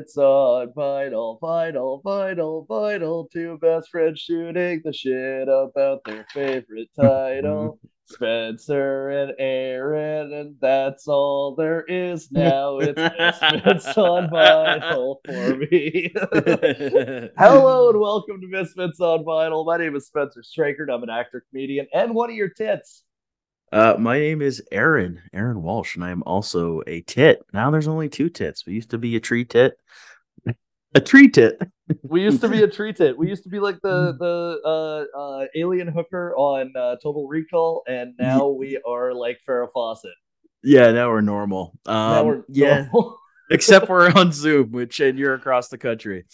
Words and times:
Misfits 0.00 0.16
on 0.16 0.72
vital, 0.74 1.38
vital, 1.42 2.00
vital, 2.02 2.64
vital. 2.66 3.28
Two 3.30 3.58
best 3.60 3.90
friends 3.90 4.18
shooting 4.18 4.80
the 4.82 4.94
shit 4.94 5.46
about 5.46 6.00
their 6.06 6.26
favorite 6.32 6.88
title. 6.98 7.78
Spencer 8.06 9.10
and 9.10 9.34
Aaron, 9.38 10.32
and 10.32 10.56
that's 10.58 11.06
all 11.06 11.54
there 11.54 11.84
is 11.86 12.32
now. 12.32 12.78
It's 12.78 12.98
on 13.98 14.30
Vinyl 14.30 15.16
for 15.26 15.56
me. 15.56 16.10
Hello 17.38 17.90
and 17.90 18.00
welcome 18.00 18.40
to 18.40 18.48
Misfits 18.48 19.00
on 19.00 19.22
Vinyl. 19.24 19.66
My 19.66 19.76
name 19.76 19.96
is 19.96 20.06
Spencer 20.06 20.42
Streichert. 20.42 20.90
I'm 20.90 21.02
an 21.02 21.10
actor, 21.10 21.44
comedian, 21.50 21.86
and 21.92 22.14
one 22.14 22.30
of 22.30 22.36
your 22.36 22.48
tits. 22.48 23.04
Uh, 23.72 23.94
my 23.96 24.18
name 24.18 24.42
is 24.42 24.60
Aaron, 24.72 25.22
Aaron 25.32 25.62
Walsh, 25.62 25.94
and 25.94 26.04
I 26.04 26.10
am 26.10 26.24
also 26.26 26.82
a 26.88 27.02
tit. 27.02 27.40
Now 27.52 27.70
there's 27.70 27.86
only 27.86 28.08
two 28.08 28.28
tits. 28.28 28.66
We 28.66 28.72
used 28.72 28.90
to 28.90 28.98
be 28.98 29.14
a 29.14 29.20
tree 29.20 29.44
tit, 29.44 29.78
a 30.94 31.00
tree 31.00 31.28
tit. 31.28 31.60
We 32.02 32.22
used 32.22 32.40
to 32.40 32.48
be 32.48 32.62
a 32.62 32.68
tree 32.68 32.92
tit. 32.92 33.16
We 33.16 33.28
used 33.28 33.42
to 33.44 33.48
be 33.48 33.60
like 33.60 33.80
the 33.82 34.16
the 34.18 34.60
uh, 34.64 35.18
uh, 35.18 35.46
alien 35.56 35.88
hooker 35.88 36.34
on 36.36 36.72
uh, 36.76 36.96
Total 37.02 37.26
Recall, 37.26 37.82
and 37.88 38.14
now 38.18 38.48
we 38.48 38.80
are 38.86 39.12
like 39.14 39.38
Farrah 39.48 39.68
Fawcett. 39.72 40.12
Yeah, 40.62 40.90
now 40.92 41.10
we're 41.10 41.20
normal. 41.22 41.78
Um, 41.86 41.94
now 41.94 42.24
we're 42.24 42.42
yeah, 42.48 42.88
normal. 42.92 43.18
except 43.50 43.88
we're 43.88 44.10
on 44.12 44.32
Zoom, 44.32 44.72
which 44.72 45.00
and 45.00 45.18
you're 45.18 45.34
across 45.34 45.68
the 45.68 45.78
country. 45.78 46.24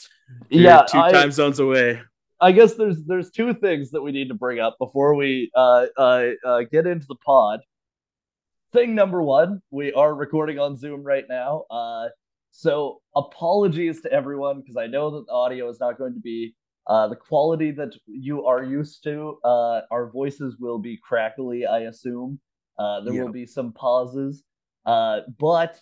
You're 0.49 0.65
yeah. 0.65 0.83
two 0.91 0.99
I, 0.99 1.13
time 1.13 1.33
zones 1.33 1.59
away. 1.59 2.01
I 2.41 2.53
guess 2.53 2.75
there's 2.75 3.03
there's 3.05 3.31
two 3.31 3.55
things 3.55 3.91
that 3.93 4.03
we 4.03 4.13
need 4.13 4.29
to 4.29 4.35
bring 4.35 4.61
up 4.61 4.77
before 4.79 5.15
we 5.15 5.51
uh, 5.55 5.87
uh, 5.97 6.29
uh, 6.45 6.63
get 6.71 6.87
into 6.87 7.07
the 7.09 7.17
pod. 7.25 7.61
Thing 8.73 8.95
number 8.95 9.23
one, 9.23 9.63
we 9.71 9.93
are 9.93 10.15
recording 10.15 10.59
on 10.59 10.77
Zoom 10.77 11.03
right 11.03 11.25
now. 11.29 11.65
Uh, 11.71 12.09
so 12.57 13.03
apologies 13.15 14.01
to 14.01 14.11
everyone 14.11 14.61
because 14.61 14.79
I 14.79 14.87
know 14.87 15.11
that 15.11 15.27
the 15.27 15.33
audio 15.33 15.69
is 15.69 15.79
not 15.79 15.99
going 15.99 16.15
to 16.15 16.21
be 16.21 16.55
uh, 16.87 17.07
the 17.07 17.15
quality 17.17 17.71
that 17.73 17.95
you 18.07 18.47
are 18.47 18.65
used 18.65 19.05
to. 19.05 19.39
Uh, 19.45 19.83
our 19.91 20.11
voices 20.11 20.57
will 20.59 20.79
be 20.79 20.97
crackly, 20.97 21.67
I 21.67 21.81
assume. 21.81 22.41
Uh, 22.79 23.03
there 23.03 23.13
Yeah. 23.13 23.25
will 23.25 23.33
be 23.33 23.45
some 23.45 23.73
pauses, 23.73 24.43
uh, 24.87 25.21
but 25.39 25.79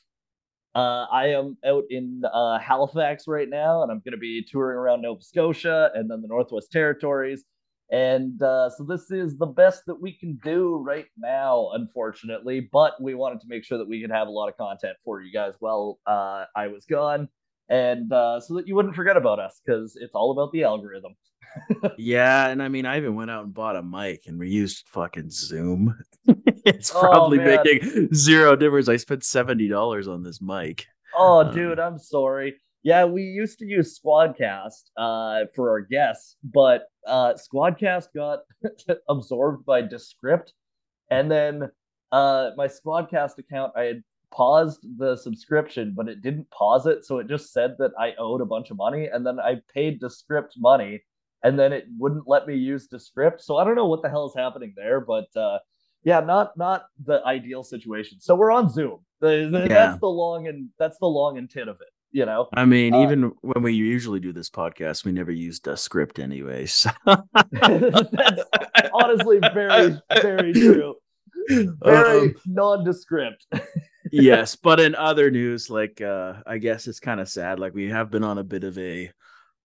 uh, 0.74 1.06
I 1.12 1.28
am 1.28 1.56
out 1.64 1.84
in 1.90 2.22
uh, 2.32 2.58
Halifax 2.58 3.28
right 3.28 3.48
now, 3.48 3.84
and 3.84 3.92
I'm 3.92 4.00
going 4.00 4.10
to 4.10 4.18
be 4.18 4.42
touring 4.42 4.76
around 4.76 5.02
Nova 5.02 5.22
Scotia 5.22 5.92
and 5.94 6.10
then 6.10 6.22
the 6.22 6.28
Northwest 6.28 6.72
Territories. 6.72 7.44
And 7.94 8.42
uh, 8.42 8.70
so 8.70 8.82
this 8.82 9.10
is 9.12 9.36
the 9.38 9.46
best 9.46 9.82
that 9.86 10.00
we 10.00 10.12
can 10.18 10.40
do 10.42 10.76
right 10.84 11.06
now, 11.16 11.70
unfortunately. 11.74 12.68
But 12.72 12.94
we 13.00 13.14
wanted 13.14 13.40
to 13.42 13.46
make 13.48 13.62
sure 13.64 13.78
that 13.78 13.88
we 13.88 14.00
could 14.02 14.10
have 14.10 14.26
a 14.26 14.30
lot 14.32 14.48
of 14.48 14.56
content 14.56 14.96
for 15.04 15.20
you 15.22 15.32
guys 15.32 15.54
while 15.60 16.00
uh, 16.06 16.44
I 16.56 16.66
was 16.68 16.86
gone, 16.86 17.28
and 17.68 18.12
uh, 18.12 18.40
so 18.40 18.54
that 18.56 18.66
you 18.66 18.74
wouldn't 18.74 18.96
forget 18.96 19.16
about 19.16 19.38
us 19.38 19.60
because 19.64 19.96
it's 20.00 20.14
all 20.14 20.32
about 20.32 20.50
the 20.52 20.64
algorithm. 20.64 21.14
Yeah, 21.98 22.48
and 22.48 22.60
I 22.60 22.66
mean, 22.68 22.84
I 22.84 22.96
even 22.96 23.14
went 23.14 23.30
out 23.30 23.44
and 23.44 23.54
bought 23.54 23.76
a 23.76 23.82
mic, 23.82 24.22
and 24.26 24.40
we 24.40 24.48
used 24.50 24.88
fucking 24.88 25.30
Zoom. 25.30 25.96
it's 26.64 26.92
Oh, 26.92 26.98
probably 26.98 27.38
man. 27.38 27.60
making 27.64 28.12
zero 28.12 28.56
difference. 28.56 28.88
I 28.88 28.96
spent 28.96 29.22
seventy 29.22 29.68
dollars 29.68 30.08
on 30.08 30.24
this 30.24 30.40
mic. 30.42 30.86
Oh, 31.16 31.40
Uh, 31.40 31.52
dude, 31.52 31.78
I'm 31.78 31.98
sorry. 32.00 32.56
Yeah, 32.84 33.06
we 33.06 33.22
used 33.22 33.58
to 33.60 33.64
use 33.66 33.98
Squadcast 33.98 34.90
uh, 34.98 35.46
for 35.54 35.70
our 35.70 35.80
guests, 35.80 36.36
but 36.44 36.82
uh, 37.06 37.32
Squadcast 37.32 38.08
got 38.14 38.40
absorbed 39.08 39.64
by 39.64 39.80
Descript, 39.80 40.52
and 41.10 41.30
then 41.30 41.70
uh, 42.12 42.50
my 42.58 42.66
Squadcast 42.68 43.38
account, 43.38 43.72
I 43.74 43.84
had 43.84 44.02
paused 44.30 44.86
the 44.98 45.16
subscription, 45.16 45.94
but 45.96 46.08
it 46.08 46.20
didn't 46.20 46.50
pause 46.50 46.86
it, 46.86 47.06
so 47.06 47.18
it 47.20 47.26
just 47.26 47.54
said 47.54 47.74
that 47.78 47.92
I 47.98 48.12
owed 48.18 48.42
a 48.42 48.46
bunch 48.46 48.70
of 48.70 48.76
money, 48.76 49.06
and 49.06 49.24
then 49.26 49.40
I 49.40 49.62
paid 49.72 49.98
Descript 49.98 50.54
money, 50.58 51.02
and 51.42 51.58
then 51.58 51.72
it 51.72 51.86
wouldn't 51.98 52.28
let 52.28 52.46
me 52.46 52.54
use 52.54 52.86
Descript. 52.86 53.40
So 53.40 53.56
I 53.56 53.64
don't 53.64 53.76
know 53.76 53.86
what 53.86 54.02
the 54.02 54.10
hell 54.10 54.26
is 54.26 54.34
happening 54.36 54.74
there, 54.76 55.00
but 55.00 55.34
uh, 55.34 55.58
yeah, 56.02 56.20
not 56.20 56.54
not 56.58 56.84
the 57.02 57.22
ideal 57.24 57.64
situation. 57.64 58.20
So 58.20 58.34
we're 58.34 58.50
on 58.52 58.68
Zoom. 58.68 58.98
The, 59.20 59.48
the- 59.50 59.60
Yeah. 59.60 59.68
That's 59.86 60.00
the 60.00 60.06
long 60.08 60.48
and 60.48 60.68
that's 60.78 60.98
the 60.98 61.06
long 61.06 61.38
and 61.38 61.48
tit 61.48 61.66
of 61.68 61.76
it. 61.80 61.88
You 62.14 62.26
know, 62.26 62.46
I 62.54 62.64
mean, 62.64 62.94
Uh, 62.94 63.02
even 63.02 63.32
when 63.42 63.64
we 63.64 63.72
usually 63.74 64.20
do 64.20 64.32
this 64.32 64.48
podcast, 64.48 65.04
we 65.04 65.10
never 65.10 65.32
used 65.32 65.66
a 65.66 65.76
script 65.76 66.20
anyway. 66.20 66.66
So. 66.70 66.90
that's 67.04 68.42
honestly 68.94 69.40
very 69.52 69.96
very 70.22 70.52
true. 70.52 70.94
Very 71.48 72.28
Um, 72.28 72.34
nondescript. 72.46 73.44
yes, 74.12 74.54
but 74.62 74.78
in 74.78 74.94
other 74.94 75.28
news, 75.32 75.68
like 75.70 76.00
uh 76.00 76.34
I 76.46 76.58
guess 76.58 76.86
it's 76.86 77.00
kind 77.00 77.18
of 77.18 77.28
sad. 77.28 77.58
Like 77.58 77.74
we 77.74 77.90
have 77.90 78.12
been 78.12 78.22
on 78.22 78.38
a 78.38 78.44
bit 78.44 78.62
of 78.62 78.78
a 78.78 79.10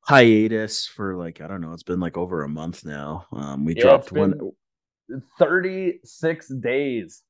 hiatus 0.01 0.87
for 0.87 1.15
like 1.15 1.41
I 1.41 1.47
don't 1.47 1.61
know, 1.61 1.73
it's 1.73 1.83
been 1.83 1.99
like 1.99 2.17
over 2.17 2.41
a 2.43 2.49
month 2.49 2.83
now. 2.83 3.27
Um 3.31 3.63
we 3.63 3.75
Yeah, 3.75 3.83
dropped 3.83 4.11
one 4.11 4.33
Thirty 5.37 5.99
six 6.03 6.49
days. 6.49 7.21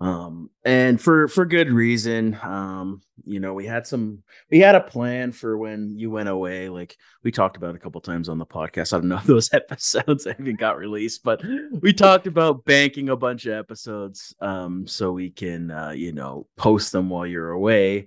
Um 0.00 0.48
and 0.64 0.98
for 0.98 1.28
for 1.28 1.44
good 1.44 1.70
reason 1.70 2.38
um 2.42 3.02
you 3.24 3.38
know 3.38 3.52
we 3.52 3.66
had 3.66 3.86
some 3.86 4.22
we 4.50 4.58
had 4.58 4.74
a 4.74 4.80
plan 4.80 5.30
for 5.30 5.58
when 5.58 5.94
you 5.98 6.10
went 6.10 6.28
away 6.28 6.70
like 6.70 6.96
we 7.22 7.30
talked 7.30 7.58
about 7.58 7.74
a 7.74 7.78
couple 7.78 8.00
times 8.00 8.30
on 8.30 8.38
the 8.38 8.46
podcast. 8.46 8.94
I 8.94 8.98
don't 8.98 9.08
know 9.08 9.16
if 9.16 9.24
those 9.24 9.50
episodes 9.52 10.26
even 10.26 10.56
got 10.56 10.78
released 10.78 11.22
but 11.22 11.42
we 11.82 11.92
talked 11.92 12.26
about 12.26 12.64
banking 12.64 13.10
a 13.10 13.16
bunch 13.16 13.44
of 13.44 13.52
episodes 13.52 14.34
um 14.40 14.86
so 14.86 15.12
we 15.12 15.30
can 15.30 15.70
uh 15.70 15.90
you 15.90 16.12
know 16.12 16.46
post 16.56 16.92
them 16.92 17.10
while 17.10 17.26
you're 17.26 17.50
away. 17.50 18.06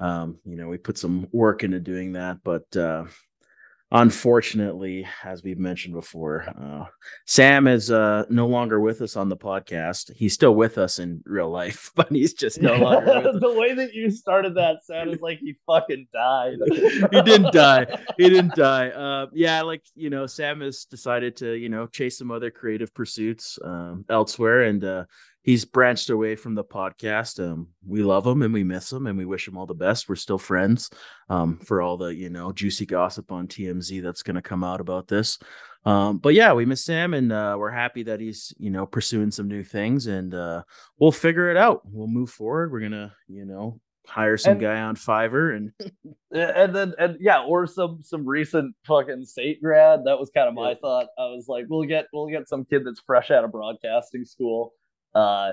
Um 0.00 0.38
you 0.46 0.56
know 0.56 0.68
we 0.68 0.78
put 0.78 0.96
some 0.96 1.28
work 1.30 1.62
into 1.62 1.78
doing 1.78 2.14
that 2.14 2.38
but 2.42 2.74
uh 2.74 3.04
unfortunately 3.94 5.06
as 5.22 5.44
we've 5.44 5.58
mentioned 5.58 5.94
before 5.94 6.44
uh 6.60 6.84
sam 7.26 7.68
is 7.68 7.92
uh 7.92 8.24
no 8.28 8.46
longer 8.46 8.80
with 8.80 9.00
us 9.00 9.16
on 9.16 9.28
the 9.28 9.36
podcast. 9.36 10.12
He's 10.14 10.34
still 10.34 10.54
with 10.54 10.78
us 10.78 10.98
in 10.98 11.22
real 11.24 11.48
life 11.48 11.92
but 11.96 12.10
he's 12.10 12.34
just 12.34 12.60
no 12.60 12.74
longer 12.74 13.06
with 13.06 13.26
us. 13.34 13.40
the 13.40 13.52
way 13.52 13.72
that 13.74 13.94
you 13.94 14.10
started 14.10 14.56
that 14.56 14.84
sounded 14.84 15.22
like 15.22 15.38
he 15.38 15.54
fucking 15.66 16.08
died. 16.12 16.56
he 17.12 17.22
didn't 17.22 17.52
die. 17.52 17.86
He 18.18 18.28
didn't 18.28 18.56
die. 18.56 18.88
Uh 18.90 19.26
yeah 19.32 19.62
like 19.62 19.82
you 19.94 20.10
know 20.10 20.26
sam 20.26 20.60
has 20.60 20.84
decided 20.84 21.36
to 21.36 21.54
you 21.54 21.68
know 21.68 21.86
chase 21.86 22.18
some 22.18 22.30
other 22.32 22.50
creative 22.50 22.92
pursuits 22.94 23.58
um 23.64 24.04
elsewhere. 24.10 24.62
And 24.62 24.82
uh 24.84 25.04
he's 25.44 25.64
branched 25.64 26.10
away 26.10 26.34
from 26.34 26.54
the 26.56 26.64
podcast 26.64 27.38
um 27.38 27.68
we 27.86 28.02
love 28.02 28.26
him 28.26 28.42
and 28.42 28.52
we 28.52 28.64
miss 28.64 28.92
him 28.92 29.06
and 29.06 29.16
we 29.16 29.24
wish 29.24 29.46
him 29.46 29.56
all 29.56 29.66
the 29.66 29.74
best 29.74 30.08
we're 30.08 30.16
still 30.16 30.38
friends 30.38 30.90
um 31.28 31.58
for 31.58 31.80
all 31.80 31.96
the 31.96 32.12
you 32.14 32.30
know 32.30 32.50
juicy 32.52 32.86
gossip 32.86 33.30
on 33.30 33.46
tmz 33.46 34.02
that's 34.02 34.22
going 34.22 34.34
to 34.36 34.42
come 34.42 34.64
out 34.64 34.80
about 34.80 35.06
this 35.06 35.38
um 35.84 36.18
but 36.18 36.34
yeah 36.34 36.52
we 36.52 36.64
miss 36.64 36.84
sam 36.84 37.14
and 37.14 37.30
uh 37.30 37.54
we're 37.58 37.70
happy 37.70 38.02
that 38.02 38.20
he's 38.20 38.52
you 38.58 38.70
know 38.70 38.86
pursuing 38.86 39.30
some 39.30 39.46
new 39.46 39.62
things 39.62 40.06
and 40.06 40.34
uh 40.34 40.62
we'll 40.98 41.12
figure 41.12 41.50
it 41.50 41.56
out 41.56 41.82
we'll 41.84 42.06
move 42.08 42.30
forward 42.30 42.72
we're 42.72 42.80
gonna 42.80 43.14
you 43.28 43.44
know 43.44 43.78
hire 44.06 44.36
some 44.36 44.52
And- 44.52 44.60
guy 44.60 44.80
on 44.80 44.96
fiverr 44.96 45.56
and 45.56 45.72
and 46.30 46.74
then 46.76 46.92
and 46.98 47.16
yeah, 47.20 47.42
or 47.42 47.66
some 47.66 48.00
some 48.02 48.26
recent 48.26 48.74
fucking 48.86 49.24
state 49.24 49.62
grad. 49.62 50.00
That 50.04 50.18
was 50.18 50.30
kind 50.34 50.46
of 50.48 50.52
my 50.54 50.70
Yeah. 50.70 50.76
thought. 50.82 51.06
I 51.18 51.22
was 51.28 51.46
like, 51.48 51.64
we'll 51.70 51.84
get 51.86 52.06
we'll 52.12 52.26
get 52.28 52.46
some 52.48 52.66
kid 52.66 52.82
that's 52.84 53.00
fresh 53.06 53.30
out 53.30 53.44
of 53.44 53.52
broadcasting 53.52 54.26
school, 54.26 54.72
uh, 55.14 55.52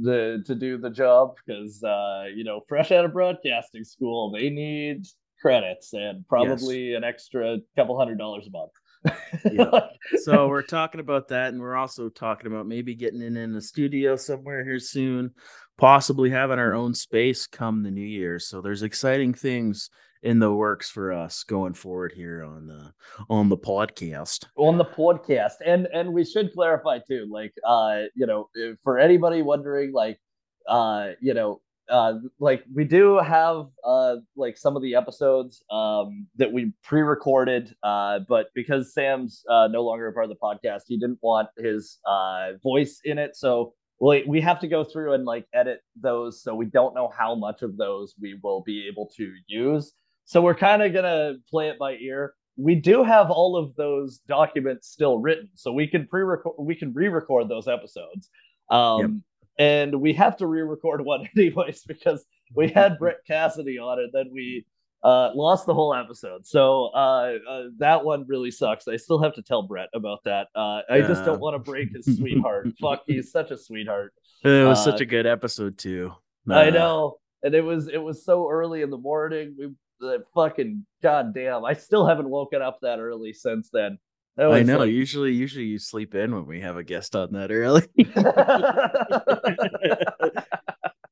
the 0.00 0.42
to 0.46 0.54
do 0.54 0.78
the 0.78 0.90
job 0.90 1.34
because 1.44 1.82
uh, 1.82 2.24
you 2.34 2.44
know, 2.44 2.60
fresh 2.68 2.92
out 2.92 3.04
of 3.04 3.12
broadcasting 3.12 3.84
school, 3.84 4.30
they 4.30 4.50
need 4.50 5.04
credits 5.40 5.92
and 5.94 6.26
probably 6.28 6.94
an 6.94 7.02
extra 7.02 7.58
couple 7.76 7.98
hundred 7.98 8.18
dollars 8.18 8.46
a 8.46 8.50
month. 8.50 8.72
Yeah. 9.50 9.88
so 10.16 10.48
we're 10.48 10.60
talking 10.60 11.00
about 11.00 11.28
that 11.28 11.52
and 11.52 11.60
we're 11.60 11.76
also 11.76 12.10
talking 12.10 12.48
about 12.48 12.66
maybe 12.66 12.94
getting 12.94 13.22
in 13.22 13.36
in 13.36 13.54
the 13.54 13.62
studio 13.62 14.16
somewhere 14.16 14.62
here 14.62 14.78
soon 14.78 15.30
possibly 15.78 16.28
having 16.28 16.58
our 16.58 16.74
own 16.74 16.92
space 16.92 17.46
come 17.46 17.82
the 17.82 17.90
new 17.90 18.04
year 18.04 18.38
so 18.38 18.60
there's 18.60 18.82
exciting 18.82 19.32
things 19.32 19.88
in 20.22 20.38
the 20.38 20.52
works 20.52 20.90
for 20.90 21.12
us 21.12 21.44
going 21.44 21.74
forward 21.74 22.12
here 22.14 22.44
on 22.44 22.66
the 22.66 22.92
on 23.28 23.48
the 23.48 23.56
podcast. 23.56 24.46
On 24.56 24.76
the 24.78 24.84
podcast. 24.84 25.54
And 25.64 25.86
and 25.92 26.12
we 26.12 26.24
should 26.24 26.52
clarify 26.52 26.98
too 26.98 27.26
like 27.30 27.52
uh 27.66 28.02
you 28.14 28.26
know 28.26 28.48
for 28.82 28.98
anybody 28.98 29.42
wondering 29.42 29.92
like 29.92 30.20
uh 30.68 31.10
you 31.20 31.34
know 31.34 31.60
uh 31.88 32.14
like 32.38 32.62
we 32.72 32.84
do 32.84 33.18
have 33.18 33.66
uh 33.84 34.16
like 34.36 34.56
some 34.56 34.76
of 34.76 34.82
the 34.82 34.94
episodes 34.94 35.62
um 35.70 36.26
that 36.36 36.52
we 36.52 36.72
pre-recorded 36.84 37.74
uh 37.82 38.20
but 38.28 38.46
because 38.54 38.94
sam's 38.94 39.42
uh 39.50 39.66
no 39.68 39.82
longer 39.82 40.06
a 40.06 40.12
part 40.12 40.24
of 40.24 40.30
the 40.30 40.36
podcast 40.36 40.82
he 40.86 40.96
didn't 40.98 41.18
want 41.22 41.48
his 41.58 41.98
uh 42.04 42.52
voice 42.62 43.00
in 43.04 43.18
it. 43.18 43.34
So 43.34 43.74
we, 44.00 44.24
we 44.26 44.40
have 44.40 44.58
to 44.60 44.68
go 44.68 44.82
through 44.82 45.12
and 45.14 45.24
like 45.24 45.46
edit 45.52 45.80
those 46.00 46.42
so 46.42 46.54
we 46.54 46.66
don't 46.66 46.94
know 46.94 47.10
how 47.16 47.34
much 47.34 47.62
of 47.62 47.76
those 47.76 48.14
we 48.20 48.38
will 48.42 48.62
be 48.62 48.88
able 48.88 49.10
to 49.16 49.32
use 49.46 49.94
so 50.30 50.40
we're 50.40 50.54
kind 50.54 50.82
of 50.82 50.92
gonna 50.92 51.34
play 51.50 51.68
it 51.68 51.78
by 51.78 51.94
ear 51.94 52.34
we 52.60 52.74
do 52.74 53.02
have 53.02 53.30
all 53.30 53.56
of 53.56 53.74
those 53.76 54.18
documents 54.28 54.88
still 54.88 55.18
written, 55.18 55.48
so 55.54 55.72
we 55.72 55.86
can 55.86 56.06
pre-record, 56.06 56.54
we 56.58 56.74
can 56.74 56.92
re-record 56.92 57.48
those 57.48 57.68
episodes. 57.68 58.28
Um, 58.70 59.22
and 59.58 60.00
we 60.00 60.12
have 60.14 60.36
to 60.38 60.46
re-record 60.46 61.04
one 61.04 61.28
anyways 61.36 61.82
because 61.84 62.24
we 62.54 62.68
had 62.68 62.98
Brett 62.98 63.18
Cassidy 63.26 63.78
on 63.78 63.98
it, 63.98 64.10
then 64.12 64.30
we 64.32 64.66
uh, 65.02 65.30
lost 65.34 65.66
the 65.66 65.74
whole 65.74 65.94
episode. 65.94 66.46
So 66.46 66.90
uh, 66.94 67.34
uh, 67.48 67.62
that 67.78 68.04
one 68.04 68.26
really 68.28 68.50
sucks. 68.50 68.86
I 68.86 68.96
still 68.96 69.22
have 69.22 69.34
to 69.34 69.42
tell 69.42 69.62
Brett 69.62 69.88
about 69.94 70.22
that. 70.24 70.48
Uh, 70.54 70.82
I 70.90 70.98
yeah. 70.98 71.08
just 71.08 71.24
don't 71.24 71.40
want 71.40 71.54
to 71.54 71.58
break 71.58 71.88
his 71.94 72.16
sweetheart. 72.16 72.68
Fuck, 72.80 73.04
he's 73.06 73.32
such 73.32 73.50
a 73.50 73.56
sweetheart. 73.56 74.12
It 74.44 74.66
was 74.66 74.82
such 74.82 75.00
uh, 75.00 75.04
a 75.04 75.06
good 75.06 75.26
episode 75.26 75.78
too. 75.78 76.12
I 76.48 76.70
know, 76.70 77.18
and 77.42 77.54
it 77.54 77.60
was 77.60 77.88
it 77.88 77.98
was 77.98 78.24
so 78.24 78.48
early 78.50 78.82
in 78.82 78.90
the 78.90 78.98
morning. 78.98 79.54
We 79.58 79.68
the 80.00 80.24
fucking 80.34 80.84
goddamn. 81.02 81.64
I 81.64 81.74
still 81.74 82.06
haven't 82.06 82.28
woken 82.28 82.62
up 82.62 82.78
that 82.82 82.98
early 82.98 83.32
since 83.32 83.70
then. 83.72 83.98
I 84.38 84.62
know. 84.62 84.78
Like... 84.78 84.90
Usually, 84.90 85.32
usually 85.32 85.66
you 85.66 85.78
sleep 85.78 86.14
in 86.14 86.34
when 86.34 86.46
we 86.46 86.60
have 86.60 86.76
a 86.76 86.84
guest 86.84 87.14
on 87.14 87.32
that 87.32 87.50
early. 87.50 87.82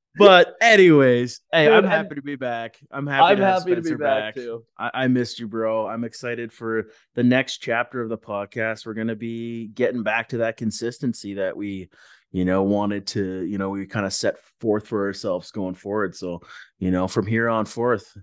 but 0.17 0.55
anyways, 0.61 1.41
hey, 1.53 1.71
I'm 1.71 1.85
happy 1.85 2.15
to 2.15 2.23
be 2.23 2.37
back. 2.37 2.79
I'm 2.91 3.07
happy. 3.07 3.25
I'm 3.25 3.37
to 3.39 3.45
happy 3.45 3.75
to 3.75 3.83
be 3.83 3.95
back, 3.95 3.99
back. 3.99 4.35
too. 4.35 4.65
I-, 4.79 4.91
I 4.95 5.09
missed 5.09 5.39
you, 5.39 5.47
bro. 5.47 5.87
I'm 5.87 6.05
excited 6.05 6.53
for 6.53 6.89
the 7.15 7.23
next 7.23 7.59
chapter 7.59 8.01
of 8.01 8.09
the 8.09 8.19
podcast. 8.19 8.87
We're 8.87 8.95
gonna 8.95 9.17
be 9.17 9.69
getting 9.69 10.03
back 10.03 10.31
to 10.31 10.39
that 10.39 10.57
consistency 10.57 11.35
that 11.35 11.57
we, 11.57 11.91
you 12.33 12.45
know, 12.45 12.63
wanted 12.63 13.07
to. 13.09 13.45
You 13.45 13.59
know, 13.59 13.71
we 13.71 13.87
kind 13.87 14.07
of 14.07 14.13
set 14.13 14.37
forth 14.61 14.87
for 14.87 15.07
ourselves 15.07 15.51
going 15.51 15.75
forward. 15.75 16.17
So, 16.17 16.41
you 16.79 16.91
know, 16.91 17.09
from 17.09 17.27
here 17.27 17.49
on 17.49 17.67
forth, 17.67 18.17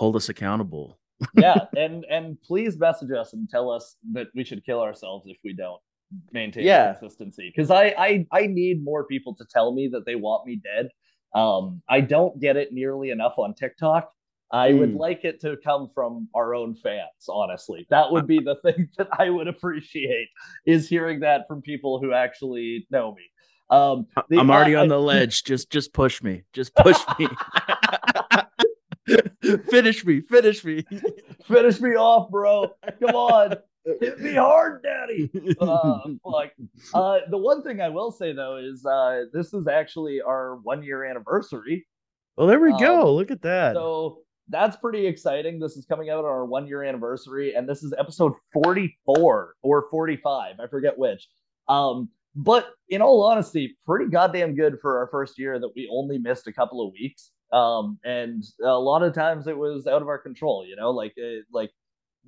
hold 0.00 0.16
us 0.16 0.30
accountable. 0.30 0.98
yeah, 1.36 1.66
and 1.76 2.04
and 2.10 2.40
please 2.42 2.78
message 2.78 3.12
us 3.12 3.34
and 3.34 3.48
tell 3.48 3.70
us 3.70 3.96
that 4.12 4.28
we 4.34 4.42
should 4.42 4.64
kill 4.64 4.80
ourselves 4.80 5.26
if 5.28 5.36
we 5.44 5.52
don't 5.52 5.80
maintain 6.32 6.64
yeah. 6.64 6.94
consistency. 6.94 7.52
Because 7.54 7.70
I, 7.70 7.94
I 7.96 8.26
I 8.32 8.46
need 8.46 8.82
more 8.82 9.06
people 9.06 9.36
to 9.36 9.44
tell 9.44 9.72
me 9.72 9.88
that 9.88 10.06
they 10.06 10.16
want 10.16 10.46
me 10.46 10.56
dead. 10.56 10.88
Um, 11.38 11.82
I 11.88 12.00
don't 12.00 12.40
get 12.40 12.56
it 12.56 12.72
nearly 12.72 13.10
enough 13.10 13.34
on 13.36 13.54
TikTok. 13.54 14.10
I 14.52 14.72
mm. 14.72 14.78
would 14.80 14.94
like 14.94 15.24
it 15.24 15.40
to 15.42 15.56
come 15.62 15.90
from 15.94 16.28
our 16.34 16.56
own 16.56 16.74
fans, 16.74 17.28
honestly. 17.28 17.86
That 17.90 18.10
would 18.10 18.26
be 18.26 18.40
the 18.40 18.56
thing 18.64 18.88
that 18.98 19.08
I 19.12 19.30
would 19.30 19.46
appreciate 19.46 20.28
is 20.66 20.88
hearing 20.88 21.20
that 21.20 21.46
from 21.46 21.62
people 21.62 22.00
who 22.00 22.12
actually 22.12 22.88
know 22.90 23.14
me. 23.14 23.22
Um, 23.68 24.06
the, 24.28 24.38
I'm 24.38 24.50
already 24.50 24.74
uh, 24.74 24.82
on 24.82 24.88
the 24.88 24.98
ledge. 24.98 25.44
Just 25.44 25.70
just 25.70 25.92
push 25.92 26.22
me. 26.22 26.42
Just 26.54 26.74
push 26.74 26.98
me. 27.18 27.28
finish 29.70 30.04
me, 30.04 30.20
finish 30.20 30.64
me, 30.64 30.84
finish 31.48 31.80
me 31.80 31.90
off, 31.90 32.30
bro. 32.30 32.70
Come 33.00 33.14
on, 33.14 33.56
hit 34.00 34.20
me 34.20 34.34
hard, 34.34 34.82
daddy. 34.82 35.30
Uh, 35.60 35.98
like, 36.24 36.52
uh, 36.94 37.18
the 37.30 37.36
one 37.36 37.62
thing 37.62 37.80
I 37.80 37.88
will 37.88 38.10
say 38.10 38.32
though 38.32 38.56
is 38.56 38.84
uh, 38.86 39.24
this 39.32 39.52
is 39.52 39.66
actually 39.68 40.20
our 40.20 40.56
one 40.62 40.82
year 40.82 41.04
anniversary. 41.04 41.86
Well, 42.36 42.46
there 42.46 42.60
we 42.60 42.72
um, 42.72 42.80
go. 42.80 43.14
Look 43.14 43.30
at 43.30 43.42
that. 43.42 43.74
So 43.74 44.20
that's 44.48 44.76
pretty 44.76 45.06
exciting. 45.06 45.58
This 45.58 45.76
is 45.76 45.84
coming 45.84 46.10
out 46.10 46.20
on 46.20 46.30
our 46.30 46.44
one 46.44 46.66
year 46.66 46.82
anniversary, 46.82 47.54
and 47.54 47.68
this 47.68 47.82
is 47.82 47.92
episode 47.98 48.32
44 48.52 49.54
or 49.62 49.86
45. 49.90 50.60
I 50.60 50.66
forget 50.66 50.96
which. 50.96 51.28
Um, 51.68 52.08
but 52.34 52.70
in 52.88 53.02
all 53.02 53.22
honesty, 53.22 53.76
pretty 53.86 54.10
goddamn 54.10 54.54
good 54.54 54.78
for 54.80 54.98
our 54.98 55.08
first 55.08 55.38
year 55.38 55.58
that 55.58 55.70
we 55.74 55.88
only 55.92 56.18
missed 56.18 56.46
a 56.46 56.52
couple 56.52 56.86
of 56.86 56.92
weeks. 56.92 57.32
Um, 57.52 57.98
and 58.04 58.44
a 58.62 58.78
lot 58.78 59.02
of 59.02 59.14
times 59.14 59.46
it 59.46 59.56
was 59.56 59.86
out 59.86 60.02
of 60.02 60.08
our 60.08 60.18
control, 60.18 60.64
you 60.66 60.76
know, 60.76 60.90
like 60.90 61.12
it, 61.16 61.46
like 61.52 61.70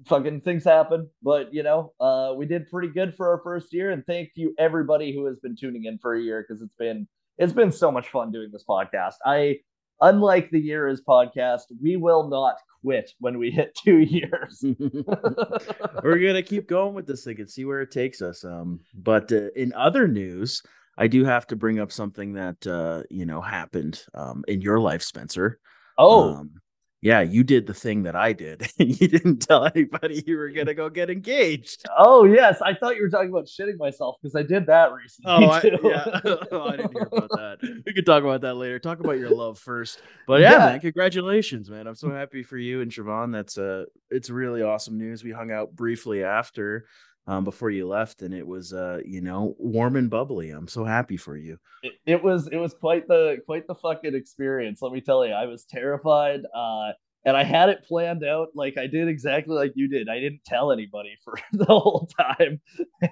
fucking 0.07 0.41
things 0.41 0.65
happen. 0.65 1.09
But 1.23 1.53
you 1.55 1.63
know, 1.63 1.93
uh, 2.01 2.35
we 2.37 2.47
did 2.47 2.69
pretty 2.69 2.89
good 2.89 3.15
for 3.15 3.29
our 3.29 3.41
first 3.43 3.73
year, 3.73 3.91
and 3.91 4.05
thank 4.07 4.31
you 4.35 4.55
everybody 4.59 5.15
who 5.15 5.25
has 5.27 5.39
been 5.39 5.57
tuning 5.57 5.85
in 5.85 5.99
for 5.99 6.15
a 6.15 6.21
year 6.21 6.45
because 6.47 6.63
it's 6.63 6.75
been 6.75 7.07
it's 7.39 7.53
been 7.53 7.73
so 7.73 7.91
much 7.91 8.09
fun 8.09 8.33
doing 8.33 8.51
this 8.53 8.65
podcast. 8.69 9.15
I 9.25 9.59
unlike 10.01 10.51
the 10.51 10.61
year 10.61 10.89
is 10.89 11.01
podcast, 11.01 11.63
we 11.81 11.97
will 11.97 12.29
not 12.29 12.57
quit 12.83 13.13
when 13.21 13.39
we 13.39 13.51
hit 13.51 13.77
two 13.83 13.99
years. 14.01 14.65
We're 16.03 16.19
gonna 16.19 16.43
keep 16.43 16.69
going 16.69 16.95
with 16.95 17.07
this 17.07 17.25
thing 17.25 17.41
and 17.41 17.51
see 17.51 17.65
where 17.65 17.81
it 17.81 17.91
takes 17.91 18.21
us. 18.21 18.45
Um, 18.45 18.81
but 18.95 19.33
uh, 19.33 19.51
in 19.55 19.73
other 19.75 20.09
news, 20.09 20.63
I 21.03 21.09
do 21.09 21.25
have 21.25 21.49
to 21.49 21.57
bring 21.57 21.81
up 21.81 21.91
something 21.91 22.35
that 22.35 22.65
uh, 22.65 23.03
you 23.11 23.27
know 23.27 23.41
happened 23.41 24.05
um, 24.15 24.45
in 24.47 24.61
your 24.61 24.79
life, 24.79 25.03
Spencer. 25.03 25.59
Oh, 25.99 26.35
um, 26.35 26.53
yeah, 27.01 27.23
you 27.23 27.43
did 27.43 27.67
the 27.67 27.75
thing 27.75 28.05
that 28.05 28.15
I 28.15 28.33
did. 28.33 28.71
you 28.79 29.09
didn't 29.09 29.39
tell 29.39 29.65
anybody 29.67 30.23
you 30.25 30.37
were 30.37 30.51
gonna 30.51 30.75
go 30.75 30.89
get 30.89 31.11
engaged. 31.11 31.85
Oh 31.99 32.23
yes, 32.23 32.63
I 32.63 32.75
thought 32.75 32.95
you 32.95 33.03
were 33.03 33.11
talking 33.11 33.31
about 33.31 33.47
shitting 33.47 33.79
myself 33.79 34.15
because 34.23 34.37
I 34.37 34.45
did 34.45 34.65
that 34.67 34.93
recently. 34.93 35.45
Oh, 35.45 35.51
I, 35.51 35.63
yeah. 35.83 36.21
oh, 36.53 36.69
I 36.69 36.77
didn't 36.77 36.93
hear 36.93 37.09
about 37.11 37.31
that. 37.31 37.59
We 37.85 37.93
could 37.93 38.07
talk 38.07 38.23
about 38.23 38.43
that 38.43 38.55
later. 38.55 38.79
Talk 38.79 39.01
about 39.01 39.19
your 39.19 39.31
love 39.31 39.59
first. 39.59 40.01
But 40.29 40.41
yeah, 40.41 40.53
yeah, 40.53 40.59
man, 40.59 40.81
congratulations, 40.81 41.69
man. 41.69 41.89
I'm 41.89 41.97
so 41.97 42.11
happy 42.11 42.45
for 42.45 42.57
you 42.57 42.81
and 42.81 42.93
Siobhan. 42.93 43.33
That's 43.33 43.59
uh 43.59 43.87
it's 44.09 44.31
really 44.31 44.63
awesome 44.63 44.99
news. 44.99 45.25
We 45.25 45.33
hung 45.33 45.51
out 45.51 45.75
briefly 45.75 46.23
after 46.23 46.87
um, 47.27 47.45
before 47.45 47.71
you 47.71 47.87
left, 47.87 48.23
and 48.23 48.35
it 48.35 48.47
was 48.47 48.73
uh, 48.73 49.01
you 49.05 49.21
know 49.21 49.55
warm 49.59 49.97
and 49.97 50.11
bubbly. 50.11 50.51
I'm 50.51 50.69
so 50.69 50.85
happy 50.85 51.17
for 51.17 51.37
you. 51.37 51.59
It, 51.83 51.93
it, 52.07 52.23
was 52.23 52.49
it 52.49 52.57
was 52.57 52.75
quite 52.75 53.07
the 53.09 53.39
quite 53.47 53.67
the 53.67 53.75
fucking 53.75 54.15
experience. 54.15 54.83
Let 54.83 54.93
me 54.93 55.01
tell 55.01 55.25
you, 55.27 55.33
I 55.33 55.47
was 55.47 55.65
terrified, 55.65 56.41
uh, 56.55 56.93
and 57.25 57.37
I 57.37 57.45
had 57.45 57.69
it 57.69 57.85
planned 57.87 58.25
out. 58.25 58.49
Like 58.55 58.77
I 58.77 58.87
did 58.87 59.09
exactly 59.09 59.55
like 59.55 59.73
you 59.77 59.89
did. 59.89 60.09
I 60.09 60.19
didn't 60.19 60.45
tell 60.45 60.73
anybody 60.73 61.17
for 61.25 61.39
the 61.53 61.67
whole 61.67 62.09
time, 62.19 62.61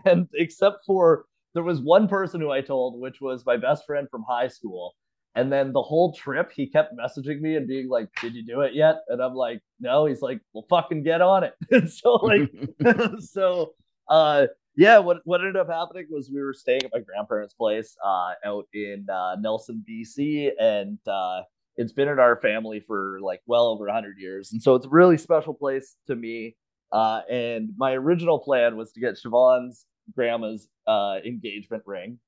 and 0.05 0.27
except 0.35 0.85
for 0.87 1.27
there 1.55 1.63
was 1.63 1.81
one 1.81 2.09
person 2.09 2.41
who 2.41 2.51
I 2.51 2.61
told, 2.61 3.01
which 3.01 3.21
was 3.21 3.47
my 3.47 3.57
best 3.57 3.85
friend 3.87 4.09
from 4.11 4.25
high 4.29 4.49
school. 4.49 4.95
And 5.37 5.53
then 5.53 5.73
the 5.73 5.83
whole 5.83 6.13
trip, 6.13 6.51
he 6.51 6.67
kept 6.67 6.93
messaging 6.99 7.41
me 7.41 7.55
and 7.55 7.69
being 7.69 7.89
like, 7.89 8.09
"Did 8.21 8.35
you 8.35 8.45
do 8.45 8.63
it 8.63 8.75
yet?" 8.75 8.97
And 9.07 9.23
I'm 9.23 9.35
like, 9.35 9.61
"No." 9.79 10.07
He's 10.07 10.23
like, 10.23 10.41
"Well, 10.53 10.67
fucking 10.69 11.05
get 11.05 11.21
on 11.21 11.45
it." 11.45 11.55
And 11.71 11.89
so 11.93 12.15
like, 12.15 12.51
so 13.21 13.75
uh, 14.11 14.47
yeah, 14.77 14.99
what 14.99 15.21
what 15.25 15.41
ended 15.41 15.57
up 15.57 15.69
happening 15.69 16.07
was 16.11 16.31
we 16.33 16.43
were 16.43 16.53
staying 16.53 16.85
at 16.85 16.91
my 16.93 17.01
grandparents' 17.01 17.55
place 17.55 17.97
uh, 18.05 18.33
out 18.45 18.67
in 18.73 19.07
uh, 19.11 19.37
Nelson, 19.41 19.85
BC, 19.89 20.51
and 20.59 20.99
uh, 21.07 21.43
it's 21.77 21.93
been 21.93 22.09
in 22.09 22.19
our 22.19 22.37
family 22.37 22.81
for 22.81 23.19
like 23.21 23.41
well 23.47 23.67
over 23.67 23.89
hundred 23.89 24.19
years, 24.19 24.53
and 24.53 24.63
so 24.63 24.75
it's 24.75 24.87
a 24.87 24.91
really 24.91 25.17
special 25.17 25.55
place 25.55 25.97
to 26.07 26.17
me. 26.17 26.57
Uh, 26.93 27.21
and 27.31 27.71
my 27.77 27.93
original 27.93 28.39
plan 28.39 28.77
was 28.77 28.93
to 28.93 29.01
get 29.01 29.15
Siobhan's 29.15 29.87
grandma's 30.13 30.69
uh, 30.89 31.19
engagement 31.25 31.85
ring 31.87 32.19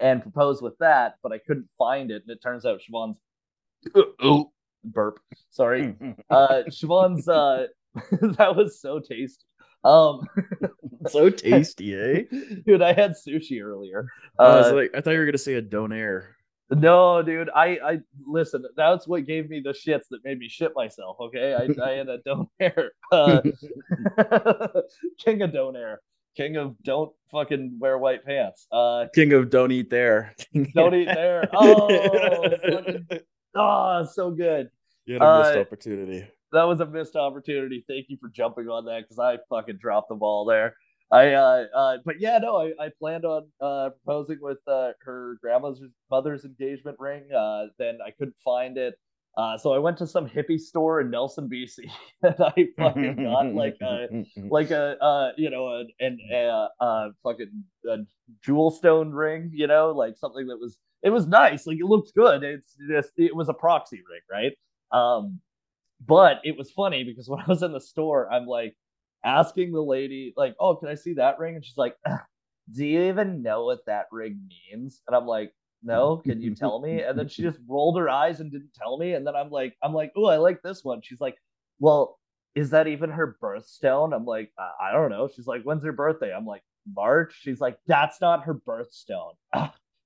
and 0.00 0.22
propose 0.22 0.62
with 0.62 0.78
that, 0.78 1.16
but 1.22 1.30
I 1.30 1.38
couldn't 1.38 1.68
find 1.76 2.10
it, 2.10 2.22
and 2.22 2.30
it 2.30 2.42
turns 2.42 2.64
out 2.64 2.80
Siobhan's 2.80 3.18
oh 4.20 4.50
burp, 4.84 5.20
sorry, 5.50 5.94
uh, 6.30 6.62
Siobhan's 6.68 7.28
uh, 7.28 7.66
that 8.38 8.56
was 8.56 8.80
so 8.80 8.98
tasty. 8.98 9.44
Um, 9.84 10.26
so 11.08 11.30
tasty, 11.30 11.94
eh? 11.94 12.22
Dude, 12.66 12.82
I 12.82 12.92
had 12.92 13.12
sushi 13.12 13.62
earlier. 13.62 14.08
Uh, 14.38 14.42
I 14.42 14.56
was 14.56 14.66
uh, 14.66 14.74
like, 14.74 14.90
I 14.94 15.00
thought 15.00 15.12
you 15.12 15.18
were 15.18 15.26
gonna 15.26 15.38
say 15.38 15.54
a 15.54 15.62
donair. 15.62 16.28
No, 16.70 17.22
dude. 17.22 17.50
I 17.54 17.78
I 17.84 17.98
listen. 18.26 18.64
That's 18.76 19.06
what 19.06 19.26
gave 19.26 19.50
me 19.50 19.60
the 19.60 19.70
shits 19.70 20.04
that 20.10 20.24
made 20.24 20.38
me 20.38 20.48
shit 20.48 20.72
myself. 20.74 21.18
Okay, 21.20 21.54
I 21.54 21.64
I 21.84 21.90
had 21.92 22.08
a 22.08 22.18
donair. 22.20 22.88
Uh, 23.10 23.42
king 25.22 25.42
of 25.42 25.50
donair. 25.50 25.96
King 26.34 26.56
of 26.56 26.74
don't 26.82 27.12
fucking 27.30 27.76
wear 27.78 27.98
white 27.98 28.24
pants. 28.24 28.66
Uh, 28.72 29.04
King 29.14 29.34
of 29.34 29.50
don't 29.50 29.70
eat 29.70 29.90
there. 29.90 30.34
don't 30.74 30.94
eat 30.94 31.04
there. 31.04 31.46
Oh, 31.52 31.88
fucking, 31.90 33.06
oh, 33.54 34.06
so 34.10 34.30
good. 34.30 34.70
You 35.04 35.14
had 35.14 35.22
a 35.22 35.38
missed 35.40 35.56
uh, 35.58 35.60
opportunity 35.60 36.26
that 36.52 36.64
was 36.64 36.80
a 36.80 36.86
missed 36.86 37.16
opportunity. 37.16 37.84
Thank 37.88 38.06
you 38.08 38.16
for 38.20 38.28
jumping 38.28 38.68
on 38.68 38.84
that 38.86 39.02
because 39.02 39.18
I 39.18 39.38
fucking 39.48 39.78
dropped 39.78 40.08
the 40.08 40.14
ball 40.14 40.44
there. 40.44 40.76
I 41.10 41.32
uh, 41.32 41.64
uh 41.74 41.96
but 42.04 42.20
yeah, 42.20 42.38
no, 42.38 42.56
I, 42.56 42.72
I 42.84 42.90
planned 42.98 43.24
on 43.24 43.46
uh 43.60 43.90
proposing 43.90 44.38
with 44.40 44.58
uh 44.66 44.92
her 45.02 45.38
grandma's 45.42 45.82
mother's 46.10 46.44
engagement 46.44 46.96
ring. 46.98 47.24
Uh 47.32 47.66
then 47.78 47.98
I 48.04 48.10
couldn't 48.10 48.36
find 48.44 48.78
it. 48.78 48.94
Uh, 49.34 49.56
so 49.56 49.72
I 49.72 49.78
went 49.78 49.96
to 49.96 50.06
some 50.06 50.28
hippie 50.28 50.60
store 50.60 51.00
in 51.00 51.08
Nelson, 51.08 51.48
BC, 51.48 51.90
and 52.22 52.34
I 52.38 52.68
fucking 52.76 53.16
got 53.16 53.54
like 53.54 53.76
a 53.80 54.24
like 54.50 54.70
a 54.70 55.02
uh 55.02 55.32
you 55.38 55.48
know 55.48 55.68
a 55.68 55.84
and 56.00 56.20
a, 56.30 56.68
a 56.80 57.10
fucking 57.22 57.64
a 57.88 57.98
jewel 58.42 58.70
stone 58.70 59.10
ring, 59.10 59.50
you 59.54 59.66
know, 59.66 59.90
like 59.90 60.16
something 60.18 60.46
that 60.48 60.58
was 60.58 60.76
it 61.02 61.10
was 61.10 61.26
nice, 61.26 61.66
like 61.66 61.78
it 61.78 61.86
looked 61.86 62.14
good. 62.14 62.42
It's 62.42 62.76
just 62.88 63.10
it 63.16 63.34
was 63.34 63.48
a 63.48 63.54
proxy 63.54 64.02
ring, 64.08 64.20
right? 64.30 64.52
Um, 64.98 65.40
but 66.06 66.40
it 66.44 66.56
was 66.56 66.70
funny 66.70 67.04
because 67.04 67.28
when 67.28 67.40
I 67.40 67.46
was 67.46 67.62
in 67.62 67.72
the 67.72 67.80
store, 67.80 68.30
I'm 68.30 68.46
like 68.46 68.76
asking 69.24 69.72
the 69.72 69.82
lady, 69.82 70.32
like, 70.36 70.54
"Oh, 70.60 70.76
can 70.76 70.88
I 70.88 70.94
see 70.94 71.14
that 71.14 71.38
ring?" 71.38 71.56
And 71.56 71.64
she's 71.64 71.76
like, 71.78 71.96
"Do 72.72 72.84
you 72.84 73.02
even 73.04 73.42
know 73.42 73.64
what 73.64 73.86
that 73.86 74.06
ring 74.10 74.40
means?" 74.70 75.02
And 75.06 75.16
I'm 75.16 75.26
like, 75.26 75.52
"No, 75.82 76.18
can 76.18 76.40
you 76.40 76.54
tell 76.54 76.80
me?" 76.80 77.00
And 77.02 77.18
then 77.18 77.28
she 77.28 77.42
just 77.42 77.58
rolled 77.68 77.98
her 77.98 78.08
eyes 78.08 78.40
and 78.40 78.50
didn't 78.50 78.74
tell 78.74 78.98
me. 78.98 79.14
And 79.14 79.26
then 79.26 79.36
I'm 79.36 79.50
like, 79.50 79.76
"I'm 79.82 79.94
like, 79.94 80.12
oh, 80.16 80.26
I 80.26 80.36
like 80.38 80.62
this 80.62 80.84
one." 80.84 81.00
She's 81.02 81.20
like, 81.20 81.36
"Well, 81.78 82.18
is 82.54 82.70
that 82.70 82.86
even 82.88 83.10
her 83.10 83.36
birthstone?" 83.42 84.14
I'm 84.14 84.24
like, 84.26 84.52
I, 84.58 84.88
I 84.88 84.92
don't 84.92 85.10
know. 85.10 85.28
She's 85.34 85.46
like, 85.46 85.62
"When's 85.62 85.84
her 85.84 85.92
birthday?" 85.92 86.32
I'm 86.34 86.46
like, 86.46 86.62
"March." 86.94 87.34
She's 87.40 87.60
like, 87.60 87.78
"That's 87.86 88.20
not 88.20 88.44
her 88.44 88.54
birthstone." 88.54 89.34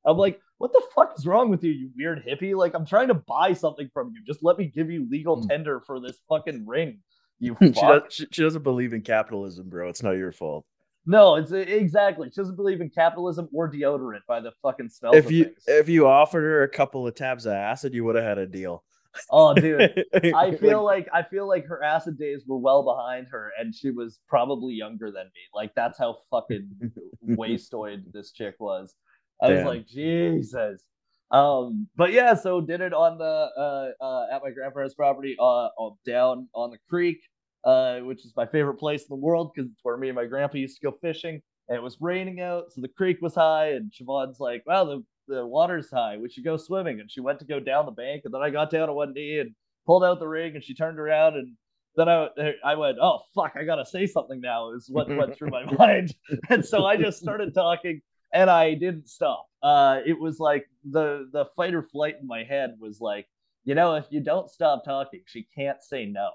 I'm 0.06 0.16
like, 0.16 0.40
what 0.58 0.72
the 0.72 0.82
fuck 0.94 1.12
is 1.18 1.26
wrong 1.26 1.50
with 1.50 1.62
you, 1.64 1.72
you 1.72 1.90
weird 1.96 2.24
hippie? 2.24 2.54
Like, 2.56 2.74
I'm 2.74 2.86
trying 2.86 3.08
to 3.08 3.14
buy 3.14 3.52
something 3.52 3.90
from 3.92 4.12
you. 4.14 4.22
Just 4.26 4.42
let 4.42 4.56
me 4.56 4.66
give 4.66 4.90
you 4.90 5.06
legal 5.10 5.38
Mm. 5.38 5.48
tender 5.48 5.80
for 5.80 6.00
this 6.00 6.18
fucking 6.28 6.64
ring. 6.66 7.00
You 7.40 7.56
she, 7.62 7.70
does, 7.72 8.02
she, 8.30 8.42
doesn't 8.42 8.62
believe 8.62 8.92
in 8.94 9.02
capitalism, 9.02 9.68
bro. 9.68 9.88
It's 9.88 10.02
not 10.02 10.12
your 10.12 10.32
fault. 10.32 10.64
No, 11.04 11.36
it's 11.36 11.52
exactly. 11.52 12.28
She 12.30 12.40
doesn't 12.40 12.56
believe 12.56 12.80
in 12.80 12.88
capitalism 12.90 13.48
or 13.52 13.70
deodorant 13.70 14.20
by 14.26 14.40
the 14.40 14.52
fucking 14.62 14.88
smell 14.88 15.14
If 15.14 15.26
of 15.26 15.32
you 15.32 15.44
things. 15.44 15.64
if 15.68 15.88
you 15.88 16.06
offered 16.08 16.40
her 16.42 16.62
a 16.62 16.68
couple 16.68 17.06
of 17.06 17.14
tabs 17.14 17.46
of 17.46 17.52
acid, 17.52 17.92
you 17.94 18.04
would 18.04 18.16
have 18.16 18.24
had 18.24 18.38
a 18.38 18.46
deal. 18.46 18.82
oh, 19.30 19.54
dude. 19.54 20.04
I 20.24 20.30
Like, 20.30 20.60
feel 20.60 20.82
like 20.84 21.08
I 21.12 21.22
feel 21.22 21.46
like 21.46 21.64
her 21.66 21.82
acid 21.84 22.18
days 22.18 22.42
were 22.46 22.58
well 22.58 22.82
behind 22.82 23.28
her, 23.30 23.50
and 23.58 23.72
she 23.74 23.90
was 23.90 24.18
probably 24.28 24.74
younger 24.74 25.12
than 25.12 25.26
me. 25.26 25.40
Like 25.54 25.74
that's 25.76 25.96
how 25.98 26.16
fucking 26.30 26.70
wastoid 27.28 28.12
this 28.12 28.32
chick 28.32 28.56
was. 28.58 28.94
I 29.42 29.50
was 29.50 29.64
like, 29.64 29.86
Jesus. 29.86 30.82
Um, 31.30 31.88
but 31.96 32.12
yeah, 32.12 32.34
so 32.34 32.60
did 32.60 32.80
it 32.80 32.92
on 32.92 33.18
the 33.18 33.24
uh, 33.24 34.04
uh 34.04 34.26
at 34.32 34.42
my 34.42 34.50
grandparents' 34.50 34.94
property, 34.94 35.36
uh, 35.40 35.66
uh 35.66 35.90
down 36.06 36.48
on 36.54 36.70
the 36.70 36.78
creek, 36.88 37.18
uh, 37.64 37.98
which 37.98 38.24
is 38.24 38.32
my 38.36 38.46
favorite 38.46 38.76
place 38.76 39.02
in 39.02 39.08
the 39.10 39.16
world 39.16 39.50
because 39.54 39.70
it's 39.70 39.80
where 39.82 39.96
me 39.96 40.08
and 40.08 40.16
my 40.16 40.24
grandpa 40.24 40.56
used 40.58 40.80
to 40.80 40.90
go 40.90 40.96
fishing. 41.02 41.42
And 41.68 41.76
it 41.76 41.82
was 41.82 41.96
raining 42.00 42.40
out, 42.40 42.72
so 42.72 42.80
the 42.80 42.88
creek 42.88 43.18
was 43.20 43.34
high, 43.34 43.72
and 43.72 43.90
Siobhan's 43.90 44.38
like, 44.38 44.62
"Wow, 44.66 44.84
the 44.84 45.04
the 45.26 45.44
water's 45.44 45.90
high. 45.90 46.16
We 46.16 46.30
should 46.30 46.44
go 46.44 46.56
swimming." 46.56 47.00
And 47.00 47.10
she 47.10 47.20
went 47.20 47.40
to 47.40 47.44
go 47.44 47.58
down 47.58 47.86
the 47.86 47.92
bank, 47.92 48.22
and 48.24 48.32
then 48.32 48.40
I 48.40 48.50
got 48.50 48.70
down 48.70 48.88
on 48.88 48.94
one 48.94 49.12
knee 49.12 49.40
and 49.40 49.52
pulled 49.84 50.04
out 50.04 50.20
the 50.20 50.28
ring, 50.28 50.54
and 50.54 50.62
she 50.62 50.74
turned 50.74 51.00
around, 51.00 51.34
and 51.34 51.56
then 51.96 52.08
I 52.08 52.28
I 52.64 52.76
went, 52.76 52.98
"Oh 53.02 53.22
fuck, 53.34 53.54
I 53.56 53.64
gotta 53.64 53.84
say 53.84 54.06
something 54.06 54.40
now." 54.40 54.70
Is 54.74 54.88
what 54.88 55.08
went 55.08 55.36
through 55.36 55.50
my 55.50 55.64
mind, 55.78 56.14
and 56.50 56.64
so 56.64 56.86
I 56.86 56.96
just 56.96 57.18
started 57.18 57.52
talking, 57.52 58.00
and 58.32 58.50
I 58.50 58.74
didn't 58.74 59.08
stop. 59.08 59.48
Uh, 59.62 60.00
it 60.06 60.18
was 60.18 60.38
like 60.38 60.66
the 60.84 61.28
the 61.32 61.46
fight 61.56 61.74
or 61.74 61.82
flight 61.82 62.16
in 62.20 62.26
my 62.26 62.44
head 62.44 62.76
was 62.80 63.00
like, 63.00 63.26
you 63.64 63.74
know, 63.74 63.94
if 63.94 64.06
you 64.10 64.20
don't 64.20 64.50
stop 64.50 64.84
talking, 64.84 65.22
she 65.26 65.46
can't 65.54 65.82
say 65.82 66.06
no. 66.06 66.30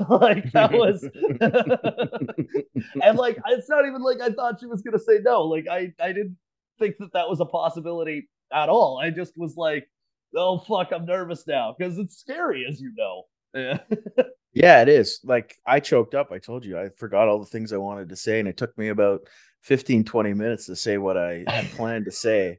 like 0.08 0.50
that 0.52 0.72
was 0.72 1.04
and 3.02 3.18
like 3.18 3.38
it's 3.46 3.68
not 3.68 3.86
even 3.86 4.02
like 4.02 4.20
I 4.20 4.30
thought 4.30 4.60
she 4.60 4.66
was 4.66 4.82
gonna 4.82 4.98
say 4.98 5.18
no. 5.22 5.42
Like 5.42 5.66
I 5.70 5.92
I 6.00 6.08
didn't 6.08 6.36
think 6.78 6.96
that 6.98 7.12
that 7.12 7.28
was 7.28 7.40
a 7.40 7.46
possibility 7.46 8.28
at 8.52 8.68
all. 8.68 8.98
I 8.98 9.10
just 9.10 9.34
was 9.36 9.56
like, 9.56 9.88
oh 10.36 10.58
fuck, 10.58 10.92
I'm 10.92 11.06
nervous 11.06 11.46
now 11.46 11.74
because 11.76 11.98
it's 11.98 12.16
scary, 12.18 12.66
as 12.68 12.80
you 12.80 12.92
know. 12.96 13.24
Yeah. 13.54 13.78
Yeah, 14.54 14.82
it 14.82 14.88
is. 14.88 15.20
Like 15.22 15.56
I 15.66 15.78
choked 15.78 16.14
up. 16.14 16.32
I 16.32 16.38
told 16.38 16.64
you 16.64 16.78
I 16.78 16.88
forgot 16.88 17.28
all 17.28 17.38
the 17.38 17.46
things 17.46 17.72
I 17.72 17.76
wanted 17.76 18.08
to 18.08 18.16
say, 18.16 18.40
and 18.40 18.48
it 18.48 18.56
took 18.56 18.76
me 18.78 18.88
about 18.88 19.20
15, 19.62 20.04
20 20.04 20.34
minutes 20.34 20.66
to 20.66 20.76
say 20.76 20.98
what 20.98 21.16
I 21.16 21.44
had 21.46 21.70
planned 21.76 22.06
to 22.06 22.12
say. 22.12 22.58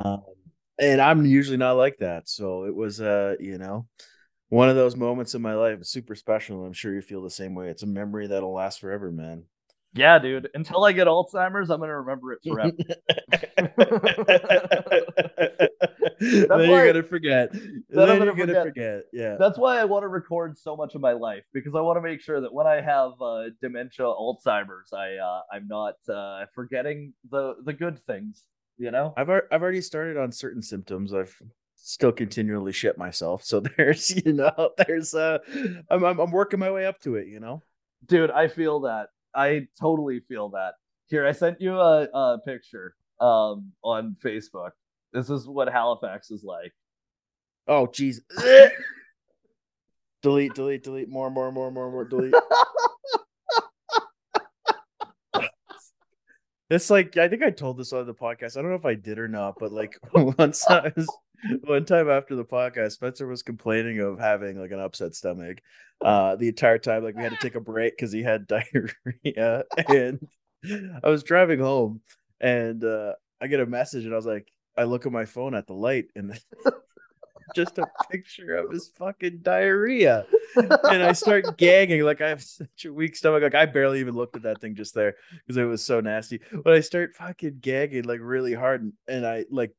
Um, 0.00 0.22
and 0.78 1.00
I'm 1.00 1.26
usually 1.26 1.56
not 1.56 1.76
like 1.76 1.98
that. 1.98 2.28
So 2.28 2.64
it 2.64 2.74
was 2.74 3.00
uh, 3.00 3.34
you 3.40 3.58
know, 3.58 3.86
one 4.48 4.68
of 4.68 4.76
those 4.76 4.96
moments 4.96 5.34
in 5.34 5.42
my 5.42 5.54
life, 5.54 5.84
super 5.84 6.14
special. 6.14 6.64
I'm 6.64 6.72
sure 6.72 6.94
you 6.94 7.02
feel 7.02 7.22
the 7.22 7.30
same 7.30 7.54
way. 7.54 7.68
It's 7.68 7.82
a 7.82 7.86
memory 7.86 8.28
that'll 8.28 8.54
last 8.54 8.80
forever, 8.80 9.10
man. 9.10 9.44
Yeah, 9.94 10.18
dude. 10.18 10.48
Until 10.54 10.84
I 10.84 10.92
get 10.92 11.06
Alzheimer's, 11.06 11.70
I'm 11.70 11.80
gonna 11.80 12.00
remember 12.00 12.32
it 12.32 12.40
forever. 12.46 12.72
then 16.20 16.46
why- 16.48 16.64
you're 16.64 16.86
gonna 16.92 17.02
forget. 17.02 17.52
Then, 17.52 18.10
I'm 18.10 18.18
you're 18.18 18.18
gonna 18.18 18.32
gonna 18.32 18.36
forget. 18.36 18.66
forget. 18.66 19.02
Yeah. 19.12 19.36
That's 19.38 19.58
why 19.58 19.78
I 19.78 19.84
want 19.84 20.02
to 20.02 20.08
record 20.08 20.58
so 20.58 20.76
much 20.76 20.94
of 20.94 21.00
my 21.00 21.12
life 21.12 21.44
because 21.52 21.74
I 21.74 21.80
want 21.80 21.96
to 21.96 22.00
make 22.02 22.20
sure 22.20 22.40
that 22.40 22.52
when 22.52 22.66
I 22.66 22.80
have 22.80 23.12
uh, 23.20 23.44
dementia, 23.60 24.04
Alzheimer's, 24.04 24.92
I 24.92 25.14
uh, 25.16 25.40
I'm 25.52 25.68
not 25.68 25.94
uh, 26.08 26.46
forgetting 26.54 27.12
the 27.30 27.56
the 27.64 27.72
good 27.72 28.04
things. 28.06 28.44
You 28.76 28.90
know. 28.90 29.14
I've 29.16 29.30
al- 29.30 29.42
I've 29.50 29.62
already 29.62 29.80
started 29.80 30.16
on 30.16 30.32
certain 30.32 30.62
symptoms. 30.62 31.12
I've 31.14 31.34
still 31.74 32.12
continually 32.12 32.72
shit 32.72 32.98
myself. 32.98 33.44
So 33.44 33.60
there's 33.76 34.10
you 34.24 34.32
know 34.34 34.70
there's 34.86 35.14
uh 35.14 35.38
I'm 35.90 36.04
I'm, 36.04 36.18
I'm 36.20 36.30
working 36.30 36.60
my 36.60 36.70
way 36.70 36.86
up 36.86 37.00
to 37.00 37.16
it. 37.16 37.26
You 37.28 37.40
know. 37.40 37.62
dude 38.06 38.30
i 38.30 38.46
feel 38.46 38.80
that 38.80 39.08
i 39.38 39.66
totally 39.80 40.20
feel 40.20 40.48
that 40.50 40.74
here 41.06 41.26
i 41.26 41.32
sent 41.32 41.60
you 41.60 41.78
a, 41.78 42.02
a 42.04 42.38
picture 42.44 42.94
um 43.20 43.72
on 43.82 44.16
facebook 44.24 44.70
this 45.12 45.30
is 45.30 45.46
what 45.46 45.68
halifax 45.68 46.30
is 46.30 46.44
like 46.44 46.72
Oh 47.68 47.86
jeez. 47.86 48.20
delete 50.22 50.54
delete 50.54 50.82
delete 50.82 51.08
more 51.08 51.30
more 51.30 51.52
more 51.52 51.70
more 51.70 51.92
more 51.92 52.04
delete. 52.04 52.34
It's 56.70 56.90
like 56.90 57.16
I 57.16 57.28
think 57.28 57.42
I 57.42 57.48
told 57.48 57.78
this 57.78 57.94
on 57.94 58.04
the 58.04 58.12
podcast. 58.12 58.58
I 58.58 58.60
don't 58.60 58.68
know 58.70 58.76
if 58.76 58.84
I 58.84 58.92
did 58.92 59.18
or 59.18 59.26
not, 59.26 59.54
but 59.58 59.72
like 59.72 59.98
once 60.12 60.68
I 60.68 60.92
was 60.94 61.08
one 61.64 61.84
time 61.84 62.10
after 62.10 62.34
the 62.34 62.44
podcast, 62.44 62.92
Spencer 62.92 63.26
was 63.26 63.42
complaining 63.42 64.00
of 64.00 64.18
having 64.18 64.60
like 64.60 64.70
an 64.70 64.80
upset 64.80 65.14
stomach 65.14 65.58
uh 66.04 66.36
the 66.36 66.48
entire 66.48 66.78
time. 66.78 67.04
Like 67.04 67.16
we 67.16 67.22
had 67.22 67.32
to 67.32 67.38
take 67.38 67.54
a 67.54 67.60
break 67.60 67.96
because 67.96 68.12
he 68.12 68.22
had 68.22 68.46
diarrhea. 68.46 69.64
And 69.88 70.26
I 71.02 71.08
was 71.08 71.22
driving 71.22 71.60
home 71.60 72.00
and 72.40 72.82
uh 72.84 73.14
I 73.40 73.46
get 73.46 73.60
a 73.60 73.66
message 73.66 74.04
and 74.04 74.12
I 74.12 74.16
was 74.16 74.26
like, 74.26 74.50
I 74.76 74.84
look 74.84 75.06
at 75.06 75.12
my 75.12 75.24
phone 75.24 75.54
at 75.54 75.66
the 75.66 75.74
light 75.74 76.06
and 76.16 76.38
just 77.56 77.78
a 77.78 77.86
picture 78.10 78.56
of 78.56 78.70
his 78.70 78.88
fucking 78.96 79.38
diarrhea 79.42 80.26
and 80.56 81.02
I 81.02 81.12
start 81.12 81.56
gagging 81.56 82.02
like 82.02 82.20
I 82.20 82.28
have 82.28 82.42
such 82.42 82.84
a 82.84 82.92
weak 82.92 83.16
stomach. 83.16 83.42
Like 83.42 83.54
I 83.54 83.66
barely 83.66 84.00
even 84.00 84.14
looked 84.14 84.36
at 84.36 84.42
that 84.42 84.60
thing 84.60 84.74
just 84.74 84.94
there 84.94 85.14
because 85.46 85.56
it 85.56 85.64
was 85.64 85.84
so 85.84 86.00
nasty. 86.00 86.40
But 86.52 86.74
I 86.74 86.80
start 86.80 87.14
fucking 87.14 87.58
gagging 87.60 88.04
like 88.04 88.20
really 88.22 88.54
hard, 88.54 88.82
and, 88.82 88.92
and 89.06 89.26
I 89.26 89.44
like 89.50 89.72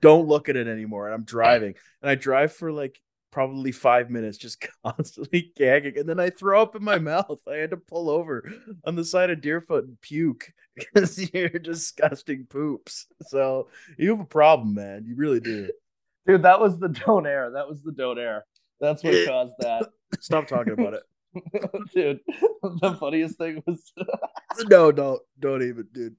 don't 0.00 0.28
look 0.28 0.48
at 0.48 0.56
it 0.56 0.66
anymore. 0.66 1.06
And 1.06 1.14
I'm 1.14 1.24
driving, 1.24 1.74
and 2.02 2.10
I 2.10 2.14
drive 2.14 2.52
for 2.52 2.72
like 2.72 3.00
probably 3.30 3.72
five 3.72 4.10
minutes, 4.10 4.38
just 4.38 4.66
constantly 4.84 5.52
gagging, 5.56 5.98
and 5.98 6.08
then 6.08 6.20
I 6.20 6.30
throw 6.30 6.62
up 6.62 6.76
in 6.76 6.84
my 6.84 6.98
mouth. 6.98 7.40
I 7.48 7.56
had 7.56 7.70
to 7.70 7.76
pull 7.76 8.10
over 8.10 8.50
on 8.84 8.96
the 8.96 9.04
side 9.04 9.30
of 9.30 9.40
Deerfoot 9.40 9.84
and 9.84 10.00
puke 10.00 10.52
because 10.74 11.32
you're 11.32 11.48
disgusting 11.48 12.46
poops. 12.48 13.06
So 13.28 13.68
you 13.98 14.10
have 14.10 14.20
a 14.20 14.24
problem, 14.24 14.74
man. 14.74 15.04
You 15.06 15.16
really 15.16 15.40
do. 15.40 15.70
dude 16.26 16.42
that 16.42 16.60
was 16.60 16.78
the 16.78 16.88
donair 16.88 17.52
that 17.54 17.66
was 17.68 17.82
the 17.82 17.92
donair 17.92 18.42
that's 18.80 19.02
what 19.02 19.26
caused 19.26 19.52
that 19.60 19.88
Stop 20.20 20.46
talking 20.48 20.72
about 20.74 20.94
it. 20.94 21.02
dude 21.94 22.20
the 22.62 22.96
funniest 22.98 23.38
thing 23.38 23.62
was 23.66 23.92
no, 24.68 24.90
don't 24.92 25.20
don't 25.38 25.62
even, 25.62 25.86
dude. 25.92 26.16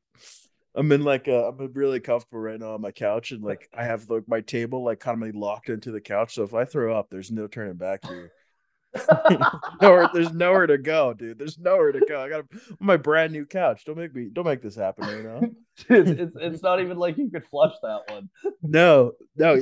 I'm 0.76 0.92
in 0.92 1.04
like 1.04 1.28
a, 1.28 1.50
I'm 1.50 1.74
really 1.74 2.00
comfortable 2.00 2.40
right 2.40 2.60
now 2.60 2.74
on 2.74 2.82
my 2.82 2.92
couch, 2.92 3.32
and 3.32 3.44
like 3.44 3.70
I 3.74 3.84
have 3.84 4.10
like 4.10 4.24
my 4.28 4.42
table 4.42 4.84
like 4.84 5.00
kind 5.00 5.22
of 5.22 5.36
locked 5.36 5.70
into 5.70 5.92
the 5.92 6.02
couch. 6.02 6.36
So 6.36 6.44
if 6.44 6.54
I 6.54 6.66
throw 6.66 6.98
up, 6.98 7.10
there's 7.10 7.32
no 7.32 7.48
turning 7.48 7.76
back 7.76 8.06
here. 8.06 8.32
nowhere, 9.82 10.10
there's 10.14 10.34
nowhere 10.34 10.68
to 10.68 10.78
go, 10.78 11.14
dude. 11.14 11.40
There's 11.40 11.58
nowhere 11.58 11.92
to 11.92 12.06
go. 12.08 12.22
I 12.22 12.30
got 12.30 12.46
my 12.80 12.98
brand 12.98 13.32
new 13.32 13.46
couch. 13.46 13.86
Don't 13.86 13.98
make 13.98 14.14
me, 14.14 14.30
don't 14.32 14.46
make 14.46 14.62
this 14.62 14.76
happen 14.76 15.06
right 15.06 15.24
now. 15.24 15.42
dude, 15.88 16.20
it's, 16.20 16.36
it's 16.40 16.64
not 16.64 16.82
even 16.82 16.98
like 16.98 17.18
you 17.18 17.30
could 17.30 17.46
flush 17.46 17.74
that 17.82 18.02
one 18.08 18.30
No, 18.62 19.14
no, 19.36 19.60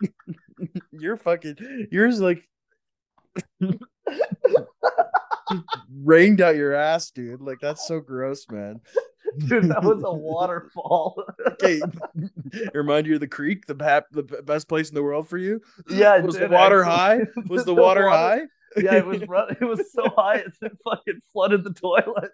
you're 0.92 1.16
fucking. 1.16 1.88
Yours 1.90 2.20
like 2.20 2.42
rained 6.02 6.40
out 6.40 6.56
your 6.56 6.74
ass, 6.74 7.10
dude. 7.10 7.40
Like 7.40 7.58
that's 7.60 7.86
so 7.86 8.00
gross, 8.00 8.46
man. 8.50 8.80
dude 9.46 9.64
that 9.64 9.82
was 9.82 10.02
a 10.04 10.12
waterfall 10.12 11.22
Okay, 11.52 11.80
remind 12.74 13.06
you 13.06 13.14
of 13.14 13.20
the 13.20 13.26
creek, 13.28 13.66
the 13.66 13.74
pap, 13.74 14.06
the 14.10 14.22
best 14.22 14.68
place 14.68 14.88
in 14.88 14.94
the 14.94 15.02
world 15.02 15.28
for 15.28 15.38
you. 15.38 15.60
yeah 15.88 16.18
was 16.20 16.36
the 16.36 16.48
water 16.48 16.84
actually. 16.84 17.24
high? 17.26 17.42
Was 17.48 17.64
the 17.64 17.74
water 17.74 18.08
high? 18.08 18.42
yeah 18.76 18.94
it 18.96 19.06
was 19.06 19.22
it 19.22 19.60
was 19.64 19.90
so 19.92 20.04
high 20.16 20.36
it 20.36 20.52
fucking 20.84 21.20
flooded 21.32 21.64
the 21.64 21.72
toilet 21.72 22.30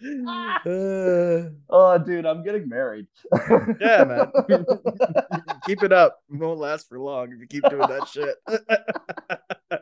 Uh, 0.00 1.50
oh 1.70 1.98
dude 1.98 2.24
i'm 2.24 2.42
getting 2.44 2.68
married 2.68 3.06
yeah, 3.80 4.04
man. 4.04 4.30
keep 5.66 5.82
it 5.82 5.92
up. 5.92 6.18
It 6.32 6.36
won't 6.38 6.58
last 6.58 6.88
for 6.88 6.98
long 6.98 7.32
if 7.32 7.40
you 7.40 7.46
keep 7.46 7.68
doing 7.68 7.86
that 7.88 8.08
shit. 8.08 9.77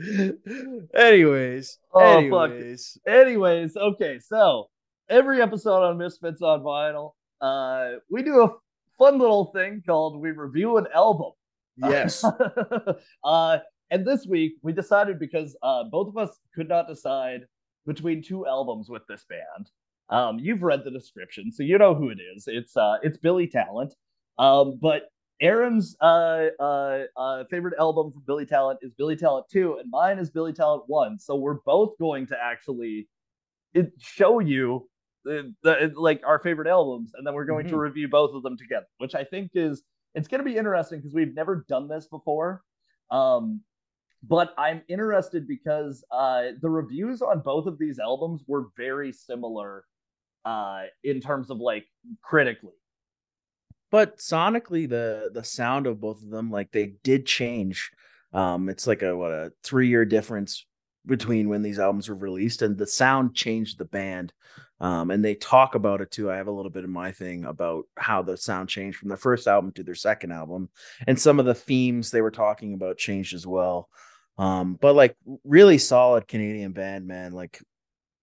anyways, 0.94 1.78
Oh, 1.92 2.30
fuck. 2.30 2.50
anyways, 2.50 2.98
Anyways, 3.06 3.76
okay, 3.76 4.18
so 4.18 4.68
every 5.08 5.42
episode 5.42 5.82
on 5.84 5.98
Misfits 5.98 6.42
on 6.42 6.60
Vinyl, 6.60 7.12
uh, 7.40 7.98
we 8.10 8.22
do 8.22 8.42
a 8.42 8.48
fun 8.98 9.18
little 9.18 9.46
thing 9.46 9.82
called 9.84 10.20
we 10.20 10.30
review 10.30 10.76
an 10.76 10.86
album. 10.94 11.32
yes, 11.76 12.24
uh, 13.24 13.58
and 13.90 14.06
this 14.06 14.26
week 14.26 14.54
we 14.62 14.72
decided 14.72 15.18
because 15.18 15.56
uh, 15.62 15.84
both 15.90 16.08
of 16.08 16.16
us 16.16 16.38
could 16.54 16.68
not 16.68 16.86
decide 16.88 17.42
between 17.86 18.22
two 18.22 18.46
albums 18.46 18.88
with 18.88 19.02
this 19.08 19.24
band. 19.28 19.70
Um, 20.10 20.38
you've 20.38 20.62
read 20.62 20.82
the 20.84 20.90
description, 20.90 21.52
so 21.52 21.62
you 21.62 21.78
know 21.78 21.94
who 21.94 22.10
it 22.10 22.18
is. 22.36 22.44
It's 22.46 22.76
uh, 22.76 22.96
it's 23.02 23.16
Billy 23.18 23.46
Talent. 23.46 23.94
Um, 24.38 24.78
but 24.80 25.04
Aaron's 25.40 25.96
uh, 26.00 26.46
uh, 26.58 27.04
uh, 27.16 27.44
favorite 27.50 27.74
album 27.78 28.12
from 28.12 28.22
Billy 28.26 28.44
Talent 28.44 28.80
is 28.82 28.92
Billy 28.92 29.16
Talent 29.16 29.46
2, 29.50 29.78
and 29.78 29.90
mine 29.90 30.18
is 30.18 30.30
Billy 30.30 30.52
Talent 30.52 30.84
1. 30.86 31.18
So 31.18 31.36
we're 31.36 31.60
both 31.64 31.98
going 31.98 32.26
to 32.26 32.36
actually 32.42 33.08
it, 33.72 33.92
show 33.98 34.40
you 34.40 34.88
the, 35.24 35.54
the, 35.62 35.92
like 35.96 36.22
our 36.26 36.38
favorite 36.38 36.68
albums, 36.68 37.12
and 37.14 37.26
then 37.26 37.34
we're 37.34 37.44
going 37.46 37.64
Mm-hmm. 37.66 37.74
to 37.74 37.80
review 37.80 38.08
both 38.08 38.34
of 38.34 38.42
them 38.42 38.56
together, 38.56 38.86
which 38.98 39.14
I 39.14 39.24
think 39.24 39.52
is 39.54 39.82
it's 40.14 40.28
going 40.28 40.40
to 40.40 40.44
be 40.44 40.56
interesting 40.56 40.98
because 40.98 41.14
we've 41.14 41.34
never 41.34 41.64
done 41.68 41.88
this 41.88 42.06
before. 42.06 42.62
Um, 43.10 43.62
but 44.22 44.52
I'm 44.58 44.82
interested 44.88 45.46
because 45.48 46.04
uh, 46.10 46.48
the 46.60 46.68
reviews 46.68 47.22
on 47.22 47.40
both 47.40 47.66
of 47.66 47.78
these 47.78 47.98
albums 47.98 48.42
were 48.46 48.66
very 48.76 49.12
similar 49.12 49.84
uh, 50.44 50.82
in 51.04 51.20
terms 51.20 51.50
of 51.50 51.58
like 51.58 51.86
critically. 52.22 52.74
But 53.90 54.18
sonically 54.18 54.88
the 54.88 55.30
the 55.32 55.44
sound 55.44 55.86
of 55.86 56.00
both 56.00 56.22
of 56.22 56.30
them 56.30 56.50
like 56.50 56.70
they 56.70 56.94
did 57.02 57.26
change 57.26 57.90
um 58.32 58.68
it's 58.68 58.86
like 58.86 59.02
a 59.02 59.16
what 59.16 59.32
a 59.32 59.52
three 59.62 59.88
year 59.88 60.04
difference 60.04 60.66
between 61.06 61.48
when 61.48 61.62
these 61.62 61.78
albums 61.78 62.08
were 62.08 62.14
released 62.14 62.62
and 62.62 62.76
the 62.76 62.86
sound 62.86 63.34
changed 63.34 63.78
the 63.78 63.84
band 63.86 64.32
um 64.80 65.10
and 65.10 65.24
they 65.24 65.34
talk 65.34 65.74
about 65.74 66.00
it 66.00 66.10
too. 66.10 66.30
I 66.30 66.36
have 66.36 66.46
a 66.46 66.52
little 66.52 66.70
bit 66.70 66.84
of 66.84 66.90
my 66.90 67.10
thing 67.10 67.44
about 67.44 67.84
how 67.96 68.22
the 68.22 68.36
sound 68.36 68.68
changed 68.68 68.98
from 68.98 69.08
their 69.08 69.16
first 69.16 69.46
album 69.46 69.72
to 69.72 69.82
their 69.82 69.94
second 69.94 70.32
album 70.32 70.68
and 71.06 71.18
some 71.18 71.40
of 71.40 71.46
the 71.46 71.54
themes 71.54 72.10
they 72.10 72.22
were 72.22 72.30
talking 72.30 72.74
about 72.74 72.98
changed 72.98 73.34
as 73.34 73.46
well 73.46 73.88
um 74.38 74.78
but 74.80 74.94
like 74.94 75.16
really 75.44 75.78
solid 75.78 76.28
canadian 76.28 76.72
band 76.72 77.06
man 77.06 77.32
like 77.32 77.60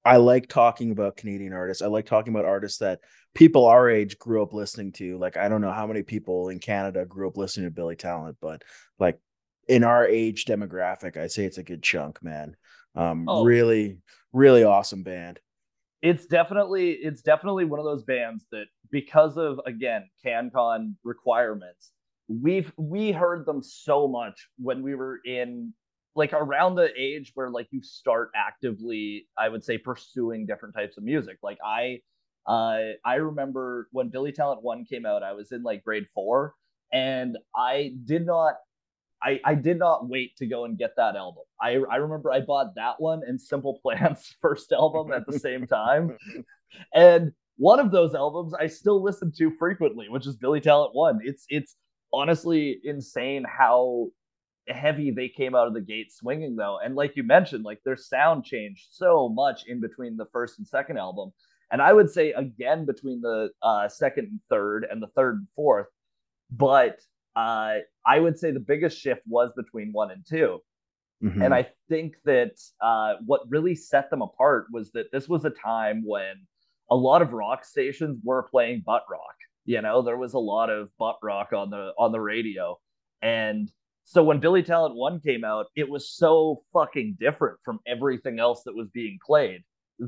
I 0.07 0.17
like 0.17 0.47
talking 0.47 0.91
about 0.91 1.17
Canadian 1.17 1.53
artists. 1.53 1.81
I 1.83 1.87
like 1.87 2.05
talking 2.05 2.33
about 2.33 2.45
artists 2.45 2.79
that 2.79 3.01
people 3.35 3.65
our 3.65 3.89
age 3.89 4.17
grew 4.17 4.41
up 4.41 4.53
listening 4.53 4.91
to. 4.93 5.17
Like 5.17 5.37
I 5.37 5.49
don't 5.49 5.61
know 5.61 5.71
how 5.71 5.85
many 5.87 6.03
people 6.03 6.49
in 6.49 6.59
Canada 6.59 7.05
grew 7.05 7.27
up 7.27 7.37
listening 7.37 7.67
to 7.67 7.71
Billy 7.75 7.95
Talent, 7.95 8.37
but 8.41 8.63
like 8.99 9.19
in 9.67 9.83
our 9.83 10.07
age 10.07 10.45
demographic, 10.45 11.17
I'd 11.17 11.31
say 11.31 11.43
it's 11.45 11.57
a 11.57 11.63
good 11.63 11.83
chunk, 11.83 12.23
man. 12.23 12.55
Um, 12.95 13.25
Oh. 13.27 13.43
really, 13.43 13.97
really 14.33 14.63
awesome 14.63 15.03
band. 15.03 15.39
it's 16.01 16.25
definitely 16.27 16.91
it's 16.91 17.21
definitely 17.21 17.65
one 17.65 17.79
of 17.79 17.85
those 17.85 18.03
bands 18.03 18.45
that 18.51 18.65
because 18.91 19.35
of 19.37 19.59
again 19.65 20.07
CanCon 20.25 20.93
requirements, 21.03 21.91
we've 22.27 22.71
we 22.77 23.11
heard 23.11 23.45
them 23.45 23.61
so 23.63 24.07
much 24.07 24.47
when 24.57 24.81
we 24.83 24.95
were 24.95 25.19
in 25.25 25.73
like 26.17 26.33
around 26.33 26.75
the 26.75 26.89
age 26.97 27.31
where 27.35 27.49
like 27.49 27.67
you 27.71 27.81
start 27.81 28.31
actively, 28.35 29.27
I 29.37 29.49
would 29.49 29.63
say, 29.63 29.77
pursuing 29.77 30.45
different 30.45 30.75
types 30.75 30.97
of 30.97 31.03
music. 31.03 31.37
Like 31.43 31.59
I 31.63 32.01
uh 32.45 32.93
I 33.05 33.15
remember 33.15 33.87
when 33.91 34.09
Billy 34.09 34.31
Talent 34.31 34.63
One 34.63 34.83
came 34.83 35.05
out, 35.05 35.23
I 35.23 35.33
was 35.33 35.51
in 35.51 35.63
like 35.63 35.83
grade 35.83 36.07
four, 36.13 36.55
and 36.91 37.37
I 37.55 37.93
did 38.05 38.25
not 38.25 38.55
I, 39.23 39.39
I 39.45 39.55
did 39.55 39.79
not 39.79 40.07
wait 40.07 40.35
to 40.37 40.45
go 40.45 40.65
and 40.65 40.77
get 40.77 40.95
that 40.97 41.15
album. 41.15 41.43
I, 41.61 41.81
I 41.89 41.95
remember 41.95 42.31
I 42.31 42.41
bought 42.41 42.75
that 42.75 42.99
one 42.99 43.21
and 43.25 43.41
Simple 43.41 43.79
Plan's 43.81 44.35
first 44.41 44.71
album 44.71 45.11
at 45.11 45.25
the 45.25 45.39
same 45.39 45.67
time. 45.67 46.17
And 46.93 47.31
one 47.55 47.79
of 47.79 47.91
those 47.91 48.13
albums 48.13 48.53
I 48.53 48.67
still 48.67 49.01
listen 49.01 49.31
to 49.37 49.51
frequently, 49.57 50.09
which 50.09 50.27
is 50.27 50.35
Billy 50.35 50.59
Talent 50.59 50.93
One. 50.93 51.21
It's 51.23 51.45
it's 51.47 51.77
honestly 52.13 52.79
insane 52.83 53.45
how 53.47 54.09
heavy 54.69 55.11
they 55.11 55.29
came 55.29 55.55
out 55.55 55.67
of 55.67 55.73
the 55.73 55.81
gate 55.81 56.11
swinging 56.11 56.55
though. 56.55 56.79
And 56.83 56.95
like 56.95 57.15
you 57.15 57.23
mentioned, 57.23 57.63
like 57.63 57.79
their 57.83 57.95
sound 57.97 58.43
changed 58.45 58.87
so 58.91 59.29
much 59.29 59.65
in 59.67 59.79
between 59.81 60.17
the 60.17 60.25
first 60.31 60.57
and 60.59 60.67
second 60.67 60.97
album. 60.97 61.31
And 61.71 61.81
I 61.81 61.93
would 61.93 62.09
say 62.09 62.31
again 62.31 62.85
between 62.85 63.21
the 63.21 63.49
uh, 63.61 63.87
second 63.89 64.25
and 64.25 64.39
third 64.49 64.87
and 64.89 65.01
the 65.01 65.07
third 65.15 65.35
and 65.35 65.47
fourth. 65.55 65.87
But 66.51 66.99
uh, 67.35 67.79
I 68.05 68.19
would 68.19 68.37
say 68.39 68.51
the 68.51 68.59
biggest 68.59 68.99
shift 68.99 69.21
was 69.27 69.51
between 69.55 69.91
one 69.91 70.11
and 70.11 70.25
2 70.27 70.59
Mhm. 71.23 71.43
and 71.43 71.51
I 71.53 71.67
think 71.89 72.15
that 72.25 72.51
uh, 72.79 73.15
what 73.25 73.41
really 73.49 73.73
set 73.73 74.11
them 74.11 74.21
apart 74.21 74.67
was 74.71 74.91
that 74.91 75.11
this 75.11 75.27
was 75.27 75.45
a 75.45 75.49
time 75.49 76.03
when 76.05 76.35
a 76.91 76.95
lot 76.95 77.23
of 77.23 77.33
rock 77.33 77.65
stations 77.65 78.19
were 78.23 78.43
playing 78.43 78.83
butt 78.85 79.03
rock. 79.09 79.35
You 79.65 79.81
know, 79.81 80.03
there 80.03 80.15
was 80.17 80.33
a 80.35 80.39
lot 80.39 80.69
of 80.69 80.95
butt 80.99 81.17
rock 81.23 81.53
on 81.53 81.71
the 81.71 81.91
on 81.97 82.11
the 82.11 82.21
radio, 82.21 82.79
and 83.23 83.67
so 84.09 84.23
when 84.23 84.39
Billy 84.39 84.63
Talent 84.63 84.95
One 84.95 85.19
came 85.19 85.43
out, 85.43 85.65
it 85.75 85.89
was 85.89 86.09
so 86.09 86.63
fucking 86.71 87.17
different 87.19 87.57
from 87.65 87.79
everything 87.85 88.39
else 88.39 88.63
that 88.63 88.73
was 88.73 88.87
being 88.93 89.19
played 89.25 89.65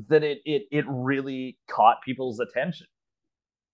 that 0.08 0.22
it 0.22 0.38
it 0.46 0.62
it 0.72 0.86
really 0.88 1.58
caught 1.68 2.00
people's 2.02 2.40
attention. 2.40 2.86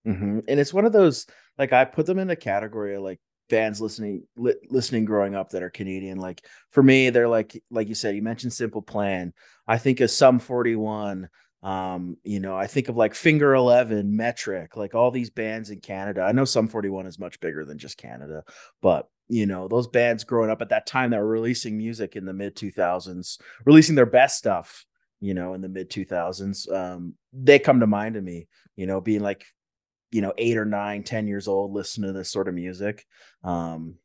Mhm. 0.04 0.42
And 0.48 0.58
it's 0.58 0.74
one 0.74 0.84
of 0.84 0.92
those 0.92 1.26
like 1.58 1.72
I 1.72 1.84
put 1.84 2.06
them 2.06 2.18
in 2.18 2.28
a 2.30 2.34
category 2.34 2.96
of 2.96 3.02
like 3.02 3.20
bands 3.48 3.80
listening 3.80 4.24
li- 4.36 4.56
listening 4.68 5.04
growing 5.04 5.36
up 5.36 5.50
that 5.50 5.62
are 5.62 5.70
Canadian. 5.70 6.18
Like 6.18 6.44
for 6.70 6.82
me, 6.82 7.10
they're 7.10 7.28
like 7.28 7.62
like 7.70 7.88
you 7.88 7.94
said, 7.94 8.16
you 8.16 8.22
mentioned 8.22 8.52
Simple 8.52 8.82
Plan. 8.82 9.32
I 9.68 9.78
think 9.78 10.00
of 10.00 10.10
Sum 10.10 10.40
41. 10.40 11.28
Um, 11.62 12.16
you 12.24 12.40
know, 12.40 12.56
I 12.56 12.66
think 12.66 12.88
of 12.88 12.96
like 12.96 13.14
Finger 13.14 13.54
11, 13.54 14.16
Metric, 14.16 14.76
like 14.76 14.96
all 14.96 15.12
these 15.12 15.30
bands 15.30 15.70
in 15.70 15.78
Canada. 15.80 16.22
I 16.22 16.32
know 16.32 16.44
Sum 16.44 16.66
41 16.66 17.06
is 17.06 17.20
much 17.20 17.38
bigger 17.38 17.64
than 17.64 17.78
just 17.78 17.96
Canada, 17.96 18.42
but 18.82 19.08
you 19.28 19.46
know, 19.46 19.68
those 19.68 19.88
bands 19.88 20.24
growing 20.24 20.50
up 20.50 20.62
at 20.62 20.68
that 20.68 20.86
time 20.86 21.10
that 21.10 21.18
were 21.18 21.26
releasing 21.26 21.76
music 21.76 22.16
in 22.16 22.24
the 22.24 22.32
mid 22.32 22.54
2000s, 22.56 23.40
releasing 23.64 23.94
their 23.94 24.06
best 24.06 24.38
stuff, 24.38 24.84
you 25.20 25.34
know, 25.34 25.54
in 25.54 25.60
the 25.60 25.68
mid 25.68 25.90
2000s. 25.90 26.72
Um, 26.72 27.14
they 27.32 27.58
come 27.58 27.80
to 27.80 27.86
mind 27.86 28.14
to 28.14 28.22
me, 28.22 28.46
you 28.76 28.86
know, 28.86 29.00
being 29.00 29.22
like 29.22 29.44
you 30.12 30.20
know 30.20 30.32
eight 30.38 30.56
or 30.56 30.64
nine 30.64 31.02
ten 31.02 31.26
years 31.26 31.48
old 31.48 31.72
listening 31.72 32.08
to 32.08 32.18
this 32.18 32.30
sort 32.30 32.48
of 32.48 32.54
music 32.54 33.04
um 33.44 33.96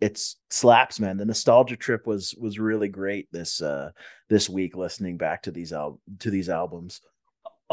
it's 0.00 0.36
slaps 0.50 0.98
man 0.98 1.16
the 1.16 1.24
nostalgia 1.24 1.76
trip 1.76 2.06
was 2.06 2.34
was 2.38 2.58
really 2.58 2.88
great 2.88 3.28
this 3.30 3.62
uh 3.62 3.90
this 4.28 4.48
week 4.48 4.76
listening 4.76 5.16
back 5.16 5.42
to 5.42 5.50
these 5.50 5.72
al- 5.72 6.00
to 6.18 6.30
these 6.30 6.48
albums 6.48 7.00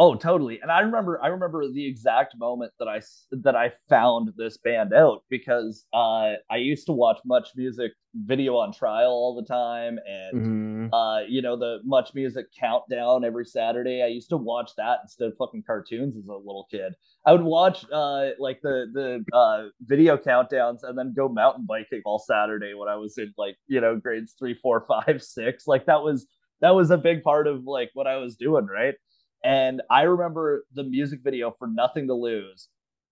Oh, 0.04 0.16
totally. 0.16 0.60
And 0.64 0.72
I 0.72 0.80
remember 0.80 1.22
I 1.24 1.28
remember 1.28 1.72
the 1.72 1.86
exact 1.86 2.36
moment 2.36 2.72
that 2.80 2.88
I 2.88 3.02
that 3.34 3.56
I 3.56 3.72
found 3.88 4.34
this 4.36 4.58
band 4.58 4.96
out 4.96 5.22
because 5.30 5.86
uh 5.94 6.34
I 6.50 6.56
used 6.58 6.88
to 6.88 6.92
watch 6.92 7.20
Much 7.24 7.50
Music 7.56 7.92
video 8.16 8.56
on 8.58 8.74
trial 8.74 9.12
all 9.12 9.36
the 9.36 9.46
time 9.48 10.00
and 10.10 10.42
Mhm. 10.42 10.90
uh 10.92 11.22
you 11.28 11.44
know 11.44 11.56
the 11.56 11.82
Much 11.84 12.16
Music 12.16 12.48
countdown 12.60 13.24
every 13.24 13.46
Saturday. 13.46 14.02
I 14.02 14.08
used 14.08 14.30
to 14.30 14.38
watch 14.38 14.72
that 14.76 15.02
instead 15.04 15.28
of 15.28 15.38
fucking 15.38 15.62
cartoons 15.68 16.18
as 16.18 16.26
a 16.26 16.34
little 16.34 16.66
kid. 16.72 16.96
I 17.28 17.32
would 17.34 17.44
watch 17.44 17.86
uh 17.94 18.30
like 18.40 18.60
the 18.64 18.88
the 18.92 19.24
uh 19.38 19.68
video 19.82 20.18
countdowns 20.18 20.80
and 20.82 20.98
then 20.98 21.14
go 21.14 21.30
mountain 21.30 21.68
biking 21.68 22.02
all 22.06 22.18
Saturday 22.18 22.74
when 22.74 22.90
I 22.90 22.96
was 22.96 23.20
in 23.20 23.36
like, 23.38 23.56
you 23.68 23.80
know, 23.82 23.98
grades 23.98 24.34
three, 24.34 24.56
four, 24.56 24.82
five, 24.88 25.22
six. 25.22 25.68
Like 25.68 25.86
that 25.86 26.02
was 26.02 26.26
that 26.60 26.74
was 26.74 26.90
a 26.90 26.98
big 26.98 27.22
part 27.22 27.46
of 27.46 27.66
like 27.66 27.92
what 27.94 28.08
I 28.08 28.18
was 28.18 28.36
doing, 28.36 28.66
right? 28.66 28.96
And 29.44 29.82
I 29.90 30.04
remember 30.04 30.66
the 30.74 30.84
music 30.84 31.22
video 31.24 31.52
for 31.58 31.68
Nothing 31.68 32.08
to 32.08 32.14
Lose 32.14 32.70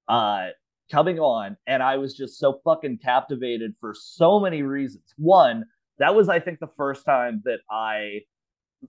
uh, 0.08 0.50
coming 0.92 1.20
on, 1.20 1.58
and 1.68 1.82
I 1.82 1.98
was 1.98 2.15
just 2.15 2.38
so 2.39 2.60
fucking 2.63 3.00
captivated 3.00 3.74
for 3.80 3.94
so 3.94 4.39
many 4.39 4.62
reasons. 4.62 5.13
One, 5.18 5.65
that 5.98 6.13
was, 6.15 6.30
I 6.30 6.39
think, 6.39 6.60
the 6.60 6.70
first 6.78 7.06
time 7.06 7.42
that 7.46 7.60
I 7.70 8.22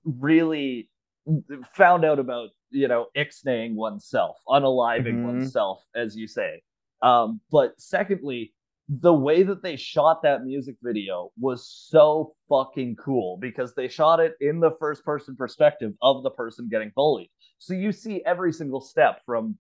really 0.05 0.88
found 1.74 2.05
out 2.05 2.18
about, 2.18 2.50
you 2.70 2.88
know, 2.88 3.07
ixnaying 3.16 3.74
oneself, 3.74 4.38
unaliving 4.48 5.18
Mhm. 5.20 5.22
oneself, 5.22 5.85
as 5.94 6.16
you 6.16 6.26
say. 6.26 6.62
Um, 7.03 7.40
but 7.50 7.81
secondly, 7.81 8.53
the 8.98 9.14
way 9.14 9.44
that 9.44 9.62
they 9.62 9.76
shot 9.76 10.20
that 10.22 10.42
music 10.42 10.74
video 10.83 11.31
was 11.38 11.64
so 11.88 12.35
fucking 12.48 12.96
cool 12.96 13.38
because 13.40 13.72
they 13.72 13.87
shot 13.87 14.18
it 14.18 14.35
in 14.40 14.59
the 14.59 14.72
first 14.81 15.05
person 15.05 15.37
perspective 15.37 15.92
of 16.03 16.24
the 16.24 16.31
person 16.31 16.68
getting 16.68 16.90
bullied. 16.96 17.31
So 17.59 17.72
you 17.72 17.92
see 17.92 18.20
every 18.26 18.53
single 18.53 18.81
step 18.81 19.20
from 19.24 19.57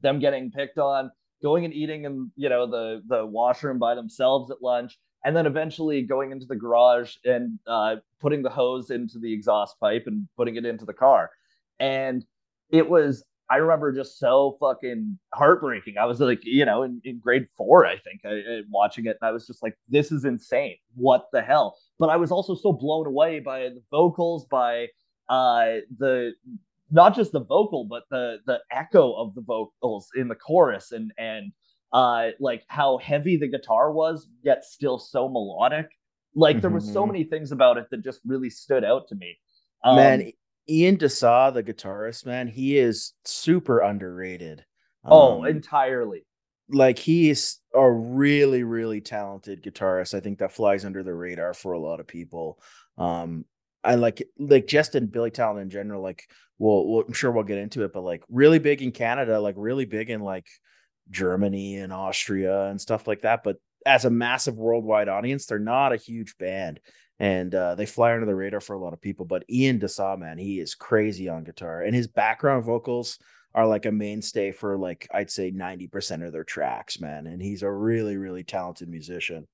them 0.00 0.20
getting 0.20 0.50
picked 0.50 0.78
on, 0.78 1.10
going 1.42 1.66
and 1.66 1.74
eating 1.74 2.06
in, 2.06 2.30
you 2.34 2.48
know, 2.48 2.66
the 2.66 3.02
the 3.06 3.26
washroom 3.26 3.78
by 3.78 3.94
themselves 3.94 4.50
at 4.50 4.62
lunch, 4.62 4.98
and 5.22 5.36
then 5.36 5.44
eventually 5.44 6.00
going 6.00 6.32
into 6.32 6.46
the 6.46 6.56
garage 6.56 7.16
and 7.26 7.58
uh, 7.66 7.96
putting 8.22 8.42
the 8.42 8.48
hose 8.48 8.90
into 8.90 9.18
the 9.18 9.34
exhaust 9.34 9.78
pipe 9.80 10.04
and 10.06 10.26
putting 10.34 10.56
it 10.56 10.64
into 10.64 10.86
the 10.86 10.94
car. 10.94 11.30
And 11.78 12.24
it 12.70 12.88
was 12.88 13.22
I 13.52 13.56
remember 13.56 13.92
just 13.92 14.18
so 14.18 14.56
fucking 14.60 15.18
heartbreaking. 15.34 15.94
I 15.98 16.06
was 16.06 16.20
like, 16.20 16.40
you 16.42 16.64
know, 16.64 16.82
in, 16.82 17.00
in 17.04 17.18
grade 17.18 17.46
four, 17.56 17.86
I 17.86 17.96
think, 17.98 18.20
I, 18.24 18.30
I- 18.30 18.62
watching 18.70 19.04
it, 19.06 19.16
and 19.20 19.28
I 19.28 19.32
was 19.32 19.46
just 19.46 19.62
like, 19.62 19.76
this 19.88 20.10
is 20.10 20.24
insane. 20.24 20.76
What 20.94 21.26
the 21.32 21.42
hell? 21.42 21.76
But 21.98 22.08
I 22.08 22.16
was 22.16 22.30
also 22.32 22.54
so 22.54 22.72
blown 22.72 23.06
away 23.06 23.40
by 23.40 23.60
the 23.76 23.82
vocals, 23.90 24.46
by 24.46 24.88
uh, 25.28 25.66
the 25.98 26.32
not 26.90 27.14
just 27.14 27.32
the 27.32 27.44
vocal, 27.44 27.86
but 27.88 28.04
the 28.10 28.38
the 28.46 28.58
echo 28.70 29.12
of 29.14 29.34
the 29.34 29.42
vocals 29.42 30.08
in 30.16 30.28
the 30.28 30.34
chorus, 30.34 30.92
and 30.92 31.12
and 31.18 31.52
uh, 31.92 32.28
like 32.40 32.62
how 32.68 32.98
heavy 32.98 33.36
the 33.36 33.48
guitar 33.48 33.92
was, 33.92 34.28
yet 34.42 34.64
still 34.64 34.98
so 34.98 35.28
melodic. 35.28 35.86
Like 36.34 36.60
there 36.62 36.70
was 36.70 36.90
so 36.90 37.04
Mhm. 37.04 37.08
many 37.12 37.24
things 37.24 37.52
about 37.52 37.76
it 37.76 37.86
that 37.90 38.02
just 38.02 38.20
really 38.24 38.50
stood 38.50 38.84
out 38.84 39.08
to 39.08 39.14
me. 39.14 39.36
Um, 39.84 39.96
man 39.96 40.32
ian 40.68 40.96
d'sa 40.96 41.50
the 41.52 41.62
guitarist 41.62 42.26
man 42.26 42.46
he 42.48 42.78
is 42.78 43.12
super 43.24 43.80
underrated 43.80 44.64
oh, 45.04 45.40
Um, 45.40 45.46
entirely. 45.46 46.24
like 46.68 46.98
he 46.98 47.30
is 47.30 47.58
a 47.74 47.90
really 47.90 48.62
really 48.62 49.00
talented 49.00 49.62
guitarist 49.62 50.14
i 50.14 50.20
think 50.20 50.38
that 50.38 50.52
flies 50.52 50.84
under 50.84 51.02
the 51.02 51.14
radar 51.14 51.54
for 51.54 51.72
a 51.72 51.80
lot 51.80 52.00
of 52.00 52.06
people 52.06 52.60
um 52.98 53.44
I 53.84 53.96
like 53.96 54.22
like 54.38 54.68
just 54.68 54.94
in 54.94 55.06
Billy 55.06 55.32
Talent 55.32 55.60
in 55.62 55.68
general. 55.70 56.02
Like, 56.02 56.28
well, 56.56 56.86
well, 56.86 57.04
I'm 57.04 57.12
sure 57.12 57.32
we'll 57.32 57.42
get 57.42 57.58
into 57.58 57.82
it, 57.82 57.92
but 57.92 58.02
like 58.04 58.22
really 58.28 58.60
big 58.60 58.80
in 58.80 58.92
Canada, 58.92 59.40
like 59.40 59.56
really 59.58 59.86
big 59.86 60.08
in 60.08 60.20
like 60.20 60.46
Germany 61.10 61.78
and 61.78 61.92
Austria 61.92 62.66
and 62.66 62.80
stuff 62.80 63.08
like 63.08 63.22
that. 63.22 63.42
But 63.42 63.56
as 63.84 64.04
a 64.04 64.10
massive 64.10 64.56
worldwide 64.56 65.08
audience, 65.08 65.46
they're 65.46 65.58
not 65.58 65.92
a 65.92 65.96
huge 65.96 66.36
band 66.38 66.78
and 67.22 67.54
uh, 67.54 67.76
they 67.76 67.86
fly 67.86 68.12
under 68.12 68.26
the 68.26 68.34
radar 68.34 68.60
for 68.60 68.74
a 68.74 68.80
lot 68.80 68.92
of 68.92 69.00
people. 69.00 69.24
But 69.24 69.44
Ian 69.48 69.78
D'Sa, 69.78 70.16
man, 70.16 70.38
he 70.38 70.58
is 70.58 70.74
crazy 70.74 71.28
on 71.28 71.44
guitar, 71.44 71.82
and 71.82 71.94
his 71.94 72.08
background 72.08 72.64
vocals 72.64 73.16
are 73.54 73.64
like 73.64 73.86
a 73.86 73.92
mainstay 73.92 74.50
for 74.50 74.76
like 74.76 75.06
I'd 75.14 75.30
say 75.30 75.52
90% 75.52 76.26
of 76.26 76.32
their 76.32 76.42
tracks, 76.42 77.00
man. 77.00 77.28
And 77.28 77.40
he's 77.40 77.62
a 77.62 77.70
really, 77.70 78.16
really 78.16 78.42
talented 78.42 78.88
musician. 78.88 79.46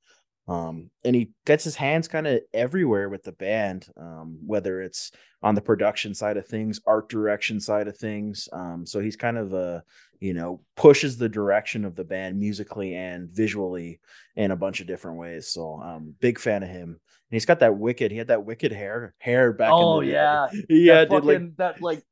Um, 0.47 0.89
and 1.05 1.15
he 1.15 1.33
gets 1.45 1.63
his 1.63 1.77
hands 1.77 2.09
kind 2.09 2.27
of 2.27 2.41
everywhere 2.55 3.11
with 3.11 3.23
the 3.23 3.33
band, 3.33 3.87
um, 3.99 4.39
whether 4.47 4.81
it's 4.81 5.13
on 5.43 5.55
the 5.55 5.61
production 5.61 6.15
side 6.15 6.39
of 6.39 6.47
things, 6.47 6.81
art 6.87 7.11
direction 7.11 7.61
side 7.61 7.87
of 7.87 7.99
things. 7.99 8.49
Um, 8.51 8.87
so 8.87 9.01
he's 9.01 9.17
kind 9.17 9.37
of 9.37 9.53
a, 9.53 9.83
you 10.21 10.33
know, 10.33 10.63
pushes 10.75 11.19
the 11.19 11.29
direction 11.29 11.85
of 11.85 11.97
the 11.97 12.05
band 12.05 12.41
musically 12.41 12.95
and 12.95 13.29
visually 13.29 14.01
in 14.37 14.53
a 14.53 14.57
bunch 14.57 14.81
of 14.81 14.87
different 14.87 15.19
ways. 15.19 15.49
So 15.49 15.83
um 15.83 16.15
big 16.19 16.39
fan 16.39 16.63
of 16.63 16.71
him. 16.71 16.99
And 17.31 17.37
he's 17.37 17.45
got 17.45 17.61
that 17.61 17.77
wicked, 17.77 18.11
he 18.11 18.19
had 18.19 18.29
that 18.29 18.45
wicked 18.45 18.73
hair 18.73 19.15
hair 19.19 19.53
back. 19.53 19.71
Oh 19.73 20.01
yeah. 20.01 20.47
Yeah, 20.69 21.05
did 21.05 21.25
like 21.25 21.57
that 21.57 21.83
like 21.83 22.03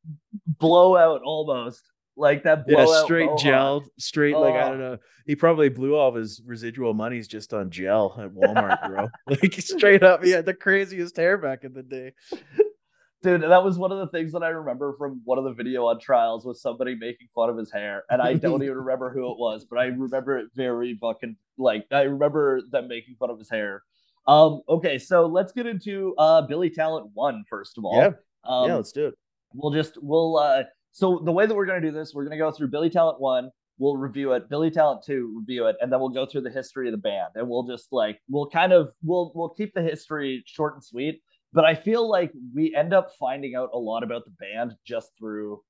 blowout 0.59 1.23
almost 1.23 1.83
like 2.17 2.43
that 2.45 2.65
yeah 2.67 2.87
straight 3.05 3.31
gel, 3.39 3.85
straight 3.99 4.35
oh. 4.35 4.41
like 4.41 4.55
i 4.55 4.69
don't 4.69 4.81
oh. 4.81 4.93
know 4.93 4.99
he 5.27 5.37
probably 5.37 5.69
blew 5.69 5.95
all 5.95 6.09
of 6.09 6.15
his 6.15 6.41
residual 6.45 6.95
monies 6.95 7.29
just 7.29 7.53
on 7.53 7.71
gel 7.71 8.17
at 8.19 8.31
walmart 8.31 8.89
bro 8.89 9.09
like 9.29 9.53
straight 9.55 10.03
up 10.03 10.25
he 10.25 10.31
had 10.31 10.47
the 10.47 10.55
craziest 10.55 11.17
hair 11.17 11.37
back 11.37 11.65
in 11.65 11.73
the 11.75 11.83
day 11.83 12.13
dude 13.23 13.43
that 13.43 13.63
was 13.63 13.79
one 13.79 13.93
of 13.93 13.99
the 13.99 14.07
things 14.09 14.33
that 14.33 14.43
i 14.43 14.49
remember 14.49 14.95
from 14.97 15.21
one 15.25 15.37
of 15.37 15.45
the 15.45 15.53
video 15.53 15.87
on 15.87 16.01
trials 16.01 16.45
was 16.47 16.61
somebody 16.63 16.95
making 16.95 17.29
fun 17.35 17.51
of 17.51 17.57
his 17.57 17.71
hair 17.71 18.05
and 18.09 18.23
i 18.23 18.33
don't 18.33 18.63
even 18.63 18.77
remember 18.77 19.13
who 19.13 19.31
it 19.31 19.39
was 19.39 19.67
but 19.69 19.79
i 19.79 19.85
remember 19.85 20.39
it 20.39 20.47
very 20.55 20.97
fucking 21.01 21.37
like 21.59 21.87
i 21.93 22.03
remember 22.03 22.63
them 22.71 22.89
making 22.89 23.15
fun 23.19 23.31
of 23.31 23.39
his 23.39 23.51
hair 23.51 23.83
um 24.27 24.61
okay 24.69 24.99
so 24.99 25.27
let's 25.27 25.53
get 25.53 25.67
into 25.67 26.15
uh 26.19 26.43
billy 26.43 26.71
talent 26.71 27.09
one 27.15 27.45
first 27.49 27.79
of 27.79 27.85
all 27.85 27.97
yeah 27.97 28.11
um, 28.45 28.69
yeah 28.69 28.75
let's 28.75 28.93
do 28.93 29.07
it 29.07 29.15
we'll 29.55 29.73
just 29.73 29.97
we'll 30.03 30.37
uh 30.37 30.63
so 30.97 31.21
the 31.23 31.31
way 31.31 31.45
that 31.45 31.55
we're 31.55 31.67
going 31.67 31.83
to 31.83 31.87
do 31.87 31.93
this, 31.93 32.15
we're 32.15 32.25
going 32.25 32.39
to 32.39 32.43
go 32.43 32.51
through 32.51 32.69
Billy 32.69 32.89
Talent 32.89 33.21
one, 33.21 33.51
we'll 33.77 33.99
review 33.99 34.33
it. 34.33 34.49
Billy 34.49 34.71
Talent 34.71 35.03
two, 35.05 35.31
review 35.37 35.67
it, 35.67 35.77
and 35.83 35.93
then 35.93 36.01
we'll 36.01 36.09
go 36.09 36.25
through 36.25 36.41
the 36.41 36.51
history 36.51 36.89
of 36.89 36.93
the 36.93 36.97
band, 36.97 37.33
and 37.35 37.47
we'll 37.47 37.65
just 37.65 37.89
like 37.93 38.19
we'll 38.31 38.49
kind 38.49 38.73
of 38.73 38.89
we'll 39.03 39.31
we'll 39.35 39.51
keep 39.51 39.75
the 39.75 39.83
history 39.83 40.43
short 40.47 40.73
and 40.73 40.83
sweet. 40.83 41.21
But 41.53 41.67
I 41.67 41.75
feel 41.75 42.09
like 42.09 42.33
we 42.55 42.75
end 42.75 42.95
up 42.95 43.11
finding 43.21 43.55
out 43.55 43.69
a 43.75 43.79
lot 43.79 44.05
about 44.05 44.25
the 44.25 44.31
band 44.41 44.75
just 44.87 45.11
through 45.19 45.61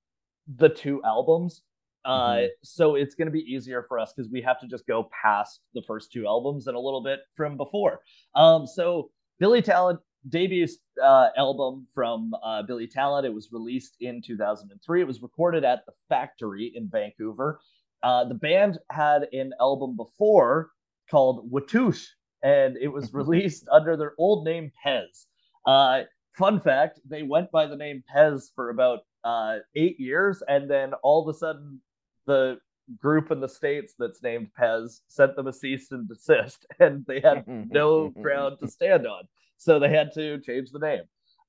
the 0.47 0.69
two 0.69 1.03
albums. 1.03 1.62
Uh, 2.07 2.37
mm-hmm. 2.37 2.47
so 2.62 2.95
it's 2.95 3.16
going 3.16 3.27
to 3.27 3.33
be 3.33 3.40
easier 3.40 3.85
for 3.88 3.99
us 3.99 4.12
because 4.16 4.31
we 4.31 4.40
have 4.40 4.61
to 4.61 4.69
just 4.69 4.87
go 4.87 5.09
past 5.11 5.61
the 5.75 5.83
first 5.87 6.12
two 6.12 6.27
albums 6.27 6.69
and 6.69 6.77
a 6.77 6.81
little 6.81 7.03
bit 7.03 7.21
from 7.37 7.57
before. 7.57 8.01
Um, 8.37 8.64
so 8.66 9.11
Billy 9.40 9.61
Talent 9.61 9.99
debut 10.29 10.69
uh, 11.03 11.29
album 11.37 11.87
from 11.95 12.33
uh, 12.45 12.62
Billy 12.62 12.87
Talent. 12.87 13.27
It 13.27 13.35
was 13.35 13.51
released 13.51 13.97
in 14.01 14.23
2003. 14.25 15.01
It 15.01 15.07
was 15.07 15.21
recorded 15.21 15.64
at 15.64 15.85
the 15.87 15.92
Factory 16.09 16.73
in 16.75 16.88
Vancouver. 16.88 17.61
Uh, 18.03 18.25
the 18.25 18.35
band 18.35 18.79
had 18.90 19.27
an 19.33 19.53
album 19.61 19.97
before 19.97 20.71
called 21.11 21.51
Watoosh, 21.51 22.05
and 22.42 22.77
it 22.77 22.88
was 22.88 23.12
released 23.14 23.69
under 23.73 23.97
their 23.97 24.14
old 24.16 24.45
name 24.45 24.71
Pezz. 24.85 25.27
Uh, 25.66 26.03
fun 26.38 26.61
fact: 26.61 27.01
they 27.05 27.25
went 27.25 27.51
by 27.51 27.66
the 27.66 27.77
name 27.77 28.05
Pezz 28.14 28.53
for 28.55 28.71
about 28.71 29.01
uh, 29.25 29.59
eight 29.75 29.99
years, 29.99 30.42
and 30.47 30.71
then 30.71 30.95
all 31.03 31.29
of 31.29 31.35
a 31.35 31.38
sudden, 31.38 31.81
the 32.27 32.59
group 33.01 33.31
in 33.31 33.41
the 33.41 33.49
states 33.49 33.95
that's 33.99 34.23
named 34.23 34.49
Pezz 34.59 35.01
sent 35.09 35.35
them 35.37 35.47
a 35.47 35.53
cease 35.53 35.91
and 35.91 36.09
desist, 36.09 36.67
and 36.81 37.05
they 37.07 37.21
had 37.21 37.45
no 37.47 38.11
ground 38.11 38.59
to 38.61 38.69
stand 38.69 39.07
on 39.07 39.25
so 39.57 39.79
they 39.79 39.91
had 39.91 40.12
to 40.15 40.39
change 40.41 40.71
the 40.71 40.79
name. 40.79 41.03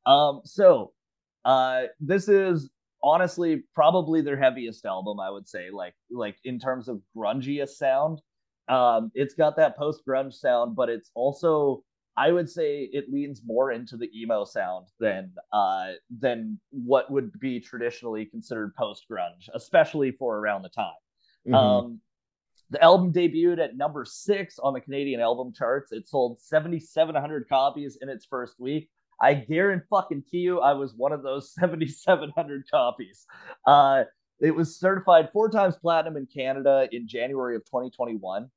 Um, 0.05 0.41
so 0.43 0.93
uh, 1.45 1.83
this 1.99 2.27
is 2.27 2.69
honestly 3.03 3.63
probably 3.75 4.21
their 4.21 4.37
heaviest 4.37 4.85
album, 4.85 5.19
I 5.19 5.29
would 5.29 5.47
say, 5.47 5.69
like 5.71 5.95
like 6.09 6.37
in 6.43 6.59
terms 6.59 6.87
of 6.87 7.01
grungiest 7.15 7.77
sound. 7.77 8.21
Um, 8.67 9.11
it's 9.13 9.33
got 9.33 9.55
that 9.57 9.77
post 9.77 10.01
grunge 10.07 10.33
sound, 10.33 10.75
but 10.75 10.89
it's 10.89 11.09
also 11.15 11.83
I 12.17 12.31
would 12.31 12.49
say 12.49 12.89
it 12.91 13.13
leans 13.13 13.43
more 13.45 13.71
into 13.71 13.95
the 13.95 14.09
emo 14.19 14.43
sound 14.43 14.87
than 14.99 15.31
uh, 15.53 15.91
than 16.19 16.59
what 16.71 17.11
would 17.11 17.31
be 17.39 17.59
traditionally 17.59 18.25
considered 18.25 18.73
post 18.75 19.05
grunge, 19.09 19.49
especially 19.53 20.11
for 20.11 20.39
around 20.39 20.63
the 20.63 20.69
time. 20.69 20.91
Mm-hmm. 21.47 21.55
Um, 21.55 22.01
the 22.71 22.83
album 22.83 23.13
debuted 23.13 23.59
at 23.59 23.77
number 23.77 24.03
six 24.03 24.59
on 24.59 24.73
the 24.73 24.81
Canadian 24.81 25.21
album 25.21 25.53
charts. 25.53 25.91
It 25.91 26.07
sold 26.09 26.41
7,700 26.41 27.47
copies 27.47 27.97
in 28.01 28.09
its 28.09 28.25
first 28.25 28.59
week. 28.59 28.89
I 29.21 29.33
guarantee 29.35 29.85
fucking 29.89 30.23
you, 30.31 30.59
I 30.59 30.73
was 30.73 30.93
one 30.95 31.11
of 31.11 31.23
those 31.23 31.53
7,700 31.59 32.65
copies. 32.69 33.25
Uh, 33.65 34.03
it 34.39 34.51
was 34.51 34.79
certified 34.79 35.29
four 35.31 35.49
times 35.49 35.75
platinum 35.77 36.17
in 36.17 36.27
Canada 36.27 36.87
in 36.91 37.07
January 37.07 37.55
of 37.55 37.63
2021. 37.65 38.49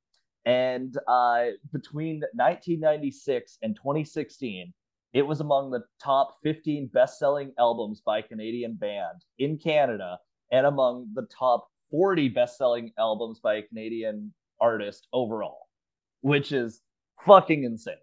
And 0.45 0.97
uh, 1.07 1.45
between 1.71 2.21
1996 2.33 3.59
and 3.61 3.75
2016, 3.75 4.73
it 5.13 5.21
was 5.21 5.41
among 5.41 5.71
the 5.71 5.83
top 6.01 6.37
15 6.43 6.89
best 6.93 7.19
selling 7.19 7.51
albums 7.59 8.01
by 8.05 8.21
Canadian 8.21 8.75
band 8.75 9.23
in 9.37 9.57
Canada 9.57 10.17
and 10.51 10.65
among 10.65 11.07
the 11.13 11.27
top 11.27 11.67
40 11.91 12.29
best-selling 12.29 12.91
albums 12.97 13.39
by 13.39 13.55
a 13.55 13.61
Canadian 13.63 14.33
artist 14.59 15.07
overall, 15.13 15.67
which 16.21 16.51
is 16.51 16.81
fucking 17.25 17.63
insane. 17.63 17.95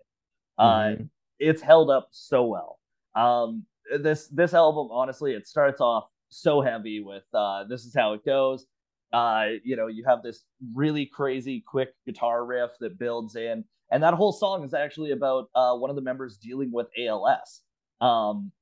Uh, 0.58 0.64
mm-hmm. 0.64 1.02
Uh, 1.02 1.06
it's 1.38 1.62
held 1.62 1.90
up 1.90 2.08
so 2.10 2.44
well. 2.44 2.78
Um, 3.14 3.64
this 4.00 4.28
this 4.28 4.54
album, 4.54 4.88
honestly, 4.90 5.32
it 5.32 5.46
starts 5.46 5.80
off 5.80 6.08
so 6.28 6.60
heavy 6.60 7.00
with 7.00 7.24
uh, 7.32 7.64
"This 7.64 7.84
Is 7.84 7.94
How 7.94 8.12
It 8.14 8.24
Goes." 8.24 8.66
Uh, 9.12 9.46
you 9.64 9.76
know, 9.76 9.86
you 9.86 10.04
have 10.06 10.22
this 10.22 10.44
really 10.74 11.06
crazy, 11.06 11.64
quick 11.66 11.94
guitar 12.06 12.44
riff 12.44 12.70
that 12.80 12.98
builds 12.98 13.36
in, 13.36 13.64
and 13.90 14.02
that 14.02 14.14
whole 14.14 14.32
song 14.32 14.64
is 14.64 14.74
actually 14.74 15.12
about 15.12 15.48
uh, 15.54 15.74
one 15.74 15.90
of 15.90 15.96
the 15.96 16.02
members 16.02 16.36
dealing 16.36 16.70
with 16.72 16.88
ALS. 16.98 17.62
Um, 18.00 18.52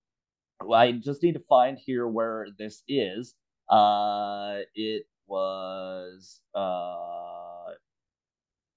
I 0.73 0.93
just 0.93 1.23
need 1.23 1.35
to 1.35 1.43
find 1.49 1.79
here 1.79 2.07
where 2.07 2.49
this 2.59 2.83
is. 2.89 3.35
Uh, 3.69 4.61
it 4.75 5.07
was 5.27 6.41
uh 6.55 7.73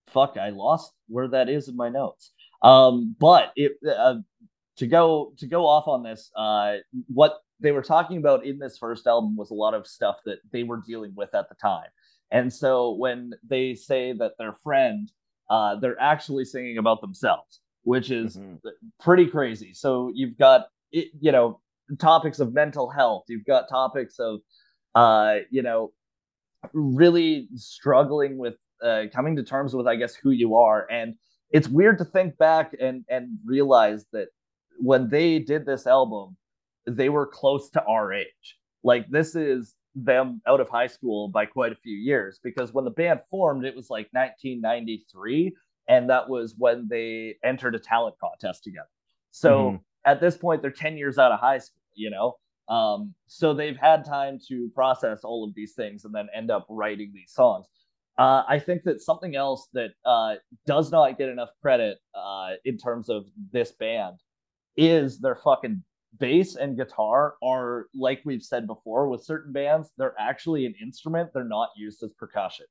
fuck 0.08 0.38
i 0.38 0.49
lost 0.49 0.93
where 1.08 1.27
that 1.27 1.49
is 1.49 1.67
in 1.67 1.75
my 1.75 1.89
notes 1.89 2.32
um 2.63 3.15
but 3.19 3.51
it 3.55 3.73
uh, 3.88 4.15
to 4.75 4.88
go 4.88 5.34
to 5.38 5.45
go 5.45 5.67
off 5.67 5.88
on 5.88 6.01
this 6.01 6.32
uh 6.36 6.77
what 7.13 7.39
they 7.60 7.72
were 7.72 7.82
talking 7.82 8.17
about 8.17 8.45
in 8.45 8.58
this 8.58 8.78
first 8.78 9.08
album 9.08 9.36
was 9.36 9.52
a 9.52 9.56
lot 9.56 9.74
of 9.74 9.88
stuff 9.88 10.17
that 10.26 10.39
they 10.52 10.63
were 10.63 10.82
dealing 10.86 11.13
with 11.15 11.34
at 11.34 11.50
the 11.50 11.56
time 11.56 11.88
and 12.32 12.52
so 12.52 12.93
when 12.95 13.32
they 13.48 13.74
say 13.74 14.13
that 14.13 14.34
their 14.38 14.54
friend 14.54 15.12
uh 15.50 15.76
they're 15.76 16.00
actually 16.00 16.45
singing 16.45 16.78
about 16.78 17.02
themselves 17.02 17.62
which 17.84 18.12
is 18.12 18.38
mm-hmm. 18.38 18.56
pretty 19.00 19.26
crazy 19.26 19.74
so 19.74 20.12
you've 20.13 20.38
got 20.38 20.67
you 20.91 21.32
know 21.32 21.60
topics 22.00 22.39
of 22.39 22.54
mental 22.54 22.89
health 22.89 23.24
you've 23.28 23.45
got 23.45 23.67
topics 23.69 24.19
of 24.19 24.39
uh 24.95 25.38
you 25.50 25.62
know 25.62 25.91
really 26.74 27.48
struggling 27.56 28.38
with 28.38 28.56
uh, 28.84 29.04
coming 29.13 29.36
to 29.36 29.43
terms 29.43 29.76
with, 29.76 29.88
I 29.88 29.95
guess, 29.95 30.15
who 30.15 30.32
you 30.32 30.56
are. 30.56 30.88
And 30.89 31.15
it's 31.52 31.67
weird 31.67 31.98
to 32.00 32.06
think 32.06 32.38
back 32.38 32.76
and 32.80 33.04
and 33.10 33.38
realize 33.45 34.06
that 34.13 34.28
when 34.78 35.10
they 35.10 35.39
did 35.39 35.65
this 35.65 35.88
album, 35.88 36.38
they 36.95 37.10
were 37.10 37.25
close 37.25 37.69
to 37.71 37.84
our 37.84 38.13
age. 38.13 38.58
Like 38.84 39.10
this 39.10 39.36
is 39.36 39.75
them 39.95 40.41
out 40.47 40.60
of 40.60 40.69
high 40.69 40.88
school 40.88 41.28
by 41.28 41.45
quite 41.45 41.71
a 41.71 41.75
few 41.75 41.97
years 41.97 42.39
because 42.43 42.73
when 42.73 42.86
the 42.86 42.91
band 42.91 43.21
formed, 43.30 43.65
it 43.65 43.75
was 43.75 43.89
like 43.89 44.08
1993, 44.12 45.56
and 45.88 46.10
that 46.10 46.30
was 46.30 46.56
when 46.58 46.88
they 46.89 47.36
entered 47.43 47.75
a 47.75 47.80
talent 47.80 48.15
contest 48.19 48.63
together. 48.63 48.88
So 49.32 49.60
mm-hmm. 49.60 49.75
at 50.06 50.21
this 50.21 50.38
point, 50.38 50.62
they're 50.62 50.71
10 50.71 50.97
years 50.97 51.17
out 51.17 51.32
of 51.32 51.39
high 51.39 51.58
school, 51.58 51.82
you 51.95 52.10
know. 52.10 52.36
Um, 52.73 53.15
so 53.28 53.54
they've 53.54 53.78
had 53.78 54.06
time 54.06 54.39
to 54.47 54.69
process 54.75 55.21
all 55.23 55.43
of 55.43 55.56
these 55.56 55.73
things 55.73 56.06
and 56.06 56.13
then 56.13 56.28
end 56.36 56.52
up 56.52 56.67
writing 56.69 57.12
these 57.13 57.32
songs. 57.32 57.65
Uh, 58.17 58.43
I 58.47 58.60
think 58.60 58.84
that 58.84 59.02
something 59.02 59.36
else 59.36 59.69
that 59.73 59.91
uh, 60.06 60.36
does 60.67 60.91
not 60.91 61.17
get 61.17 61.30
enough 61.30 61.49
credit 61.62 61.99
uh, 62.13 62.52
in 62.65 62.78
terms 62.78 63.10
of 63.10 63.25
this 63.52 63.71
band 63.71 64.17
is 64.75 65.19
their 65.19 65.36
fucking 65.36 65.84
bass 66.17 66.56
and 66.56 66.76
guitar 66.76 67.36
are 67.43 67.86
like 67.93 68.22
we've 68.26 68.43
said 68.43 68.65
before 68.65 69.10
with 69.10 69.24
certain 69.24 69.54
bands 69.54 69.91
they're 69.98 70.15
actually 70.19 70.65
an 70.65 70.74
instrument 70.82 71.30
they're 71.34 71.43
not 71.43 71.69
used 71.78 72.02
as 72.04 72.12
percussion 72.13 72.65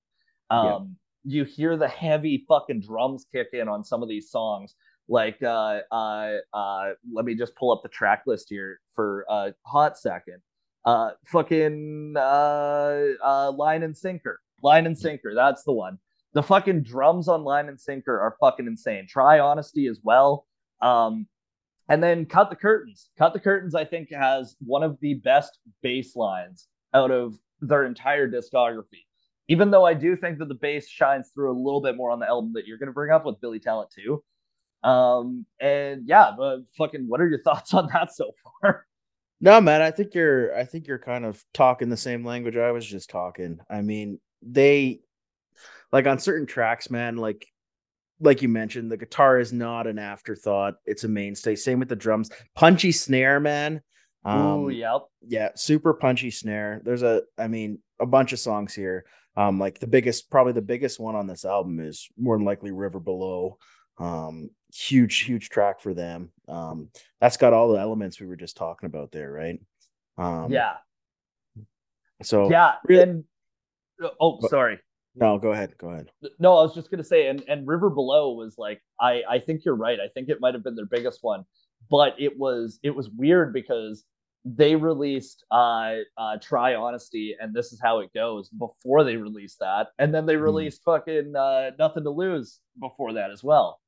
um, 0.50 0.96
yeah. 1.24 1.38
you 1.38 1.44
hear 1.44 1.76
the 1.76 1.88
heavy 1.88 2.44
fucking 2.48 2.80
drums 2.80 3.26
kick 3.32 3.48
in 3.52 3.68
on 3.68 3.84
some 3.84 4.02
of 4.02 4.08
these 4.08 4.30
songs 4.30 4.74
Like, 5.08 5.42
uh, 5.42 5.80
uh, 5.90 6.34
uh, 6.52 6.90
let 7.10 7.24
me 7.24 7.34
just 7.34 7.56
pull 7.56 7.72
up 7.72 7.82
the 7.82 7.88
track 7.88 8.24
list 8.26 8.48
here 8.50 8.78
for 8.94 9.24
a 9.28 9.54
hot 9.64 9.98
second. 9.98 10.40
Uh, 10.84 11.12
fucking 11.26 12.14
uh, 12.16 13.04
uh, 13.24 13.52
line 13.52 13.82
and 13.82 13.96
sinker, 13.96 14.38
line 14.62 14.86
and 14.86 14.96
sinker. 14.96 15.34
That's 15.34 15.64
the 15.64 15.72
one. 15.72 15.98
The 16.34 16.42
fucking 16.42 16.82
drums 16.82 17.26
on 17.26 17.42
line 17.42 17.68
and 17.68 17.80
sinker 17.80 18.20
are 18.20 18.36
fucking 18.38 18.66
insane. 18.66 19.06
Try 19.08 19.40
honesty 19.40 19.86
as 19.86 20.00
well. 20.02 20.46
Um, 20.82 21.26
and 21.88 22.02
then 22.02 22.26
cut 22.26 22.50
the 22.50 22.56
curtains. 22.56 23.10
Cut 23.18 23.32
the 23.32 23.40
curtains. 23.40 23.74
I 23.74 23.84
think 23.84 24.10
has 24.12 24.56
one 24.64 24.82
of 24.82 24.98
the 25.00 25.14
best 25.14 25.58
bass 25.82 26.14
lines 26.16 26.68
out 26.94 27.10
of 27.10 27.34
their 27.60 27.84
entire 27.84 28.30
discography. 28.30 29.04
Even 29.48 29.70
though 29.70 29.86
I 29.86 29.94
do 29.94 30.14
think 30.14 30.38
that 30.38 30.48
the 30.48 30.54
bass 30.54 30.88
shines 30.88 31.30
through 31.34 31.50
a 31.50 31.56
little 31.58 31.80
bit 31.80 31.96
more 31.96 32.10
on 32.10 32.18
the 32.18 32.26
album 32.26 32.52
that 32.54 32.66
you're 32.66 32.78
going 32.78 32.88
to 32.88 32.92
bring 32.92 33.12
up 33.12 33.24
with 33.24 33.40
Billy 33.40 33.58
Talent 33.58 33.90
too. 33.90 34.22
Um, 34.88 35.46
and 35.60 36.02
yeah, 36.06 36.32
but 36.36 36.60
fucking, 36.76 37.08
what 37.08 37.20
are 37.20 37.28
your 37.28 37.42
thoughts 37.44 37.72
on 37.74 37.88
that 37.92 38.14
so 38.14 38.32
far? 38.62 38.86
No, 39.40 39.60
man, 39.60 39.82
I 39.82 39.92
think 39.92 40.14
you're 40.14 40.56
I 40.56 40.64
think 40.64 40.88
you're 40.88 40.98
kind 40.98 41.24
of 41.24 41.42
talking 41.54 41.88
the 41.88 41.96
same 41.96 42.24
language 42.24 42.56
I 42.56 42.72
was 42.72 42.84
just 42.84 43.08
talking. 43.08 43.60
I 43.70 43.82
mean, 43.82 44.18
they 44.42 45.00
like 45.92 46.06
on 46.06 46.18
certain 46.18 46.46
tracks, 46.46 46.90
man, 46.90 47.16
like 47.16 47.46
like 48.20 48.42
you 48.42 48.48
mentioned, 48.48 48.90
the 48.90 48.96
guitar 48.96 49.38
is 49.38 49.52
not 49.52 49.86
an 49.86 49.98
afterthought. 49.98 50.74
It's 50.86 51.04
a 51.04 51.08
mainstay. 51.08 51.56
Same 51.56 51.78
with 51.78 51.88
the 51.88 51.96
drums. 51.96 52.30
Punchy 52.54 52.92
snare, 52.92 53.40
man. 53.40 53.82
Um, 54.24 54.40
oh, 54.40 54.68
yep. 54.68 55.02
Yeah, 55.26 55.50
super 55.54 55.94
punchy 55.94 56.30
snare. 56.30 56.80
There's 56.84 57.02
a 57.02 57.22
I 57.36 57.48
mean, 57.48 57.78
a 58.00 58.06
bunch 58.06 58.32
of 58.32 58.38
songs 58.38 58.74
here. 58.74 59.04
Um, 59.36 59.60
like 59.60 59.78
the 59.78 59.86
biggest, 59.86 60.30
probably 60.30 60.52
the 60.52 60.62
biggest 60.62 60.98
one 60.98 61.14
on 61.14 61.28
this 61.28 61.44
album 61.44 61.78
is 61.78 62.08
more 62.18 62.36
than 62.36 62.44
likely 62.44 62.72
River 62.72 62.98
Below. 62.98 63.58
Um, 63.98 64.50
huge, 64.74 65.20
huge 65.20 65.48
track 65.48 65.80
for 65.80 65.94
them. 65.94 66.32
Um, 66.48 66.90
that's 67.20 67.36
got 67.36 67.52
all 67.52 67.72
the 67.72 67.78
elements 67.78 68.20
we 68.20 68.26
were 68.26 68.36
just 68.36 68.56
talking 68.56 68.88
about 68.88 69.12
there, 69.12 69.30
right? 69.30 69.60
Um, 70.16 70.50
yeah. 70.50 70.74
So 72.22 72.50
yeah, 72.50 72.74
really, 72.84 73.02
and 73.02 73.24
oh, 74.20 74.40
sorry. 74.48 74.80
No, 75.18 75.38
go 75.38 75.52
ahead. 75.52 75.74
Go 75.78 75.90
ahead. 75.90 76.10
No, 76.38 76.56
I 76.56 76.62
was 76.62 76.74
just 76.74 76.90
gonna 76.90 77.04
say, 77.04 77.28
and 77.28 77.42
and 77.48 77.66
River 77.66 77.90
Below 77.90 78.32
was 78.34 78.56
like, 78.58 78.80
I 79.00 79.22
I 79.28 79.38
think 79.38 79.64
you're 79.64 79.76
right. 79.76 79.98
I 80.00 80.08
think 80.14 80.28
it 80.28 80.40
might 80.40 80.54
have 80.54 80.64
been 80.64 80.76
their 80.76 80.86
biggest 80.86 81.20
one, 81.22 81.44
but 81.90 82.14
it 82.18 82.38
was 82.38 82.78
it 82.82 82.94
was 82.94 83.10
weird 83.10 83.52
because 83.52 84.04
they 84.44 84.76
released 84.76 85.44
uh, 85.50 85.96
uh 86.16 86.36
try 86.40 86.74
honesty 86.74 87.36
and 87.38 87.52
this 87.52 87.72
is 87.72 87.80
how 87.82 87.98
it 88.00 88.12
goes 88.14 88.48
before 88.50 89.04
they 89.04 89.16
released 89.16 89.58
that 89.58 89.88
and 89.98 90.14
then 90.14 90.26
they 90.26 90.36
hmm. 90.36 90.42
released 90.42 90.80
mm. 90.82 90.84
fucking 90.84 91.34
uh 91.36 91.70
nothing 91.78 92.04
to 92.04 92.10
lose 92.10 92.60
before 92.80 93.14
that 93.14 93.30
as 93.30 93.42
well 93.42 93.80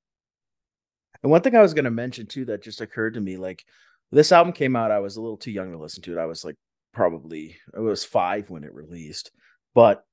and 1.22 1.30
one 1.30 1.40
thing 1.40 1.54
i 1.54 1.62
was 1.62 1.72
going 1.72 1.84
to 1.84 1.90
mention 1.90 2.26
too 2.26 2.44
that 2.44 2.62
just 2.62 2.80
occurred 2.80 3.14
to 3.14 3.20
me 3.20 3.36
like 3.36 3.64
this 4.10 4.32
album 4.32 4.52
came 4.52 4.74
out 4.74 4.90
i 4.90 4.98
was 4.98 5.16
a 5.16 5.20
little 5.20 5.36
too 5.36 5.52
young 5.52 5.70
to 5.70 5.78
listen 5.78 6.02
to 6.02 6.12
it 6.12 6.20
i 6.20 6.26
was 6.26 6.44
like 6.44 6.56
probably 6.92 7.56
it 7.74 7.80
was 7.80 8.04
five 8.04 8.50
when 8.50 8.64
it 8.64 8.74
released 8.74 9.30
but 9.74 10.04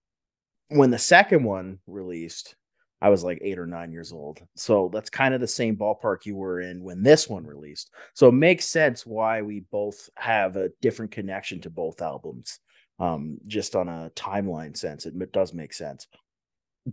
when 0.69 0.91
the 0.91 0.99
second 0.99 1.43
one 1.43 1.80
released 1.88 2.56
I 3.01 3.10
was 3.10 3.23
like 3.23 3.39
eight 3.41 3.60
or 3.60 3.67
nine 3.67 3.91
years 3.91 4.12
old. 4.12 4.39
So 4.56 4.89
that's 4.91 5.10
kind 5.10 5.34
of 5.34 5.41
the 5.41 5.47
same 5.47 5.77
ballpark 5.77 6.25
you 6.25 6.36
were 6.36 6.62
in 6.62 6.84
when 6.84 7.03
this 7.03 7.30
one 7.30 7.45
released. 7.45 7.91
So 8.15 8.30
it 8.30 8.34
makes 8.34 8.65
sense 8.65 9.06
why 9.06 9.41
we 9.41 9.62
both 9.71 10.10
have 10.15 10.56
a 10.56 10.69
different 10.82 11.12
connection 11.12 11.62
to 11.62 11.69
both 11.69 12.01
albums. 12.01 12.60
Um, 12.99 13.38
just 13.45 13.75
on 13.75 13.88
a 13.88 14.12
timeline 14.15 14.75
sense, 14.75 15.06
it, 15.06 15.13
it 15.21 15.32
does 15.32 15.53
make 15.53 15.73
sense. 15.73 16.08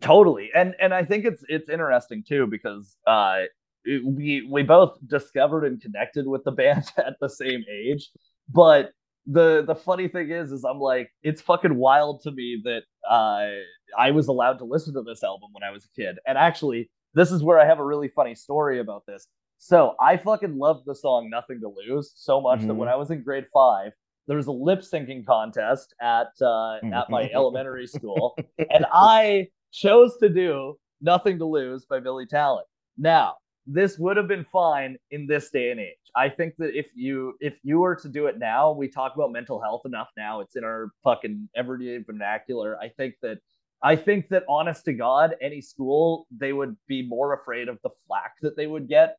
Totally. 0.00 0.50
And 0.54 0.74
and 0.78 0.92
I 0.92 1.04
think 1.04 1.24
it's 1.24 1.42
it's 1.48 1.70
interesting 1.70 2.24
too 2.26 2.46
because 2.46 2.96
uh 3.06 3.42
we 3.87 4.46
we 4.50 4.62
both 4.62 4.98
discovered 5.06 5.64
and 5.64 5.80
connected 5.80 6.26
with 6.26 6.44
the 6.44 6.50
band 6.52 6.84
at 6.98 7.14
the 7.20 7.28
same 7.30 7.64
age, 7.70 8.10
but 8.52 8.90
the 9.26 9.64
the 9.66 9.74
funny 9.74 10.08
thing 10.08 10.30
is 10.30 10.52
is 10.52 10.64
I'm 10.64 10.78
like 10.78 11.10
it's 11.22 11.40
fucking 11.40 11.74
wild 11.76 12.22
to 12.22 12.30
me 12.30 12.62
that 12.64 12.82
uh 13.08 13.48
I 13.96 14.10
was 14.10 14.28
allowed 14.28 14.58
to 14.58 14.64
listen 14.64 14.94
to 14.94 15.02
this 15.02 15.22
album 15.22 15.50
when 15.52 15.62
I 15.62 15.70
was 15.70 15.84
a 15.84 16.00
kid. 16.00 16.16
And 16.26 16.37
actually, 16.37 16.90
this 17.14 17.30
is 17.30 17.42
where 17.42 17.58
I 17.58 17.66
have 17.66 17.78
a 17.78 17.84
really 17.84 18.08
funny 18.08 18.34
story 18.34 18.80
about 18.80 19.04
this. 19.06 19.26
So 19.58 19.94
I 20.00 20.16
fucking 20.16 20.58
loved 20.58 20.84
the 20.87 20.94
song 20.94 21.30
Nothing 21.30 21.60
to 21.60 21.68
Lose 21.68 22.12
so 22.16 22.40
much 22.40 22.58
mm-hmm. 22.58 22.68
that 22.68 22.74
when 22.74 22.88
I 22.88 22.96
was 22.96 23.10
in 23.10 23.22
grade 23.22 23.46
five, 23.52 23.92
there 24.26 24.37
was 24.37 24.46
a 24.46 24.52
lip 24.52 24.80
syncing 24.80 25.24
contest 25.24 25.94
at 26.00 26.28
uh, 26.40 26.76
at 26.92 27.10
my 27.10 27.30
elementary 27.34 27.87
school, 27.87 28.37
and 28.58 28.87
I 28.92 29.48
chose 29.72 30.16
to 30.18 30.28
do 30.28 30.76
Nothing 31.00 31.38
to 31.38 31.44
Lose 31.44 31.84
by 31.84 32.00
Billy 32.00 32.26
Talent. 32.26 32.66
Now, 32.96 33.34
this 33.66 33.98
would 33.98 34.16
have 34.16 34.29
been 34.29 34.44
fine 34.53 34.96
in 35.11 35.27
this 35.27 35.50
day 35.50 35.70
and 35.70 35.81
age. 35.81 35.96
I 36.16 36.29
think 36.29 36.55
that 36.59 36.77
if 36.77 36.87
you 36.94 37.35
if 37.40 37.55
you 37.62 37.81
were 37.81 37.96
to 37.96 38.09
do 38.09 38.27
it 38.27 38.38
now, 38.38 38.72
we 38.72 38.88
talk 38.88 39.14
about 39.14 39.33
mental 39.33 39.61
health 39.61 39.83
enough 39.85 40.09
now. 40.16 40.40
It's 40.40 40.57
in 40.57 40.64
our 40.64 40.90
fucking 41.03 41.48
everyday 41.57 42.03
vernacular. 42.03 42.79
I 42.79 42.88
think 42.88 43.14
that 43.22 43.38
I 43.83 43.96
think 43.96 44.29
that 44.29 44.44
honest 44.48 44.85
to 44.87 44.92
God, 44.92 45.35
any 45.40 45.61
school 45.61 46.27
they 46.31 46.53
would 46.53 46.77
be 46.87 47.07
more 47.07 47.35
afraid 47.35 47.68
of 47.68 47.79
the 47.83 47.90
flack 48.07 48.35
that 48.42 48.57
they 48.57 48.66
would 48.66 48.88
get 48.88 49.16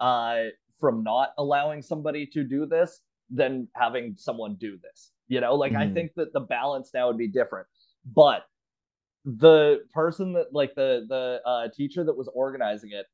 uh, 0.00 0.44
from 0.80 1.02
not 1.02 1.30
allowing 1.38 1.82
somebody 1.82 2.26
to 2.26 2.44
do 2.44 2.66
this 2.66 3.00
than 3.30 3.68
having 3.76 4.14
someone 4.16 4.56
do 4.56 4.78
this. 4.82 5.12
You 5.28 5.40
know, 5.40 5.54
like 5.54 5.72
mm. 5.72 5.78
I 5.78 5.92
think 5.92 6.12
that 6.16 6.32
the 6.32 6.40
balance 6.40 6.90
now 6.94 7.08
would 7.08 7.18
be 7.18 7.28
different. 7.28 7.66
But 8.14 8.42
the 9.24 9.84
person 9.92 10.32
that 10.32 10.46
like 10.52 10.74
the 10.74 11.06
the 11.08 11.40
uh, 11.48 11.68
teacher 11.74 12.02
that 12.04 12.16
was 12.16 12.28
organizing 12.34 12.90
it 12.92 13.06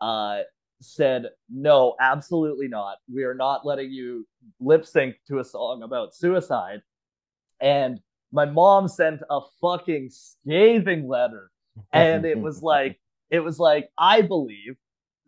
uh, 0.00 0.40
said, 0.80 1.26
no, 1.48 1.94
absolutely 2.00 2.68
not. 2.68 2.98
We 3.12 3.24
are 3.24 3.34
not 3.34 3.66
letting 3.66 3.90
you 3.90 4.26
lip 4.60 4.86
sync 4.86 5.16
to 5.28 5.38
a 5.38 5.44
song 5.44 5.82
about 5.82 6.14
suicide. 6.14 6.82
And 7.60 8.00
my 8.32 8.44
mom 8.44 8.88
sent 8.88 9.20
a 9.28 9.40
fucking 9.60 10.10
scathing 10.10 11.08
letter. 11.08 11.50
And 11.92 12.24
it 12.24 12.38
was 12.38 12.62
like, 12.62 12.98
it 13.30 13.40
was 13.40 13.58
like, 13.58 13.90
I 13.98 14.22
believe 14.22 14.76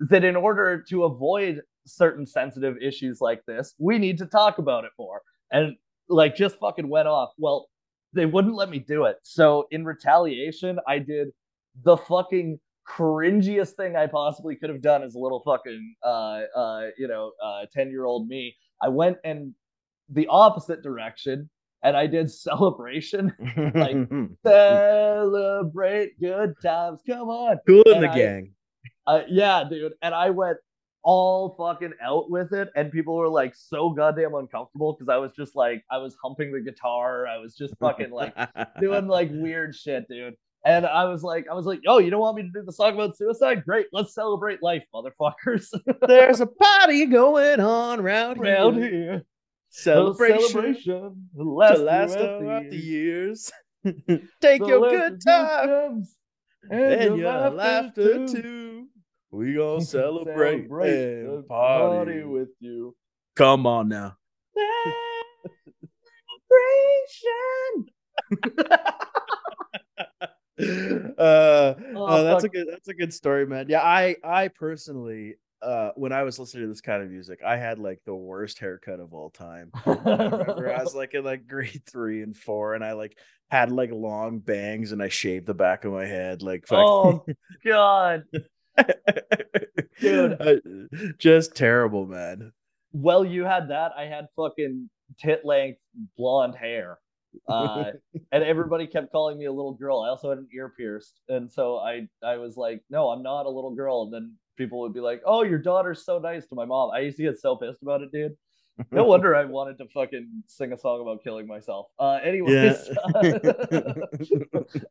that 0.00 0.24
in 0.24 0.36
order 0.36 0.82
to 0.88 1.04
avoid 1.04 1.62
certain 1.86 2.26
sensitive 2.26 2.76
issues 2.80 3.20
like 3.20 3.44
this, 3.46 3.74
we 3.78 3.98
need 3.98 4.18
to 4.18 4.26
talk 4.26 4.58
about 4.58 4.84
it 4.84 4.90
more. 4.98 5.22
And 5.50 5.76
like, 6.08 6.34
just 6.34 6.58
fucking 6.58 6.88
went 6.88 7.08
off. 7.08 7.30
Well, 7.38 7.68
they 8.12 8.26
wouldn't 8.26 8.54
let 8.54 8.70
me 8.70 8.78
do 8.78 9.04
it. 9.04 9.16
So 9.22 9.66
in 9.70 9.84
retaliation, 9.84 10.78
I 10.86 10.98
did 10.98 11.28
the 11.84 11.96
fucking 11.96 12.58
cringiest 12.88 13.72
thing 13.72 13.96
I 13.96 14.06
possibly 14.06 14.56
could 14.56 14.70
have 14.70 14.82
done 14.82 15.02
as 15.02 15.14
a 15.14 15.18
little 15.18 15.40
fucking 15.40 15.94
uh 16.02 16.40
uh 16.56 16.86
you 16.98 17.06
know 17.06 17.32
uh 17.42 17.66
10 17.72 17.90
year 17.90 18.04
old 18.04 18.28
me. 18.28 18.54
I 18.80 18.88
went 18.88 19.18
in 19.24 19.54
the 20.08 20.26
opposite 20.28 20.82
direction 20.82 21.48
and 21.82 21.96
I 21.96 22.06
did 22.06 22.30
celebration, 22.30 23.32
like 23.74 23.96
celebrate 24.46 26.18
good 26.20 26.54
times. 26.62 27.00
Come 27.06 27.28
on, 27.28 27.58
cool 27.66 27.82
in 27.82 28.00
the 28.00 28.10
I, 28.10 28.16
gang. 28.16 28.54
Uh, 29.06 29.22
yeah, 29.28 29.64
dude. 29.68 29.94
And 30.02 30.14
I 30.14 30.30
went 30.30 30.58
all 31.02 31.56
fucking 31.58 31.92
out 32.00 32.30
with 32.30 32.52
it, 32.52 32.68
and 32.76 32.92
people 32.92 33.16
were 33.16 33.28
like 33.28 33.54
so 33.54 33.90
goddamn 33.90 34.34
uncomfortable 34.34 34.92
because 34.92 35.08
I 35.08 35.16
was 35.16 35.32
just 35.36 35.56
like 35.56 35.84
I 35.90 35.98
was 35.98 36.16
humping 36.22 36.52
the 36.52 36.60
guitar, 36.60 37.26
I 37.26 37.38
was 37.38 37.56
just 37.56 37.74
fucking 37.78 38.10
like 38.10 38.34
doing 38.80 39.08
like 39.08 39.30
weird 39.32 39.74
shit, 39.74 40.08
dude. 40.08 40.34
And 40.64 40.86
I 40.86 41.06
was 41.06 41.24
like, 41.24 41.46
I 41.50 41.54
was 41.54 41.66
like, 41.66 41.80
oh, 41.88 41.98
you 41.98 42.10
don't 42.10 42.20
want 42.20 42.36
me 42.36 42.42
to 42.42 42.48
do 42.48 42.62
the 42.64 42.72
song 42.72 42.94
about 42.94 43.16
suicide? 43.16 43.64
Great, 43.64 43.86
let's 43.92 44.14
celebrate 44.14 44.62
life, 44.62 44.84
motherfuckers. 44.94 45.66
There's 46.06 46.40
a 46.40 46.46
party 46.46 47.06
going 47.06 47.58
on 47.58 47.98
around, 47.98 48.38
around 48.38 48.74
here. 48.76 48.90
here. 48.90 49.22
Celebration, 49.70 50.48
celebration 50.48 51.28
to 51.36 51.42
last, 51.42 51.80
last 51.80 52.12
throughout 52.14 52.70
the 52.70 52.76
years. 52.76 53.50
Take 54.40 54.62
so 54.62 54.68
your 54.68 54.90
good 54.90 55.20
times 55.26 56.14
and, 56.70 56.80
and 56.80 57.16
your 57.16 57.32
laughter, 57.50 57.56
laughter 57.56 58.26
too. 58.26 58.42
too. 58.42 58.86
We 59.32 59.54
gonna 59.54 59.80
celebrate, 59.84 60.68
celebrate 60.68 61.24
and 61.24 61.48
party. 61.48 62.12
party 62.12 62.22
with 62.24 62.50
you. 62.60 62.94
Come 63.34 63.66
on 63.66 63.88
now. 63.88 64.16
Celebration. 68.30 69.02
uh, 70.60 71.74
oh, 71.94 72.04
uh, 72.04 72.22
that's 72.22 72.42
fuck. 72.42 72.44
a 72.44 72.48
good 72.48 72.66
that's 72.70 72.88
a 72.88 72.94
good 72.94 73.12
story, 73.12 73.46
man. 73.46 73.66
Yeah, 73.68 73.82
I 73.82 74.16
I 74.22 74.48
personally 74.48 75.36
uh 75.62 75.90
when 75.94 76.12
I 76.12 76.24
was 76.24 76.38
listening 76.38 76.64
to 76.64 76.68
this 76.68 76.80
kind 76.80 77.02
of 77.02 77.10
music, 77.10 77.40
I 77.46 77.56
had 77.56 77.78
like 77.78 78.00
the 78.04 78.14
worst 78.14 78.58
haircut 78.58 79.00
of 79.00 79.14
all 79.14 79.30
time. 79.30 79.70
I 79.86 79.90
remember 79.92 80.74
I 80.74 80.82
was 80.82 80.94
like 80.94 81.14
in 81.14 81.24
like 81.24 81.46
grade 81.46 81.82
three 81.90 82.22
and 82.22 82.36
four, 82.36 82.74
and 82.74 82.84
I 82.84 82.92
like 82.92 83.16
had 83.50 83.70
like 83.70 83.90
long 83.92 84.38
bangs 84.40 84.92
and 84.92 85.02
I 85.02 85.08
shaved 85.08 85.46
the 85.46 85.54
back 85.54 85.84
of 85.84 85.92
my 85.92 86.06
head. 86.06 86.42
Like 86.42 86.64
oh 86.70 87.24
god. 87.64 88.24
Dude. 90.00 90.40
Uh, 90.40 90.56
just 91.18 91.54
terrible, 91.54 92.06
man. 92.06 92.52
Well, 92.92 93.24
you 93.24 93.44
had 93.44 93.68
that. 93.68 93.92
I 93.96 94.04
had 94.04 94.26
fucking 94.36 94.90
tit 95.18 95.44
length 95.44 95.80
blonde 96.16 96.56
hair. 96.56 96.98
Uh, 97.48 97.92
and 98.32 98.44
everybody 98.44 98.86
kept 98.86 99.10
calling 99.12 99.38
me 99.38 99.46
a 99.46 99.52
little 99.52 99.72
girl. 99.74 100.00
I 100.00 100.08
also 100.08 100.28
had 100.30 100.38
an 100.38 100.48
ear 100.54 100.72
pierced, 100.76 101.20
and 101.28 101.50
so 101.50 101.78
I 101.78 102.08
I 102.22 102.36
was 102.36 102.56
like, 102.56 102.82
no, 102.90 103.08
I'm 103.10 103.22
not 103.22 103.46
a 103.46 103.50
little 103.50 103.74
girl. 103.74 104.02
And 104.02 104.12
then 104.12 104.34
people 104.56 104.80
would 104.80 104.92
be 104.94 105.00
like, 105.00 105.22
oh, 105.24 105.42
your 105.42 105.58
daughter's 105.58 106.04
so 106.04 106.18
nice 106.18 106.46
to 106.46 106.54
my 106.54 106.64
mom. 106.64 106.90
I 106.92 107.00
used 107.00 107.16
to 107.16 107.22
get 107.22 107.38
so 107.38 107.56
pissed 107.56 107.82
about 107.82 108.02
it, 108.02 108.12
dude. 108.12 108.36
No 108.90 109.04
wonder 109.12 109.34
I 109.34 109.44
wanted 109.44 109.78
to 109.78 109.86
fucking 109.92 110.44
sing 110.46 110.72
a 110.72 110.78
song 110.78 111.02
about 111.02 111.22
killing 111.22 111.46
myself. 111.46 111.86
Uh, 111.98 112.18
anyways, 112.22 112.54
Yeah. 112.54 112.74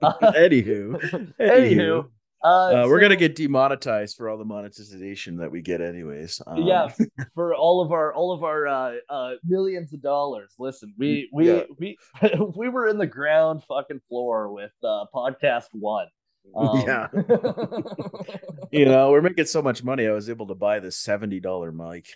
uh, 0.02 0.32
Anywho, 0.34 1.34
anywho, 1.40 2.10
uh, 2.44 2.48
uh, 2.48 2.86
we're 2.88 2.98
so- 3.00 3.02
gonna 3.02 3.16
get 3.16 3.36
demonetized 3.36 4.18
for 4.18 4.30
all 4.30 4.38
the 4.38 4.46
monetization 4.46 5.38
that 5.38 5.52
we 5.52 5.62
get, 5.62 5.82
anyways. 5.82 6.42
Um, 6.48 6.64
yeah 6.64 6.90
for 7.36 7.54
all 7.56 7.82
of 7.82 7.92
our 7.92 8.14
all 8.14 8.32
of 8.32 8.44
our 8.44 8.68
uh, 8.68 8.94
uh, 9.10 9.32
millions 9.46 9.94
of 9.94 10.02
dollars. 10.02 10.54
Listen, 10.60 10.94
we 10.98 11.30
we 11.34 11.48
Yeah. 11.52 11.64
we 11.80 11.98
we 12.56 12.70
were 12.70 12.88
in 12.88 12.98
the 12.98 13.08
ground 13.08 13.64
fucking 13.68 14.02
floor 14.10 14.52
with 14.54 14.72
uh, 14.84 15.06
podcast 15.14 15.68
one. 15.74 16.08
Um, 16.56 16.82
Yeah. 16.86 17.08
you 18.72 18.86
know, 18.86 19.12
we're 19.12 19.22
making 19.22 19.46
so 19.46 19.62
much 19.62 19.84
money. 19.84 20.08
I 20.08 20.12
was 20.12 20.30
able 20.30 20.48
to 20.48 20.56
buy 20.56 20.80
this 20.80 20.98
seventy 20.98 21.40
dollar 21.40 21.72
mic. 21.72 22.08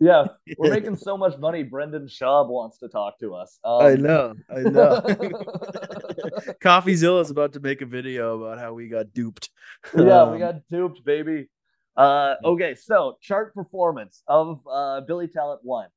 yeah, 0.00 0.26
we're 0.58 0.70
making 0.74 0.96
so 0.96 1.16
much 1.16 1.38
money. 1.38 1.62
Brendan 1.62 2.06
Schaub 2.06 2.48
wants 2.48 2.78
to 2.78 2.88
talk 2.88 3.18
to 3.20 3.34
us. 3.34 3.58
Um, 3.64 3.82
I 3.82 3.94
know, 3.94 4.34
I 4.50 4.60
know. 4.60 5.00
CoffeeZilla 6.60 7.22
is 7.22 7.30
about 7.30 7.52
to 7.54 7.60
make 7.60 7.82
a 7.82 7.86
video 7.86 8.42
about 8.42 8.58
how 8.58 8.72
we 8.74 8.88
got 8.88 9.12
duped. 9.12 9.50
yeah, 9.96 10.02
we 10.02 10.10
Um, 10.34 10.38
got 10.38 10.54
duped, 10.68 11.04
baby. 11.04 11.48
Uh, 11.96 12.34
okay, 12.44 12.74
so 12.74 13.16
chart 13.20 13.54
performance 13.54 14.22
of 14.26 14.60
uh, 14.70 15.02
Billy 15.02 15.28
Talent 15.28 15.60
One. 15.62 15.88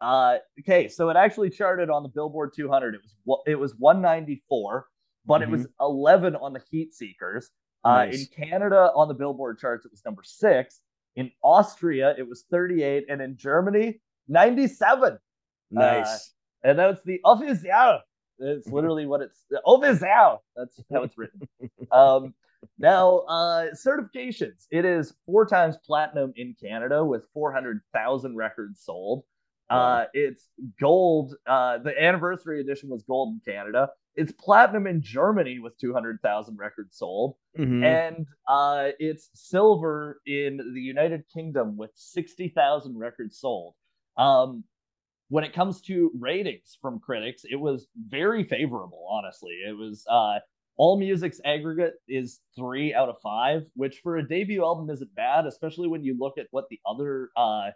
Uh, 0.00 0.38
okay, 0.60 0.88
so 0.88 1.08
it 1.10 1.16
actually 1.16 1.50
charted 1.50 1.88
on 1.90 2.02
the 2.02 2.08
Billboard 2.08 2.50
200. 2.56 2.94
It 2.96 3.00
was 3.24 3.38
it 3.46 3.54
was 3.54 3.74
194, 3.78 4.86
but 5.26 5.42
it 5.42 5.48
was 5.48 5.66
11 5.80 6.36
on 6.36 6.52
the 6.52 6.62
Heat 6.70 6.94
Seekers. 6.94 7.50
Uh, 7.84 8.06
In 8.10 8.26
Canada, 8.48 8.90
on 8.94 9.08
the 9.08 9.14
Billboard 9.14 9.58
charts, 9.58 9.84
it 9.84 9.90
was 9.90 10.02
number 10.04 10.22
six. 10.24 10.80
In 11.16 11.30
Austria, 11.42 12.14
it 12.18 12.26
was 12.28 12.44
38, 12.50 13.04
and 13.08 13.20
in 13.20 13.36
Germany, 13.36 14.00
97. 14.28 15.18
Nice. 15.70 16.32
And 16.62 16.78
that's 16.78 17.00
the 17.04 17.20
official. 17.24 18.00
It's 18.38 18.66
literally 18.68 19.06
what 19.06 19.20
it's 19.20 19.44
official. 19.66 20.42
That's 20.56 20.80
how 20.92 21.02
it's 21.02 21.16
written. 21.18 21.40
um, 21.92 22.34
now, 22.78 23.18
uh, 23.28 23.66
certifications. 23.74 24.66
It 24.70 24.84
is 24.84 25.14
four 25.26 25.46
times 25.46 25.76
platinum 25.86 26.32
in 26.36 26.56
Canada 26.60 27.04
with 27.04 27.24
400,000 27.34 28.36
records 28.36 28.80
sold. 28.80 29.24
Uh, 29.70 29.74
Wow. 29.74 30.06
it's 30.14 30.48
gold. 30.80 31.34
Uh, 31.46 31.78
the 31.78 31.94
anniversary 32.02 32.60
edition 32.60 32.88
was 32.88 33.02
gold 33.02 33.34
in 33.34 33.40
Canada. 33.52 33.90
It's 34.16 34.32
platinum 34.32 34.86
in 34.86 35.02
Germany 35.02 35.58
with 35.58 35.76
200,000 35.78 36.56
records 36.56 36.96
sold. 36.96 37.36
Mhm. 37.58 37.84
And 37.84 38.26
uh, 38.48 38.90
it's 38.98 39.30
silver 39.34 40.20
in 40.26 40.56
the 40.74 40.80
United 40.80 41.24
Kingdom 41.32 41.76
with 41.76 41.90
60,000 41.94 42.96
records 42.96 43.38
sold. 43.38 43.74
Um, 44.16 44.64
when 45.28 45.44
it 45.44 45.52
comes 45.52 45.80
to 45.82 46.12
ratings 46.18 46.78
from 46.80 47.00
critics, 47.00 47.44
it 47.50 47.56
was 47.56 47.88
very 48.08 48.44
favorable, 48.44 49.06
honestly. 49.10 49.52
It 49.66 49.76
was 49.76 50.04
uh, 50.08 50.38
all 50.76 50.98
music's 50.98 51.40
aggregate 51.44 51.94
is 52.08 52.40
three 52.56 52.92
out 52.94 53.08
of 53.08 53.16
five, 53.22 53.62
which 53.74 54.00
for 54.00 54.18
a 54.18 54.28
debut 54.28 54.62
album 54.62 54.90
isn't 54.90 55.14
bad, 55.14 55.46
especially 55.46 55.88
when 55.88 56.04
you 56.04 56.16
look 56.18 56.38
at 56.38 56.46
what 56.50 56.68
the 56.68 56.80
other 56.86 57.30
uh, 57.36 57.70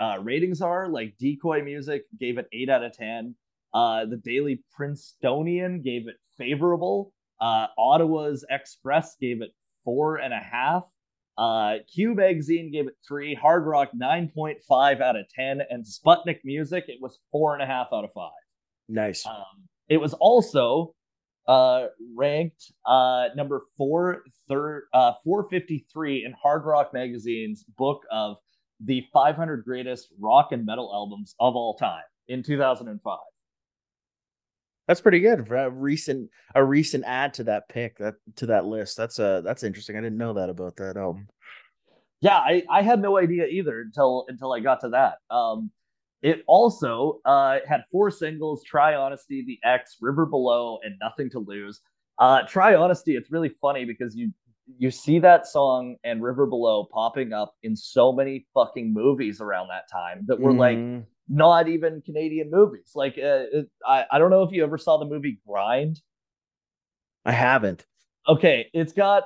uh, 0.00 0.18
ratings 0.22 0.62
are. 0.62 0.88
Like 0.88 1.16
Decoy 1.18 1.62
Music 1.62 2.04
gave 2.18 2.38
it 2.38 2.48
eight 2.52 2.68
out 2.68 2.84
of 2.84 2.92
10. 2.92 3.34
Uh, 3.74 4.04
the 4.04 4.16
Daily 4.16 4.62
Princetonian 4.74 5.82
gave 5.82 6.08
it 6.08 6.16
favorable. 6.36 7.12
Uh, 7.40 7.66
Ottawa's 7.78 8.44
Express 8.50 9.16
gave 9.20 9.42
it 9.42 9.50
four 9.84 10.16
and 10.16 10.32
a 10.32 10.38
half. 10.38 10.84
Uh, 11.38 11.76
Q 11.92 12.14
Magazine 12.14 12.70
gave 12.70 12.86
it 12.86 12.94
three. 13.06 13.34
Hard 13.34 13.66
Rock 13.66 13.90
9.5 14.00 15.00
out 15.00 15.16
of 15.16 15.26
10. 15.34 15.62
And 15.70 15.84
Sputnik 15.84 16.40
Music, 16.44 16.84
it 16.88 16.98
was 17.00 17.18
four 17.30 17.54
and 17.54 17.62
a 17.62 17.66
half 17.66 17.88
out 17.92 18.04
of 18.04 18.10
five. 18.14 18.30
nice. 18.88 19.26
Um, 19.26 19.68
it 19.88 19.96
was 19.96 20.14
also 20.14 20.94
uh, 21.48 21.86
ranked 22.14 22.72
uh, 22.86 23.28
number 23.34 23.62
four, 23.76 24.22
third, 24.48 24.84
uh, 24.92 25.12
453 25.24 26.24
in 26.24 26.34
Hard 26.40 26.64
Rock 26.64 26.92
Magazine's 26.92 27.64
book 27.76 28.02
of 28.10 28.36
the 28.84 29.04
500 29.12 29.64
greatest 29.64 30.08
rock 30.20 30.52
and 30.52 30.64
metal 30.66 30.90
albums 30.92 31.34
of 31.40 31.56
all 31.56 31.76
time 31.76 32.02
in 32.28 32.42
2005. 32.42 33.18
That's 34.92 35.00
pretty 35.00 35.20
good 35.20 35.48
for 35.48 35.56
a 35.56 35.70
recent 35.70 36.28
a 36.54 36.62
recent 36.62 37.04
add 37.06 37.32
to 37.34 37.44
that 37.44 37.66
pick 37.70 37.96
that 37.96 38.16
to 38.36 38.44
that 38.44 38.66
list. 38.66 38.94
That's 38.94 39.18
uh 39.18 39.40
that's 39.40 39.62
interesting. 39.62 39.96
I 39.96 40.02
didn't 40.02 40.18
know 40.18 40.34
that 40.34 40.50
about 40.50 40.76
that 40.76 40.98
album. 40.98 41.28
yeah 42.20 42.36
I, 42.36 42.62
I 42.68 42.82
had 42.82 43.00
no 43.00 43.16
idea 43.16 43.46
either 43.46 43.80
until 43.80 44.26
until 44.28 44.52
i 44.52 44.60
got 44.60 44.80
to 44.82 44.90
that 44.90 45.14
um 45.34 45.70
it 46.20 46.44
also 46.46 47.20
uh 47.24 47.60
had 47.66 47.84
four 47.90 48.10
singles 48.10 48.62
try 48.64 48.94
honesty 48.94 49.42
the 49.46 49.58
x 49.66 49.96
river 50.02 50.26
below 50.26 50.78
and 50.84 50.94
nothing 51.00 51.30
to 51.30 51.38
lose 51.38 51.80
uh 52.18 52.42
try 52.42 52.74
honesty 52.74 53.16
it's 53.16 53.32
really 53.32 53.52
funny 53.62 53.86
because 53.86 54.14
you 54.14 54.30
you 54.76 54.90
see 54.90 55.18
that 55.20 55.46
song 55.46 55.96
and 56.04 56.22
river 56.22 56.44
below 56.44 56.86
popping 56.92 57.32
up 57.32 57.54
in 57.62 57.74
so 57.74 58.12
many 58.12 58.46
fucking 58.52 58.92
movies 58.92 59.40
around 59.40 59.68
that 59.68 59.88
time 59.90 60.22
that 60.26 60.38
were 60.38 60.52
like 60.52 60.76
Mhm. 60.76 61.06
Not 61.32 61.68
even 61.68 62.02
canadian 62.02 62.50
movies 62.50 62.92
like 62.94 63.14
uh, 63.14 63.44
it, 63.52 63.70
I, 63.86 64.04
I 64.10 64.18
don't 64.18 64.30
know 64.30 64.42
if 64.42 64.52
you 64.52 64.62
ever 64.62 64.78
saw 64.78 64.98
the 64.98 65.06
movie 65.06 65.40
grind 65.46 66.00
I 67.24 67.32
haven't. 67.32 67.86
okay, 68.28 68.68
it's 68.72 68.92
got 68.92 69.24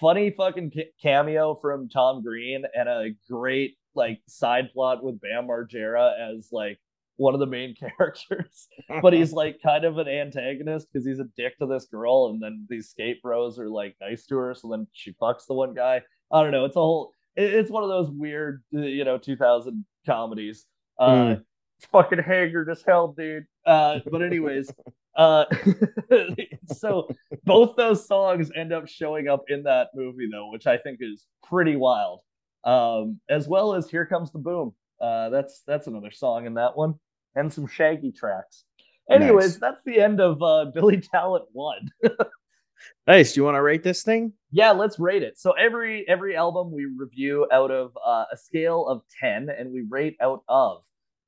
funny 0.00 0.30
fucking 0.30 0.72
cameo 1.02 1.58
from 1.60 1.88
Tom 1.88 2.22
Green 2.22 2.64
and 2.74 2.88
a 2.88 3.10
great 3.28 3.76
like 3.94 4.20
side 4.28 4.72
plot 4.72 5.02
with 5.02 5.20
Bam 5.20 5.46
Margera 5.48 6.12
as 6.18 6.48
like 6.52 6.78
one 7.16 7.34
of 7.34 7.40
the 7.40 7.46
main 7.46 7.74
characters, 7.98 8.68
but 9.02 9.12
he's 9.12 9.32
like 9.42 9.60
kind 9.62 9.84
of 9.84 9.98
an 9.98 10.08
antagonist 10.08 10.88
because 10.92 11.06
he's 11.06 11.20
a 11.20 11.28
dick 11.36 11.58
to 11.58 11.66
this 11.66 11.86
girl, 11.86 12.30
and 12.32 12.42
then 12.42 12.66
these 12.68 12.90
skate 12.90 13.22
bros 13.22 13.58
are 13.58 13.68
like 13.68 13.96
nice 14.00 14.26
to 14.26 14.36
her, 14.36 14.54
so 14.54 14.68
then 14.68 14.86
she 14.92 15.12
fucks 15.12 15.46
the 15.46 15.54
one 15.54 15.74
guy. 15.74 16.02
I 16.32 16.42
don't 16.42 16.52
know. 16.52 16.64
It's 16.64 16.76
a 16.76 16.80
whole. 16.80 17.12
It's 17.36 17.70
one 17.70 17.82
of 17.82 17.88
those 17.88 18.10
weird, 18.10 18.62
uh, 18.76 18.82
you 18.82 19.04
know, 19.04 19.18
2000 19.18 19.84
comedies. 20.06 20.66
Uh, 20.98 21.08
Mm. 21.10 21.44
It's 21.78 21.86
fucking 21.90 22.20
haggard 22.20 22.70
as 22.70 22.82
hell, 22.86 23.08
dude. 23.08 23.46
Uh, 23.66 23.98
but 24.10 24.22
anyways, 24.22 24.70
uh, 25.16 25.44
so 26.72 27.08
both 27.44 27.74
those 27.76 28.06
songs 28.06 28.50
end 28.54 28.72
up 28.72 28.86
showing 28.86 29.28
up 29.28 29.44
in 29.48 29.64
that 29.64 29.88
movie 29.94 30.28
though, 30.30 30.50
which 30.50 30.66
I 30.68 30.78
think 30.78 30.98
is 31.00 31.26
pretty 31.42 31.74
wild. 31.76 32.20
Um, 32.62 33.20
as 33.28 33.48
well 33.48 33.74
as 33.74 33.90
"Here 33.90 34.06
Comes 34.06 34.30
the 34.30 34.38
Boom." 34.38 34.72
Uh, 35.00 35.30
that's 35.30 35.62
that's 35.66 35.86
another 35.88 36.10
song 36.12 36.46
in 36.46 36.54
that 36.54 36.76
one, 36.76 36.94
and 37.34 37.52
some 37.52 37.66
Shaggy 37.66 38.12
tracks. 38.12 38.64
Anyways, 39.10 39.54
Nice. 39.54 39.60
that's 39.60 39.82
the 39.84 40.00
end 40.00 40.20
of 40.20 40.40
uh, 40.42 40.66
Billy 40.72 41.00
Talent 41.00 41.44
One. 41.52 41.90
Nice. 43.06 43.32
Do 43.32 43.40
you 43.40 43.44
want 43.44 43.56
to 43.56 43.62
rate 43.62 43.82
this 43.82 44.02
thing? 44.02 44.32
yeah, 44.50 44.70
let's 44.70 44.98
rate 44.98 45.22
it. 45.22 45.38
So 45.38 45.52
every 45.52 46.06
every 46.08 46.36
album 46.36 46.72
we 46.72 46.84
review 46.86 47.46
out 47.52 47.70
of 47.70 47.96
uh, 48.04 48.24
a 48.32 48.36
scale 48.36 48.86
of 48.86 49.02
ten, 49.20 49.48
and 49.50 49.72
we 49.72 49.82
rate 49.88 50.16
out 50.20 50.42
of. 50.48 50.82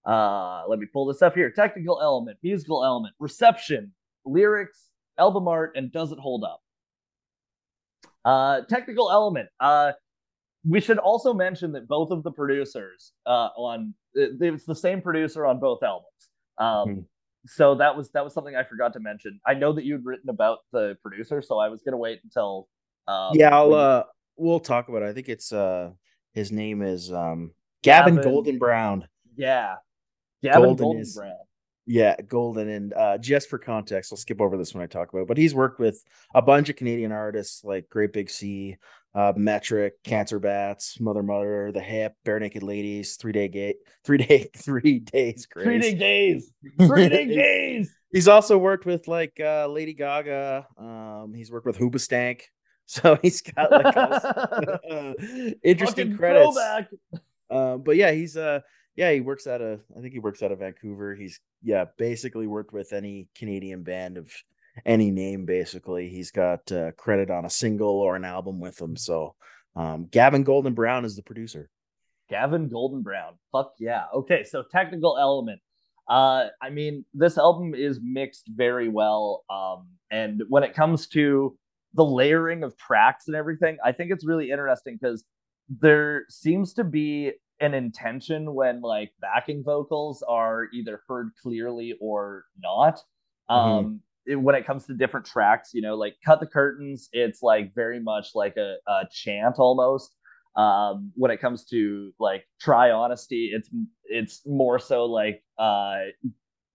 Uh, 0.07 0.63
let 0.69 0.79
me 0.79 0.87
pull 0.87 1.07
this 1.07 1.23
up 1.23 1.35
here: 1.35 1.51
technical 1.51 2.01
element, 2.01 2.39
musical 2.43 2.85
element, 2.85 3.15
reception, 3.19 3.93
lyrics, 4.25 4.91
album 5.19 5.49
art, 5.49 5.73
and 5.77 5.91
does 5.93 6.13
it 6.13 6.19
hold 6.19 6.45
up? 6.45 6.63
Uh, 8.25 8.63
technical 8.63 9.11
element. 9.11 9.49
Uh, 9.61 9.93
we 10.69 10.81
should 10.81 10.99
also 10.99 11.33
mention 11.33 11.73
that 11.73 11.87
both 11.87 12.11
of 12.11 12.23
the 12.23 12.31
producers 12.31 13.13
uh, 13.27 13.49
on 13.57 13.95
it's 14.15 14.65
the 14.65 14.75
same 14.75 15.01
producer 15.01 15.47
on 15.47 15.59
both 15.61 15.83
albums. 15.83 16.31
Um, 16.59 16.95
Hmm. 16.95 17.01
So 17.47 17.75
that 17.77 17.97
was 17.97 18.11
that 18.11 18.25
was 18.25 18.35
something 18.35 18.57
I 18.57 18.65
forgot 18.65 18.93
to 18.95 19.01
mention. 19.01 19.41
I 19.47 19.55
know 19.55 19.73
that 19.73 19.85
you'd 19.85 20.05
written 20.05 20.29
about 20.31 20.59
the 20.73 20.97
producer, 21.03 21.41
so 21.43 21.59
I 21.59 21.69
was 21.69 21.83
gonna 21.83 21.97
wait 21.97 22.21
until. 22.25 22.69
Um, 23.09 23.31
yeah, 23.35 23.55
I'll 23.57 23.69
we- 23.69 23.75
uh 23.77 24.03
we'll 24.37 24.61
talk 24.61 24.89
about 24.89 25.03
it. 25.03 25.07
I 25.09 25.13
think 25.13 25.29
it's 25.29 25.53
uh 25.53 25.91
his 26.33 26.51
name 26.53 26.83
is 26.83 27.13
um 27.13 27.53
Gavin, 27.83 28.17
Gavin- 28.17 28.31
Golden 28.33 28.59
Brown. 28.59 29.07
yeah, 29.37 29.77
Gavin 30.43 30.63
Golden 30.63 30.77
Golden 30.85 31.01
is- 31.03 31.15
Brown. 31.17 31.37
Yeah, 31.87 32.17
Golden 32.21 32.69
and 32.69 32.93
uh 32.95 33.17
just 33.19 33.49
for 33.49 33.59
context, 33.59 34.13
I'll 34.13 34.17
skip 34.17 34.41
over 34.41 34.57
this 34.57 34.75
when 34.75 34.83
I 34.83 34.87
talk 34.87 35.09
about 35.13 35.23
it, 35.23 35.29
but 35.29 35.39
he's 35.39 35.55
worked 35.55 35.79
with 35.79 36.03
a 36.35 36.43
bunch 36.43 36.69
of 36.69 36.77
Canadian 36.77 37.13
artists 37.13 37.63
like 37.65 37.89
Great 37.89 38.13
Big 38.13 38.29
Sea, 38.29 38.77
uh 39.15 39.33
Metric, 39.37 39.95
Cancer 40.03 40.41
Bats, 40.41 40.99
Mother 41.01 41.23
Mother, 41.23 41.71
The 41.73 41.81
Hip, 41.81 42.15
Barenaked 42.27 42.63
Ladies, 42.65 43.15
Three 43.17 43.33
Day 43.33 43.47
Gate, 43.49 43.77
Three 44.05 44.19
Day, 44.19 44.49
Three 44.57 44.99
Days 44.99 45.47
Grace. 45.47 45.65
Three 45.65 45.79
day 45.79 45.95
gaze. 45.95 46.51
Three 46.81 47.09
day 47.09 47.27
gaze. 47.27 47.95
He's 48.13 48.29
also 48.29 48.59
worked 48.59 48.85
with 48.85 49.07
like 49.07 49.39
uh 49.39 49.69
Lady 49.69 49.95
Gaga. 49.95 50.67
Um, 50.77 51.35
he's 51.35 51.53
worked 51.53 51.67
with 51.67 51.79
Hoobastank. 51.79 52.43
So 52.89 53.19
he's 53.21 53.43
got 53.43 53.73
like 53.73 53.97
uh, 53.97 55.15
interesting 55.65 56.17
Fucking 56.17 56.17
credits. 56.17 56.57
Um, 57.51 57.83
but 57.83 57.97
yeah, 57.97 58.13
he's 58.13 58.37
uh 58.37 58.61
Yeah, 58.97 59.13
he 59.13 59.21
works 59.21 59.47
out 59.47 59.61
of 59.61 59.81
I 59.97 60.01
think 60.01 60.13
he 60.13 60.19
works 60.19 60.43
out 60.43 60.53
of 60.53 60.61
Vancouver. 60.61 61.15
He's 61.15 61.41
yeah, 61.63 61.85
basically 61.99 62.47
worked 62.47 62.73
with 62.73 62.93
any 62.93 63.29
Canadian 63.35 63.83
band 63.83 64.17
of 64.17 64.33
any 64.85 65.11
name 65.11 65.45
basically. 65.45 66.09
He's 66.09 66.31
got 66.31 66.71
uh, 66.73 66.93
credit 66.93 67.31
on 67.31 67.45
a 67.45 67.51
single 67.51 68.01
or 68.01 68.17
an 68.17 68.25
album 68.25 68.61
with 68.61 68.77
them. 68.77 68.97
So 68.97 69.35
um, 69.75 70.07
Gavin 70.11 70.43
Golden 70.43 70.75
Brown 70.75 71.05
is 71.05 71.17
the 71.17 71.23
producer. 71.23 71.69
Gavin 72.29 72.69
Golden 72.69 73.03
Brown. 73.03 73.35
Fuck 73.53 73.75
yeah. 73.79 74.05
Okay, 74.15 74.45
so 74.45 74.65
technical 74.71 75.17
element. 75.19 75.61
Uh, 76.09 76.47
I 76.63 76.71
mean, 76.71 77.05
this 77.15 77.37
album 77.37 77.75
is 77.75 78.01
mixed 78.03 78.49
very 78.49 78.89
well. 78.89 79.45
Um, 79.51 79.89
and 80.11 80.43
when 80.49 80.63
it 80.63 80.75
comes 80.75 81.09
to 81.09 81.57
the 81.95 82.05
layering 82.05 82.63
of 82.63 82.77
tracks 82.77 83.27
and 83.27 83.37
everything, 83.37 83.79
I 83.85 83.93
think 83.93 84.13
it's 84.13 84.25
really 84.25 84.51
interesting 84.51 84.99
because 85.01 85.25
there 85.69 86.25
seems 86.29 86.75
to 86.75 86.85
be 86.85 87.33
an 87.61 87.75
intention 87.75 88.55
when 88.55 88.81
like 88.81 89.13
backing 89.21 89.63
vocals 89.65 90.23
are 90.27 90.69
either 90.73 91.03
heard 91.09 91.31
clearly 91.43 91.95
or 92.01 92.45
not. 92.63 93.01
Mm-hmm. 93.51 93.55
Um, 93.55 94.01
it, 94.27 94.37
when 94.37 94.55
it 94.55 94.67
comes 94.67 94.87
to 94.87 94.95
different 94.95 95.27
tracks, 95.27 95.71
you 95.73 95.83
know, 95.83 95.95
like 95.95 96.17
cut 96.25 96.41
the 96.41 96.47
curtains, 96.47 97.09
it's 97.13 97.43
like 97.43 97.75
very 97.75 98.01
much 98.01 98.31
like 98.35 98.57
a, 98.57 98.77
a 98.87 99.05
chant 99.11 99.57
almost. 99.59 100.15
Um, 100.57 101.13
when 101.15 101.31
it 101.31 101.41
comes 101.41 101.65
to 101.67 102.13
like 102.19 102.47
try 102.61 102.91
honesty, 102.91 103.51
it's 103.53 103.69
it's 104.05 104.47
more 104.47 104.79
so 104.79 105.05
like 105.05 105.43
uh, 105.59 105.99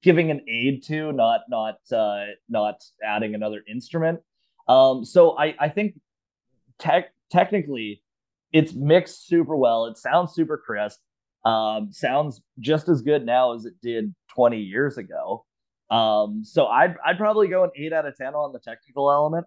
giving 0.03 0.29
an 0.31 0.41
aid 0.47 0.83
to, 0.83 1.11
not 1.11 1.41
not 1.49 1.79
uh, 1.91 2.25
not 2.47 2.75
adding 3.03 3.35
another 3.35 3.63
instrument. 3.67 4.19
Um, 4.67 5.03
so 5.03 5.37
I 5.37 5.55
I 5.59 5.69
think 5.69 5.99
tech 6.77 7.11
technically 7.31 8.03
it's 8.51 8.73
mixed 8.73 9.27
super 9.27 9.55
well. 9.55 9.85
It 9.85 9.97
sounds 9.97 10.33
super 10.33 10.57
crisp. 10.57 10.99
Um, 11.45 11.91
sounds 11.91 12.41
just 12.59 12.87
as 12.89 13.01
good 13.01 13.25
now 13.25 13.53
as 13.53 13.65
it 13.65 13.73
did 13.81 14.13
20 14.35 14.59
years 14.59 14.97
ago. 14.97 15.45
Um, 15.89 16.43
so 16.45 16.67
I'd 16.67 16.95
I'd 17.05 17.17
probably 17.17 17.49
go 17.49 17.65
an 17.65 17.71
eight 17.75 17.91
out 17.91 18.05
of 18.05 18.15
ten 18.15 18.33
on 18.33 18.53
the 18.53 18.59
technical 18.59 19.11
element. 19.11 19.45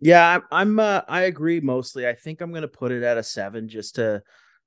Yeah, 0.00 0.40
I'm, 0.50 0.78
uh, 0.78 1.02
I 1.08 1.22
agree 1.22 1.60
mostly. 1.60 2.06
I 2.06 2.14
think 2.14 2.40
I'm 2.40 2.52
gonna 2.52 2.66
put 2.66 2.90
it 2.90 3.04
at 3.04 3.16
a 3.16 3.22
seven 3.22 3.68
just 3.68 3.94
to 3.94 4.22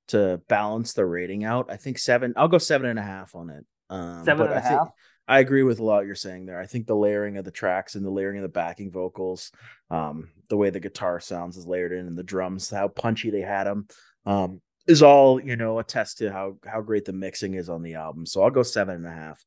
to 0.08 0.40
balance 0.48 0.94
the 0.94 1.04
rating 1.04 1.44
out. 1.44 1.70
I 1.70 1.76
think 1.76 1.98
seven. 1.98 2.32
I'll 2.36 2.48
go 2.48 2.58
seven 2.58 2.88
and 2.88 2.98
a 2.98 3.02
half 3.02 3.34
on 3.34 3.50
it. 3.50 3.64
Um, 3.90 4.24
seven 4.24 4.46
and 4.46 4.56
a 4.56 4.60
half. 4.60 4.88
I 5.32 5.38
agree 5.38 5.62
with 5.62 5.78
a 5.78 5.82
lot 5.82 6.04
you're 6.04 6.14
saying 6.14 6.44
there. 6.44 6.60
I 6.60 6.66
think 6.66 6.86
the 6.86 6.94
layering 6.94 7.38
of 7.38 7.46
the 7.46 7.50
tracks 7.50 7.94
and 7.94 8.04
the 8.04 8.10
layering 8.10 8.36
of 8.36 8.42
the 8.42 8.50
backing 8.50 8.90
vocals, 8.90 9.50
um, 9.90 10.28
the 10.50 10.58
way 10.58 10.68
the 10.68 10.78
guitar 10.78 11.20
sounds 11.20 11.56
is 11.56 11.66
layered 11.66 11.92
in, 11.92 12.06
and 12.06 12.18
the 12.18 12.22
drums, 12.22 12.68
how 12.68 12.88
punchy 12.88 13.30
they 13.30 13.40
had 13.40 13.64
them, 13.64 13.88
um, 14.26 14.60
is 14.86 15.02
all 15.02 15.40
you 15.40 15.56
know 15.56 15.78
attest 15.78 16.18
to 16.18 16.30
how 16.30 16.58
how 16.66 16.82
great 16.82 17.06
the 17.06 17.14
mixing 17.14 17.54
is 17.54 17.70
on 17.70 17.80
the 17.82 17.94
album. 17.94 18.26
So 18.26 18.42
I'll 18.42 18.50
go 18.50 18.62
seven 18.62 18.96
and 18.96 19.06
a 19.06 19.10
half. 19.10 19.42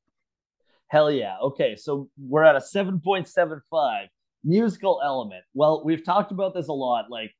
Hell 0.87 1.11
yeah. 1.11 1.37
Okay, 1.39 1.75
so 1.75 2.09
we're 2.17 2.43
at 2.43 2.55
a 2.55 2.61
seven 2.61 2.99
point 2.99 3.27
seven 3.27 3.61
five 3.69 4.07
musical 4.43 5.01
element. 5.05 5.43
Well, 5.53 5.83
we've 5.85 6.03
talked 6.03 6.31
about 6.31 6.55
this 6.55 6.67
a 6.67 6.73
lot. 6.73 7.11
Like, 7.11 7.31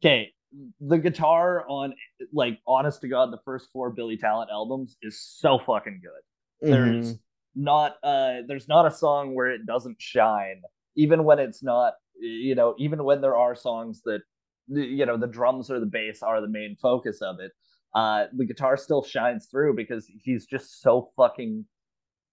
okay, 0.00 0.32
the 0.80 0.98
guitar 0.98 1.66
on 1.68 1.94
like 2.32 2.60
honest 2.64 3.00
to 3.00 3.08
god 3.08 3.32
the 3.32 3.40
first 3.44 3.68
four 3.72 3.90
billy 3.90 4.16
talent 4.16 4.50
albums 4.50 4.96
is 5.02 5.20
so 5.20 5.58
fucking 5.58 6.00
good 6.02 6.66
mm-hmm. 6.66 6.72
there's 6.72 7.18
not 7.58 7.96
uh 8.04 8.36
there's 8.46 8.68
not 8.68 8.86
a 8.86 8.90
song 8.90 9.34
where 9.34 9.50
it 9.50 9.66
doesn't 9.66 10.00
shine 10.00 10.62
even 10.96 11.24
when 11.24 11.38
it's 11.40 11.62
not 11.62 11.94
you 12.20 12.54
know 12.54 12.74
even 12.78 13.02
when 13.02 13.20
there 13.20 13.36
are 13.36 13.56
songs 13.56 14.00
that 14.04 14.20
you 14.68 15.04
know 15.04 15.16
the 15.16 15.26
drums 15.26 15.70
or 15.70 15.80
the 15.80 15.86
bass 15.86 16.22
are 16.22 16.40
the 16.40 16.48
main 16.48 16.76
focus 16.80 17.20
of 17.20 17.40
it 17.40 17.50
uh 17.94 18.26
the 18.36 18.44
guitar 18.44 18.76
still 18.76 19.02
shines 19.02 19.46
through 19.46 19.74
because 19.74 20.08
he's 20.22 20.46
just 20.46 20.80
so 20.80 21.10
fucking 21.16 21.64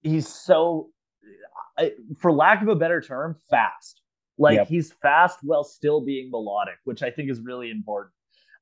he's 0.04 0.28
so 0.28 0.90
for 2.20 2.32
lack 2.32 2.62
of 2.62 2.68
a 2.68 2.76
better 2.76 3.02
term 3.02 3.36
fast 3.50 4.02
like 4.38 4.58
yep. 4.58 4.68
he's 4.68 4.94
fast 5.02 5.40
while 5.42 5.64
still 5.64 6.02
being 6.02 6.30
melodic 6.30 6.76
which 6.84 7.02
i 7.02 7.10
think 7.10 7.32
is 7.32 7.42
really 7.42 7.72
important 7.72 8.14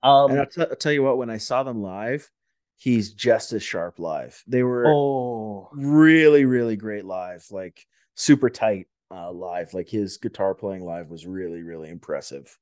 um 0.03 0.31
and 0.31 0.39
I'll, 0.39 0.45
t- 0.45 0.61
I'll 0.61 0.75
tell 0.77 0.93
you 0.93 1.03
what 1.03 1.17
when 1.17 1.29
i 1.29 1.37
saw 1.37 1.63
them 1.63 1.81
live 1.81 2.29
he's 2.77 3.13
just 3.13 3.53
as 3.53 3.63
sharp 3.63 3.99
live. 3.99 4.43
They 4.47 4.63
were 4.63 4.85
oh 4.87 5.69
really, 5.73 6.45
really 6.45 6.75
great 6.75 7.05
live, 7.05 7.45
like 7.51 7.85
super 8.15 8.49
tight 8.49 8.87
uh, 9.11 9.31
live. 9.31 9.73
Like 9.73 9.89
his 9.89 10.17
guitar 10.17 10.53
playing 10.53 10.83
live 10.83 11.09
was 11.09 11.25
really, 11.25 11.63
really 11.63 11.89
impressive. 11.89 12.57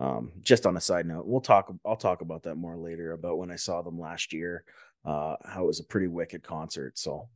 Um, 0.00 0.32
just 0.40 0.66
on 0.66 0.76
a 0.76 0.80
side 0.80 1.06
note, 1.06 1.26
we'll 1.26 1.40
talk. 1.40 1.72
I'll 1.86 1.96
talk 1.96 2.22
about 2.22 2.42
that 2.44 2.56
more 2.56 2.76
later 2.76 3.12
about 3.12 3.38
when 3.38 3.50
I 3.50 3.56
saw 3.56 3.82
them 3.82 3.98
last 3.98 4.32
year. 4.32 4.64
Uh, 5.04 5.36
how 5.44 5.64
it 5.64 5.66
was 5.66 5.80
a 5.80 5.84
pretty 5.84 6.06
wicked 6.06 6.42
concert. 6.42 6.96
So, 6.96 7.28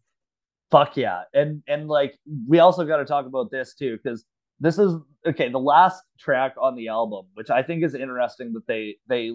fuck 0.70 0.97
yeah, 0.97 1.22
and 1.35 1.62
and 1.66 1.89
like 1.89 2.16
we 2.49 2.61
also 2.61 2.85
got 2.85 2.99
to 2.99 3.05
talk 3.05 3.27
about 3.27 3.51
this 3.51 3.74
too 3.74 3.99
because 4.03 4.24
this 4.61 4.79
is 4.79 4.95
okay. 5.27 5.51
The 5.51 5.59
last 5.59 6.03
track 6.18 6.55
on 6.61 6.77
the 6.77 6.89
album, 6.89 7.27
which 7.35 7.51
I 7.51 7.62
think 7.62 7.85
is 7.85 7.95
interesting 7.95 8.53
that 8.55 8.66
they 8.66 8.97
they 9.07 9.33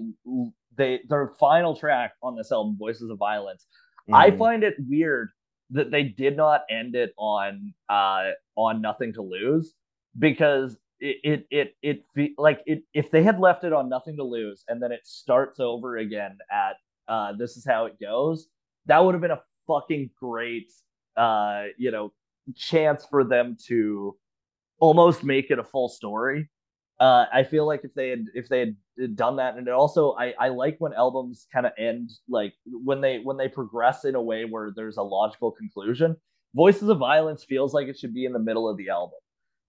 they 0.76 1.02
their 1.10 1.30
final 1.40 1.76
track 1.76 2.14
on 2.24 2.36
this 2.36 2.52
album, 2.52 2.78
Voices 2.78 3.10
of 3.10 3.18
Violence. 3.18 3.66
Mm. 4.10 4.16
I 4.16 4.32
find 4.38 4.64
it 4.64 4.76
weird 4.88 5.30
that 5.72 5.92
they 5.92 6.04
did 6.04 6.36
not 6.36 6.64
end 6.70 6.96
it 6.96 7.14
on 7.18 7.74
uh 7.90 8.32
on 8.56 8.82
Nothing 8.82 9.14
to 9.14 9.22
Lose 9.22 9.74
because 10.20 10.78
it 11.00 11.46
it 11.52 11.76
it, 11.82 12.06
it 12.16 12.32
like 12.38 12.62
it 12.66 12.84
if 12.94 13.12
they 13.12 13.24
had 13.24 13.40
left 13.40 13.64
it 13.64 13.74
on 13.74 13.90
Nothing 13.90 14.16
to 14.18 14.24
Lose 14.24 14.64
and 14.68 14.82
then 14.82 14.92
it 14.92 15.02
starts 15.06 15.60
over 15.60 15.98
again 15.98 16.38
at 16.52 16.76
uh 17.08 17.34
This 17.34 17.58
is 17.58 17.66
how 17.66 17.86
it 17.86 18.00
goes, 18.00 18.48
that 18.86 19.04
would 19.04 19.14
have 19.14 19.22
been 19.22 19.32
a 19.32 19.42
fucking 19.68 20.10
great 20.20 20.72
uh 21.18 21.66
you 21.78 21.92
know 21.92 22.12
chance 22.56 23.06
for 23.06 23.24
them 23.24 23.56
to 23.68 24.16
almost 24.80 25.24
make 25.24 25.52
it 25.52 25.60
a 25.60 25.64
full 25.64 25.88
story 25.88 26.50
uh, 27.02 27.26
I 27.34 27.44
feel 27.44 27.66
like 27.66 27.84
if 27.84 27.96
they 27.96 28.10
had 28.10 28.28
if 28.36 28.48
they 28.48 28.60
had 28.60 29.16
done 29.16 29.38
that, 29.38 29.58
and 29.58 29.68
it 29.68 29.74
also 29.74 30.14
I 30.20 30.36
I 30.40 30.50
like 30.50 30.76
when 30.78 30.94
albums 30.94 31.48
kind 31.52 31.66
of 31.66 31.72
end 31.76 32.12
like 32.30 32.54
when 32.66 33.02
they 33.02 33.18
when 33.18 33.38
they 33.38 33.48
progress 33.48 34.06
in 34.06 34.14
a 34.14 34.22
way 34.22 34.46
where 34.46 34.72
there's 34.76 34.98
a 34.98 35.02
logical 35.02 35.52
conclusion. 35.52 36.16
Voices 36.54 36.90
of 36.90 37.00
Violence 37.00 37.44
feels 37.44 37.74
like 37.74 37.88
it 37.88 37.98
should 37.98 38.14
be 38.14 38.26
in 38.26 38.34
the 38.34 38.40
middle 38.40 38.70
of 38.70 38.78
the 38.78 38.90
album, 38.90 39.20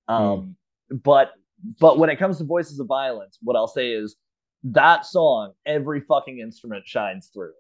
um, 0.09 0.57
mm. 0.93 1.03
but 1.03 1.33
but 1.81 1.99
when 1.99 2.11
it 2.11 2.19
comes 2.19 2.37
to 2.37 2.45
Voices 2.45 2.79
of 2.79 2.87
Violence, 2.87 3.39
what 3.41 3.57
I'll 3.57 3.67
say 3.67 3.93
is 3.93 4.17
that 4.65 5.07
song 5.07 5.53
every 5.65 6.01
fucking 6.01 6.39
instrument 6.39 6.87
shines 6.87 7.31
through, 7.33 7.55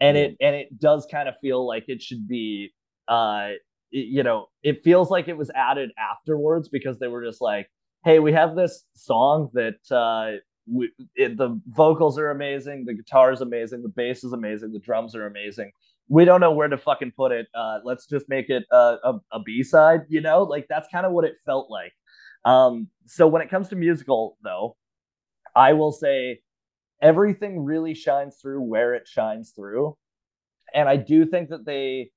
and 0.00 0.16
mm. 0.16 0.20
it 0.20 0.36
and 0.40 0.54
it 0.54 0.78
does 0.78 1.04
kind 1.10 1.28
of 1.28 1.34
feel 1.40 1.66
like 1.66 1.86
it 1.88 2.00
should 2.00 2.28
be 2.28 2.72
uh 3.08 3.50
you 3.90 4.22
know 4.22 4.46
it 4.62 4.84
feels 4.84 5.10
like 5.10 5.26
it 5.26 5.36
was 5.36 5.50
added 5.56 5.90
afterwards 5.98 6.68
because 6.68 7.00
they 7.00 7.08
were 7.08 7.24
just 7.24 7.40
like 7.40 7.68
hey, 8.06 8.20
we 8.20 8.32
have 8.32 8.54
this 8.54 8.84
song 8.94 9.50
that 9.52 9.80
uh, 9.90 10.38
we, 10.72 10.92
it, 11.16 11.36
the 11.36 11.60
vocals 11.70 12.16
are 12.20 12.30
amazing, 12.30 12.84
the 12.84 12.94
guitar 12.94 13.32
is 13.32 13.40
amazing, 13.40 13.82
the 13.82 13.88
bass 13.88 14.22
is 14.22 14.32
amazing, 14.32 14.72
the 14.72 14.78
drums 14.78 15.16
are 15.16 15.26
amazing. 15.26 15.72
We 16.08 16.24
don't 16.24 16.40
know 16.40 16.52
where 16.52 16.68
to 16.68 16.78
fucking 16.78 17.14
put 17.16 17.32
it. 17.32 17.48
Uh, 17.52 17.80
let's 17.82 18.06
just 18.06 18.28
make 18.28 18.48
it 18.48 18.62
a, 18.70 18.96
a, 19.02 19.20
a 19.32 19.40
B 19.40 19.64
side, 19.64 20.02
you 20.08 20.20
know? 20.20 20.44
Like 20.44 20.68
that's 20.68 20.86
kind 20.92 21.04
of 21.04 21.10
what 21.10 21.24
it 21.24 21.34
felt 21.44 21.68
like. 21.68 21.92
Um, 22.44 22.86
so 23.06 23.26
when 23.26 23.42
it 23.42 23.50
comes 23.50 23.70
to 23.70 23.76
musical, 23.76 24.38
though, 24.40 24.76
I 25.56 25.72
will 25.72 25.90
say 25.90 26.42
everything 27.02 27.64
really 27.64 27.94
shines 27.94 28.36
through 28.40 28.60
where 28.60 28.94
it 28.94 29.08
shines 29.08 29.50
through. 29.50 29.96
And 30.72 30.88
I 30.88 30.96
do 30.96 31.26
think 31.26 31.48
that 31.48 31.66
they 31.66 32.12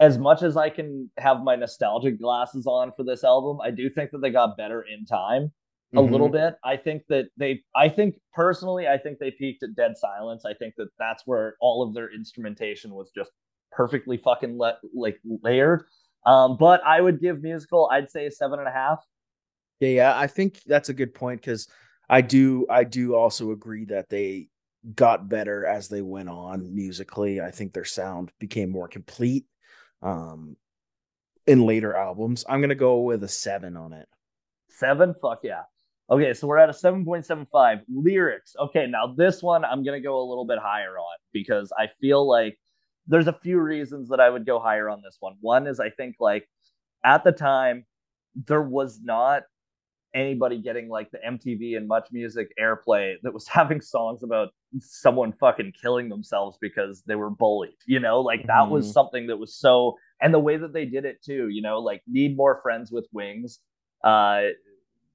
as 0.00 0.18
much 0.18 0.42
as 0.42 0.56
I 0.56 0.70
can 0.70 1.10
have 1.18 1.42
my 1.42 1.56
nostalgic 1.56 2.20
glasses 2.20 2.66
on 2.66 2.92
for 2.96 3.04
this 3.04 3.24
album, 3.24 3.58
I 3.62 3.70
do 3.70 3.90
think 3.90 4.10
that 4.12 4.18
they 4.18 4.30
got 4.30 4.56
better 4.56 4.82
in 4.82 5.04
time 5.04 5.52
a 5.94 5.96
mm-hmm. 5.96 6.12
little 6.12 6.28
bit. 6.28 6.56
I 6.64 6.76
think 6.76 7.04
that 7.08 7.26
they, 7.36 7.62
I 7.74 7.88
think 7.88 8.16
personally, 8.32 8.86
I 8.86 8.98
think 8.98 9.18
they 9.18 9.30
peaked 9.30 9.62
at 9.62 9.74
Dead 9.74 9.96
Silence. 9.96 10.44
I 10.44 10.54
think 10.54 10.74
that 10.76 10.88
that's 10.98 11.22
where 11.26 11.56
all 11.60 11.82
of 11.82 11.94
their 11.94 12.12
instrumentation 12.12 12.92
was 12.92 13.10
just 13.14 13.30
perfectly 13.72 14.18
fucking 14.18 14.58
le- 14.58 14.78
like 14.94 15.18
layered. 15.42 15.84
Um, 16.26 16.56
but 16.58 16.84
I 16.84 17.00
would 17.00 17.20
give 17.20 17.42
musical, 17.42 17.88
I'd 17.90 18.10
say 18.10 18.26
a 18.26 18.30
seven 18.30 18.58
and 18.58 18.68
a 18.68 18.72
half. 18.72 19.04
Yeah, 19.80 19.88
yeah, 19.88 20.18
I 20.18 20.26
think 20.26 20.60
that's 20.66 20.90
a 20.90 20.94
good 20.94 21.14
point 21.14 21.40
because 21.40 21.68
I 22.08 22.20
do, 22.20 22.66
I 22.68 22.84
do 22.84 23.14
also 23.14 23.52
agree 23.52 23.86
that 23.86 24.08
they 24.10 24.48
got 24.94 25.28
better 25.28 25.64
as 25.64 25.88
they 25.88 26.02
went 26.02 26.28
on 26.28 26.74
musically. 26.74 27.40
I 27.40 27.50
think 27.50 27.72
their 27.72 27.84
sound 27.84 28.30
became 28.38 28.70
more 28.70 28.88
complete 28.88 29.46
um 30.02 30.56
in 31.46 31.64
later 31.64 31.94
albums. 31.94 32.44
I'm 32.48 32.60
gonna 32.60 32.74
go 32.74 33.00
with 33.00 33.24
a 33.24 33.28
seven 33.28 33.76
on 33.76 33.92
it. 33.92 34.08
Seven? 34.68 35.14
Fuck 35.20 35.40
yeah. 35.42 35.62
Okay, 36.10 36.32
so 36.32 36.46
we're 36.46 36.56
at 36.56 36.70
a 36.70 36.72
7.75. 36.72 37.82
Lyrics. 37.88 38.56
Okay, 38.58 38.86
now 38.86 39.14
this 39.14 39.42
one 39.42 39.64
I'm 39.64 39.82
gonna 39.84 40.00
go 40.00 40.20
a 40.20 40.26
little 40.28 40.46
bit 40.46 40.58
higher 40.58 40.98
on 40.98 41.18
because 41.32 41.72
I 41.76 41.88
feel 42.00 42.26
like 42.26 42.58
there's 43.06 43.26
a 43.26 43.38
few 43.42 43.58
reasons 43.60 44.08
that 44.10 44.20
I 44.20 44.30
would 44.30 44.46
go 44.46 44.58
higher 44.60 44.88
on 44.88 45.02
this 45.02 45.16
one. 45.20 45.34
One 45.40 45.66
is 45.66 45.80
I 45.80 45.90
think 45.90 46.16
like 46.20 46.48
at 47.04 47.24
the 47.24 47.32
time 47.32 47.86
there 48.46 48.62
was 48.62 49.00
not 49.02 49.42
anybody 50.14 50.58
getting 50.58 50.88
like 50.88 51.10
the 51.10 51.18
MTV 51.18 51.76
and 51.76 51.86
Much 51.86 52.08
Music 52.12 52.52
airplay 52.60 53.14
that 53.22 53.32
was 53.32 53.46
having 53.48 53.80
songs 53.80 54.22
about 54.22 54.48
someone 54.80 55.32
fucking 55.32 55.72
killing 55.80 56.08
themselves 56.08 56.58
because 56.60 57.02
they 57.06 57.14
were 57.14 57.30
bullied. 57.30 57.76
You 57.86 58.00
know, 58.00 58.20
like 58.20 58.46
that 58.46 58.62
mm-hmm. 58.62 58.72
was 58.72 58.92
something 58.92 59.26
that 59.28 59.36
was 59.36 59.54
so 59.54 59.96
and 60.20 60.34
the 60.34 60.38
way 60.38 60.56
that 60.56 60.72
they 60.72 60.84
did 60.84 61.04
it 61.04 61.22
too, 61.22 61.48
you 61.48 61.62
know, 61.62 61.78
like 61.78 62.02
need 62.06 62.36
more 62.36 62.60
friends 62.62 62.90
with 62.90 63.06
wings. 63.12 63.60
Uh 64.02 64.48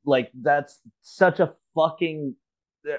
like 0.06 0.32
that's 0.42 0.80
such 1.02 1.40
a 1.40 1.54
fucking 1.76 2.36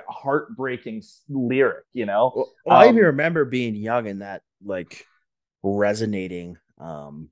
heartbreaking 0.09 1.03
lyric, 1.29 1.85
you 1.93 2.07
know. 2.07 2.33
Well, 2.35 2.53
um, 2.71 2.77
I 2.77 2.85
even 2.85 2.99
um, 2.99 3.05
remember 3.05 3.45
being 3.45 3.75
young 3.75 4.07
and 4.07 4.23
that 4.23 4.43
like 4.65 5.07
resonating 5.63 6.59
um 6.79 7.29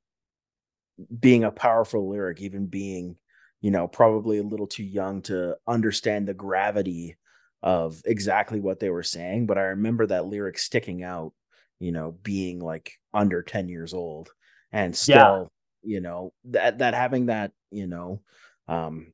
being 1.18 1.44
a 1.44 1.50
powerful 1.50 2.08
lyric 2.08 2.40
even 2.40 2.66
being 2.66 3.16
you 3.62 3.70
know, 3.70 3.88
probably 3.88 4.38
a 4.38 4.42
little 4.42 4.66
too 4.66 4.84
young 4.84 5.22
to 5.22 5.56
understand 5.66 6.26
the 6.26 6.34
gravity 6.34 7.16
of 7.62 8.02
exactly 8.04 8.60
what 8.60 8.80
they 8.80 8.90
were 8.90 9.04
saying. 9.04 9.46
But 9.46 9.56
I 9.56 9.62
remember 9.62 10.06
that 10.08 10.26
lyric 10.26 10.58
sticking 10.58 11.04
out, 11.04 11.32
you 11.78 11.92
know, 11.92 12.16
being 12.22 12.58
like 12.58 12.92
under 13.14 13.40
10 13.40 13.68
years 13.68 13.94
old 13.94 14.30
and 14.72 14.94
still, 14.94 15.52
yeah. 15.84 15.94
you 15.94 16.00
know, 16.00 16.32
that, 16.46 16.78
that 16.78 16.94
having 16.94 17.26
that, 17.26 17.52
you 17.70 17.86
know, 17.86 18.20
um, 18.66 19.12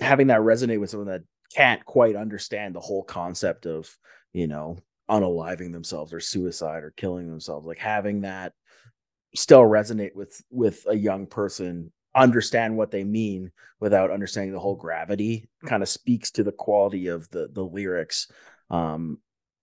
having 0.00 0.28
that 0.28 0.40
resonate 0.40 0.80
with 0.80 0.88
someone 0.88 1.08
that 1.08 1.22
can't 1.54 1.84
quite 1.84 2.16
understand 2.16 2.74
the 2.74 2.80
whole 2.80 3.04
concept 3.04 3.66
of, 3.66 3.94
you 4.32 4.46
know, 4.46 4.78
unaliving 5.10 5.72
themselves 5.72 6.14
or 6.14 6.20
suicide 6.20 6.84
or 6.84 6.94
killing 6.96 7.28
themselves, 7.28 7.66
like 7.66 7.78
having 7.78 8.22
that 8.22 8.54
still 9.34 9.62
resonate 9.62 10.14
with 10.14 10.42
with 10.50 10.84
a 10.88 10.96
young 10.96 11.26
person 11.26 11.92
understand 12.14 12.76
what 12.76 12.90
they 12.90 13.04
mean 13.04 13.50
without 13.80 14.10
understanding 14.10 14.52
the 14.52 14.60
whole 14.60 14.76
gravity 14.76 15.48
kind 15.66 15.82
of 15.82 15.88
speaks 15.88 16.30
to 16.32 16.44
the 16.44 16.52
quality 16.52 17.08
of 17.08 17.28
the 17.30 17.48
the 17.52 17.64
lyrics. 17.64 18.30
Um 18.70 19.18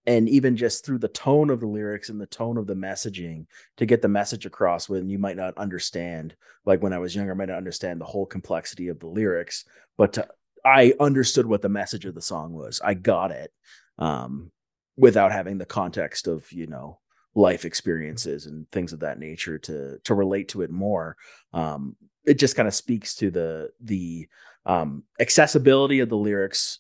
and 0.06 0.30
even 0.30 0.56
just 0.56 0.86
through 0.86 0.98
the 0.98 1.08
tone 1.10 1.50
of 1.50 1.60
the 1.60 1.68
lyrics 1.68 2.10
and 2.10 2.20
the 2.20 2.26
tone 2.26 2.58
of 2.58 2.66
the 2.66 2.74
messaging 2.74 3.46
to 3.78 3.86
get 3.86 4.02
the 4.02 4.08
message 4.08 4.46
across 4.46 4.90
when 4.90 5.10
you 5.10 5.20
might 5.20 5.36
not 5.38 5.58
understand 5.58 6.36
like 6.66 6.82
when 6.82 6.94
i 6.94 6.98
was 6.98 7.16
younger 7.16 7.34
i 7.34 7.36
might 7.36 7.50
not 7.50 7.58
understand 7.58 8.00
the 8.00 8.06
whole 8.06 8.26
complexity 8.26 8.88
of 8.88 9.00
the 9.00 9.08
lyrics 9.08 9.66
but 9.98 10.14
to, 10.14 10.28
i 10.66 10.94
understood 11.00 11.46
what 11.46 11.62
the 11.62 11.70
message 11.70 12.06
of 12.06 12.16
the 12.16 12.22
song 12.22 12.54
was. 12.54 12.82
I 12.84 12.94
got 12.94 13.32
it 13.32 13.52
um 13.98 14.52
without 14.98 15.32
having 15.32 15.58
the 15.58 15.66
context 15.66 16.28
of 16.28 16.52
you 16.52 16.68
know 16.68 17.00
life 17.36 17.64
experiences 17.66 18.46
and 18.46 18.70
things 18.72 18.92
of 18.94 19.02
that 19.02 19.20
nature 19.20 19.60
to 19.60 20.00
to 20.04 20.14
relate 20.14 20.50
to 20.50 20.62
it 20.62 20.72
more. 20.72 21.16
Um 21.54 21.96
it 22.26 22.40
just 22.40 22.56
kind 22.56 22.68
of 22.68 22.74
speaks 22.74 23.16
to 23.16 23.32
the 23.32 23.70
the 23.82 24.28
um, 24.66 25.04
accessibility 25.20 26.00
of 26.00 26.10
the 26.10 26.18
lyrics 26.18 26.80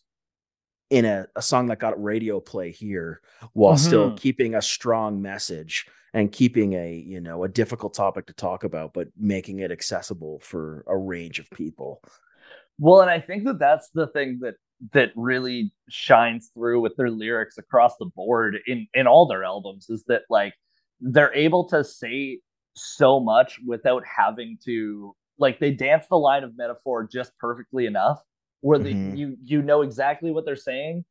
in 0.89 1.05
a, 1.05 1.27
a, 1.35 1.41
song 1.41 1.67
that 1.67 1.79
got 1.79 2.01
radio 2.01 2.39
play 2.39 2.71
here 2.71 3.21
while 3.53 3.75
mm-hmm. 3.75 3.87
still 3.87 4.17
keeping 4.17 4.55
a 4.55 4.61
strong 4.61 5.21
message 5.21 5.85
and 6.13 6.31
keeping 6.31 6.73
a 6.73 6.93
you 6.93 7.21
know 7.21 7.43
a 7.43 7.49
difficult 7.49 7.93
topic 7.93 8.25
to 8.25 8.33
talk 8.33 8.63
about 8.63 8.93
but 8.93 9.07
making 9.17 9.59
it 9.59 9.71
accessible 9.71 10.39
for 10.39 10.83
a 10.87 10.97
range 10.97 11.39
of 11.39 11.49
people 11.51 12.01
well 12.79 13.01
and 13.01 13.09
i 13.11 13.19
think 13.19 13.43
that 13.43 13.59
that's 13.59 13.89
the 13.93 14.07
thing 14.07 14.39
that 14.41 14.55
that 14.93 15.11
really 15.15 15.71
shines 15.89 16.49
through 16.53 16.79
with 16.79 16.95
their 16.95 17.11
lyrics 17.11 17.57
across 17.57 17.95
the 17.97 18.09
board 18.15 18.57
in 18.65 18.87
in 18.93 19.07
all 19.07 19.27
their 19.27 19.43
albums 19.43 19.89
is 19.89 20.03
that 20.07 20.23
like 20.29 20.53
they're 21.01 21.33
able 21.33 21.65
to 21.65 21.83
say 21.83 22.39
so 22.75 23.19
much 23.19 23.59
without 23.65 24.03
having 24.05 24.57
to 24.65 25.15
like 25.39 25.59
they 25.59 25.71
dance 25.71 26.05
the 26.09 26.17
line 26.17 26.43
of 26.43 26.55
metaphor 26.57 27.07
just 27.11 27.37
perfectly 27.37 27.85
enough 27.85 28.21
where 28.61 28.77
mm-hmm. 28.77 29.15
you 29.15 29.37
you 29.43 29.61
know 29.61 29.81
exactly 29.81 30.31
what 30.31 30.45
they're 30.45 30.55
saying 30.55 31.03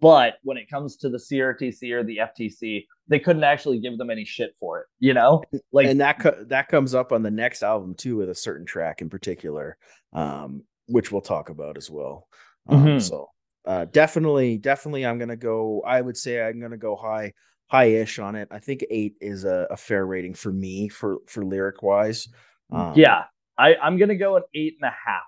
but 0.00 0.38
when 0.42 0.56
it 0.56 0.68
comes 0.68 0.96
to 0.96 1.08
the 1.08 1.18
CRTC 1.18 1.92
or 1.92 2.02
the 2.02 2.18
FTC, 2.18 2.86
they 3.08 3.18
couldn't 3.18 3.44
actually 3.44 3.80
give 3.80 3.98
them 3.98 4.10
any 4.10 4.24
shit 4.24 4.54
for 4.58 4.80
it, 4.80 4.86
you 4.98 5.12
know. 5.12 5.42
Like, 5.72 5.88
and 5.88 6.00
that 6.00 6.18
co- 6.18 6.44
that 6.48 6.68
comes 6.68 6.94
up 6.94 7.12
on 7.12 7.22
the 7.22 7.30
next 7.30 7.62
album 7.62 7.94
too, 7.94 8.16
with 8.16 8.30
a 8.30 8.34
certain 8.34 8.64
track 8.64 9.02
in 9.02 9.10
particular, 9.10 9.76
um, 10.12 10.62
which 10.86 11.12
we'll 11.12 11.20
talk 11.20 11.50
about 11.50 11.76
as 11.76 11.90
well. 11.90 12.28
Um, 12.68 12.84
mm-hmm. 12.84 12.98
So, 12.98 13.28
uh, 13.66 13.84
definitely, 13.86 14.56
definitely, 14.56 15.04
I'm 15.04 15.18
gonna 15.18 15.36
go. 15.36 15.82
I 15.86 16.00
would 16.00 16.16
say 16.16 16.42
I'm 16.42 16.60
gonna 16.60 16.78
go 16.78 16.96
high, 16.96 17.34
high-ish 17.66 18.18
on 18.18 18.36
it. 18.36 18.48
I 18.50 18.58
think 18.58 18.84
eight 18.90 19.16
is 19.20 19.44
a, 19.44 19.66
a 19.70 19.76
fair 19.76 20.06
rating 20.06 20.34
for 20.34 20.52
me 20.52 20.88
for 20.88 21.18
for 21.26 21.44
lyric 21.44 21.82
wise. 21.82 22.26
Um, 22.72 22.94
yeah, 22.96 23.24
I, 23.60 23.76
I'm 23.76 23.98
gonna 23.98 24.16
go 24.16 24.36
an 24.36 24.42
eight 24.54 24.76
and 24.80 24.90
a 24.90 24.94
half. 25.06 25.22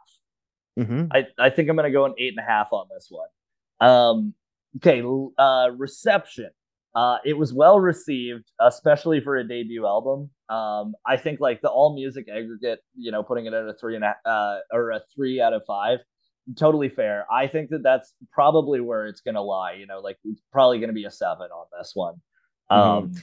Mm-hmm. 0.79 1.13
I, 1.13 1.27
I 1.39 1.51
think 1.51 1.69
I'm 1.69 1.77
gonna 1.77 1.91
go 1.91 2.07
an 2.07 2.15
eight 2.19 2.35
and 2.37 2.45
a 2.45 2.51
half 2.51 2.73
on 2.73 2.87
this 2.93 3.09
one. 3.11 3.29
Um, 3.81 4.35
okay, 4.77 5.03
uh, 5.39 5.69
reception. 5.77 6.51
Uh, 6.95 7.19
it 7.25 7.35
was 7.35 7.53
well 7.53 7.79
received, 7.79 8.51
especially 8.61 9.21
for 9.21 9.37
a 9.37 9.47
debut 9.47 9.87
album. 9.87 10.31
Um, 10.49 10.95
I 11.07 11.17
think 11.17 11.41
like 11.41 11.61
the 11.63 11.69
all 11.69 11.95
music 11.95 12.29
aggregate, 12.29 12.81
you 12.97 13.11
know, 13.13 13.23
putting 13.23 13.47
it 13.47 13.53
at 13.53 13.67
a 13.67 13.75
three 13.75 13.97
and 13.97 14.05
a 14.05 14.15
uh, 14.27 14.59
or 14.73 14.91
a 14.93 15.01
three 15.15 15.41
out 15.41 15.53
of 15.53 15.63
five, 15.67 15.99
totally 16.57 16.89
fair. 16.89 17.27
I 17.31 17.47
think 17.47 17.71
that 17.71 17.83
that's 17.83 18.15
probably 18.31 18.81
where 18.81 19.07
it's 19.07 19.21
gonna 19.21 19.43
lie. 19.43 19.73
You 19.73 19.87
know, 19.87 20.01
like 20.01 20.19
it's 20.25 20.43
probably 20.53 20.81
gonna 20.81 20.93
be 20.93 21.05
a 21.05 21.11
seven 21.11 21.49
on 21.51 21.67
this 21.79 21.93
one. 21.95 22.15
Mm-hmm. 22.71 22.81
Um, 22.81 23.09
mm-hmm. 23.09 23.19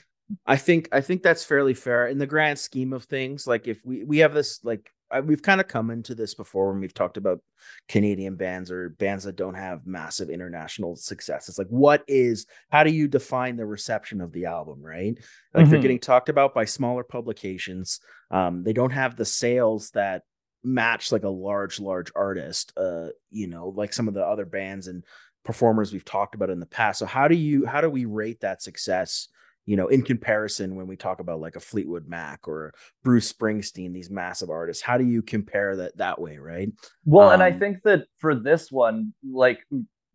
I 0.46 0.58
think 0.58 0.90
I 0.92 1.02
think 1.02 1.24
that's 1.24 1.44
fairly 1.44 1.74
fair 1.74 2.08
in 2.08 2.18
the 2.18 2.28
grand 2.28 2.60
scheme 2.60 2.94
of 2.94 3.06
things. 3.06 3.48
Like 3.48 3.68
if 3.68 3.84
we 3.86 4.04
we 4.04 4.20
have 4.20 4.34
this 4.34 4.64
like 4.64 4.92
I, 5.12 5.20
we've 5.22 5.42
kind 5.42 5.60
of 5.60 5.68
come 5.68 5.90
into 5.90 6.16
this 6.16 6.34
before 6.34 6.72
when 6.72 6.82
we've 6.82 6.94
talked 6.94 7.18
about 7.18 7.42
Canadian 7.88 8.36
bands 8.36 8.72
or 8.72 8.90
bands 8.90 9.24
that 9.24 9.36
don't 9.36 9.56
have 9.56 9.88
massive 9.88 10.30
international 10.30 10.96
success. 10.96 11.50
It's 11.50 11.58
like, 11.58 11.68
what 11.68 12.04
is, 12.08 12.46
how 12.70 12.84
do 12.84 12.92
you 12.92 13.08
define 13.08 13.58
the 13.58 13.66
reception 13.66 14.22
of 14.22 14.32
the 14.32 14.46
album, 14.46 14.82
right? 14.82 15.18
Like 15.54 15.64
mm-hmm. 15.64 15.72
they're 15.72 15.82
getting 15.82 16.00
talked 16.00 16.30
about 16.30 16.54
by 16.54 16.66
smaller 16.66 17.04
publications. 17.04 18.00
Um, 18.32 18.64
they 18.64 18.74
don't 18.74 18.92
have 18.92 19.16
the 19.16 19.26
sales 19.26 19.92
that 19.92 20.24
match 20.64 21.12
like 21.12 21.24
a 21.24 21.30
large, 21.30 21.80
large 21.80 22.12
artist, 22.16 22.74
uh, 22.78 23.08
you 23.32 23.48
know, 23.48 23.70
like 23.70 23.94
some 23.94 24.08
of 24.08 24.14
the 24.14 24.26
other 24.26 24.46
bands 24.46 24.88
and 24.88 25.04
performers 25.46 25.92
we've 25.92 26.06
talked 26.06 26.36
about 26.36 26.50
in 26.50 26.60
the 26.60 26.66
past. 26.66 27.00
So 27.00 27.06
how 27.06 27.28
do 27.28 27.36
you, 27.36 27.66
how 27.66 27.82
do 27.82 27.90
we 27.90 28.06
rate 28.06 28.42
that 28.42 28.62
success? 28.62 29.30
You 29.70 29.76
know, 29.76 29.88
in 29.88 30.02
comparison, 30.02 30.76
when 30.76 30.88
we 30.88 30.96
talk 30.96 31.20
about 31.20 31.42
like 31.42 31.56
a 31.56 31.60
Fleetwood 31.60 32.08
Mac 32.08 32.48
or 32.48 32.74
Bruce 33.04 33.32
Springsteen, 33.32 33.94
these 33.94 34.10
massive 34.10 34.50
artists, 34.50 34.82
how 34.82 34.98
do 34.98 35.06
you 35.06 35.22
compare 35.22 35.76
that 35.76 35.96
that 35.98 36.20
way, 36.20 36.40
right? 36.40 36.72
Well, 37.06 37.28
um, 37.28 37.36
and 37.36 37.44
I 37.44 37.52
um, 37.52 37.60
think 37.60 37.84
that 37.84 38.08
for 38.18 38.34
this 38.34 38.72
one, 38.72 39.14
like 39.24 39.60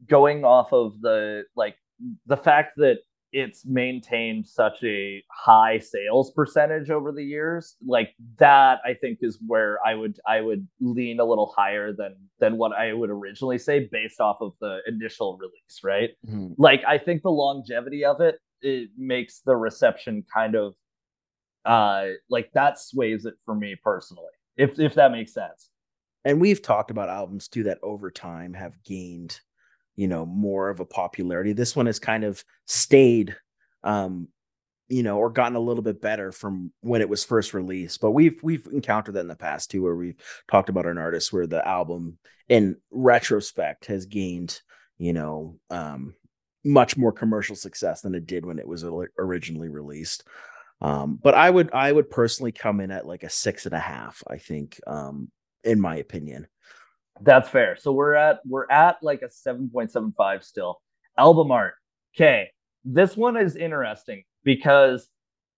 going 0.08 0.44
off 0.44 0.72
of 0.72 1.00
the 1.00 1.44
like 1.54 1.76
the 2.26 2.36
fact 2.36 2.72
that 2.78 2.96
it's 3.30 3.64
maintained 3.64 4.44
such 4.44 4.82
a 4.82 5.22
high 5.30 5.78
sales 5.78 6.32
percentage 6.32 6.90
over 6.90 7.10
the 7.10 7.22
years 7.22 7.74
like 7.84 8.10
that 8.38 8.78
i 8.84 8.94
think 8.94 9.18
is 9.22 9.40
where 9.44 9.84
i 9.84 9.92
would 9.92 10.20
i 10.24 10.40
would 10.40 10.64
lean 10.80 11.18
a 11.18 11.24
little 11.24 11.52
higher 11.56 11.92
than 11.92 12.14
than 12.38 12.56
what 12.56 12.72
i 12.72 12.92
would 12.92 13.10
originally 13.10 13.58
say 13.58 13.88
based 13.90 14.20
off 14.20 14.36
of 14.40 14.52
the 14.60 14.78
initial 14.86 15.36
release 15.36 15.80
right 15.82 16.10
mm-hmm. 16.24 16.52
like 16.58 16.80
i 16.86 16.96
think 16.96 17.22
the 17.22 17.30
longevity 17.30 18.04
of 18.04 18.20
it 18.20 18.38
it 18.64 18.90
makes 18.96 19.40
the 19.40 19.54
reception 19.54 20.24
kind 20.32 20.54
of 20.54 20.74
uh 21.64 22.08
like 22.28 22.50
that 22.52 22.78
sways 22.78 23.24
it 23.24 23.34
for 23.44 23.54
me 23.54 23.76
personally 23.82 24.32
if 24.56 24.78
if 24.78 24.94
that 24.94 25.12
makes 25.12 25.32
sense. 25.32 25.70
And 26.24 26.40
we've 26.40 26.62
talked 26.62 26.90
about 26.90 27.08
albums 27.08 27.48
too 27.48 27.64
that 27.64 27.78
over 27.82 28.10
time 28.10 28.54
have 28.54 28.82
gained 28.82 29.40
you 29.96 30.08
know 30.08 30.26
more 30.26 30.70
of 30.70 30.80
a 30.80 30.84
popularity. 30.84 31.52
This 31.52 31.76
one 31.76 31.86
has 31.86 31.98
kind 31.98 32.24
of 32.24 32.44
stayed 32.66 33.36
um 33.82 34.28
you 34.88 35.02
know 35.02 35.18
or 35.18 35.30
gotten 35.30 35.56
a 35.56 35.60
little 35.60 35.82
bit 35.82 36.00
better 36.00 36.32
from 36.32 36.72
when 36.80 37.00
it 37.00 37.08
was 37.08 37.24
first 37.24 37.54
released. 37.54 38.00
But 38.00 38.12
we've 38.12 38.42
we've 38.42 38.66
encountered 38.72 39.14
that 39.14 39.20
in 39.20 39.28
the 39.28 39.36
past 39.36 39.70
too 39.70 39.82
where 39.82 39.96
we've 39.96 40.20
talked 40.50 40.68
about 40.68 40.86
an 40.86 40.98
artist 40.98 41.32
where 41.32 41.46
the 41.46 41.66
album 41.66 42.18
in 42.48 42.76
retrospect 42.90 43.86
has 43.86 44.06
gained 44.06 44.60
you 44.98 45.12
know 45.12 45.58
um 45.70 46.14
much 46.64 46.96
more 46.96 47.12
commercial 47.12 47.56
success 47.56 48.00
than 48.00 48.14
it 48.14 48.26
did 48.26 48.46
when 48.46 48.58
it 48.58 48.66
was 48.66 48.84
originally 49.18 49.68
released. 49.68 50.24
Um, 50.80 51.18
but 51.22 51.34
I 51.34 51.50
would 51.50 51.72
I 51.72 51.92
would 51.92 52.10
personally 52.10 52.52
come 52.52 52.80
in 52.80 52.90
at 52.90 53.06
like 53.06 53.22
a 53.22 53.30
six 53.30 53.66
and 53.66 53.74
a 53.74 53.78
half. 53.78 54.22
I 54.26 54.38
think, 54.38 54.80
um, 54.86 55.30
in 55.62 55.80
my 55.80 55.96
opinion. 55.96 56.46
That's 57.20 57.48
fair. 57.48 57.76
So 57.76 57.92
we're 57.92 58.14
at 58.14 58.40
we're 58.44 58.70
at 58.70 59.02
like 59.02 59.22
a 59.22 59.30
seven 59.30 59.70
point 59.70 59.92
seven 59.92 60.12
five 60.16 60.42
still. 60.42 60.80
Album 61.16 61.52
art. 61.52 61.74
Okay, 62.16 62.50
this 62.84 63.16
one 63.16 63.36
is 63.36 63.56
interesting 63.56 64.24
because 64.42 65.08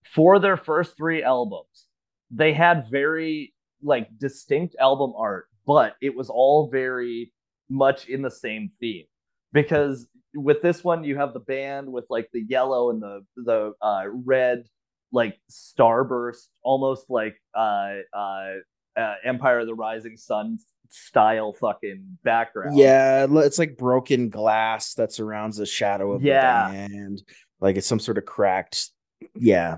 for 0.05 0.39
their 0.39 0.57
first 0.57 0.97
three 0.97 1.23
albums, 1.23 1.87
they 2.31 2.53
had 2.53 2.91
very 2.91 3.55
like 3.83 4.09
distinct 4.19 4.77
album 4.79 5.13
art, 5.17 5.47
but 5.67 5.97
it 6.01 6.15
was 6.15 6.31
all 6.31 6.69
very 6.69 7.33
much 7.69 8.07
in 8.07 8.23
the 8.23 8.31
same 8.31 8.71
theme 8.81 9.05
because 9.53 10.09
with 10.37 10.63
this 10.63 10.85
one 10.85 11.03
you 11.05 11.17
have 11.17 11.33
the 11.33 11.41
band 11.41 11.91
with 11.91 12.05
like 12.11 12.29
the 12.33 12.45
yellow 12.49 12.91
and 12.91 13.03
the 13.03 13.25
the 13.37 13.73
uh, 13.83 14.05
red 14.07 14.65
like 15.13 15.39
starburst 15.51 16.49
almost 16.63 17.07
like 17.09 17.37
uh 17.55 17.95
uh 18.13 18.53
uh, 18.97 19.15
Empire 19.25 19.59
of 19.61 19.67
the 19.67 19.75
Rising 19.75 20.17
Sun 20.17 20.59
style 20.89 21.53
fucking 21.53 22.19
background. 22.25 22.79
Yeah, 22.79 23.27
it's 23.31 23.59
like 23.59 23.77
broken 23.77 24.31
glass 24.31 24.95
that 24.95 25.13
surrounds 25.13 25.59
the 25.59 25.67
shadow 25.67 26.13
of 26.13 26.23
Yeah. 26.23 26.71
the 26.71 26.89
band. 26.89 27.23
Like 27.61 27.77
it's 27.77 27.87
some 27.87 28.01
sort 28.01 28.17
of 28.17 28.25
cracked. 28.25 28.91
Yeah, 29.35 29.77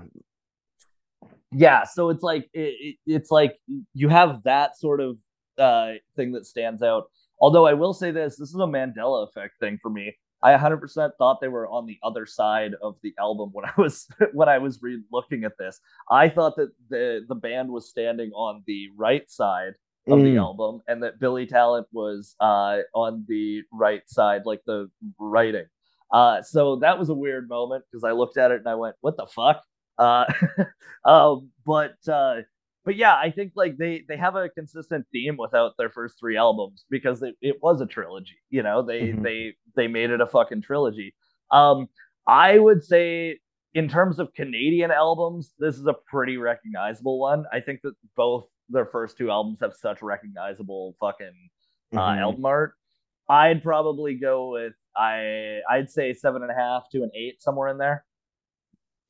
yeah 1.51 1.83
so 1.83 2.09
it's 2.09 2.23
like 2.23 2.49
it, 2.53 2.75
it, 2.79 2.95
it's 3.05 3.31
like 3.31 3.55
you 3.93 4.09
have 4.09 4.43
that 4.43 4.77
sort 4.77 5.01
of 5.01 5.17
uh 5.57 5.93
thing 6.15 6.31
that 6.31 6.45
stands 6.45 6.83
out 6.83 7.05
although 7.41 7.65
i 7.65 7.73
will 7.73 7.93
say 7.93 8.11
this 8.11 8.37
this 8.37 8.49
is 8.49 8.55
a 8.55 8.59
mandela 8.59 9.27
effect 9.27 9.53
thing 9.59 9.77
for 9.81 9.89
me 9.89 10.15
i 10.41 10.51
100% 10.55 11.11
thought 11.17 11.39
they 11.41 11.47
were 11.47 11.67
on 11.67 11.85
the 11.85 11.97
other 12.03 12.25
side 12.25 12.73
of 12.81 12.95
the 13.03 13.13
album 13.19 13.49
when 13.53 13.65
i 13.65 13.71
was 13.77 14.07
when 14.33 14.49
i 14.49 14.57
was 14.57 14.81
re- 14.81 15.03
looking 15.11 15.43
at 15.43 15.53
this. 15.59 15.79
I 16.09 16.29
thought 16.29 16.55
that 16.57 16.71
the 16.89 17.25
the 17.27 17.35
band 17.35 17.69
was 17.69 17.89
standing 17.89 18.31
on 18.33 18.63
the 18.65 18.89
right 18.97 19.29
side 19.29 19.73
of 20.07 20.19
the 20.19 20.35
Mm. 20.35 20.39
album 20.39 20.81
and 20.87 21.03
that 21.03 21.19
billy 21.19 21.45
talent 21.45 21.85
was 21.91 22.35
uh 22.39 22.79
on 22.95 23.25
the 23.27 23.61
right 23.71 24.01
side 24.07 24.41
like 24.45 24.61
the 24.65 24.89
writing. 25.19 25.65
Uh 26.11 26.41
so 26.41 26.77
that 26.77 26.97
was 26.97 27.09
a 27.09 27.13
weird 27.13 27.47
moment 27.49 27.83
because 27.91 28.03
i 28.03 28.11
looked 28.11 28.37
at 28.37 28.49
it 28.51 28.59
and 28.59 28.67
i 28.67 28.75
went 28.75 28.95
what 29.01 29.17
the 29.17 29.27
fuck? 29.27 29.61
Uh, 29.99 30.25
um, 31.05 31.49
but 31.65 31.95
uh, 32.07 32.37
but 32.89 32.95
yeah, 32.95 33.15
I 33.15 33.29
think 33.29 33.51
like 33.55 33.77
they 33.77 34.03
they 34.09 34.17
have 34.17 34.35
a 34.35 34.49
consistent 34.49 35.05
theme 35.11 35.37
without 35.37 35.73
their 35.77 35.91
first 35.91 36.17
three 36.19 36.37
albums 36.37 36.85
because 36.89 37.21
it, 37.21 37.35
it 37.39 37.57
was 37.61 37.81
a 37.81 37.85
trilogy. 37.85 38.37
You 38.49 38.63
know, 38.63 38.81
they 38.81 39.09
Mhm. 39.09 39.21
they 39.21 39.53
they 39.75 39.87
made 39.87 40.09
it 40.09 40.21
a 40.21 40.25
fucking 40.25 40.63
trilogy. 40.63 41.13
Um, 41.51 41.87
I 42.27 42.57
would 42.57 42.83
say 42.83 43.37
in 43.75 43.87
terms 43.87 44.17
of 44.17 44.33
Canadian 44.33 44.89
albums, 44.89 45.53
this 45.59 45.75
is 45.77 45.85
a 45.85 45.93
pretty 46.07 46.37
recognizable 46.37 47.19
one. 47.19 47.45
I 47.53 47.59
think 47.59 47.81
that 47.83 47.93
both 48.15 48.47
their 48.69 48.87
first 48.87 49.17
two 49.19 49.29
albums 49.29 49.59
have 49.61 49.75
such 49.75 50.01
recognizable 50.01 50.95
fucking 50.99 51.49
uh, 51.93 51.97
Mhm. 51.99 52.17
album 52.21 52.45
art. 52.45 52.73
I'd 53.29 53.61
probably 53.61 54.15
go 54.15 54.49
with 54.49 54.73
I 54.97 55.59
I'd 55.69 55.91
say 55.91 56.13
seven 56.13 56.41
and 56.41 56.49
a 56.51 56.55
half 56.55 56.89
to 56.93 57.03
an 57.03 57.11
eight 57.13 57.39
somewhere 57.43 57.67
in 57.67 57.77
there. 57.77 58.03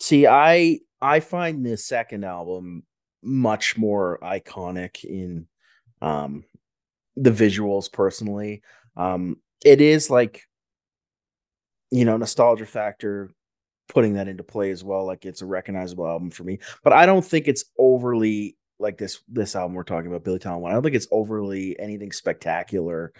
See, 0.01 0.27
I 0.27 0.79
I 1.01 1.21
find 1.21 1.65
the 1.65 1.77
second 1.77 2.25
album 2.25 2.83
much 3.21 3.77
more 3.77 4.19
iconic 4.21 5.03
in 5.03 5.47
um 6.01 6.43
the 7.15 7.31
visuals 7.31 7.91
personally. 7.91 8.61
Um 8.95 9.37
it 9.65 9.81
is 9.81 10.09
like 10.09 10.43
you 11.91 12.05
know, 12.05 12.17
nostalgia 12.17 12.65
factor 12.65 13.31
putting 13.87 14.13
that 14.13 14.27
into 14.27 14.43
play 14.43 14.69
as 14.69 14.83
well 14.83 15.05
like 15.05 15.25
it's 15.25 15.41
a 15.41 15.45
recognizable 15.45 16.07
album 16.07 16.29
for 16.29 16.43
me. 16.43 16.59
But 16.83 16.93
I 16.93 17.05
don't 17.05 17.25
think 17.25 17.47
it's 17.47 17.65
overly 17.77 18.55
like 18.79 18.97
this 18.97 19.19
this 19.27 19.55
album 19.55 19.73
we're 19.73 19.83
talking 19.83 20.07
about 20.07 20.23
Billy 20.23 20.39
Talent 20.39 20.61
one. 20.61 20.71
I 20.71 20.75
don't 20.75 20.83
think 20.83 20.95
it's 20.95 21.07
overly 21.11 21.77
anything 21.79 22.11
spectacular 22.11 23.11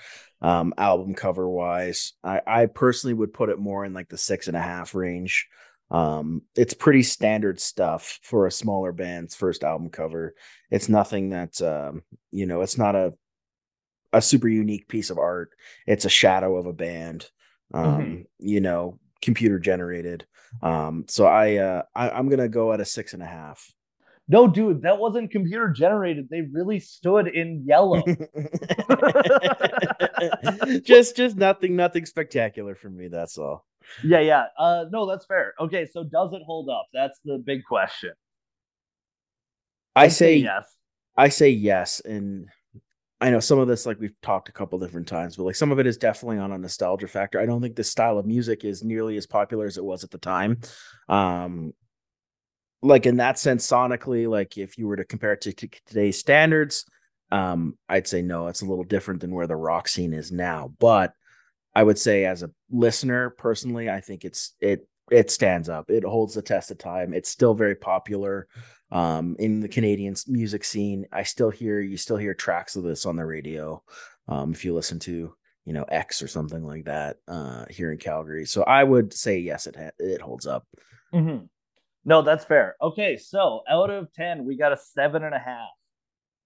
um 0.41 0.73
album 0.77 1.13
cover 1.15 1.49
wise. 1.49 2.13
I 2.23 2.41
I 2.47 2.65
personally 2.67 3.13
would 3.13 3.33
put 3.33 3.49
it 3.49 3.59
more 3.59 3.83
in 3.83 3.93
like 3.93 4.09
the 4.09 4.17
six 4.17 4.47
and 4.47 4.55
a 4.55 4.61
half 4.61 4.95
range. 4.95 5.47
Um, 5.91 6.43
it's 6.55 6.73
pretty 6.73 7.03
standard 7.03 7.59
stuff 7.59 8.19
for 8.23 8.45
a 8.45 8.51
smaller 8.51 8.91
band's 8.91 9.35
first 9.35 9.63
album 9.63 9.89
cover. 9.89 10.35
It's 10.71 10.89
nothing 10.89 11.29
that 11.31 11.61
um, 11.61 12.03
you 12.31 12.45
know, 12.45 12.61
it's 12.61 12.77
not 12.77 12.95
a 12.95 13.13
a 14.13 14.21
super 14.21 14.47
unique 14.47 14.87
piece 14.87 15.09
of 15.11 15.17
art. 15.19 15.51
It's 15.87 16.05
a 16.05 16.09
shadow 16.09 16.57
of 16.57 16.65
a 16.65 16.73
band. 16.73 17.29
Um, 17.73 17.85
Mhm. 17.85 18.25
you 18.39 18.59
know, 18.61 18.99
computer 19.21 19.59
generated. 19.59 20.25
Um, 20.63 21.05
so 21.07 21.25
I 21.25 21.57
uh 21.57 21.83
I, 21.95 22.09
I'm 22.09 22.29
gonna 22.29 22.49
go 22.49 22.73
at 22.73 22.79
a 22.81 22.85
six 22.85 23.13
and 23.13 23.21
a 23.23 23.27
half. 23.27 23.71
No, 24.27 24.47
dude, 24.47 24.83
that 24.83 24.99
wasn't 24.99 25.31
computer 25.31 25.69
generated. 25.69 26.27
They 26.29 26.41
really 26.41 26.79
stood 26.79 27.27
in 27.27 27.63
yellow. 27.65 28.03
just 30.83 31.15
just 31.15 31.35
nothing 31.37 31.75
nothing 31.75 32.05
spectacular 32.05 32.75
for 32.75 32.89
me, 32.89 33.07
that's 33.07 33.37
all. 33.37 33.65
Yeah, 34.03 34.19
yeah. 34.19 34.45
Uh, 34.57 34.85
no, 34.91 35.07
that's 35.07 35.25
fair. 35.25 35.53
Okay, 35.59 35.85
so 35.85 36.03
does 36.03 36.33
it 36.33 36.41
hold 36.45 36.69
up? 36.69 36.87
That's 36.93 37.19
the 37.25 37.37
big 37.37 37.63
question. 37.65 38.11
I 39.95 40.05
I'd 40.05 40.11
say 40.13 40.35
yes. 40.37 40.65
I 41.17 41.29
say 41.29 41.49
yes, 41.49 41.99
and 42.01 42.47
I 43.21 43.29
know 43.29 43.41
some 43.41 43.59
of 43.59 43.67
this, 43.67 43.85
like 43.85 43.99
we've 43.99 44.19
talked 44.21 44.47
a 44.47 44.53
couple 44.53 44.79
different 44.79 45.07
times, 45.07 45.35
but 45.35 45.43
like 45.43 45.55
some 45.55 45.71
of 45.71 45.79
it 45.79 45.87
is 45.87 45.97
definitely 45.97 46.37
on 46.37 46.53
a 46.53 46.57
nostalgia 46.57 47.07
factor. 47.07 47.39
I 47.39 47.45
don't 47.45 47.61
think 47.61 47.75
this 47.75 47.91
style 47.91 48.17
of 48.17 48.25
music 48.25 48.63
is 48.63 48.83
nearly 48.83 49.17
as 49.17 49.27
popular 49.27 49.65
as 49.65 49.77
it 49.77 49.83
was 49.83 50.03
at 50.03 50.11
the 50.11 50.17
time. 50.17 50.59
Um, 51.09 51.73
like 52.81 53.05
in 53.05 53.17
that 53.17 53.37
sense, 53.37 53.67
sonically, 53.67 54.29
like 54.29 54.57
if 54.57 54.77
you 54.77 54.87
were 54.87 54.95
to 54.95 55.03
compare 55.03 55.33
it 55.33 55.41
to, 55.41 55.51
to 55.53 55.67
today's 55.85 56.17
standards, 56.17 56.85
um, 57.29 57.77
I'd 57.89 58.07
say 58.07 58.21
no, 58.21 58.47
it's 58.47 58.61
a 58.61 58.65
little 58.65 58.85
different 58.85 59.19
than 59.19 59.33
where 59.33 59.47
the 59.47 59.55
rock 59.55 59.89
scene 59.89 60.13
is 60.13 60.31
now. 60.31 60.73
But 60.79 61.11
I 61.75 61.83
would 61.83 61.97
say, 61.99 62.25
as 62.25 62.43
a 62.43 62.51
listener, 62.71 63.29
personally, 63.31 63.89
I 63.89 64.01
think 64.01 64.25
it's 64.25 64.55
it 64.59 64.87
it 65.11 65.31
stands 65.31 65.69
up. 65.69 65.89
It 65.89 66.03
holds 66.03 66.35
the 66.35 66.41
test 66.41 66.71
of 66.71 66.77
time. 66.77 67.13
It's 67.13 67.29
still 67.29 67.53
very 67.53 67.75
popular 67.75 68.47
um 68.91 69.35
in 69.39 69.59
the 69.59 69.67
Canadian 69.67 70.15
music 70.27 70.63
scene. 70.63 71.05
I 71.11 71.23
still 71.23 71.49
hear 71.51 71.79
you 71.79 71.97
still 71.97 72.17
hear 72.17 72.33
tracks 72.33 72.75
of 72.75 72.83
this 72.83 73.05
on 73.05 73.15
the 73.15 73.25
radio. 73.25 73.83
Um 74.27 74.51
if 74.51 74.65
you 74.65 74.73
listen 74.73 74.99
to, 74.99 75.33
you 75.65 75.73
know, 75.73 75.83
X 75.83 76.21
or 76.21 76.27
something 76.27 76.63
like 76.63 76.85
that 76.85 77.17
uh 77.27 77.65
here 77.69 77.91
in 77.91 77.97
Calgary. 77.99 78.45
So 78.45 78.63
I 78.63 78.83
would 78.83 79.13
say 79.13 79.39
yes 79.39 79.67
it 79.67 79.75
ha- 79.75 79.91
it 79.99 80.21
holds 80.21 80.47
up. 80.47 80.65
Mm-hmm. 81.13 81.45
No, 82.05 82.21
that's 82.23 82.45
fair. 82.45 82.75
Okay, 82.81 83.17
so 83.17 83.61
out 83.69 83.89
of 83.91 84.11
ten, 84.13 84.45
we 84.45 84.57
got 84.57 84.73
a 84.73 84.77
seven 84.77 85.23
and 85.23 85.35
a 85.35 85.39
half. 85.39 85.69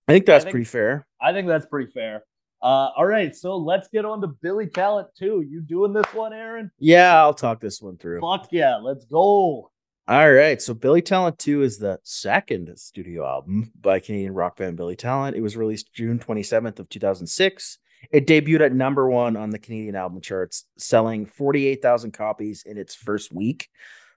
I 0.07 0.13
think 0.13 0.25
that's 0.25 0.43
think- 0.43 0.53
pretty 0.53 0.65
fair. 0.65 1.07
I 1.21 1.31
think 1.31 1.47
that's 1.47 1.65
pretty 1.65 1.91
fair. 1.91 2.23
Uh, 2.63 2.91
all 2.95 3.05
right, 3.05 3.35
so 3.35 3.57
let's 3.57 3.89
get 3.89 4.05
on 4.05 4.21
to 4.21 4.27
Billy 4.27 4.67
Talent 4.67 5.09
too. 5.19 5.43
You 5.45 5.59
doing 5.59 5.91
this 5.91 6.05
one, 6.13 6.31
Aaron? 6.31 6.71
Yeah, 6.79 7.21
I'll 7.21 7.33
talk 7.33 7.59
this 7.59 7.81
one 7.81 7.97
through. 7.97 8.21
Fuck 8.21 8.47
yeah, 8.51 8.77
let's 8.77 9.03
go. 9.03 9.69
All 10.05 10.31
right. 10.33 10.61
So 10.61 10.73
Billy 10.73 11.01
Talent 11.01 11.39
2 11.39 11.61
is 11.61 11.77
the 11.77 11.97
second 12.03 12.77
studio 12.77 13.25
album 13.25 13.71
by 13.79 13.99
Canadian 14.01 14.33
rock 14.33 14.57
band 14.57 14.75
Billy 14.75 14.97
Talent. 14.97 15.37
It 15.37 15.41
was 15.41 15.55
released 15.55 15.93
June 15.93 16.19
27th 16.19 16.79
of 16.79 16.89
2006. 16.89 17.77
It 18.11 18.27
debuted 18.27 18.59
at 18.59 18.73
number 18.73 19.09
1 19.09 19.37
on 19.37 19.49
the 19.49 19.59
Canadian 19.59 19.95
album 19.95 20.19
charts, 20.19 20.65
selling 20.77 21.25
48,000 21.25 22.11
copies 22.11 22.63
in 22.65 22.77
its 22.77 22.93
first 22.93 23.33
week. 23.33 23.69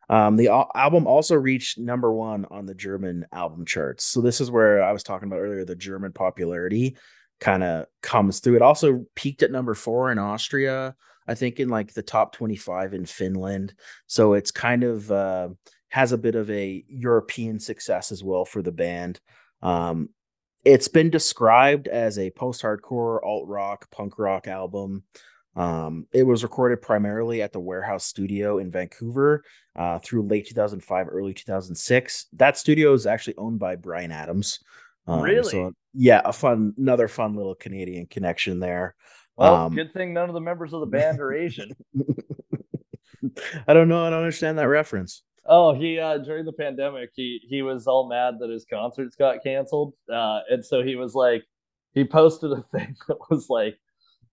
Um, 0.09 0.37
the 0.37 0.49
al- 0.49 0.73
album 0.75 1.07
also 1.07 1.37
reached 1.37 1.79
number 1.79 2.13
1 2.13 2.47
on 2.51 2.67
the 2.67 2.75
German 2.75 3.27
album 3.33 3.65
charts. 3.65 4.05
So 4.05 4.21
this 4.21 4.41
is 4.41 4.51
where 4.51 4.83
I 4.83 4.91
was 4.91 5.05
talking 5.05 5.29
about 5.29 5.39
earlier 5.39 5.65
the 5.65 5.77
German 5.77 6.13
popularity 6.13 6.97
kind 7.41 7.63
of 7.63 7.87
comes 8.03 8.41
through. 8.41 8.57
It 8.57 8.63
also 8.63 9.05
peaked 9.15 9.43
at 9.43 9.51
number 9.51 9.75
4 9.75 10.13
in 10.13 10.19
Austria, 10.19 10.95
I 11.27 11.35
think 11.35 11.61
in 11.61 11.69
like 11.69 11.93
the 11.93 12.03
top 12.03 12.33
25 12.33 12.95
in 12.95 13.07
Finland. 13.07 13.75
So 14.07 14.35
it's 14.35 14.51
kind 14.51 14.85
of 14.85 15.11
uh 15.11 15.49
has 15.89 16.13
a 16.13 16.19
bit 16.19 16.35
of 16.35 16.51
a 16.51 16.85
European 16.89 17.59
success 17.59 18.13
as 18.13 18.23
well 18.23 18.45
for 18.45 18.61
the 18.61 18.73
band. 18.73 19.21
Um, 19.63 20.11
it's 20.65 20.89
been 20.89 21.11
described 21.11 21.87
as 21.87 22.19
a 22.19 22.31
post-hardcore, 22.31 23.25
alt 23.25 23.47
rock, 23.47 23.89
punk 23.93 24.19
rock 24.19 24.49
album. 24.49 25.05
Um, 25.55 26.07
it 26.13 26.25
was 26.25 26.43
recorded 26.43 26.83
primarily 26.83 27.41
at 27.41 27.53
the 27.53 27.61
Warehouse 27.61 28.05
Studio 28.05 28.59
in 28.59 28.71
Vancouver 28.71 29.45
uh, 29.75 30.01
through 30.01 30.27
late 30.27 30.49
2005, 30.49 31.07
early 31.11 31.33
2006. 31.33 32.27
That 32.35 32.59
studio 32.59 32.93
is 32.93 33.07
actually 33.07 33.37
owned 33.39 33.59
by 33.59 33.77
Bryan 33.77 34.13
Adams. 34.13 34.59
Um, 35.07 35.23
Really? 35.23 35.51
So 35.51 35.73
yeah, 35.95 36.23
a 36.25 36.33
fun, 36.33 36.75
another 36.79 37.09
fun 37.09 37.35
little 37.35 37.55
Canadian 37.55 38.07
connection 38.07 38.61
there. 38.61 38.95
Well, 39.37 39.55
Um, 39.55 39.75
good 39.75 39.93
thing 39.93 40.13
none 40.15 40.29
of 40.29 40.35
the 40.35 40.41
members 40.41 40.73
of 40.73 40.81
the 40.81 40.87
band 40.99 41.21
are 41.21 41.33
Asian. 41.33 41.71
I 43.67 43.75
don't 43.75 43.89
know. 43.89 44.05
I 44.05 44.11
don't 44.11 44.21
understand 44.21 44.59
that 44.59 44.69
reference. 44.69 45.23
Oh, 45.49 45.75
he 45.75 45.99
uh 45.99 46.19
during 46.19 46.45
the 46.45 46.53
pandemic, 46.53 47.11
he 47.15 47.41
he 47.49 47.63
was 47.63 47.87
all 47.87 48.09
mad 48.09 48.35
that 48.41 48.51
his 48.51 48.67
concerts 48.69 49.15
got 49.17 49.43
canceled. 49.45 49.95
Uh 50.13 50.41
and 50.51 50.65
so 50.65 50.83
he 50.83 50.97
was 50.97 51.15
like 51.15 51.45
he 51.93 52.05
posted 52.05 52.53
a 52.53 52.63
thing 52.73 52.97
that 53.09 53.19
was 53.31 53.49
like 53.49 53.79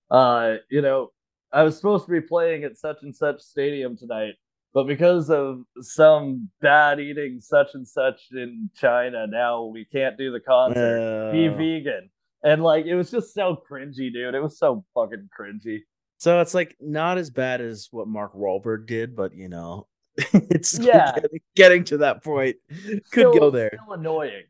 uh 0.09 0.55
you 0.69 0.81
know, 0.81 1.11
I 1.51 1.63
was 1.63 1.75
supposed 1.75 2.05
to 2.05 2.11
be 2.11 2.21
playing 2.21 2.63
at 2.63 2.77
such 2.77 2.97
and 3.03 3.15
such 3.15 3.41
stadium 3.41 3.95
tonight, 3.95 4.33
but 4.73 4.85
because 4.85 5.29
of 5.29 5.61
some 5.81 6.49
bad 6.61 6.99
eating 6.99 7.39
such 7.41 7.69
and 7.75 7.87
such 7.87 8.21
in 8.31 8.69
China, 8.75 9.27
now 9.27 9.63
we 9.65 9.85
can't 9.85 10.17
do 10.17 10.31
the 10.31 10.39
concert. 10.39 11.31
Be 11.31 11.47
vegan. 11.47 12.09
And 12.43 12.61
like 12.63 12.85
it 12.85 12.95
was 12.95 13.09
just 13.11 13.33
so 13.33 13.61
cringy, 13.69 14.11
dude. 14.11 14.35
It 14.35 14.41
was 14.43 14.57
so 14.57 14.83
fucking 14.93 15.29
cringy. 15.39 15.79
So 16.17 16.39
it's 16.41 16.53
like 16.53 16.75
not 16.81 17.17
as 17.17 17.29
bad 17.29 17.61
as 17.61 17.87
what 17.91 18.07
Mark 18.07 18.33
Wahlberg 18.35 18.85
did, 18.87 19.15
but 19.15 19.33
you 19.35 19.49
know, 19.49 19.87
it's 20.17 20.77
Yeah. 20.79 21.13
getting, 21.15 21.39
getting 21.55 21.83
to 21.85 21.97
that 21.99 22.23
point. 22.23 22.57
Could 22.85 23.01
Still- 23.05 23.33
go 23.39 23.49
there. 23.49 23.71
Still 23.81 23.93
annoying. 23.93 24.43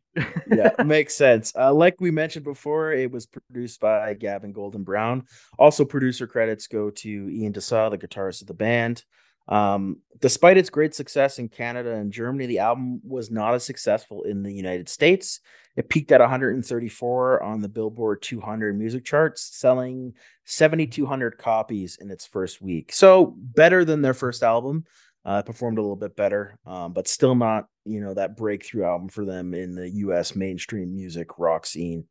yeah, 0.52 0.72
makes 0.86 1.16
sense. 1.16 1.54
Uh, 1.56 1.74
like 1.74 2.00
we 2.00 2.12
mentioned 2.12 2.46
before, 2.46 2.94
it 2.94 3.12
was 3.12 3.26
produced 3.26 3.80
by 3.80 4.14
Gavin 4.14 4.52
Golden 4.52 4.84
Brown. 4.84 5.26
Also, 5.58 5.86
producer 5.86 6.28
credits 6.28 6.68
go 6.68 6.90
to 6.92 7.30
Ian 7.32 7.52
D'Sa, 7.52 7.90
the 7.90 7.98
guitarist 7.98 8.42
of 8.42 8.48
the 8.48 8.54
band. 8.54 9.04
Um, 9.48 9.98
despite 10.20 10.58
its 10.58 10.70
great 10.70 10.96
success 10.96 11.40
in 11.40 11.50
Canada 11.50 11.94
and 11.96 12.12
Germany, 12.12 12.46
the 12.46 12.60
album 12.60 13.02
was 13.04 13.30
not 13.30 13.54
as 13.54 13.64
successful 13.64 14.24
in 14.24 14.44
the 14.44 14.54
United 14.54 14.88
States. 14.88 15.42
It 15.76 15.90
peaked 15.90 16.12
at 16.12 16.22
134 16.22 17.44
on 17.44 17.62
the 17.62 17.70
Billboard 17.70 18.22
200 18.22 18.78
music 18.78 19.04
charts, 19.04 19.42
selling 19.42 20.14
7,200 20.46 21.38
copies 21.38 21.98
in 22.00 22.12
its 22.12 22.26
first 22.26 22.62
week. 22.62 22.94
So 22.94 23.36
better 23.38 23.84
than 23.84 24.02
their 24.02 24.14
first 24.14 24.44
album. 24.44 24.86
Uh, 25.26 25.42
performed 25.42 25.78
a 25.78 25.82
little 25.82 25.96
bit 25.96 26.18
better, 26.18 26.60
um, 26.66 26.92
but 26.92 27.08
still 27.08 27.34
not, 27.34 27.68
you 27.86 28.02
know, 28.02 28.14
that 28.14 28.36
breakthrough 28.36 28.84
album 28.84 29.08
for 29.08 29.24
them 29.24 29.54
in 29.54 29.74
the 29.74 29.90
U.S. 29.90 30.36
mainstream 30.36 30.94
music 30.94 31.40
rock 31.40 31.66
scene. 31.66 32.04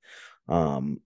Um, 0.49 0.99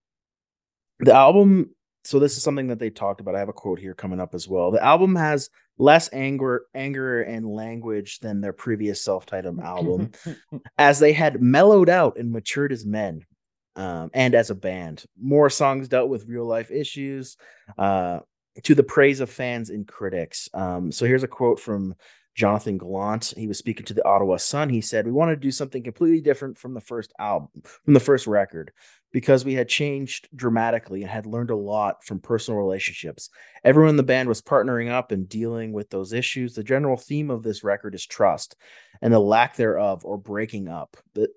the 1.00 1.12
album 1.12 1.74
so 2.06 2.18
this 2.18 2.36
is 2.36 2.42
something 2.42 2.68
that 2.68 2.78
they 2.78 2.90
talked 2.90 3.20
about. 3.20 3.34
I 3.34 3.40
have 3.40 3.48
a 3.48 3.54
quote 3.54 3.78
here 3.78 3.94
coming 3.94 4.20
up 4.20 4.34
as 4.34 4.48
well. 4.48 4.70
The 4.70 4.84
album 4.84 5.16
has 5.16 5.50
less 5.78 6.08
anger, 6.12 6.66
anger 6.74 7.22
and 7.22 7.46
language 7.46 8.20
than 8.20 8.40
their 8.40 8.52
previous 8.52 9.02
self-titled 9.02 9.60
album, 9.60 10.12
as 10.78 10.98
they 10.98 11.12
had 11.12 11.42
mellowed 11.42 11.88
out 11.88 12.16
and 12.16 12.30
matured 12.30 12.72
as 12.72 12.86
men, 12.86 13.26
um, 13.74 14.10
and 14.14 14.34
as 14.34 14.50
a 14.50 14.54
band. 14.54 15.04
More 15.20 15.50
songs 15.50 15.88
dealt 15.88 16.08
with 16.08 16.28
real 16.28 16.46
life 16.46 16.70
issues, 16.70 17.36
uh, 17.76 18.20
to 18.62 18.74
the 18.74 18.82
praise 18.82 19.20
of 19.20 19.28
fans 19.28 19.70
and 19.70 19.86
critics. 19.86 20.48
Um, 20.54 20.90
so 20.90 21.04
here's 21.04 21.24
a 21.24 21.28
quote 21.28 21.60
from 21.60 21.94
Jonathan 22.34 22.78
Gallant. 22.78 23.34
He 23.36 23.48
was 23.48 23.58
speaking 23.58 23.86
to 23.86 23.94
the 23.94 24.06
Ottawa 24.06 24.36
Sun. 24.36 24.68
He 24.68 24.80
said, 24.80 25.06
"We 25.06 25.12
want 25.12 25.30
to 25.30 25.36
do 25.36 25.50
something 25.50 25.82
completely 25.82 26.20
different 26.20 26.56
from 26.56 26.72
the 26.72 26.80
first 26.80 27.12
album, 27.18 27.48
from 27.64 27.94
the 27.94 28.00
first 28.00 28.26
record 28.26 28.72
because 29.12 29.44
we 29.44 29.54
had 29.54 29.68
changed 29.68 30.28
dramatically 30.34 31.02
and 31.02 31.10
had 31.10 31.26
learned 31.26 31.50
a 31.50 31.56
lot 31.56 32.04
from 32.04 32.20
personal 32.20 32.60
relationships. 32.60 33.30
Everyone 33.64 33.90
in 33.90 33.96
the 33.96 34.02
band 34.02 34.28
was 34.28 34.42
partnering 34.42 34.90
up 34.90 35.12
and 35.12 35.28
dealing 35.28 35.72
with 35.72 35.90
those 35.90 36.12
issues. 36.12 36.54
The 36.54 36.64
general 36.64 36.96
theme 36.96 37.30
of 37.30 37.42
this 37.42 37.64
record 37.64 37.94
is 37.94 38.04
trust 38.06 38.56
and 39.00 39.12
the 39.12 39.18
lack 39.18 39.56
thereof 39.56 40.04
or 40.04 40.18
breaking 40.18 40.68
up. 40.68 40.96
That 41.14 41.30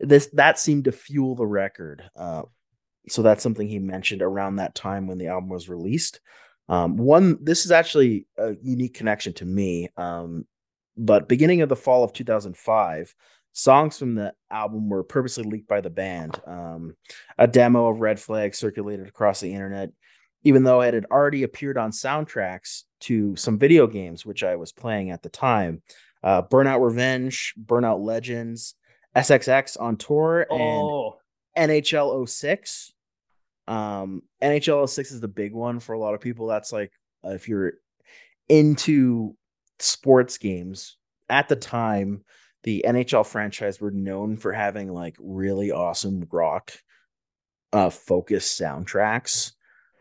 this 0.00 0.26
that 0.32 0.58
seemed 0.58 0.84
to 0.84 0.92
fuel 0.92 1.34
the 1.34 1.46
record. 1.46 2.02
Uh, 2.16 2.42
so 3.08 3.22
that's 3.22 3.42
something 3.42 3.68
he 3.68 3.78
mentioned 3.78 4.22
around 4.22 4.56
that 4.56 4.74
time 4.74 5.06
when 5.06 5.18
the 5.18 5.28
album 5.28 5.48
was 5.48 5.68
released. 5.68 6.20
Um, 6.68 6.96
one, 6.96 7.38
this 7.42 7.64
is 7.64 7.70
actually 7.70 8.26
a 8.36 8.56
unique 8.60 8.94
connection 8.94 9.32
to 9.34 9.44
me. 9.44 9.88
Um, 9.96 10.46
but 10.96 11.28
beginning 11.28 11.60
of 11.60 11.68
the 11.68 11.76
fall 11.76 12.02
of 12.02 12.12
2005, 12.12 13.14
songs 13.56 13.98
from 13.98 14.14
the 14.14 14.34
album 14.50 14.90
were 14.90 15.02
purposely 15.02 15.42
leaked 15.42 15.66
by 15.66 15.80
the 15.80 15.88
band. 15.88 16.38
Um, 16.46 16.94
a 17.38 17.48
demo 17.48 17.88
of 17.88 18.00
Red 18.00 18.20
Flag 18.20 18.54
circulated 18.54 19.08
across 19.08 19.40
the 19.40 19.52
internet, 19.52 19.90
even 20.42 20.62
though 20.62 20.82
it 20.82 20.92
had 20.92 21.06
already 21.06 21.42
appeared 21.42 21.78
on 21.78 21.90
soundtracks 21.90 22.82
to 23.00 23.34
some 23.34 23.58
video 23.58 23.86
games, 23.86 24.26
which 24.26 24.44
I 24.44 24.56
was 24.56 24.72
playing 24.72 25.10
at 25.10 25.22
the 25.22 25.30
time. 25.30 25.80
Uh, 26.22 26.42
Burnout 26.42 26.84
Revenge, 26.84 27.54
Burnout 27.58 28.04
Legends, 28.04 28.74
SSX 29.16 29.80
on 29.80 29.96
tour, 29.96 30.46
and 30.50 30.60
oh. 30.60 31.16
NHL 31.56 32.28
06. 32.28 32.92
Um, 33.66 34.22
NHL 34.42 34.86
06 34.86 35.12
is 35.12 35.20
the 35.22 35.28
big 35.28 35.54
one 35.54 35.80
for 35.80 35.94
a 35.94 35.98
lot 35.98 36.14
of 36.14 36.20
people. 36.20 36.46
That's 36.46 36.72
like 36.72 36.92
uh, 37.24 37.30
if 37.30 37.48
you're 37.48 37.72
into 38.50 39.34
sports 39.78 40.36
games 40.36 40.98
at 41.30 41.48
the 41.48 41.56
time 41.56 42.22
the 42.66 42.84
NHL 42.86 43.24
franchise 43.24 43.80
were 43.80 43.92
known 43.92 44.36
for 44.36 44.52
having 44.52 44.92
like 44.92 45.16
really 45.18 45.70
awesome 45.70 46.26
rock 46.30 46.72
uh 47.72 47.88
focused 47.88 48.60
soundtracks. 48.60 49.52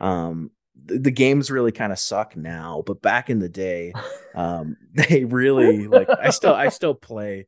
Um 0.02 0.52
the, 0.76 0.98
the 1.00 1.12
games 1.12 1.50
really 1.50 1.72
kind 1.72 1.94
of 1.94 2.00
suck 2.00 2.36
now, 2.36 2.84
but 2.86 3.02
back 3.02 3.30
in 3.30 3.40
the 3.40 3.48
day, 3.48 3.94
um 4.36 4.76
they 4.94 5.24
really 5.24 5.88
like 5.88 6.10
I 6.10 6.32
still 6.32 6.54
I 6.54 6.70
still 6.80 6.96
play 6.96 7.46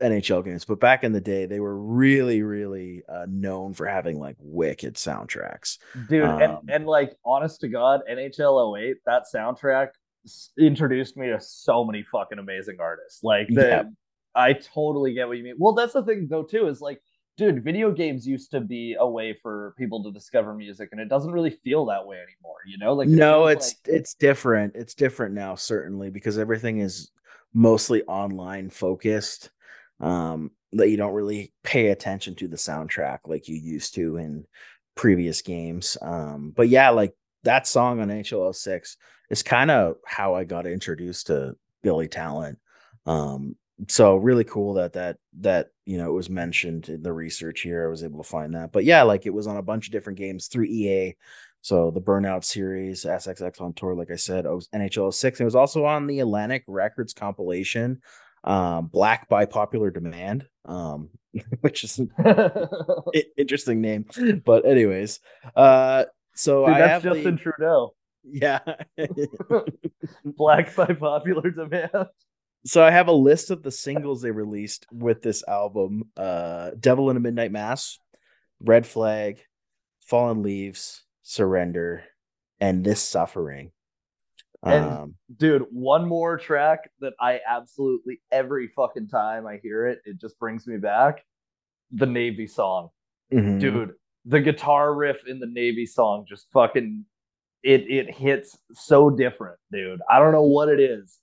NHL 0.00 0.44
games, 0.44 0.64
but 0.64 0.78
back 0.78 1.02
in 1.02 1.12
the 1.12 1.20
day, 1.20 1.46
they 1.46 1.58
were 1.58 1.76
really, 1.76 2.42
really 2.42 3.02
uh, 3.08 3.26
known 3.28 3.74
for 3.74 3.84
having 3.84 4.20
like 4.20 4.36
wicked 4.38 4.94
soundtracks, 4.94 5.78
dude. 6.08 6.22
Um, 6.22 6.40
and, 6.40 6.70
and 6.70 6.86
like, 6.86 7.16
honest 7.24 7.62
to 7.62 7.68
God, 7.68 8.02
NHL 8.08 8.78
08, 8.78 8.98
that 9.06 9.24
soundtrack 9.34 9.88
introduced 10.56 11.16
me 11.16 11.30
to 11.30 11.40
so 11.40 11.84
many 11.84 12.04
fucking 12.04 12.38
amazing 12.38 12.76
artists. 12.78 13.24
Like 13.24 13.48
the 13.48 13.66
yeah. 13.66 13.82
I 14.38 14.52
totally 14.52 15.14
get 15.14 15.28
what 15.28 15.36
you 15.36 15.44
mean. 15.44 15.56
Well, 15.58 15.72
that's 15.72 15.92
the 15.92 16.02
thing 16.02 16.28
though 16.30 16.44
too 16.44 16.68
is 16.68 16.80
like, 16.80 17.02
dude, 17.36 17.64
video 17.64 17.90
games 17.90 18.26
used 18.26 18.50
to 18.52 18.60
be 18.60 18.96
a 18.98 19.08
way 19.08 19.36
for 19.42 19.74
people 19.76 20.02
to 20.04 20.12
discover 20.12 20.54
music, 20.54 20.90
and 20.92 21.00
it 21.00 21.08
doesn't 21.08 21.32
really 21.32 21.50
feel 21.50 21.86
that 21.86 22.06
way 22.06 22.16
anymore. 22.16 22.58
You 22.66 22.78
know, 22.78 22.94
like 22.94 23.08
no, 23.08 23.46
it's 23.46 23.74
like... 23.86 23.96
it's 23.96 24.14
different. 24.14 24.76
It's 24.76 24.94
different 24.94 25.34
now, 25.34 25.56
certainly, 25.56 26.10
because 26.10 26.38
everything 26.38 26.78
is 26.78 27.10
mostly 27.52 28.02
online 28.04 28.70
focused. 28.70 29.50
Um, 30.00 30.52
that 30.72 30.90
you 30.90 30.96
don't 30.96 31.14
really 31.14 31.52
pay 31.64 31.88
attention 31.88 32.34
to 32.36 32.46
the 32.46 32.56
soundtrack 32.56 33.20
like 33.26 33.48
you 33.48 33.56
used 33.56 33.94
to 33.94 34.16
in 34.16 34.46
previous 34.94 35.42
games. 35.42 35.96
Um, 36.02 36.52
but 36.54 36.68
yeah, 36.68 36.90
like 36.90 37.14
that 37.44 37.66
song 37.66 38.00
on 38.00 38.08
NHL 38.08 38.54
06 38.54 38.96
is 39.30 39.42
kind 39.42 39.70
of 39.70 39.96
how 40.06 40.34
I 40.34 40.44
got 40.44 40.66
introduced 40.66 41.28
to 41.28 41.56
Billy 41.82 42.08
Talent. 42.08 42.58
Um, 43.06 43.56
so 43.86 44.16
really 44.16 44.44
cool 44.44 44.74
that 44.74 44.92
that 44.94 45.18
that 45.40 45.68
you 45.86 45.98
know 45.98 46.08
it 46.10 46.14
was 46.14 46.28
mentioned 46.28 46.88
in 46.88 47.02
the 47.02 47.12
research 47.12 47.60
here. 47.60 47.86
I 47.86 47.90
was 47.90 48.02
able 48.02 48.22
to 48.22 48.28
find 48.28 48.54
that, 48.54 48.72
but 48.72 48.84
yeah, 48.84 49.02
like 49.02 49.26
it 49.26 49.34
was 49.34 49.46
on 49.46 49.56
a 49.56 49.62
bunch 49.62 49.86
of 49.86 49.92
different 49.92 50.18
games 50.18 50.48
through 50.48 50.64
EA. 50.64 51.14
So 51.60 51.90
the 51.90 52.00
Burnout 52.00 52.44
series, 52.44 53.04
SSX 53.04 53.60
on 53.60 53.72
tour, 53.74 53.94
like 53.94 54.10
I 54.10 54.16
said, 54.16 54.44
NHL 54.44 55.12
06. 55.12 55.40
It 55.40 55.44
was 55.44 55.56
also 55.56 55.84
on 55.84 56.06
the 56.06 56.20
Atlantic 56.20 56.64
Records 56.66 57.12
compilation, 57.12 58.00
um, 58.44 58.86
Black 58.86 59.28
by 59.28 59.44
Popular 59.44 59.90
Demand, 59.90 60.46
um, 60.64 61.10
which 61.60 61.84
is 61.84 61.98
an 61.98 62.10
interesting 63.36 63.80
name. 63.80 64.06
But 64.44 64.66
anyways, 64.66 65.20
uh, 65.54 66.04
so 66.34 66.66
Dude, 66.66 66.74
I 66.74 66.78
that's 66.78 67.04
have 67.04 67.14
Justin 67.14 67.36
the... 67.36 67.40
Trudeau. 67.42 67.94
Yeah, 68.30 68.60
Black 70.24 70.74
by 70.74 70.86
Popular 70.86 71.50
Demand 71.50 72.08
so 72.64 72.82
I 72.82 72.90
have 72.90 73.08
a 73.08 73.12
list 73.12 73.50
of 73.50 73.62
the 73.62 73.70
singles 73.70 74.22
they 74.22 74.30
released 74.30 74.86
with 74.92 75.22
this 75.22 75.42
album: 75.46 76.04
uh, 76.16 76.70
"Devil 76.78 77.10
in 77.10 77.16
a 77.16 77.20
Midnight 77.20 77.52
Mass," 77.52 77.98
"Red 78.60 78.86
Flag," 78.86 79.40
"Fallen 80.00 80.42
Leaves," 80.42 81.04
"Surrender," 81.22 82.04
and 82.60 82.84
"This 82.84 83.02
Suffering." 83.02 83.72
And 84.62 84.84
um, 84.84 85.14
dude, 85.36 85.66
one 85.70 86.06
more 86.06 86.36
track 86.36 86.90
that 87.00 87.12
I 87.20 87.40
absolutely 87.48 88.20
every 88.32 88.68
fucking 88.74 89.08
time 89.08 89.46
I 89.46 89.60
hear 89.62 89.86
it, 89.86 90.00
it 90.04 90.20
just 90.20 90.38
brings 90.38 90.66
me 90.66 90.78
back. 90.78 91.24
The 91.92 92.06
Navy 92.06 92.46
song, 92.46 92.88
mm-hmm. 93.32 93.58
dude. 93.58 93.92
The 94.24 94.40
guitar 94.40 94.92
riff 94.94 95.18
in 95.26 95.38
the 95.38 95.46
Navy 95.46 95.86
song 95.86 96.26
just 96.28 96.48
fucking 96.52 97.04
it 97.62 97.84
it 97.88 98.14
hits 98.14 98.58
so 98.74 99.10
different, 99.10 99.58
dude. 99.70 100.00
I 100.10 100.18
don't 100.18 100.32
know 100.32 100.42
what 100.42 100.68
it 100.68 100.80
is. 100.80 101.18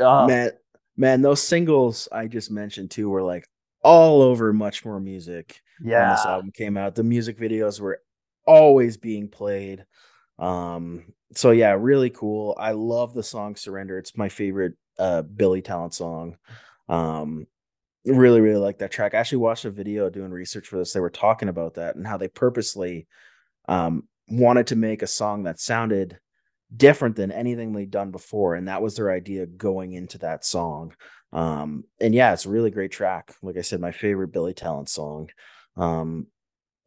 Uh, 0.00 0.26
Man, 0.26 0.50
man, 0.96 1.22
those 1.22 1.42
singles 1.42 2.08
I 2.12 2.26
just 2.26 2.50
mentioned 2.50 2.90
too 2.90 3.08
were 3.08 3.22
like 3.22 3.46
all 3.82 4.22
over 4.22 4.52
much 4.52 4.84
more 4.84 5.00
music. 5.00 5.60
Yeah. 5.82 6.00
When 6.00 6.10
this 6.10 6.26
album 6.26 6.52
came 6.52 6.76
out. 6.76 6.94
The 6.94 7.02
music 7.02 7.38
videos 7.38 7.80
were 7.80 8.00
always 8.46 8.96
being 8.96 9.28
played. 9.28 9.84
Um, 10.38 11.12
so 11.34 11.50
yeah, 11.50 11.76
really 11.78 12.10
cool. 12.10 12.56
I 12.58 12.72
love 12.72 13.14
the 13.14 13.22
song 13.22 13.56
Surrender. 13.56 13.98
It's 13.98 14.16
my 14.16 14.28
favorite 14.28 14.74
uh 14.98 15.22
Billy 15.22 15.62
Talent 15.62 15.94
song. 15.94 16.36
Um 16.88 17.46
really, 18.04 18.40
really 18.40 18.60
like 18.60 18.78
that 18.78 18.90
track. 18.90 19.14
I 19.14 19.18
actually 19.18 19.38
watched 19.38 19.64
a 19.64 19.70
video 19.70 20.10
doing 20.10 20.30
research 20.30 20.68
for 20.68 20.78
this. 20.78 20.92
They 20.92 21.00
were 21.00 21.10
talking 21.10 21.48
about 21.48 21.74
that 21.74 21.96
and 21.96 22.06
how 22.06 22.16
they 22.16 22.28
purposely 22.28 23.06
um 23.68 24.08
wanted 24.28 24.68
to 24.68 24.76
make 24.76 25.02
a 25.02 25.06
song 25.06 25.44
that 25.44 25.60
sounded 25.60 26.18
different 26.76 27.16
than 27.16 27.32
anything 27.32 27.72
they'd 27.72 27.90
done 27.90 28.10
before 28.10 28.54
and 28.54 28.68
that 28.68 28.82
was 28.82 28.96
their 28.96 29.10
idea 29.10 29.46
going 29.46 29.92
into 29.92 30.18
that 30.18 30.44
song. 30.44 30.92
Um 31.32 31.84
and 32.00 32.14
yeah 32.14 32.32
it's 32.32 32.46
a 32.46 32.50
really 32.50 32.70
great 32.70 32.92
track. 32.92 33.34
Like 33.42 33.56
i 33.56 33.62
said 33.62 33.80
my 33.80 33.92
favorite 33.92 34.32
billy 34.32 34.54
talent 34.54 34.88
song. 34.88 35.28
Um 35.76 36.26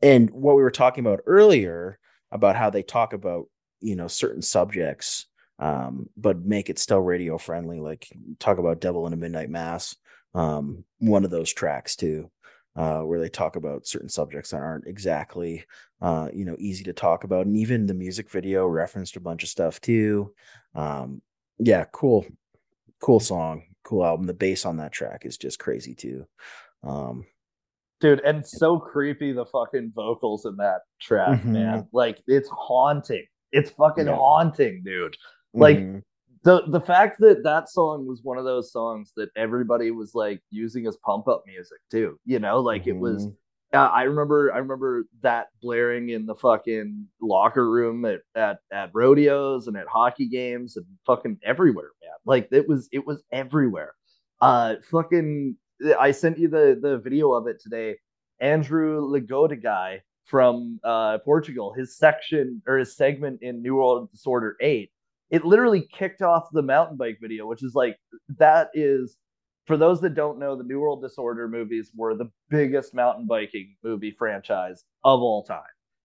and 0.02 0.30
what 0.30 0.56
we 0.56 0.62
were 0.62 0.72
talking 0.72 1.06
about 1.06 1.22
earlier 1.26 2.00
about 2.32 2.56
how 2.56 2.70
they 2.70 2.84
talk 2.84 3.14
about 3.14 3.46
you 3.82 3.96
know 3.96 4.08
certain 4.08 4.42
subjects 4.42 5.28
um 5.60 6.10
but 6.18 6.44
make 6.44 6.70
it 6.70 6.80
still 6.80 7.00
radio 7.00 7.38
friendly 7.38 7.80
like 7.80 8.08
talk 8.40 8.58
about 8.58 8.82
devil 8.82 9.08
in 9.08 9.14
a 9.14 9.18
midnight 9.18 9.50
mass 9.50 9.96
um 10.34 10.84
one 11.00 11.24
of 11.24 11.32
those 11.32 11.54
tracks 11.54 11.96
too 11.96 12.30
uh, 12.76 13.02
where 13.02 13.20
they 13.20 13.30
talk 13.30 13.56
about 13.56 13.88
certain 13.88 14.10
subjects 14.10 14.52
that 14.52 14.62
aren't 14.62 14.88
exactly 14.88 15.66
uh, 16.02 16.30
you 16.34 16.46
know 16.46 16.56
easy 16.60 16.84
to 16.84 16.94
talk 16.94 17.24
about. 17.24 17.46
And 17.46 17.58
even 17.58 17.86
the 17.86 17.94
music 17.94 18.30
video 18.30 18.68
referenced 18.68 19.16
a 19.16 19.22
bunch 19.22 19.44
of 19.44 19.50
stuff 19.50 19.80
too. 19.82 20.34
Um, 20.74 21.22
yeah 21.58 21.86
cool 21.92 22.26
cool 23.02 23.20
song 23.20 23.64
cool 23.84 24.06
album. 24.06 24.26
The 24.26 24.34
bass 24.34 24.66
on 24.66 24.78
that 24.78 24.92
track 24.92 25.26
is 25.26 25.38
just 25.38 25.60
crazy 25.60 25.96
too. 25.96 26.26
Um, 26.84 27.26
dude 28.02 28.20
and 28.22 28.46
so 28.46 28.78
creepy 28.78 29.32
the 29.32 29.46
fucking 29.46 29.94
vocals 29.96 30.46
in 30.46 30.58
that 30.58 30.82
track 31.00 31.40
mm-hmm. 31.40 31.54
man. 31.54 31.88
Like 31.94 32.22
it's 32.28 32.50
haunting. 32.50 33.26
It's 33.52 33.70
fucking 33.72 34.08
yeah. 34.08 34.16
haunting 34.16 34.84
dude. 34.84 35.16
Like 35.54 35.78
mm-hmm. 35.78 36.00
The 36.46 36.62
the 36.68 36.80
fact 36.80 37.20
that 37.22 37.44
that 37.44 37.70
song 37.70 38.06
was 38.06 38.22
one 38.24 38.38
of 38.38 38.46
those 38.46 38.72
songs 38.72 39.12
that 39.18 39.30
everybody 39.36 39.90
was 39.90 40.14
like 40.14 40.42
using 40.52 40.86
as 40.86 40.96
pump 40.98 41.28
up 41.28 41.44
music 41.48 41.80
too 41.90 42.20
you 42.24 42.38
know 42.38 42.60
like 42.60 42.84
mm-hmm. 42.84 42.92
it 42.92 43.00
was 43.00 43.28
uh, 43.74 43.90
i 43.92 44.04
remember 44.04 44.54
i 44.54 44.60
remember 44.60 45.06
that 45.22 45.48
blaring 45.60 46.10
in 46.10 46.28
the 46.28 46.36
fucking 46.36 47.08
locker 47.20 47.68
room 47.72 48.06
at, 48.06 48.20
at 48.36 48.60
at 48.72 48.92
rodeos 48.94 49.66
and 49.66 49.76
at 49.76 49.88
hockey 49.88 50.28
games 50.28 50.78
and 50.78 50.86
fucking 51.04 51.40
everywhere 51.44 51.90
man. 52.04 52.12
Like 52.26 52.48
it 52.52 52.68
was 52.70 52.88
it 52.92 53.06
was 53.06 53.24
everywhere. 53.32 53.94
Uh 54.40 54.76
fucking 54.92 55.58
i 56.00 56.12
sent 56.12 56.38
you 56.38 56.48
the 56.48 56.78
the 56.80 57.00
video 57.00 57.34
of 57.34 57.48
it 57.48 57.60
today. 57.60 57.96
Andrew 58.40 59.02
Lacondeguy 59.02 60.00
from 60.26 60.80
uh 60.84 61.18
portugal 61.20 61.74
his 61.74 61.98
section 61.98 62.62
or 62.68 62.78
his 62.78 62.96
segment 62.96 63.42
in 63.42 63.62
new 63.62 63.76
world 63.76 64.12
disorder 64.12 64.58
8 64.60 64.92
it 65.30 65.46
literally 65.46 65.88
kicked 65.92 66.22
off 66.22 66.48
the 66.52 66.62
mountain 66.62 66.98
bike 66.98 67.18
video, 67.22 67.48
which 67.48 67.64
is 67.64 67.74
like 67.76 67.98
that 68.38 68.70
is 68.74 69.18
for 69.66 69.78
those 69.78 70.00
that 70.02 70.14
don't 70.14 70.40
know, 70.40 70.56
the 70.56 70.64
New 70.64 70.80
World 70.80 71.02
Disorder 71.02 71.48
movies 71.48 71.92
were 71.96 72.16
the 72.16 72.30
biggest 72.50 72.94
mountain 72.94 73.26
biking 73.26 73.76
movie 73.84 74.12
franchise 74.18 74.84
of 75.04 75.22
all 75.22 75.44
time. 75.44 75.62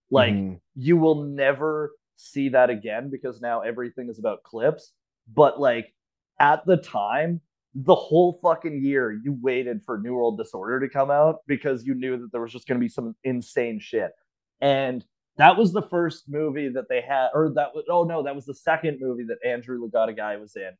Like 0.09 0.33
mm-hmm. 0.33 0.55
you 0.75 0.97
will 0.97 1.23
never 1.23 1.91
see 2.17 2.49
that 2.49 2.69
again 2.69 3.09
because 3.09 3.41
now 3.41 3.61
everything 3.61 4.09
is 4.09 4.19
about 4.19 4.43
clips. 4.43 4.93
But 5.33 5.59
like 5.59 5.93
at 6.39 6.65
the 6.65 6.77
time, 6.77 7.41
the 7.73 7.95
whole 7.95 8.39
fucking 8.41 8.83
year 8.83 9.11
you 9.23 9.37
waited 9.41 9.81
for 9.85 9.99
New 9.99 10.15
World 10.15 10.37
Disorder 10.37 10.79
to 10.79 10.89
come 10.89 11.11
out 11.11 11.37
because 11.47 11.85
you 11.85 11.93
knew 11.93 12.17
that 12.17 12.31
there 12.31 12.41
was 12.41 12.51
just 12.51 12.67
going 12.67 12.79
to 12.79 12.83
be 12.83 12.89
some 12.89 13.15
insane 13.23 13.79
shit. 13.79 14.11
And 14.59 15.05
that 15.37 15.57
was 15.57 15.71
the 15.71 15.81
first 15.81 16.25
movie 16.27 16.69
that 16.69 16.89
they 16.89 17.01
had, 17.01 17.29
or 17.33 17.51
that 17.55 17.73
was 17.73 17.85
oh 17.89 18.03
no, 18.03 18.23
that 18.23 18.35
was 18.35 18.45
the 18.45 18.53
second 18.53 18.99
movie 18.99 19.25
that 19.25 19.37
Andrew 19.47 19.79
Lacondeguy 19.79 20.39
was 20.39 20.55
in. 20.55 20.71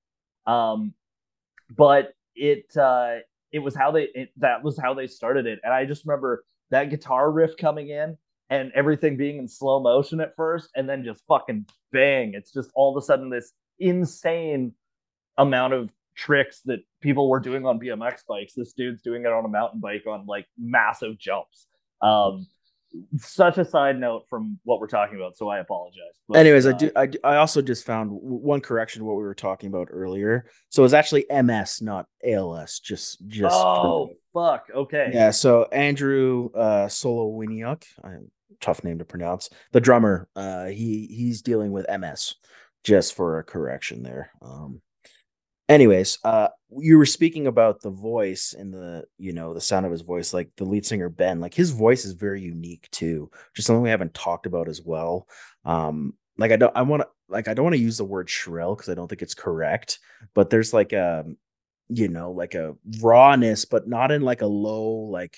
Um, 0.52 0.94
but 1.70 2.14
it 2.36 2.66
uh, 2.78 3.18
it 3.52 3.60
was 3.60 3.76
how 3.76 3.92
they 3.92 4.04
it, 4.14 4.30
that 4.38 4.64
was 4.64 4.78
how 4.78 4.94
they 4.94 5.08
started 5.08 5.46
it, 5.46 5.60
and 5.64 5.74
I 5.74 5.86
just 5.86 6.06
remember 6.06 6.44
that 6.70 6.90
guitar 6.90 7.32
riff 7.32 7.58
coming 7.58 7.90
in 7.90 8.18
and 8.50 8.72
everything 8.76 9.16
being 9.16 9.38
in 9.38 9.48
slow 9.48 9.82
motion 9.82 10.20
at 10.20 10.36
first, 10.36 10.70
and 10.76 10.88
then 10.88 11.04
just 11.04 11.24
fucking 11.28 11.66
bang! 11.92 12.34
It's 12.34 12.52
just 12.52 12.72
all 12.76 12.96
of 12.96 13.02
a 13.02 13.06
sudden 13.06 13.30
this 13.30 13.54
insane 13.80 14.74
amount 15.38 15.74
of 15.74 15.90
tricks 16.16 16.62
that 16.66 16.80
people 17.02 17.30
were 17.30 17.40
doing 17.40 17.66
on 17.66 17.80
BMX 17.80 18.26
bikes. 18.28 18.54
This 18.54 18.74
dude's 18.74 19.02
doing 19.02 19.24
it 19.24 19.32
on 19.32 19.46
a 19.46 19.50
mountain 19.50 19.80
bike 19.80 20.06
on 20.08 20.26
like 20.26 20.46
massive 20.58 21.18
jumps. 21.18 21.68
Um, 22.02 22.48
such 23.18 23.58
a 23.58 23.66
side 23.66 24.00
note 24.00 24.26
from 24.30 24.60
what 24.64 24.80
we're 24.80 24.88
talking 24.88 25.16
about, 25.16 25.38
so 25.38 25.50
I 25.50 25.60
apologize. 25.60 26.20
But, 26.28 26.40
Anyways, 26.40 26.66
uh, 26.66 26.70
I 26.70 26.74
do. 26.74 26.92
I, 26.96 27.10
I 27.24 27.36
also 27.38 27.62
just 27.62 27.86
found 27.86 28.12
one 28.12 28.62
correction 28.62 29.02
to 29.02 29.06
what 29.06 29.16
we 29.16 29.24
were 29.24 29.36
talking 29.36 29.70
about 29.70 29.88
earlier. 29.92 30.46
So 30.70 30.84
it's 30.84 30.94
actually 30.94 31.26
MS, 31.30 31.82
not 31.82 32.08
ALS. 32.26 32.80
Just, 32.80 33.28
just. 33.28 33.56
Oh 33.56 34.12
fuck! 34.34 34.68
Okay. 34.74 35.12
Yeah. 35.14 35.32
So 35.32 35.66
Andrew 35.72 36.50
uh, 36.54 36.88
Solowoniuk, 36.88 37.84
tough 38.60 38.84
name 38.84 39.00
to 39.00 39.06
pronounce. 39.06 39.50
The 39.72 39.82
drummer, 39.82 40.28
uh, 40.36 40.66
he 40.66 41.08
he's 41.08 41.42
dealing 41.42 41.72
with 41.72 41.86
MS. 41.90 42.36
Just 42.84 43.14
for 43.14 43.38
a 43.38 43.44
correction 43.44 44.02
there. 44.02 44.32
Um, 44.42 44.82
anyways 45.72 46.20
uh 46.24 46.48
you 46.80 46.98
were 46.98 47.06
speaking 47.06 47.48
about 47.48 47.82
the 47.82 47.90
voice 47.90 48.54
and 48.58 48.74
the 48.74 49.04
you 49.18 49.34
know 49.34 49.54
the 49.54 49.62
sound 49.62 49.86
of 49.86 49.92
his 49.92 50.02
voice 50.02 50.34
like 50.34 50.50
the 50.58 50.66
lead 50.66 50.86
singer 50.86 51.10
ben 51.10 51.40
like 51.40 51.54
his 51.54 51.72
voice 51.72 52.06
is 52.06 52.14
very 52.14 52.42
unique 52.42 52.88
too 52.92 53.30
just 53.56 53.68
something 53.68 53.82
we 53.82 53.90
haven't 53.90 54.14
talked 54.14 54.46
about 54.46 54.68
as 54.68 54.82
well. 54.82 55.28
Um 55.66 56.14
like 56.38 56.52
i 56.52 56.56
don't 56.56 56.76
i 56.76 56.82
want 56.82 57.02
to 57.02 57.08
like 57.28 57.48
i 57.48 57.54
don't 57.54 57.66
want 57.66 57.76
to 57.76 57.82
use 57.82 57.98
the 57.98 58.06
word 58.06 58.30
shrill 58.30 58.74
because 58.74 58.90
i 58.90 58.94
don't 58.94 59.08
think 59.08 59.22
it's 59.22 59.34
correct 59.36 60.00
but 60.34 60.50
there's 60.50 60.74
like 60.74 60.94
a 60.94 61.26
you 61.90 62.08
know 62.08 62.32
like 62.32 62.56
a 62.56 62.74
rawness 63.02 63.66
but 63.66 63.88
not 63.88 64.12
in 64.12 64.22
like 64.22 64.42
a 64.42 64.48
low 64.48 64.92
like 65.12 65.38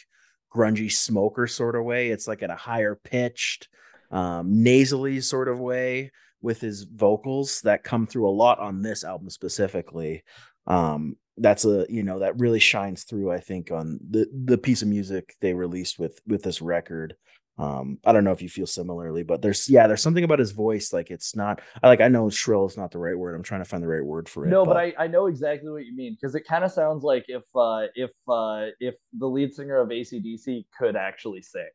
grungy 0.54 0.92
smoker 0.92 1.48
sort 1.48 1.76
of 1.76 1.84
way. 1.84 2.10
It's 2.10 2.28
like 2.28 2.44
at 2.44 2.52
a 2.52 2.56
higher 2.56 2.96
pitched 2.96 3.68
um 4.12 4.62
nasally 4.62 5.22
sort 5.22 5.48
of 5.48 5.60
way 5.60 6.12
with 6.44 6.62
his 6.62 6.84
vocals 6.84 7.62
that 7.62 7.84
come 7.84 8.06
through 8.06 8.30
a 8.30 8.32
lot 8.32 8.60
on 8.60 8.84
this 8.84 9.04
album 9.04 9.32
specifically. 9.32 10.24
Um, 10.68 11.16
that's 11.38 11.66
a 11.66 11.88
you 11.90 12.04
know 12.04 12.20
that 12.20 12.38
really 12.38 12.60
shines 12.60 13.06
through. 13.06 13.32
I 13.32 13.40
think 13.40 13.72
on 13.72 14.00
the 14.08 14.28
the 14.46 14.58
piece 14.58 14.84
of 14.84 14.88
music 14.88 15.36
they 15.42 15.56
released 15.56 15.98
with 15.98 16.20
with 16.28 16.44
this 16.44 16.62
record. 16.62 17.16
Um, 17.60 18.00
I 18.04 18.14
don't 18.14 18.24
know 18.24 18.32
if 18.32 18.42
you 18.42 18.50
feel 18.50 18.66
similarly, 18.66 19.24
but 19.24 19.42
there's 19.42 19.70
yeah, 19.70 19.88
there's 19.88 20.02
something 20.02 20.24
about 20.24 20.40
his 20.40 20.52
voice 20.52 20.92
like 20.92 21.12
it's 21.12 21.36
not. 21.36 21.62
I 21.82 21.88
like 21.88 22.02
I 22.02 22.08
know 22.08 22.30
shrill 22.30 22.66
is 22.66 22.78
not 22.78 22.92
the 22.92 23.00
right 23.00 23.18
word. 23.18 23.36
I'm 23.36 23.44
trying 23.44 23.62
to 23.62 23.70
find 23.70 23.82
the 23.82 23.88
right 23.88 24.04
word 24.04 24.28
for 24.28 24.46
it. 24.46 24.50
No, 24.50 24.66
but, 24.66 24.74
but 24.74 24.78
I 24.78 24.94
I 25.00 25.08
know 25.08 25.28
exactly 25.28 25.72
what 25.72 25.86
you 25.86 25.96
mean 25.96 26.16
because 26.20 26.36
it 26.36 26.46
kind 26.48 26.64
of 26.64 26.72
sounds 26.72 27.04
like 27.04 27.26
if 27.28 27.44
uh 27.56 27.88
if 27.96 28.12
uh 28.28 28.68
if 28.80 28.96
the 29.18 29.28
lead 29.28 29.54
singer 29.54 29.78
of 29.78 29.90
ACDC 29.90 30.66
could 30.78 30.96
actually 30.96 31.42
sing. 31.42 31.70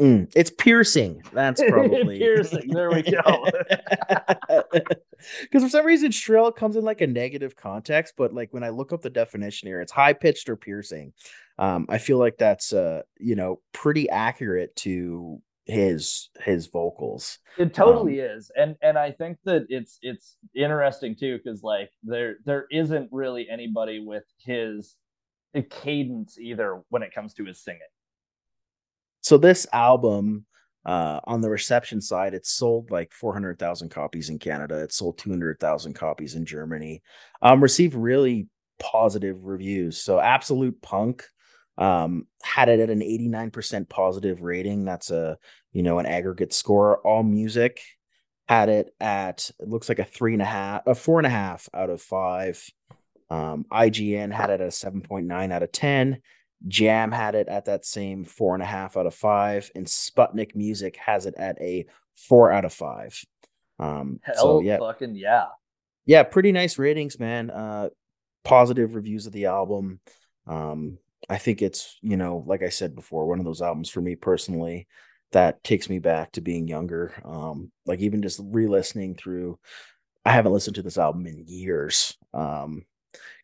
Mm, 0.00 0.32
it's 0.34 0.50
piercing. 0.50 1.22
That's 1.32 1.62
probably 1.68 2.18
piercing. 2.18 2.68
There 2.68 2.90
we 2.90 3.02
go. 3.02 3.46
Because 5.42 5.62
for 5.62 5.68
some 5.68 5.86
reason, 5.86 6.10
shrill 6.10 6.50
comes 6.50 6.74
in 6.74 6.84
like 6.84 7.00
a 7.00 7.06
negative 7.06 7.54
context, 7.54 8.14
but 8.16 8.34
like 8.34 8.52
when 8.52 8.64
I 8.64 8.70
look 8.70 8.92
up 8.92 9.02
the 9.02 9.10
definition 9.10 9.68
here, 9.68 9.80
it's 9.80 9.92
high 9.92 10.12
pitched 10.12 10.48
or 10.48 10.56
piercing. 10.56 11.12
Um, 11.58 11.86
I 11.88 11.98
feel 11.98 12.18
like 12.18 12.38
that's 12.38 12.72
uh, 12.72 13.02
you 13.18 13.36
know, 13.36 13.60
pretty 13.72 14.10
accurate 14.10 14.74
to 14.76 15.40
his 15.64 16.30
his 16.40 16.66
vocals. 16.66 17.38
It 17.56 17.72
totally 17.72 18.20
um, 18.20 18.30
is, 18.30 18.50
and 18.56 18.76
and 18.82 18.98
I 18.98 19.12
think 19.12 19.38
that 19.44 19.66
it's 19.68 19.98
it's 20.02 20.36
interesting 20.54 21.14
too 21.14 21.38
because 21.38 21.62
like 21.62 21.90
there 22.02 22.36
there 22.44 22.66
isn't 22.70 23.08
really 23.12 23.48
anybody 23.48 24.00
with 24.00 24.24
his 24.38 24.96
cadence 25.70 26.38
either 26.38 26.82
when 26.88 27.02
it 27.02 27.14
comes 27.14 27.34
to 27.34 27.44
his 27.44 27.62
singing. 27.62 27.80
So 29.22 29.38
this 29.38 29.66
album, 29.72 30.44
uh, 30.84 31.20
on 31.24 31.40
the 31.40 31.50
reception 31.50 32.00
side, 32.00 32.34
it 32.34 32.44
sold 32.44 32.90
like 32.90 33.12
400,000 33.12 33.88
copies 33.88 34.28
in 34.28 34.38
Canada. 34.38 34.82
It 34.82 34.92
sold 34.92 35.18
200,000 35.18 35.94
copies 35.94 36.34
in 36.34 36.44
Germany. 36.44 37.02
Um, 37.40 37.62
received 37.62 37.94
really 37.94 38.48
positive 38.78 39.44
reviews. 39.44 40.02
So 40.02 40.18
Absolute 40.18 40.82
Punk 40.82 41.24
um, 41.78 42.26
had 42.42 42.68
it 42.68 42.80
at 42.80 42.90
an 42.90 43.00
89% 43.00 43.88
positive 43.88 44.42
rating. 44.42 44.84
That's 44.84 45.10
a, 45.10 45.38
you 45.72 45.82
know, 45.82 46.00
an 46.00 46.06
aggregate 46.06 46.52
score. 46.52 46.98
All 46.98 47.22
Music 47.22 47.80
had 48.48 48.68
it 48.68 48.92
at, 49.00 49.50
it 49.60 49.68
looks 49.68 49.88
like 49.88 50.00
a 50.00 50.04
three 50.04 50.32
and 50.32 50.42
a 50.42 50.46
half, 50.46 50.86
a 50.86 50.94
four 50.94 51.20
and 51.20 51.26
a 51.26 51.30
half 51.30 51.68
out 51.72 51.90
of 51.90 52.02
five. 52.02 52.62
Um, 53.30 53.64
IGN 53.72 54.32
had 54.32 54.50
it 54.50 54.60
at 54.60 54.66
a 54.66 54.70
7.9 54.70 55.52
out 55.52 55.62
of 55.62 55.72
10. 55.72 56.20
Jam 56.68 57.12
had 57.12 57.34
it 57.34 57.48
at 57.48 57.66
that 57.66 57.84
same 57.84 58.24
four 58.24 58.54
and 58.54 58.62
a 58.62 58.66
half 58.66 58.96
out 58.96 59.06
of 59.06 59.14
five, 59.14 59.70
and 59.74 59.86
Sputnik 59.86 60.54
Music 60.54 60.96
has 60.96 61.26
it 61.26 61.34
at 61.36 61.60
a 61.60 61.86
four 62.16 62.52
out 62.52 62.64
of 62.64 62.72
five. 62.72 63.20
Um, 63.78 64.20
Hell, 64.22 64.34
so, 64.36 64.60
yeah, 64.60 64.78
fucking 64.78 65.14
yeah, 65.14 65.46
yeah, 66.06 66.22
pretty 66.22 66.52
nice 66.52 66.78
ratings, 66.78 67.18
man. 67.18 67.50
Uh, 67.50 67.88
positive 68.44 68.94
reviews 68.94 69.26
of 69.26 69.32
the 69.32 69.46
album. 69.46 70.00
Um, 70.46 70.98
I 71.28 71.38
think 71.38 71.62
it's 71.62 71.98
you 72.02 72.16
know, 72.16 72.44
like 72.46 72.62
I 72.62 72.68
said 72.68 72.94
before, 72.94 73.26
one 73.26 73.38
of 73.38 73.44
those 73.44 73.62
albums 73.62 73.90
for 73.90 74.00
me 74.00 74.16
personally 74.16 74.86
that 75.32 75.64
takes 75.64 75.88
me 75.88 75.98
back 75.98 76.32
to 76.32 76.40
being 76.40 76.68
younger. 76.68 77.14
Um, 77.24 77.72
like 77.86 78.00
even 78.00 78.22
just 78.22 78.40
re-listening 78.42 79.14
through. 79.14 79.58
I 80.24 80.32
haven't 80.32 80.52
listened 80.52 80.76
to 80.76 80.82
this 80.82 80.98
album 80.98 81.26
in 81.26 81.44
years. 81.48 82.16
Um, 82.32 82.84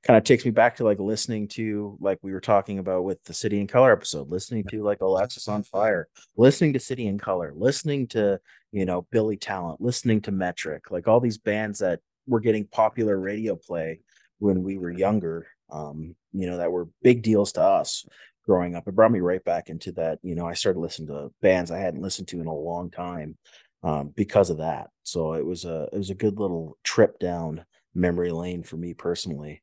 kind 0.03 0.17
of 0.17 0.25
takes 0.25 0.45
me 0.45 0.51
back 0.51 0.77
to 0.77 0.85
like 0.85 0.99
listening 0.99 1.49
to 1.49 1.97
like 2.01 2.19
we 2.23 2.33
were 2.33 2.41
talking 2.41 2.79
about 2.79 3.05
with 3.05 3.23
the 3.25 3.35
City 3.35 3.61
and 3.61 3.69
Colour 3.69 3.93
episode, 3.93 4.29
listening 4.29 4.65
to 4.71 4.83
like 4.83 5.01
Alexisonfire, 5.01 6.05
listening 6.37 6.73
to 6.73 6.81
City 6.81 7.07
and 7.09 7.21
Colour, 7.21 7.53
listening 7.55 8.07
to 8.09 8.41
you 8.73 8.85
know 8.85 9.07
Billy 9.11 9.37
Talent, 9.37 9.81
listening 9.81 10.21
to 10.23 10.33
Metric, 10.33 10.91
like 10.91 11.09
all 11.09 11.21
these 11.21 11.39
bands 11.39 11.81
that 11.81 12.01
were 12.27 12.41
getting 12.41 12.67
popular 12.67 13.19
radio 13.19 13.57
play 13.57 14.01
when 14.39 14.63
we 14.63 14.79
were 14.79 14.91
younger. 14.91 15.47
Um, 15.71 16.15
you 16.33 16.47
know 16.47 16.59
that 16.59 16.73
were 16.73 16.89
big 17.03 17.23
deals 17.23 17.53
to 17.53 17.63
us 17.63 18.07
growing 18.49 18.75
up. 18.75 18.89
It 18.89 18.95
brought 18.95 19.13
me 19.13 19.21
right 19.21 19.45
back 19.45 19.69
into 19.69 19.93
that. 19.93 20.19
You 20.23 20.35
know, 20.35 20.47
I 20.47 20.55
started 20.55 20.81
listening 20.81 21.09
to 21.09 21.31
bands 21.43 21.71
I 21.71 21.79
hadn't 21.79 22.03
listened 22.03 22.29
to 22.29 22.41
in 22.41 22.47
a 22.47 22.55
long 22.55 22.91
time 22.91 23.37
um, 23.83 24.09
because 24.17 24.51
of 24.51 24.59
that. 24.59 24.89
So 25.03 25.35
it 25.35 25.45
was 25.45 25.65
a 25.65 25.89
it 25.93 25.99
was 25.99 26.11
a 26.11 26.15
good 26.15 26.39
little 26.39 26.79
trip 26.83 27.19
down 27.19 27.65
memory 27.99 28.31
lane 28.31 28.63
for 28.63 28.77
me 28.77 28.95
personally. 28.95 29.63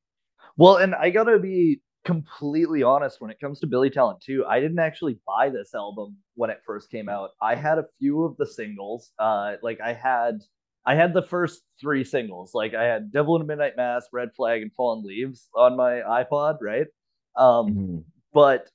Well, 0.58 0.78
and 0.78 0.94
I 0.96 1.10
gotta 1.10 1.40
be 1.40 1.82
completely 2.06 2.84
honest 2.84 3.20
when 3.20 3.32
it 3.32 3.40
comes 3.40 3.60
to 3.60 3.68
Billy 3.68 3.90
Talent 3.90 4.22
too. 4.22 4.46
I 4.48 4.60
didn't 4.60 4.80
actually 4.80 5.20
buy 5.26 5.50
this 5.50 5.74
album 5.74 6.18
when 6.36 6.50
it 6.50 6.62
first 6.66 6.92
came 6.92 7.10
out. 7.10 7.32
I 7.42 7.56
had 7.56 7.80
a 7.80 7.86
few 8.00 8.24
of 8.24 8.38
the 8.38 8.46
singles. 8.46 9.12
Uh, 9.20 9.56
like 9.64 9.82
I 9.82 9.94
had 9.94 10.42
I 10.86 10.96
had 10.96 11.14
the 11.14 11.24
first 11.24 11.64
three 11.82 12.04
singles. 12.04 12.54
Like 12.54 12.76
I 12.76 12.84
had 12.84 13.12
Devil 13.12 13.36
in 13.36 13.42
a 13.42 13.46
Midnight 13.46 13.76
Mass, 13.76 14.06
Red 14.14 14.30
Flag, 14.36 14.62
and 14.62 14.72
Fallen 14.74 15.04
Leaves 15.04 15.50
on 15.56 15.76
my 15.76 16.02
iPod, 16.08 16.58
right? 16.62 16.88
Um, 17.36 17.68
mm-hmm. 17.68 17.98
but 18.34 18.70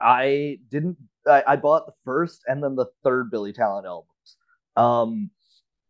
I 0.00 0.58
didn't 0.70 0.96
I, 1.26 1.44
I 1.46 1.56
bought 1.56 1.86
the 1.86 1.92
first 2.04 2.42
and 2.48 2.62
then 2.62 2.74
the 2.74 2.86
third 3.04 3.30
Billy 3.30 3.52
Talent 3.52 3.86
albums. 3.86 4.36
Um, 4.76 5.30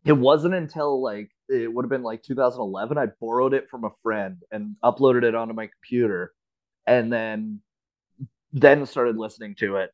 it 0.04 0.12
wasn't 0.12 0.54
until 0.54 1.00
like 1.02 1.30
it 1.48 1.72
would 1.72 1.84
have 1.84 1.90
been 1.90 2.02
like 2.02 2.22
2011. 2.22 2.98
I 2.98 3.06
borrowed 3.20 3.54
it 3.54 3.68
from 3.70 3.84
a 3.84 3.90
friend 4.02 4.38
and 4.50 4.76
uploaded 4.84 5.24
it 5.24 5.34
onto 5.34 5.54
my 5.54 5.66
computer, 5.66 6.32
and 6.86 7.12
then 7.12 7.60
then 8.52 8.86
started 8.86 9.16
listening 9.16 9.54
to 9.56 9.76
it. 9.76 9.90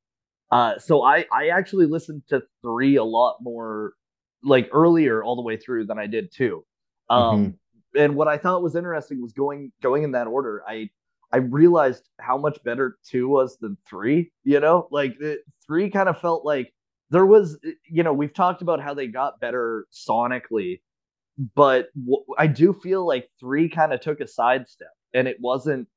Uh, 0.50 0.78
so 0.78 1.02
I 1.02 1.26
I 1.32 1.48
actually 1.48 1.86
listened 1.86 2.22
to 2.28 2.42
three 2.62 2.96
a 2.96 3.04
lot 3.04 3.38
more 3.40 3.94
like 4.42 4.68
earlier 4.72 5.22
all 5.22 5.36
the 5.36 5.42
way 5.42 5.56
through 5.56 5.86
than 5.86 5.98
I 5.98 6.06
did 6.06 6.32
two. 6.32 6.64
Um, 7.10 7.22
mm-hmm. 7.22 7.98
and 7.98 8.16
what 8.16 8.28
I 8.28 8.38
thought 8.38 8.62
was 8.62 8.76
interesting 8.76 9.22
was 9.22 9.32
going 9.32 9.72
going 9.82 10.02
in 10.02 10.12
that 10.12 10.26
order. 10.26 10.62
I 10.66 10.90
I 11.32 11.38
realized 11.38 12.08
how 12.20 12.38
much 12.38 12.62
better 12.62 12.98
two 13.04 13.28
was 13.28 13.58
than 13.58 13.76
three. 13.88 14.30
You 14.44 14.60
know, 14.60 14.88
like 14.90 15.16
it, 15.20 15.40
three 15.66 15.90
kind 15.90 16.08
of 16.08 16.20
felt 16.20 16.44
like 16.44 16.72
there 17.10 17.26
was, 17.26 17.58
you 17.88 18.02
know, 18.02 18.12
we've 18.12 18.32
talked 18.32 18.62
about 18.62 18.80
how 18.80 18.94
they 18.94 19.06
got 19.06 19.40
better 19.40 19.86
sonically, 19.92 20.80
but 21.54 21.88
w- 21.94 22.24
I 22.38 22.46
do 22.46 22.72
feel 22.72 23.06
like 23.06 23.28
three 23.40 23.68
kind 23.68 23.92
of 23.92 24.00
took 24.00 24.20
a 24.20 24.26
sidestep, 24.26 24.88
and 25.12 25.28
it 25.28 25.36
wasn't. 25.40 25.88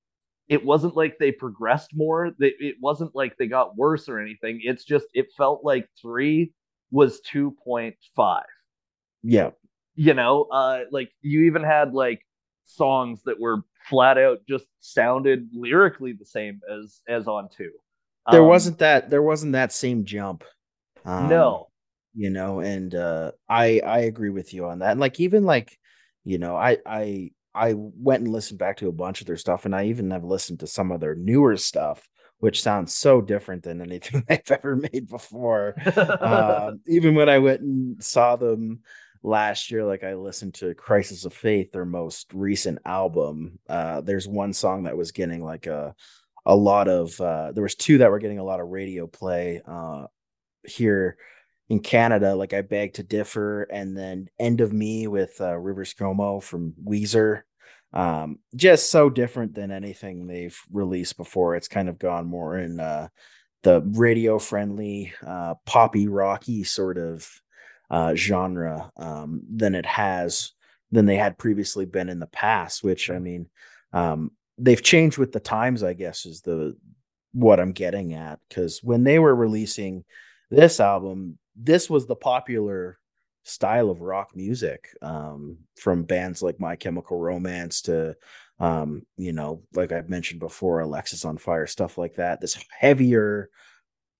It 0.47 0.63
wasn't 0.63 0.95
like 0.95 1.17
they 1.19 1.33
progressed 1.33 1.89
more. 1.93 2.31
It 2.39 2.77
wasn't 2.81 3.13
like 3.13 3.35
they 3.37 3.47
got 3.47 3.75
worse 3.75 4.07
or 4.07 4.19
anything. 4.19 4.61
It's 4.63 4.85
just 4.85 5.07
it 5.13 5.27
felt 5.35 5.65
like 5.65 5.89
three 6.01 6.53
was 6.89 7.19
two 7.21 7.53
point 7.63 7.95
five. 8.15 8.45
Yeah, 9.23 9.51
you 9.95 10.13
know, 10.13 10.43
uh, 10.51 10.83
like 10.91 11.11
you 11.21 11.43
even 11.43 11.63
had 11.63 11.93
like 11.93 12.21
songs 12.65 13.21
that 13.25 13.39
were 13.39 13.63
flat 13.89 14.17
out 14.17 14.39
just 14.47 14.65
sounded 14.79 15.49
lyrically 15.53 16.13
the 16.13 16.25
same 16.25 16.61
as 16.71 17.01
as 17.09 17.27
on 17.27 17.49
two. 17.55 17.71
There 18.31 18.41
um, 18.41 18.47
wasn't 18.47 18.79
that 18.79 19.09
there 19.09 19.23
wasn't 19.23 19.53
that 19.53 19.71
same 19.71 20.05
jump. 20.05 20.43
Um, 21.05 21.29
no. 21.29 21.67
You 22.17 22.31
know, 22.31 22.61
and 22.61 22.95
uh 22.95 23.31
I 23.47 23.79
I 23.85 23.99
agree 23.99 24.31
with 24.31 24.53
you 24.53 24.65
on 24.65 24.79
that. 24.79 24.91
And 24.91 24.99
like 24.99 25.19
even 25.19 25.43
like, 25.45 25.77
you 26.23 26.39
know, 26.39 26.55
I 26.55 26.77
I 26.85 27.31
I 27.53 27.73
went 27.75 28.23
and 28.23 28.31
listened 28.33 28.59
back 28.59 28.77
to 28.77 28.87
a 28.87 28.91
bunch 28.91 29.21
of 29.21 29.27
their 29.27 29.37
stuff 29.37 29.65
and 29.65 29.75
I 29.75 29.85
even 29.85 30.11
have 30.11 30.23
listened 30.23 30.59
to 30.61 30.67
some 30.67 30.91
of 30.91 30.99
their 30.99 31.15
newer 31.15 31.57
stuff 31.57 32.07
which 32.39 32.61
sounds 32.61 32.95
so 32.95 33.19
different 33.19 33.63
than 33.63 33.81
anything 33.81 34.23
they've 34.29 34.51
ever 34.51 34.75
made 34.75 35.07
before. 35.09 35.73
uh, 35.97 36.71
even 36.87 37.15
when 37.15 37.29
I 37.29 37.39
went 37.39 37.61
and 37.61 38.03
saw 38.03 38.35
them 38.35 38.81
last 39.23 39.71
year 39.71 39.83
like 39.83 40.03
i 40.03 40.13
listened 40.13 40.53
to 40.53 40.73
crisis 40.75 41.25
of 41.25 41.33
faith 41.33 41.71
their 41.71 41.85
most 41.85 42.31
recent 42.33 42.77
album 42.85 43.57
uh 43.67 43.99
there's 44.01 44.27
one 44.27 44.53
song 44.53 44.83
that 44.83 44.95
was 44.95 45.11
getting 45.11 45.43
like 45.43 45.65
a 45.65 45.93
a 46.45 46.55
lot 46.55 46.87
of 46.87 47.19
uh 47.19 47.51
there 47.51 47.63
was 47.63 47.75
two 47.75 47.97
that 47.97 48.11
were 48.11 48.19
getting 48.19 48.37
a 48.39 48.43
lot 48.43 48.59
of 48.59 48.67
radio 48.67 49.07
play 49.07 49.59
uh 49.67 50.05
here 50.63 51.17
in 51.69 51.79
canada 51.79 52.35
like 52.35 52.53
i 52.53 52.61
beg 52.61 52.93
to 52.93 53.03
differ 53.03 53.63
and 53.63 53.97
then 53.97 54.29
end 54.39 54.61
of 54.61 54.71
me 54.73 55.07
with 55.07 55.35
uh 55.41 55.55
rivers 55.57 55.93
cuomo 55.93 56.41
from 56.41 56.73
weezer 56.83 57.41
um 57.93 58.39
just 58.55 58.91
so 58.91 59.09
different 59.09 59.53
than 59.53 59.71
anything 59.71 60.27
they've 60.27 60.57
released 60.71 61.17
before 61.17 61.55
it's 61.55 61.67
kind 61.67 61.89
of 61.89 61.99
gone 61.99 62.25
more 62.25 62.57
in 62.57 62.79
uh 62.79 63.07
the 63.63 63.81
radio 63.93 64.37
friendly 64.37 65.13
uh 65.25 65.55
poppy 65.65 66.07
rocky 66.07 66.63
sort 66.63 66.97
of 66.97 67.29
uh, 67.89 68.15
genre 68.15 68.91
um, 68.97 69.41
than 69.49 69.75
it 69.75 69.85
has 69.85 70.51
than 70.91 71.05
they 71.05 71.15
had 71.15 71.37
previously 71.37 71.85
been 71.85 72.09
in 72.09 72.19
the 72.19 72.27
past. 72.27 72.83
Which 72.83 73.09
I 73.09 73.19
mean, 73.19 73.47
um, 73.93 74.31
they've 74.57 74.81
changed 74.81 75.17
with 75.17 75.31
the 75.31 75.39
times. 75.39 75.83
I 75.83 75.93
guess 75.93 76.25
is 76.25 76.41
the 76.41 76.75
what 77.33 77.59
I'm 77.59 77.71
getting 77.71 78.13
at 78.13 78.39
because 78.47 78.81
when 78.83 79.03
they 79.03 79.19
were 79.19 79.35
releasing 79.35 80.03
this 80.49 80.79
album, 80.79 81.37
this 81.57 81.89
was 81.89 82.05
the 82.05 82.15
popular 82.15 82.99
style 83.43 83.89
of 83.89 84.01
rock 84.01 84.35
music 84.35 84.89
um, 85.01 85.57
from 85.79 86.03
bands 86.03 86.41
like 86.41 86.59
My 86.59 86.75
Chemical 86.75 87.19
Romance 87.19 87.81
to 87.83 88.15
um, 88.59 89.03
you 89.17 89.33
know, 89.33 89.61
like 89.75 89.91
I've 89.91 90.09
mentioned 90.09 90.39
before, 90.39 90.81
Alexisonfire, 90.81 91.69
stuff 91.69 91.97
like 91.97 92.15
that. 92.15 92.41
This 92.41 92.57
heavier, 92.71 93.49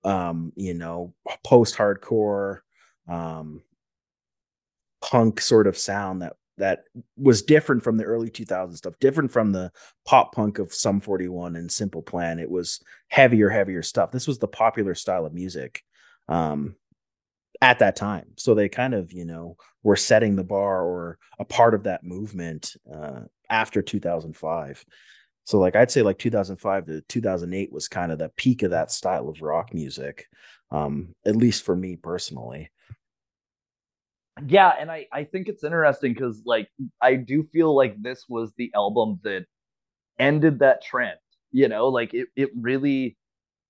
um, 0.04 0.52
you 0.54 0.74
know, 0.74 1.12
post 1.44 1.76
hardcore, 1.76 2.60
um, 3.08 3.62
punk 5.00 5.40
sort 5.40 5.66
of 5.66 5.76
sound 5.76 6.22
that 6.22 6.34
that 6.56 6.84
was 7.16 7.42
different 7.42 7.82
from 7.84 7.96
the 7.96 8.04
early 8.04 8.30
2000s 8.30 8.76
stuff, 8.76 8.94
different 9.00 9.30
from 9.30 9.52
the 9.52 9.70
pop 10.04 10.34
punk 10.34 10.58
of 10.58 10.74
Sum 10.74 11.00
41 11.00 11.56
and 11.56 11.70
Simple 11.70 12.02
Plan. 12.02 12.38
It 12.38 12.50
was 12.50 12.80
heavier, 13.08 13.48
heavier 13.48 13.82
stuff. 13.82 14.10
This 14.10 14.26
was 14.26 14.38
the 14.38 14.48
popular 14.48 14.94
style 14.94 15.24
of 15.24 15.32
music 15.32 15.82
um, 16.28 16.76
at 17.60 17.80
that 17.80 17.96
time. 17.96 18.26
So 18.36 18.54
they 18.54 18.68
kind 18.68 18.94
of, 18.94 19.12
you 19.12 19.24
know, 19.24 19.56
were 19.82 19.96
setting 19.96 20.36
the 20.36 20.44
bar 20.44 20.82
or 20.82 21.18
a 21.38 21.44
part 21.44 21.74
of 21.74 21.84
that 21.84 22.04
movement 22.04 22.76
uh, 22.92 23.20
after 23.50 23.82
2005. 23.82 24.84
So 25.44 25.58
like 25.58 25.76
I'd 25.76 25.90
say 25.90 26.02
like 26.02 26.18
2005 26.18 26.86
to 26.86 27.00
2008 27.02 27.72
was 27.72 27.88
kind 27.88 28.12
of 28.12 28.18
the 28.18 28.28
peak 28.36 28.62
of 28.62 28.70
that 28.70 28.90
style 28.90 29.28
of 29.28 29.40
rock 29.40 29.72
music, 29.72 30.26
um, 30.70 31.14
at 31.26 31.36
least 31.36 31.64
for 31.64 31.74
me 31.74 31.96
personally 31.96 32.70
yeah 34.46 34.72
and 34.78 34.90
i 34.90 35.06
i 35.12 35.24
think 35.24 35.48
it's 35.48 35.64
interesting 35.64 36.12
because 36.12 36.42
like 36.44 36.68
i 37.00 37.14
do 37.14 37.42
feel 37.52 37.74
like 37.74 38.00
this 38.02 38.24
was 38.28 38.52
the 38.56 38.70
album 38.74 39.18
that 39.22 39.44
ended 40.18 40.58
that 40.60 40.82
trend 40.82 41.18
you 41.50 41.68
know 41.68 41.88
like 41.88 42.14
it, 42.14 42.28
it 42.36 42.50
really 42.56 43.16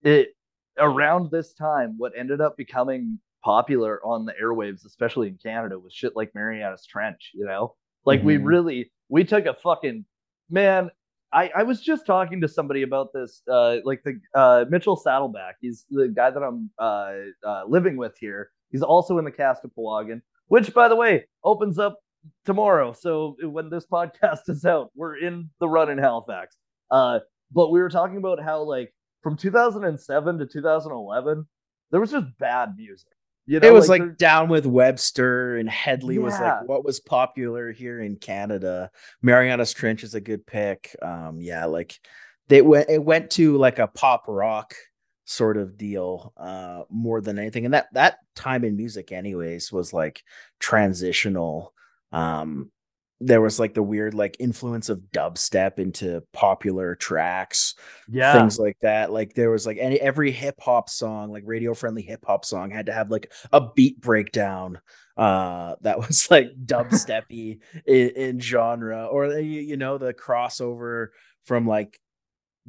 it 0.03 0.29
around 0.79 1.31
this 1.31 1.55
time 1.55 1.95
what 1.97 2.13
ended 2.17 2.41
up 2.41 2.57
becoming 2.57 3.19
popular 3.45 4.01
on 4.05 4.25
the 4.25 4.35
airwaves 4.43 4.85
especially 4.85 5.29
in 5.29 5.39
canada 5.43 5.79
was 5.79 5.93
shit 5.93 6.17
like 6.17 6.35
Marianas 6.35 6.87
Trench 6.87 7.31
you 7.35 7.45
know 7.45 7.75
like 8.05 8.21
mm-hmm. 8.21 8.27
we 8.27 8.37
really 8.39 8.93
we 9.09 9.25
took 9.25 9.47
a 9.47 9.55
fucking 9.55 10.05
man 10.51 10.91
I, 11.31 11.51
I 11.55 11.63
was 11.63 11.83
just 11.83 12.07
talking 12.07 12.41
to 12.41 12.49
somebody 12.49 12.81
about 12.81 13.13
this, 13.13 13.43
uh, 13.53 13.81
like 13.85 14.03
the 14.03 14.19
uh, 14.35 14.65
Mitchell 14.71 14.97
Saddleback. 14.97 15.57
He's 15.61 15.85
the 15.91 16.09
guy 16.09 16.31
that 16.31 16.43
I'm 16.43 16.71
uh, 16.79 17.17
uh, 17.47 17.65
living 17.69 17.99
with 17.99 18.17
here. 18.19 18.49
He's 18.71 18.83
also 18.83 19.19
in 19.19 19.27
the 19.27 19.31
cast 19.31 19.63
of 19.63 19.71
Pawagin 19.79 20.23
which 20.49 20.75
by 20.75 20.89
the 20.89 20.97
way 20.97 21.27
opens 21.45 21.79
up 21.79 21.99
tomorrow. 22.45 22.93
So 22.93 23.37
when 23.43 23.71
this 23.71 23.87
podcast 23.93 24.49
is 24.49 24.65
out, 24.65 24.91
we're 24.95 25.19
in 25.19 25.49
the 25.61 25.69
run 25.69 25.91
in 25.91 25.99
Halifax. 25.99 26.57
Uh, 26.91 27.21
but 27.53 27.71
we 27.71 27.81
were 27.81 27.91
talking 27.91 28.17
about 28.17 28.43
how 28.43 28.63
like 28.63 28.93
from 29.23 29.37
2007 29.37 30.39
to 30.39 30.47
2011, 30.47 31.47
there 31.91 32.01
was 32.01 32.11
just 32.11 32.27
bad 32.39 32.75
music. 32.77 33.13
You 33.49 33.61
know, 33.61 33.67
it 33.67 33.73
was 33.73 33.89
like, 33.89 34.03
like 34.03 34.19
down 34.19 34.51
with 34.51 34.67
Webster 34.67 35.57
and 35.57 35.71
Hedley 35.71 36.17
yeah. 36.17 36.21
was 36.21 36.39
like 36.39 36.69
what 36.69 36.85
was 36.85 37.01
popular 37.01 37.73
here 37.73 38.03
in 38.03 38.17
Canada. 38.17 38.91
Marianas 39.23 39.73
Trench 39.73 40.05
is 40.05 40.15
a 40.15 40.21
good 40.21 40.47
pick. 40.47 40.95
Um, 41.01 41.41
yeah, 41.41 41.65
like 41.65 41.99
they 42.49 42.61
went 42.61 42.91
it 42.91 43.03
went 43.03 43.31
to 43.33 43.57
like 43.57 43.79
a 43.79 43.87
pop 43.87 44.25
rock 44.29 44.75
sort 45.25 45.59
of 45.59 45.77
deal 45.77 46.33
uh 46.39 46.83
more 46.89 47.21
than 47.21 47.39
anything 47.39 47.67
and 47.67 47.75
that 47.75 47.87
that 47.93 48.17
time 48.35 48.65
in 48.65 48.79
music 48.79 49.13
anyways 49.13 49.71
was 49.71 49.93
like 49.93 50.23
transitional 50.59 51.75
um 52.13 52.71
there 53.21 53.41
was 53.41 53.59
like 53.59 53.75
the 53.75 53.83
weird 53.83 54.15
like 54.15 54.37
influence 54.39 54.89
of 54.89 55.01
dubstep 55.13 55.79
into 55.79 56.23
popular 56.33 56.95
tracks 56.95 57.75
yeah. 58.09 58.33
things 58.33 58.59
like 58.59 58.77
that 58.81 59.13
like 59.13 59.35
there 59.35 59.51
was 59.51 59.67
like 59.67 59.77
any 59.79 60.01
every 60.01 60.31
hip 60.31 60.55
hop 60.61 60.89
song 60.89 61.33
like 61.33 61.43
radio 61.47 61.75
friendly 61.75 62.03
hip 62.03 62.25
hop 62.27 62.45
song 62.45 62.71
had 62.71 62.87
to 62.87 62.93
have 62.93 63.11
like 63.11 63.33
a 63.53 63.61
beat 63.75 64.01
breakdown 64.01 64.81
uh 65.17 65.75
that 65.81 65.99
was 66.07 66.31
like 66.31 66.51
dubsteppy 66.65 67.59
in, 67.87 68.09
in 68.11 68.41
genre 68.41 69.07
or 69.07 69.27
you 69.39 69.77
know 69.77 69.99
the 69.99 70.15
crossover 70.15 71.09
from 71.45 71.67
like 71.67 71.99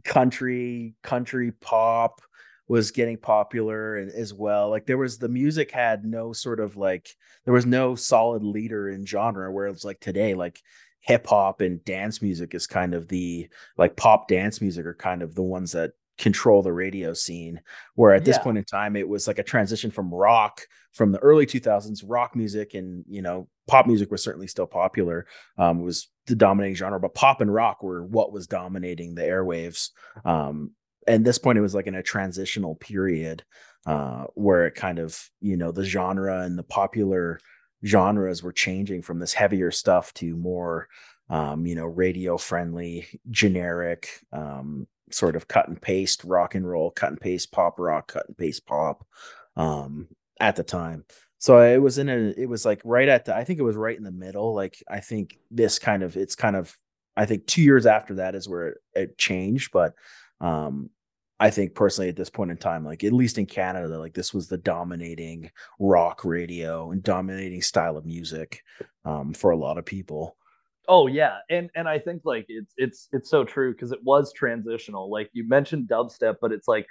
country 0.03 0.95
country 1.03 1.51
pop 1.51 2.21
was 2.69 2.91
getting 2.91 3.17
popular 3.17 3.97
as 3.97 4.31
well. 4.33 4.69
Like 4.69 4.85
there 4.85 4.97
was 4.97 5.17
the 5.17 5.27
music 5.27 5.71
had 5.71 6.05
no 6.05 6.31
sort 6.31 6.59
of 6.59 6.77
like 6.77 7.09
there 7.43 7.53
was 7.53 7.65
no 7.65 7.95
solid 7.95 8.43
leader 8.43 8.89
in 8.89 9.05
genre 9.05 9.51
where 9.51 9.67
it's 9.67 9.83
like 9.83 9.99
today 9.99 10.35
like 10.35 10.61
hip 11.01 11.25
hop 11.27 11.61
and 11.61 11.83
dance 11.83 12.21
music 12.21 12.53
is 12.53 12.67
kind 12.67 12.93
of 12.93 13.07
the 13.07 13.49
like 13.77 13.97
pop 13.97 14.27
dance 14.27 14.61
music 14.61 14.85
are 14.85 14.93
kind 14.93 15.23
of 15.23 15.33
the 15.33 15.41
ones 15.41 15.71
that 15.71 15.91
control 16.19 16.61
the 16.61 16.71
radio 16.71 17.13
scene 17.13 17.59
where 17.95 18.13
at 18.13 18.25
this 18.25 18.35
yeah. 18.35 18.43
point 18.43 18.57
in 18.57 18.63
time 18.65 18.95
it 18.95 19.07
was 19.07 19.25
like 19.25 19.39
a 19.39 19.43
transition 19.43 19.89
from 19.89 20.13
rock 20.13 20.61
from 20.93 21.13
the 21.13 21.19
early 21.19 21.45
2000s 21.45 22.03
rock 22.05 22.35
music 22.35 22.73
and 22.73 23.05
you 23.07 23.21
know 23.21 23.47
pop 23.67 23.87
music 23.87 24.11
was 24.11 24.21
certainly 24.21 24.47
still 24.47 24.67
popular 24.67 25.25
um 25.57 25.81
was 25.81 26.09
the 26.27 26.35
dominating 26.35 26.75
genre 26.75 26.99
but 26.99 27.15
pop 27.15 27.39
and 27.39 27.53
rock 27.53 27.81
were 27.81 28.03
what 28.03 28.33
was 28.33 28.47
dominating 28.47 29.15
the 29.15 29.21
airwaves 29.21 29.91
um 30.25 30.71
and 31.09 31.25
this 31.25 31.37
point 31.37 31.57
it 31.57 31.61
was 31.61 31.75
like 31.75 31.87
in 31.87 31.95
a 31.95 32.03
transitional 32.03 32.75
period 32.75 33.43
uh, 33.85 34.25
where 34.35 34.65
it 34.67 34.75
kind 34.75 34.99
of 34.99 35.21
you 35.41 35.57
know 35.57 35.71
the 35.71 35.83
genre 35.83 36.41
and 36.43 36.57
the 36.57 36.63
popular 36.63 37.39
genres 37.85 38.43
were 38.43 38.51
changing 38.53 39.01
from 39.01 39.19
this 39.19 39.33
heavier 39.33 39.71
stuff 39.71 40.13
to 40.13 40.35
more 40.35 40.87
um, 41.29 41.65
you 41.65 41.75
know 41.75 41.85
radio 41.85 42.37
friendly 42.37 43.07
generic 43.29 44.09
um, 44.31 44.87
sort 45.11 45.35
of 45.35 45.47
cut 45.47 45.67
and 45.67 45.81
paste 45.81 46.23
rock 46.23 46.55
and 46.55 46.69
roll 46.69 46.91
cut 46.91 47.09
and 47.09 47.21
paste 47.21 47.51
pop 47.51 47.79
rock 47.79 48.13
cut 48.13 48.27
and 48.27 48.37
paste 48.37 48.65
pop 48.65 49.05
um, 49.55 50.07
at 50.39 50.55
the 50.55 50.63
time 50.63 51.03
So 51.39 51.61
it 51.61 51.77
was 51.81 51.97
in 51.97 52.09
a, 52.09 52.33
it 52.37 52.47
was 52.47 52.65
like 52.65 52.81
right 52.83 53.07
at 53.07 53.25
the, 53.25 53.35
I 53.35 53.43
think 53.45 53.59
it 53.59 53.63
was 53.63 53.77
right 53.77 53.97
in 53.97 54.03
the 54.03 54.11
middle. 54.11 54.53
Like 54.53 54.83
I 54.89 54.99
think 54.99 55.37
this 55.49 55.79
kind 55.79 56.03
of, 56.03 56.17
it's 56.17 56.35
kind 56.35 56.55
of, 56.55 56.75
I 57.15 57.25
think 57.25 57.47
two 57.47 57.61
years 57.61 57.85
after 57.85 58.15
that 58.15 58.35
is 58.35 58.47
where 58.47 58.67
it, 58.67 58.77
it 58.93 59.17
changed. 59.17 59.71
But 59.71 59.93
um, 60.41 60.89
I 61.39 61.49
think 61.49 61.73
personally 61.73 62.09
at 62.09 62.15
this 62.15 62.29
point 62.29 62.51
in 62.51 62.57
time, 62.57 62.83
like 62.83 63.03
at 63.03 63.13
least 63.13 63.37
in 63.37 63.45
Canada, 63.45 63.97
like 63.97 64.13
this 64.13 64.33
was 64.33 64.47
the 64.47 64.57
dominating 64.57 65.49
rock 65.79 66.25
radio 66.25 66.91
and 66.91 67.01
dominating 67.01 67.61
style 67.61 67.95
of 67.95 68.05
music 68.05 68.63
um, 69.05 69.33
for 69.33 69.51
a 69.51 69.57
lot 69.57 69.77
of 69.77 69.85
people. 69.85 70.35
Oh 70.87 71.07
yeah, 71.07 71.37
and 71.49 71.69
and 71.75 71.87
I 71.87 71.99
think 71.99 72.23
like 72.25 72.45
it's 72.49 72.73
it's 72.77 73.07
it's 73.11 73.29
so 73.29 73.43
true 73.43 73.73
because 73.73 73.91
it 73.91 74.03
was 74.03 74.33
transitional. 74.33 75.09
Like 75.09 75.29
you 75.33 75.47
mentioned 75.47 75.87
dubstep, 75.87 76.37
but 76.41 76.51
it's 76.51 76.67
like, 76.67 76.87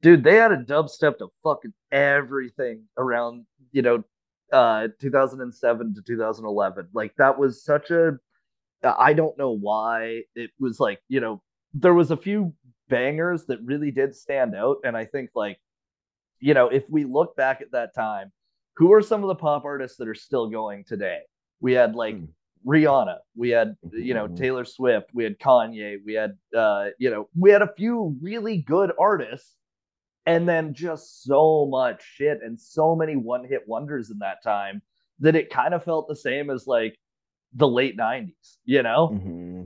dude, 0.00 0.24
they 0.24 0.36
had 0.36 0.52
a 0.52 0.56
dubstep 0.56 1.18
to 1.18 1.28
fucking 1.44 1.74
everything 1.92 2.84
around 2.96 3.44
you 3.72 3.82
know, 3.82 4.04
uh, 4.52 4.88
2007 5.00 5.94
to 5.94 6.02
2011. 6.02 6.88
Like 6.92 7.14
that 7.16 7.38
was 7.38 7.64
such 7.64 7.90
a, 7.90 8.18
I 8.82 9.12
don't 9.12 9.36
know 9.38 9.50
why 9.50 10.22
it 10.34 10.50
was 10.60 10.78
like 10.78 11.00
you 11.08 11.20
know 11.20 11.42
there 11.74 11.94
was 11.94 12.10
a 12.10 12.16
few 12.16 12.52
bangers 12.92 13.46
that 13.46 13.58
really 13.64 13.90
did 13.90 14.14
stand 14.14 14.54
out, 14.54 14.76
and 14.84 14.96
I 14.96 15.04
think 15.04 15.30
like, 15.34 15.58
you 16.40 16.54
know, 16.54 16.68
if 16.68 16.84
we 16.88 17.04
look 17.04 17.34
back 17.36 17.60
at 17.60 17.72
that 17.72 17.94
time, 17.94 18.30
who 18.76 18.92
are 18.92 19.02
some 19.02 19.22
of 19.24 19.28
the 19.28 19.34
pop 19.34 19.64
artists 19.64 19.96
that 19.98 20.08
are 20.08 20.14
still 20.14 20.48
going 20.48 20.84
today? 20.84 21.20
We 21.60 21.72
had 21.72 21.94
like. 21.94 22.16
Mm 22.16 22.28
Rihanna, 22.66 23.18
we 23.34 23.50
had 23.50 23.76
you 23.90 24.14
know 24.14 24.26
mm-hmm. 24.26 24.36
Taylor 24.36 24.64
Swift, 24.64 25.10
we 25.12 25.24
had 25.24 25.38
Kanye, 25.38 25.96
we 26.04 26.14
had 26.14 26.36
uh, 26.56 26.88
you 26.98 27.10
know 27.10 27.28
we 27.36 27.50
had 27.50 27.62
a 27.62 27.72
few 27.74 28.16
really 28.20 28.58
good 28.58 28.92
artists, 28.98 29.56
and 30.26 30.48
then 30.48 30.74
just 30.74 31.24
so 31.24 31.66
much 31.66 32.02
shit 32.04 32.40
and 32.42 32.60
so 32.60 32.94
many 32.94 33.16
one 33.16 33.44
hit 33.44 33.66
wonders 33.66 34.10
in 34.10 34.18
that 34.18 34.42
time 34.42 34.80
that 35.20 35.34
it 35.34 35.50
kind 35.50 35.74
of 35.74 35.84
felt 35.84 36.08
the 36.08 36.16
same 36.16 36.50
as 36.50 36.66
like 36.66 36.96
the 37.54 37.68
late 37.68 37.96
'90s, 37.96 38.58
you 38.64 38.82
know. 38.82 39.10
Mm-hmm. 39.12 39.62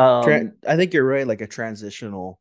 Um, 0.00 0.52
I 0.66 0.76
think 0.76 0.94
you're 0.94 1.04
right, 1.04 1.26
like 1.26 1.40
a 1.40 1.46
transitional 1.46 2.40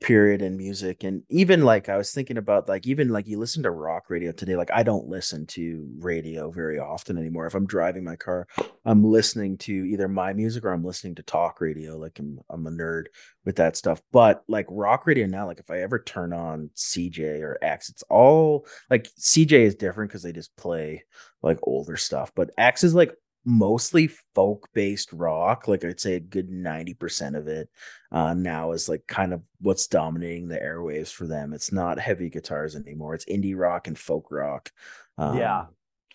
period 0.00 0.42
in 0.42 0.56
music 0.56 1.02
and 1.02 1.24
even 1.28 1.64
like 1.64 1.88
i 1.88 1.96
was 1.96 2.12
thinking 2.12 2.36
about 2.38 2.68
like 2.68 2.86
even 2.86 3.08
like 3.08 3.26
you 3.26 3.36
listen 3.36 3.64
to 3.64 3.70
rock 3.72 4.08
radio 4.08 4.30
today 4.30 4.54
like 4.54 4.70
i 4.72 4.80
don't 4.80 5.08
listen 5.08 5.44
to 5.44 5.88
radio 5.98 6.52
very 6.52 6.78
often 6.78 7.18
anymore. 7.18 7.46
If 7.46 7.54
i'm 7.56 7.66
driving 7.66 8.04
my 8.04 8.14
car 8.14 8.46
i'm 8.84 9.02
listening 9.02 9.58
to 9.58 9.72
either 9.72 10.06
my 10.06 10.32
music 10.32 10.64
or 10.64 10.72
i'm 10.72 10.84
listening 10.84 11.16
to 11.16 11.24
talk 11.24 11.60
radio 11.60 11.96
like 11.96 12.16
i'm, 12.20 12.38
I'm 12.48 12.68
a 12.68 12.70
nerd 12.70 13.06
with 13.44 13.56
that 13.56 13.76
stuff. 13.76 14.00
But 14.12 14.44
like 14.46 14.66
rock 14.68 15.04
radio 15.04 15.26
now 15.26 15.46
like 15.46 15.58
if 15.58 15.70
i 15.70 15.80
ever 15.80 15.98
turn 15.98 16.32
on 16.32 16.70
cj 16.76 17.40
or 17.40 17.58
x 17.60 17.88
it's 17.88 18.04
all 18.04 18.66
like 18.90 19.08
cj 19.18 19.50
is 19.50 19.74
different 19.74 20.10
because 20.10 20.22
they 20.22 20.32
just 20.32 20.54
play 20.56 21.02
like 21.42 21.58
older 21.64 21.96
stuff 21.96 22.30
but 22.36 22.50
x 22.56 22.84
is 22.84 22.94
like 22.94 23.16
mostly 23.48 24.08
folk 24.34 24.68
based 24.74 25.10
rock 25.14 25.66
like 25.68 25.82
i'd 25.82 25.98
say 25.98 26.16
a 26.16 26.20
good 26.20 26.50
90% 26.50 27.34
of 27.34 27.48
it 27.48 27.70
uh, 28.12 28.34
now 28.34 28.72
is 28.72 28.90
like 28.90 29.06
kind 29.06 29.32
of 29.32 29.40
what's 29.62 29.86
dominating 29.86 30.48
the 30.48 30.58
airwaves 30.58 31.10
for 31.10 31.26
them. 31.26 31.52
It's 31.52 31.72
not 31.72 31.98
heavy 31.98 32.30
guitars 32.30 32.76
anymore. 32.76 33.14
It's 33.14 33.24
indie 33.24 33.56
rock 33.56 33.86
and 33.86 33.98
folk 33.98 34.30
rock 34.30 34.70
um, 35.16 35.38
yeah 35.38 35.64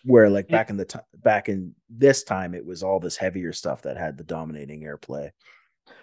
where 0.04 0.28
like 0.28 0.48
back 0.48 0.70
in 0.70 0.76
the 0.76 0.84
time 0.84 1.02
back 1.22 1.48
in 1.48 1.74
this 1.88 2.22
time 2.22 2.54
it 2.54 2.64
was 2.64 2.82
all 2.82 3.00
this 3.00 3.16
heavier 3.16 3.52
stuff 3.52 3.82
that 3.82 3.96
had 3.96 4.16
the 4.16 4.24
dominating 4.24 4.82
airplay. 4.82 5.30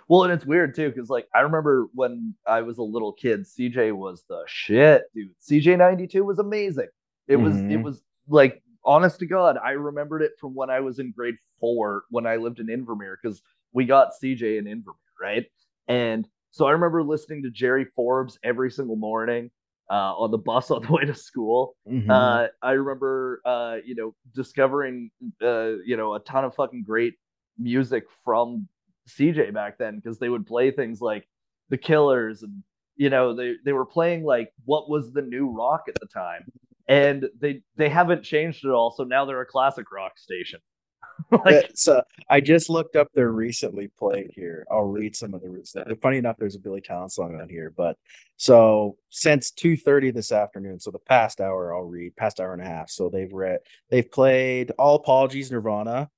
Well 0.07 0.23
and 0.23 0.33
it's 0.33 0.45
weird 0.45 0.75
too 0.75 0.89
because 0.89 1.09
like 1.09 1.27
i 1.33 1.41
remember 1.41 1.87
when 1.93 2.33
i 2.45 2.61
was 2.61 2.77
a 2.77 2.83
little 2.83 3.13
kid 3.13 3.41
cj 3.41 3.93
was 3.95 4.23
the 4.27 4.43
shit 4.47 5.03
dude. 5.13 5.29
Cj 5.41 5.77
92 5.77 6.25
was 6.25 6.39
amazing. 6.39 6.89
It 7.27 7.37
was 7.37 7.53
mm-hmm. 7.53 7.71
it 7.71 7.77
was 7.77 8.01
like 8.27 8.61
honest 8.83 9.19
to 9.19 9.25
God, 9.25 9.57
I 9.63 9.71
remembered 9.71 10.21
it 10.21 10.33
from 10.39 10.53
when 10.55 10.69
I 10.69 10.79
was 10.79 10.99
in 10.99 11.11
grade 11.11 11.35
four 11.59 12.03
when 12.09 12.25
I 12.25 12.37
lived 12.37 12.59
in 12.59 12.67
Invermere 12.67 13.15
because 13.21 13.41
we 13.73 13.85
got 13.85 14.11
CJ 14.21 14.59
in 14.59 14.65
Invermere, 14.65 15.21
right? 15.21 15.45
And 15.87 16.27
so 16.51 16.65
I 16.65 16.71
remember 16.71 17.03
listening 17.03 17.43
to 17.43 17.49
Jerry 17.49 17.85
Forbes 17.95 18.37
every 18.43 18.71
single 18.71 18.95
morning 18.95 19.51
uh, 19.89 20.15
on 20.15 20.31
the 20.31 20.37
bus 20.37 20.71
on 20.71 20.83
the 20.83 20.91
way 20.91 21.05
to 21.05 21.15
school. 21.15 21.75
Mm-hmm. 21.89 22.09
Uh, 22.09 22.47
I 22.61 22.71
remember, 22.71 23.41
uh, 23.45 23.77
you 23.85 23.95
know, 23.95 24.15
discovering, 24.33 25.11
uh, 25.41 25.77
you 25.85 25.97
know, 25.97 26.15
a 26.15 26.19
ton 26.19 26.45
of 26.45 26.55
fucking 26.55 26.83
great 26.83 27.15
music 27.57 28.05
from 28.23 28.67
CJ 29.09 29.53
back 29.53 29.77
then 29.77 29.97
because 29.97 30.19
they 30.19 30.29
would 30.29 30.45
play 30.45 30.71
things 30.71 31.01
like 31.01 31.27
The 31.69 31.77
Killers 31.77 32.43
and 32.43 32.63
you 32.97 33.09
know 33.09 33.33
they 33.33 33.55
they 33.65 33.73
were 33.73 33.85
playing 33.85 34.23
like 34.23 34.53
what 34.65 34.89
was 34.89 35.11
the 35.11 35.21
new 35.21 35.49
rock 35.49 35.85
at 35.87 35.95
the 35.99 36.07
time 36.07 36.43
and 36.87 37.27
they 37.39 37.61
they 37.75 37.89
haven't 37.89 38.23
changed 38.23 38.65
at 38.65 38.71
all. 38.71 38.91
So 38.91 39.03
now 39.03 39.25
they're 39.25 39.41
a 39.41 39.45
classic 39.45 39.91
rock 39.91 40.17
station. 40.17 40.59
like, 41.45 41.71
so 41.75 42.01
I 42.29 42.41
just 42.41 42.69
looked 42.69 42.95
up 42.95 43.07
their 43.13 43.31
recently 43.31 43.89
played 43.99 44.31
here. 44.33 44.65
I'll 44.71 44.83
read 44.83 45.15
some 45.15 45.33
of 45.33 45.41
the. 45.41 45.97
Funny 46.01 46.17
enough, 46.17 46.37
there's 46.37 46.55
a 46.55 46.59
Billy 46.59 46.81
Talent 46.81 47.11
song 47.11 47.39
on 47.39 47.49
here, 47.49 47.73
but 47.75 47.97
so 48.37 48.97
since 49.09 49.51
two 49.51 49.77
thirty 49.77 50.11
this 50.11 50.31
afternoon, 50.31 50.79
so 50.79 50.91
the 50.91 50.99
past 50.99 51.41
hour 51.41 51.73
I'll 51.75 51.83
read 51.83 52.15
past 52.15 52.39
hour 52.39 52.53
and 52.53 52.61
a 52.61 52.65
half. 52.65 52.89
So 52.89 53.09
they've 53.09 53.31
read 53.31 53.59
they've 53.89 54.09
played 54.09 54.71
All 54.77 54.95
Apologies 54.95 55.51
Nirvana, 55.51 56.09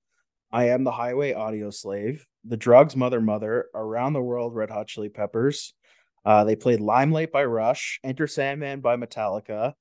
I 0.51 0.69
Am 0.69 0.83
the 0.83 0.91
Highway 0.91 1.33
Audioslave, 1.33 2.21
The 2.45 2.57
Drugs 2.57 2.95
Mother 2.95 3.21
Mother, 3.21 3.67
Around 3.73 4.13
the 4.13 4.21
World 4.21 4.55
Red 4.55 4.69
Hot 4.69 4.87
Chili 4.87 5.09
Peppers. 5.09 5.73
Uh, 6.25 6.43
they 6.43 6.55
played 6.55 6.79
Limelight 6.79 7.31
by 7.31 7.43
Rush, 7.43 7.99
Enter 8.03 8.27
Sandman 8.27 8.79
by 8.79 8.95
Metallica, 8.95 9.73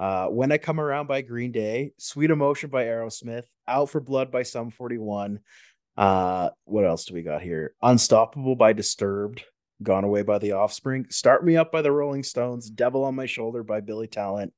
uh, 0.00 0.28
when 0.28 0.50
I 0.50 0.56
Come 0.56 0.80
Around 0.80 1.08
by 1.08 1.20
Green 1.20 1.52
Day, 1.52 1.92
Sweet 1.98 2.30
Emotion 2.30 2.70
by 2.70 2.84
Aerosmith, 2.84 3.44
Out 3.68 3.90
for 3.90 4.00
Blood 4.00 4.32
by 4.32 4.42
Sum 4.44 4.70
41. 4.70 5.40
Uh, 5.94 6.48
what 6.64 6.86
else 6.86 7.04
do 7.04 7.12
we 7.12 7.22
got 7.22 7.42
here? 7.42 7.74
Unstoppable 7.82 8.56
by 8.56 8.72
Disturbed, 8.72 9.44
Gone 9.82 10.04
Away 10.04 10.22
by 10.22 10.38
The 10.38 10.52
Offspring, 10.52 11.04
Start 11.10 11.44
Me 11.44 11.58
Up 11.58 11.70
by 11.70 11.82
the 11.82 11.92
Rolling 11.92 12.22
Stones, 12.22 12.70
Devil 12.70 13.04
on 13.04 13.14
My 13.14 13.26
Shoulder 13.26 13.62
by 13.62 13.82
Billy 13.82 14.06
Talent, 14.06 14.54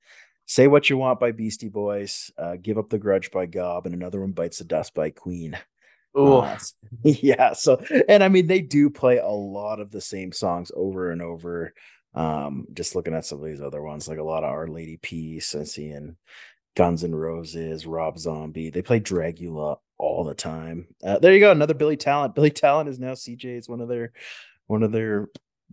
Say 0.47 0.69
What 0.69 0.89
You 0.89 0.97
Want 0.99 1.19
by 1.19 1.33
Beastie 1.33 1.69
Boys, 1.69 2.31
uh, 2.39 2.55
Give 2.63 2.79
Up 2.79 2.89
the 2.89 2.99
Grudge 2.99 3.33
by 3.33 3.47
Gob, 3.47 3.87
and 3.87 3.97
another 3.97 4.21
one 4.21 4.31
Bites 4.31 4.59
the 4.59 4.65
Dust 4.65 4.95
by 4.95 5.11
Queen. 5.11 5.59
Oh, 6.15 6.43
uh, 6.43 6.59
yeah. 7.03 7.55
So, 7.55 7.83
and 8.09 8.23
I 8.23 8.29
mean, 8.29 8.47
they 8.47 8.61
do 8.61 8.91
play 8.91 9.19
a 9.19 9.27
lot 9.27 9.81
of 9.81 9.91
the 9.91 10.01
same 10.01 10.31
songs 10.31 10.71
over 10.73 11.11
and 11.11 11.21
over. 11.21 11.75
Um, 12.15 12.67
just 12.75 12.95
looking 12.95 13.15
at 13.15 13.25
some 13.25 13.39
of 13.39 13.45
these 13.45 13.63
other 13.63 13.83
ones, 13.83 14.07
like 14.09 14.19
a 14.19 14.23
lot 14.23 14.45
of 14.45 14.51
Our 14.51 14.69
Lady 14.69 14.99
Peace 14.99 15.55
and 15.55 15.67
seeing 15.67 16.17
Guns 16.77 17.05
N' 17.05 17.15
Roses, 17.15 17.87
Rob 17.87 18.19
Zombie. 18.19 18.71
They 18.71 18.83
play 18.83 19.01
Dragula 19.01 19.79
all 19.99 20.25
the 20.25 20.35
time. 20.35 20.89
Uh, 21.03 21.19
there 21.19 21.33
you 21.33 21.41
go, 21.41 21.53
another 21.53 21.75
Billy 21.75 21.97
Talent. 21.97 22.35
Billy 22.35 22.51
Talent 22.51 22.89
is 22.89 22.99
now 22.99 23.13
CJ 23.13 23.59
is 23.59 23.69
one 23.69 23.81
of 23.81 23.89
their 23.89 24.13
one 24.67 24.83
of 24.83 24.93
their 24.93 25.29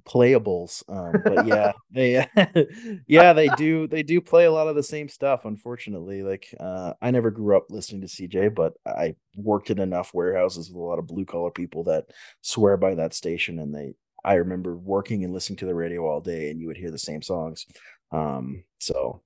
playables. 0.06 0.84
Um, 0.90 1.22
but 1.24 1.46
yeah, 1.46 1.72
they 1.92 2.26
yeah 3.08 3.34
they 3.34 3.48
do 3.58 3.88
they 3.88 4.04
do 4.04 4.22
play 4.22 4.46
a 4.46 4.52
lot 4.52 4.68
of 4.68 4.76
the 4.76 4.84
same 4.84 5.08
stuff. 5.10 5.46
Unfortunately, 5.46 6.24
like 6.24 6.54
uh, 6.60 6.94
I 7.02 7.12
never 7.12 7.32
grew 7.32 7.58
up 7.58 7.68
listening 7.70 8.02
to 8.02 8.08
CJ, 8.08 8.56
but 8.56 8.74
I 8.86 9.16
worked 9.36 9.70
in 9.70 9.80
enough 9.80 10.14
warehouses 10.14 10.70
with 10.70 10.78
a 10.78 10.86
lot 10.86 11.00
of 11.00 11.08
blue 11.08 11.26
collar 11.26 11.52
people 11.52 11.86
that 11.86 12.06
swear 12.42 12.78
by 12.78 12.96
that 12.96 13.14
station, 13.14 13.60
and 13.60 13.74
they 13.74 13.94
I 14.24 14.36
remember 14.36 14.76
working 14.76 15.24
and 15.24 15.34
listening 15.34 15.58
to 15.58 15.66
the 15.66 15.76
radio 15.76 16.06
all 16.06 16.22
day, 16.22 16.50
and 16.50 16.60
you 16.60 16.68
would 16.68 16.78
hear 16.78 16.92
the 16.92 16.98
same 16.98 17.22
songs. 17.22 17.66
Um, 18.12 18.64
so, 18.80 19.22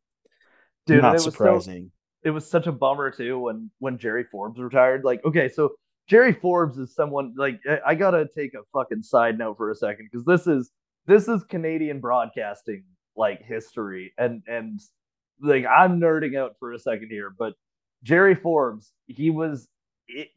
dude, 0.86 1.02
not 1.02 1.16
it 1.16 1.20
surprising. 1.20 1.92
So, 2.24 2.30
it 2.30 2.32
was 2.32 2.50
such 2.50 2.68
a 2.68 2.72
bummer 2.72 3.12
too 3.12 3.40
when 3.40 3.70
when 3.80 3.98
Jerry 3.98 4.24
Forbes 4.24 4.60
retired. 4.60 5.04
Like, 5.04 5.24
okay, 5.26 5.50
so 5.50 5.74
Jerry 6.08 6.34
Forbes 6.34 6.78
is 6.78 6.94
someone 6.94 7.34
like 7.38 7.60
I 7.86 7.96
gotta 7.96 8.28
take 8.36 8.54
a 8.54 8.64
fucking 8.74 9.04
side 9.04 9.38
note 9.38 9.58
for 9.58 9.72
a 9.72 9.76
second 9.76 10.10
because 10.12 10.26
this 10.26 10.48
is 10.48 10.72
this 11.06 11.28
is 11.28 11.44
Canadian 11.44 12.00
broadcasting 12.00 12.84
like 13.16 13.44
history, 13.44 14.14
and 14.18 14.42
and 14.48 14.80
like 15.42 15.66
I'm 15.66 16.00
nerding 16.00 16.38
out 16.38 16.56
for 16.60 16.74
a 16.74 16.80
second 16.80 17.10
here, 17.10 17.34
but 17.38 17.54
Jerry 18.04 18.36
Forbes, 18.36 18.92
he 19.08 19.30
was 19.30 19.68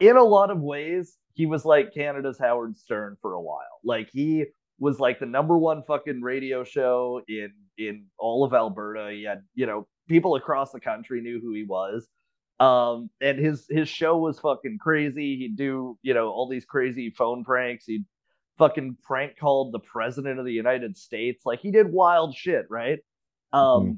in 0.01 0.16
a 0.16 0.23
lot 0.23 0.51
of 0.51 0.61
ways 0.61 1.16
he 1.36 1.44
was 1.44 1.66
like 1.66 1.92
Canada's 1.92 2.38
Howard 2.38 2.76
Stern 2.78 3.18
for 3.20 3.34
a 3.34 3.40
while. 3.40 3.80
Like 3.84 4.08
he 4.10 4.46
was 4.78 4.98
like 4.98 5.20
the 5.20 5.26
number 5.26 5.58
one 5.58 5.82
fucking 5.82 6.22
radio 6.22 6.64
show 6.64 7.20
in 7.28 7.52
in 7.76 8.06
all 8.18 8.42
of 8.42 8.54
Alberta. 8.54 9.10
He 9.12 9.24
had, 9.24 9.42
you 9.54 9.66
know, 9.66 9.86
people 10.08 10.36
across 10.36 10.72
the 10.72 10.80
country 10.80 11.20
knew 11.20 11.38
who 11.38 11.52
he 11.52 11.64
was. 11.64 12.08
Um, 12.58 13.10
and 13.20 13.38
his 13.38 13.66
his 13.68 13.86
show 13.86 14.16
was 14.16 14.40
fucking 14.40 14.78
crazy. 14.80 15.36
He'd 15.36 15.56
do, 15.56 15.98
you 16.00 16.14
know, 16.14 16.28
all 16.30 16.48
these 16.48 16.64
crazy 16.64 17.10
phone 17.10 17.44
pranks. 17.44 17.84
He'd 17.84 18.06
fucking 18.56 18.96
prank 19.02 19.38
called 19.38 19.74
the 19.74 19.80
president 19.80 20.38
of 20.38 20.46
the 20.46 20.52
United 20.54 20.96
States. 20.96 21.44
Like 21.44 21.60
he 21.60 21.70
did 21.70 21.92
wild 21.92 22.34
shit, 22.34 22.64
right? 22.70 23.00
Um 23.52 23.60
mm-hmm. 23.60 23.92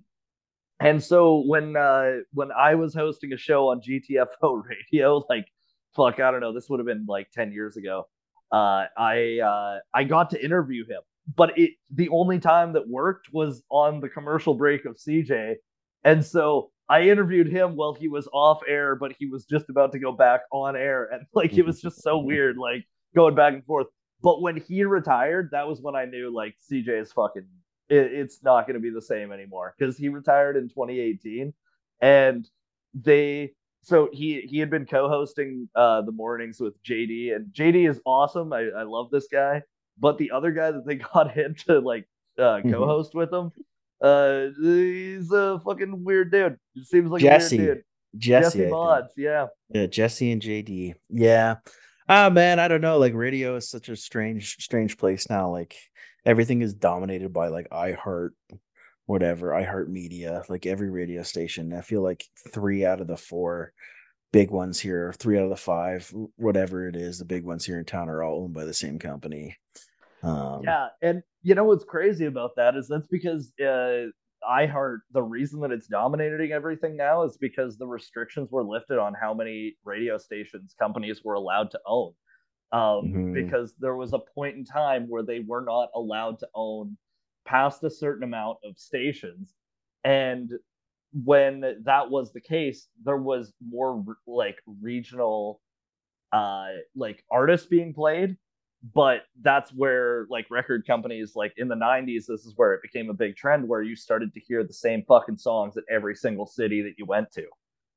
and 0.81 1.01
so 1.01 1.45
when 1.47 1.77
uh 1.77 2.17
when 2.33 2.51
I 2.51 2.75
was 2.75 2.95
hosting 2.95 3.33
a 3.33 3.37
show 3.37 3.69
on 3.69 3.81
GTFO 3.81 4.61
radio, 4.93 5.25
like 5.31 5.47
fuck, 5.95 6.21
I 6.21 6.31
don't 6.31 6.41
know, 6.41 6.53
this 6.53 6.69
would 6.69 6.81
have 6.81 6.87
been 6.87 7.07
like 7.09 7.31
10 7.33 7.53
years 7.53 7.77
ago. 7.77 8.09
Uh, 8.51 8.87
I 8.97 9.41
uh, 9.41 9.79
I 9.93 10.05
got 10.05 10.31
to 10.31 10.43
interview 10.43 10.87
him, 10.87 11.01
but 11.37 11.59
it 11.59 11.73
the 11.91 12.09
only 12.09 12.39
time 12.39 12.73
that 12.73 12.89
worked 12.89 13.33
was 13.33 13.63
on 13.71 14.01
the 14.01 14.09
commercial 14.09 14.55
break 14.55 14.87
of 14.87 14.97
CJ 14.97 15.57
And 16.05 16.25
so 16.25 16.71
I 16.89 17.03
interviewed 17.03 17.49
him 17.49 17.77
while 17.77 17.93
he 17.93 18.09
was 18.09 18.27
off 18.33 18.61
air, 18.67 18.97
but 18.97 19.13
he 19.19 19.27
was 19.27 19.45
just 19.45 19.69
about 19.69 19.93
to 19.93 19.99
go 19.99 20.13
back 20.13 20.43
on 20.51 20.77
air. 20.77 21.09
And 21.13 21.27
like 21.35 21.53
it 21.59 21.67
was 21.67 21.83
just 21.83 22.03
so 22.03 22.19
weird, 22.31 22.57
like 22.57 22.87
going 23.15 23.35
back 23.35 23.53
and 23.53 23.65
forth. 23.65 23.89
But 24.23 24.41
when 24.41 24.57
he 24.57 24.85
retired, 24.85 25.51
that 25.53 25.69
was 25.69 25.81
when 25.81 25.95
I 25.95 26.07
knew 26.07 26.35
like 26.35 26.57
CJ 26.71 27.03
is 27.03 27.13
fucking 27.13 27.47
it, 27.89 28.13
it's 28.13 28.43
not 28.43 28.67
going 28.67 28.75
to 28.75 28.81
be 28.81 28.91
the 28.91 29.03
same 29.03 29.33
anymore 29.33 29.75
because 29.79 29.97
he 29.97 30.09
retired 30.09 30.57
in 30.57 30.69
2018 30.69 31.53
and 32.01 32.49
they 32.95 33.53
so 33.83 34.09
he 34.13 34.43
he 34.43 34.59
had 34.59 34.71
been 34.71 34.87
co-hosting 34.87 35.69
uh 35.75 36.03
the 36.03 36.13
mornings 36.13 36.61
with 36.61 36.83
JD 36.83 37.35
and 37.35 37.47
JD 37.53 37.89
is 37.89 38.01
awesome. 38.05 38.53
I, 38.53 38.69
I 38.77 38.83
love 38.83 39.11
this 39.11 39.29
guy, 39.31 39.63
but 39.99 40.19
the 40.19 40.31
other 40.31 40.53
guy 40.53 40.71
that 40.71 40.87
they 40.87 40.95
got 41.15 41.33
him 41.33 41.55
to 41.67 41.81
like 41.81 42.09
uh 42.39 42.43
mm-hmm. 42.43 42.73
co-host 42.73 43.11
mm-hmm. 43.11 43.19
with 43.19 43.33
him, 43.33 43.53
uh 44.01 44.47
he's 44.61 45.33
a 45.33 45.61
fucking 45.65 46.05
weird 46.05 46.33
dude. 46.33 46.59
It 46.75 46.87
seems 46.87 47.11
like 47.11 47.23
Jesse. 47.23 47.57
Jesse, 48.17 48.59
Jesse 48.59 48.71
Mods, 48.71 49.13
yeah. 49.17 49.47
Yeah, 49.69 49.87
Jesse 49.87 50.33
and 50.33 50.41
JD. 50.41 50.95
Yeah. 51.11 51.57
Ah 52.09 52.31
man, 52.31 52.59
I 52.59 52.69
don't 52.69 52.81
know. 52.81 52.99
Like 52.99 53.15
radio 53.15 53.57
is 53.57 53.69
such 53.69 53.89
a 53.91 53.97
strange, 53.97 54.57
strange 54.61 54.97
place 54.97 55.29
now. 55.29 55.51
Like 55.51 55.77
everything 56.25 56.63
is 56.63 56.75
dominated 56.75 57.33
by 57.33 57.49
like 57.49 57.69
iHeart, 57.71 58.31
whatever, 59.09 59.53
iHeart 59.53 59.89
Media, 59.89 60.43
like 60.51 60.67
every 60.67 60.91
radio 60.91 61.23
station. 61.23 61.73
I 61.73 61.81
feel 61.81 62.03
like 62.03 62.27
three 62.53 62.85
out 62.85 63.01
of 63.01 63.07
the 63.07 63.17
four 63.17 63.73
big 64.35 64.51
ones 64.51 64.79
here, 64.79 65.15
three 65.19 65.39
out 65.39 65.45
of 65.45 65.51
the 65.51 65.57
five, 65.57 66.13
whatever 66.37 66.87
it 66.87 66.95
is, 66.95 67.19
the 67.19 67.25
big 67.25 67.43
ones 67.43 67.65
here 67.65 67.79
in 67.79 67.87
town 67.87 68.11
are 68.11 68.23
all 68.23 68.43
owned 68.43 68.53
by 68.53 68.67
the 68.67 68.75
same 68.75 68.99
company. 68.99 69.57
Um, 70.23 70.61
yeah, 70.63 70.89
and 71.01 71.23
you 71.43 71.55
know 71.55 71.65
what's 71.65 71.87
crazy 71.87 72.27
about 72.27 72.51
that 72.57 72.77
is 72.77 72.87
that's 72.87 73.07
because 73.07 73.51
uh, 73.59 74.13
iHeart, 74.47 74.99
the 75.13 75.23
reason 75.23 75.61
that 75.61 75.73
it's 75.73 75.87
dominating 75.87 76.53
everything 76.53 76.95
now 76.95 77.23
is 77.23 77.39
because 77.39 77.79
the 77.79 77.87
restrictions 77.87 78.51
were 78.51 78.63
lifted 78.63 78.99
on 78.99 79.15
how 79.19 79.33
many 79.33 79.75
radio 79.85 80.19
stations 80.19 80.75
companies 80.79 81.23
were 81.25 81.35
allowed 81.35 81.71
to 81.71 81.81
own 81.87 82.13
um, 82.73 82.81
mm-hmm. 82.81 83.33
because 83.33 83.73
there 83.79 83.97
was 83.97 84.13
a 84.13 84.19
point 84.19 84.57
in 84.57 84.67
time 84.67 85.07
where 85.09 85.23
they 85.23 85.41
were 85.41 85.65
not 85.65 85.89
allowed 85.95 86.39
to 86.41 86.49
own 86.55 86.99
past 87.49 87.83
a 87.85 87.91
certain 87.91 88.25
amount 88.25 88.59
of 88.65 88.79
stations 88.79 89.55
and 90.05 90.53
when 91.25 91.61
that 91.85 92.11
was 92.11 92.33
the 92.33 92.41
case 92.41 92.89
there 93.05 93.17
was 93.17 93.53
more 93.67 94.05
like 94.27 94.59
regional 94.83 95.61
uh 96.33 96.67
like 96.95 97.25
artists 97.31 97.67
being 97.67 97.95
played 97.95 98.37
but 98.95 99.23
that's 99.41 99.73
where 99.73 100.27
like 100.29 100.47
record 100.51 100.87
companies 100.87 101.33
like 101.35 101.53
in 101.57 101.67
the 101.69 101.75
90s 101.75 102.27
this 102.27 102.45
is 102.45 102.53
where 102.57 102.75
it 102.75 102.83
became 102.83 103.09
a 103.09 103.15
big 103.15 103.35
trend 103.35 103.67
where 103.67 103.83
you 103.83 103.97
started 103.97 104.33
to 104.35 104.41
hear 104.41 104.63
the 104.63 104.73
same 104.73 105.03
fucking 105.09 105.39
songs 105.39 105.77
at 105.77 105.85
every 105.91 106.15
single 106.15 106.47
city 106.47 106.83
that 106.83 106.93
you 106.99 107.07
went 107.07 107.31
to 107.33 107.47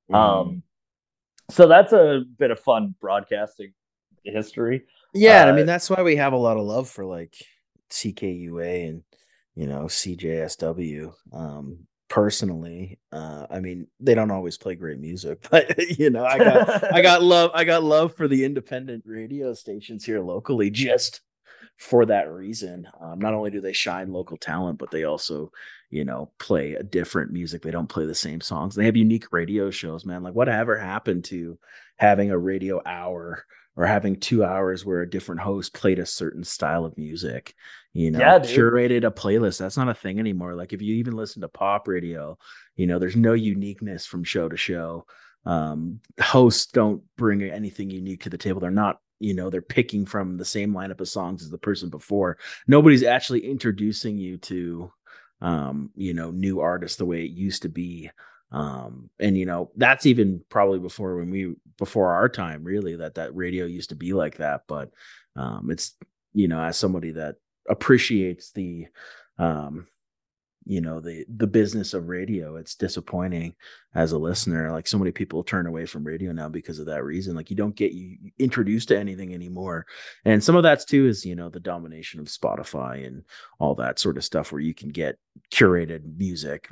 mm. 0.09 0.15
um 0.15 0.63
so 1.51 1.67
that's 1.67 1.91
a 1.91 2.23
bit 2.37 2.51
of 2.51 2.59
fun 2.59 2.95
broadcasting 3.01 3.73
history. 4.23 4.83
Yeah, 5.13 5.45
uh, 5.45 5.49
I 5.49 5.51
mean 5.51 5.65
that's 5.65 5.89
why 5.89 6.01
we 6.01 6.15
have 6.15 6.33
a 6.33 6.37
lot 6.37 6.57
of 6.57 6.63
love 6.63 6.89
for 6.89 7.05
like 7.05 7.35
CKUA 7.89 8.89
and 8.89 9.03
you 9.55 9.67
know 9.67 9.83
CJSW. 9.83 11.13
Um, 11.33 11.87
personally, 12.09 12.99
uh, 13.11 13.47
I 13.49 13.59
mean 13.59 13.87
they 13.99 14.15
don't 14.15 14.31
always 14.31 14.57
play 14.57 14.75
great 14.75 14.99
music, 14.99 15.47
but 15.51 15.77
you 15.97 16.09
know 16.09 16.25
I 16.25 16.37
got 16.37 16.93
I 16.93 17.01
got 17.01 17.23
love 17.23 17.51
I 17.53 17.63
got 17.63 17.83
love 17.83 18.15
for 18.15 18.27
the 18.27 18.45
independent 18.45 19.03
radio 19.05 19.53
stations 19.53 20.05
here 20.05 20.21
locally 20.21 20.69
just 20.69 21.21
for 21.77 22.05
that 22.05 22.29
reason. 22.29 22.87
Um, 22.99 23.19
not 23.19 23.33
only 23.33 23.49
do 23.49 23.59
they 23.59 23.73
shine 23.73 24.13
local 24.13 24.37
talent, 24.37 24.77
but 24.77 24.91
they 24.91 25.03
also, 25.03 25.51
you 25.89 26.05
know, 26.05 26.31
play 26.37 26.73
a 26.73 26.83
different 26.83 27.31
music. 27.31 27.61
They 27.61 27.71
don't 27.71 27.89
play 27.89 28.05
the 28.05 28.15
same 28.15 28.39
songs. 28.39 28.75
They 28.75 28.85
have 28.85 28.95
unique 28.95 29.31
radio 29.31 29.71
shows, 29.71 30.05
man. 30.05 30.21
Like 30.21 30.35
whatever 30.35 30.77
happened 30.77 31.23
to 31.25 31.57
having 31.97 32.29
a 32.29 32.37
radio 32.37 32.81
hour 32.85 33.45
or 33.77 33.85
having 33.85 34.19
two 34.19 34.43
hours 34.43 34.85
where 34.85 35.01
a 35.01 35.09
different 35.09 35.41
host 35.41 35.73
played 35.73 35.99
a 35.99 36.05
certain 36.05 36.43
style 36.43 36.85
of 36.85 36.97
music 36.97 37.55
you 37.93 38.11
know 38.11 38.19
yeah, 38.19 38.39
curated 38.39 39.05
a 39.05 39.11
playlist. 39.11 39.59
That's 39.59 39.77
not 39.77 39.89
a 39.89 39.93
thing 39.93 40.19
anymore. 40.19 40.55
Like 40.55 40.73
if 40.73 40.81
you 40.81 40.95
even 40.95 41.15
listen 41.15 41.41
to 41.41 41.47
pop 41.49 41.87
radio 41.87 42.37
you 42.75 42.87
know 42.87 42.99
there's 42.99 43.15
no 43.15 43.33
uniqueness 43.33 44.05
from 44.05 44.23
show 44.23 44.47
to 44.47 44.57
show. 44.57 45.05
Um 45.45 45.99
hosts 46.19 46.71
don't 46.71 47.03
bring 47.17 47.43
anything 47.43 47.89
unique 47.89 48.23
to 48.23 48.29
the 48.29 48.37
table. 48.37 48.61
They're 48.61 48.71
not 48.71 48.99
you 49.19 49.33
know 49.33 49.49
they're 49.49 49.61
picking 49.61 50.05
from 50.05 50.37
the 50.37 50.45
same 50.45 50.73
lineup 50.73 51.01
of 51.01 51.09
songs 51.09 51.43
as 51.43 51.49
the 51.49 51.57
person 51.57 51.89
before. 51.89 52.37
Nobody's 52.67 53.03
actually 53.03 53.45
introducing 53.45 54.17
you 54.17 54.37
to 54.37 54.91
um 55.41 55.89
you 55.95 56.13
know 56.13 56.31
new 56.31 56.61
artists 56.61 56.97
the 56.97 57.05
way 57.05 57.23
it 57.23 57.31
used 57.31 57.63
to 57.63 57.69
be 57.69 58.09
um 58.51 59.09
and 59.19 59.37
you 59.37 59.45
know 59.45 59.71
that's 59.77 60.05
even 60.05 60.41
probably 60.49 60.79
before 60.79 61.17
when 61.17 61.29
we 61.29 61.53
before 61.77 62.11
our 62.11 62.27
time 62.27 62.63
really 62.63 62.95
that 62.95 63.15
that 63.15 63.35
radio 63.35 63.65
used 63.65 63.89
to 63.89 63.95
be 63.95 64.13
like 64.13 64.37
that 64.37 64.61
but 64.67 64.91
um 65.35 65.69
it's 65.71 65.95
you 66.33 66.47
know 66.47 66.61
as 66.61 66.77
somebody 66.77 67.11
that 67.11 67.35
appreciates 67.69 68.51
the 68.51 68.87
um 69.37 69.87
you 70.65 70.79
know 70.79 70.99
the 70.99 71.25
the 71.37 71.47
business 71.47 71.93
of 71.93 72.07
radio 72.07 72.55
it's 72.55 72.75
disappointing 72.75 73.53
as 73.95 74.11
a 74.11 74.17
listener 74.17 74.71
like 74.71 74.87
so 74.87 74.97
many 74.97 75.11
people 75.11 75.43
turn 75.43 75.65
away 75.65 75.85
from 75.85 76.03
radio 76.03 76.31
now 76.31 76.47
because 76.47 76.77
of 76.77 76.85
that 76.85 77.03
reason 77.03 77.35
like 77.35 77.49
you 77.49 77.55
don't 77.55 77.75
get 77.75 77.93
you 77.93 78.17
introduced 78.37 78.89
to 78.89 78.97
anything 78.97 79.33
anymore. 79.33 79.85
And 80.23 80.43
some 80.43 80.55
of 80.55 80.63
that's 80.63 80.85
too 80.85 81.07
is 81.07 81.25
you 81.25 81.35
know 81.35 81.49
the 81.49 81.59
domination 81.59 82.19
of 82.19 82.27
spotify 82.27 83.05
and 83.07 83.23
all 83.59 83.73
that 83.75 83.97
sort 83.97 84.17
of 84.17 84.23
stuff 84.23 84.51
where 84.51 84.61
you 84.61 84.73
can 84.73 84.89
get 84.89 85.17
curated 85.51 86.01
music 86.17 86.67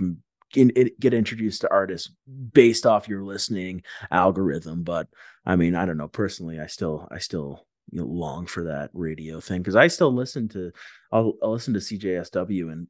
in, 0.56 0.72
get 1.00 1.14
introduced 1.14 1.62
to 1.62 1.72
artists 1.72 2.12
based 2.54 2.86
off 2.86 3.08
your 3.08 3.24
listening 3.24 3.84
algorithm. 4.12 4.84
But 4.84 5.08
I 5.46 5.56
mean, 5.56 5.76
I 5.76 5.86
don't 5.86 5.98
know. 5.98 6.08
Personally, 6.08 6.60
I 6.60 6.68
still 6.68 7.08
I 7.12 7.20
still 7.20 7.66
you 7.92 8.00
know, 8.00 8.08
long 8.08 8.46
for 8.46 8.66
that 8.66 8.90
radio 8.94 9.40
thing 9.40 9.62
because 9.62 9.76
I 9.76 9.88
still 9.88 10.14
listen 10.14 10.48
to 10.50 10.72
I'll, 11.12 11.34
I'll 11.42 11.52
listen 11.52 11.74
to 11.74 11.80
CJSW 11.80 12.72
and 12.72 12.88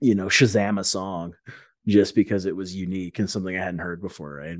you 0.00 0.14
know 0.14 0.26
Shazam 0.26 0.78
a 0.78 0.84
song 0.84 1.34
just 1.86 2.14
because 2.14 2.46
it 2.46 2.54
was 2.54 2.74
unique 2.74 3.18
and 3.18 3.28
something 3.28 3.56
I 3.56 3.64
hadn't 3.64 3.80
heard 3.80 4.00
before, 4.00 4.34
right? 4.34 4.58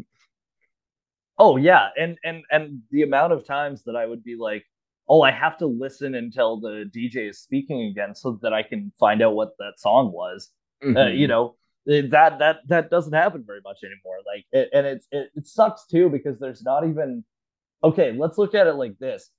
Oh 1.38 1.56
yeah, 1.56 1.88
and 1.98 2.18
and 2.24 2.42
and 2.50 2.80
the 2.90 3.02
amount 3.02 3.32
of 3.32 3.46
times 3.46 3.82
that 3.84 3.96
I 3.96 4.06
would 4.06 4.22
be 4.22 4.36
like, 4.36 4.64
oh, 5.08 5.22
I 5.22 5.30
have 5.30 5.56
to 5.58 5.66
listen 5.66 6.14
until 6.14 6.60
the 6.60 6.90
DJ 6.94 7.30
is 7.30 7.40
speaking 7.40 7.82
again 7.82 8.14
so 8.14 8.38
that 8.42 8.52
I 8.52 8.62
can 8.62 8.92
find 9.00 9.22
out 9.22 9.34
what 9.34 9.56
that 9.58 9.78
song 9.78 10.12
was. 10.12 10.50
Mm-hmm. 10.84 10.96
Uh, 10.96 11.06
you 11.06 11.24
mm-hmm. 11.24 11.30
know, 11.30 11.56
that 11.86 12.38
that 12.38 12.56
that 12.68 12.90
doesn't 12.90 13.12
happen 13.12 13.44
very 13.46 13.60
much 13.64 13.78
anymore. 13.82 14.18
Like 14.26 14.44
it, 14.52 14.68
and 14.72 14.86
it's 14.86 15.06
it, 15.10 15.30
it 15.34 15.46
sucks 15.46 15.86
too 15.86 16.08
because 16.08 16.38
there's 16.38 16.62
not 16.62 16.86
even 16.86 17.24
okay 17.82 18.12
let's 18.12 18.38
look 18.38 18.54
at 18.54 18.66
it 18.66 18.74
like 18.74 18.98
this. 18.98 19.30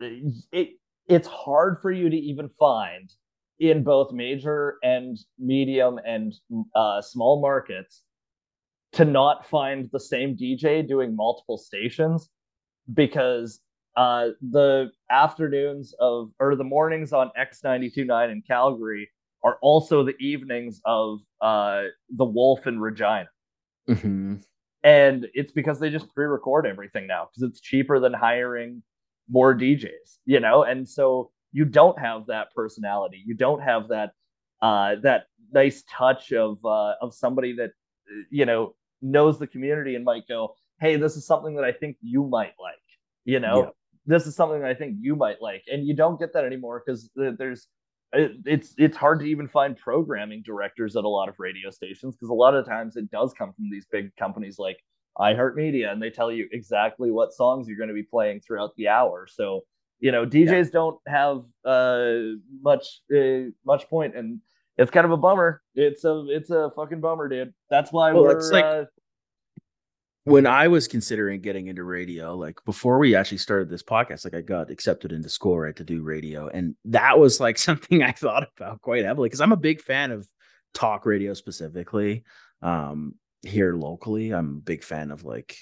It 0.00 0.70
it's 1.06 1.28
hard 1.28 1.78
for 1.80 1.90
you 1.90 2.10
to 2.10 2.16
even 2.16 2.48
find 2.58 3.10
in 3.58 3.84
both 3.84 4.12
major 4.12 4.78
and 4.82 5.18
medium 5.38 5.98
and 6.04 6.34
uh, 6.74 7.00
small 7.00 7.40
markets 7.40 8.02
to 8.92 9.04
not 9.04 9.48
find 9.48 9.88
the 9.92 10.00
same 10.00 10.36
DJ 10.36 10.86
doing 10.86 11.14
multiple 11.14 11.58
stations 11.58 12.30
because 12.92 13.60
uh, 13.96 14.28
the 14.50 14.90
afternoons 15.10 15.94
of 16.00 16.30
or 16.40 16.56
the 16.56 16.64
mornings 16.64 17.12
on 17.12 17.30
X929 17.38 18.32
in 18.32 18.42
Calgary 18.42 19.08
are 19.44 19.58
also 19.60 20.02
the 20.02 20.16
evenings 20.18 20.80
of 20.84 21.20
uh, 21.40 21.82
the 22.16 22.24
Wolf 22.24 22.66
in 22.66 22.80
Regina. 22.80 23.28
Mm-hmm. 23.88 24.36
And 24.82 25.26
it's 25.34 25.52
because 25.52 25.78
they 25.78 25.90
just 25.90 26.12
pre 26.14 26.24
record 26.24 26.66
everything 26.66 27.06
now 27.06 27.28
because 27.28 27.48
it's 27.48 27.60
cheaper 27.60 28.00
than 28.00 28.12
hiring 28.12 28.82
more 29.30 29.54
DJs, 29.54 30.18
you 30.26 30.40
know? 30.40 30.64
And 30.64 30.88
so 30.88 31.30
you 31.52 31.64
don't 31.64 31.98
have 31.98 32.26
that 32.26 32.48
personality. 32.54 33.22
You 33.24 33.34
don't 33.34 33.60
have 33.60 33.88
that 33.88 34.12
uh, 34.60 34.96
that 35.02 35.26
nice 35.52 35.84
touch 35.88 36.32
of 36.32 36.58
uh, 36.64 36.94
of 37.00 37.14
somebody 37.14 37.54
that 37.56 37.70
you 38.30 38.44
know 38.44 38.74
knows 39.00 39.38
the 39.38 39.46
community 39.46 39.94
and 39.94 40.04
might 40.04 40.26
go, 40.26 40.54
"Hey, 40.80 40.96
this 40.96 41.16
is 41.16 41.26
something 41.26 41.54
that 41.56 41.64
I 41.64 41.72
think 41.72 41.96
you 42.02 42.26
might 42.26 42.54
like." 42.60 42.74
You 43.24 43.40
know, 43.40 43.62
yeah. 43.62 43.70
this 44.04 44.26
is 44.26 44.34
something 44.34 44.60
that 44.60 44.68
I 44.68 44.74
think 44.74 44.96
you 45.00 45.16
might 45.16 45.40
like, 45.40 45.62
and 45.72 45.86
you 45.86 45.94
don't 45.94 46.18
get 46.18 46.32
that 46.34 46.44
anymore 46.44 46.82
because 46.84 47.08
there's 47.14 47.68
it, 48.14 48.32
it's 48.44 48.74
it's 48.78 48.96
hard 48.96 49.20
to 49.20 49.26
even 49.26 49.48
find 49.48 49.76
programming 49.76 50.42
directors 50.42 50.96
at 50.96 51.04
a 51.04 51.08
lot 51.08 51.28
of 51.28 51.34
radio 51.38 51.70
stations 51.70 52.14
because 52.14 52.28
a 52.28 52.34
lot 52.34 52.54
of 52.54 52.66
times 52.66 52.96
it 52.96 53.10
does 53.10 53.32
come 53.34 53.52
from 53.52 53.70
these 53.70 53.86
big 53.90 54.14
companies 54.16 54.58
like 54.58 54.78
iHeartMedia, 55.18 55.92
and 55.92 56.02
they 56.02 56.10
tell 56.10 56.32
you 56.32 56.48
exactly 56.52 57.10
what 57.10 57.32
songs 57.32 57.68
you're 57.68 57.76
going 57.76 57.88
to 57.88 57.94
be 57.94 58.02
playing 58.02 58.40
throughout 58.40 58.74
the 58.76 58.88
hour. 58.88 59.26
So 59.30 59.62
you 60.00 60.12
know 60.12 60.26
DJs 60.26 60.48
yeah. 60.66 60.70
don't 60.72 60.98
have 61.06 61.44
uh, 61.64 62.36
much 62.62 63.00
uh, 63.14 63.50
much 63.64 63.88
point, 63.88 64.16
and 64.16 64.40
it's 64.76 64.90
kind 64.90 65.04
of 65.04 65.12
a 65.12 65.16
bummer. 65.16 65.62
It's 65.74 66.04
a 66.04 66.26
it's 66.28 66.50
a 66.50 66.70
fucking 66.74 67.00
bummer, 67.00 67.28
dude. 67.28 67.54
That's 67.70 67.92
why 67.92 68.12
well, 68.12 68.24
we're 68.24 68.50
like, 68.50 68.64
uh, 68.64 68.84
when 70.24 70.46
I 70.46 70.68
was 70.68 70.88
considering 70.88 71.40
getting 71.40 71.66
into 71.66 71.84
radio, 71.84 72.34
like 72.34 72.58
before 72.64 72.98
we 72.98 73.14
actually 73.14 73.38
started 73.38 73.68
this 73.68 73.82
podcast, 73.82 74.24
like 74.24 74.34
I 74.34 74.40
got 74.40 74.70
accepted 74.70 75.12
into 75.12 75.28
school 75.28 75.58
right 75.58 75.76
to 75.76 75.84
do 75.84 76.02
radio, 76.02 76.48
and 76.48 76.74
that 76.86 77.18
was 77.18 77.40
like 77.40 77.58
something 77.58 78.02
I 78.02 78.12
thought 78.12 78.48
about 78.56 78.80
quite 78.80 79.04
heavily 79.04 79.28
because 79.28 79.40
I'm 79.40 79.52
a 79.52 79.56
big 79.56 79.80
fan 79.80 80.10
of 80.10 80.26
talk 80.72 81.06
radio 81.06 81.34
specifically, 81.34 82.24
um, 82.62 83.14
here 83.42 83.74
locally, 83.74 84.32
I'm 84.32 84.56
a 84.56 84.60
big 84.60 84.82
fan 84.82 85.10
of 85.10 85.24
like 85.24 85.56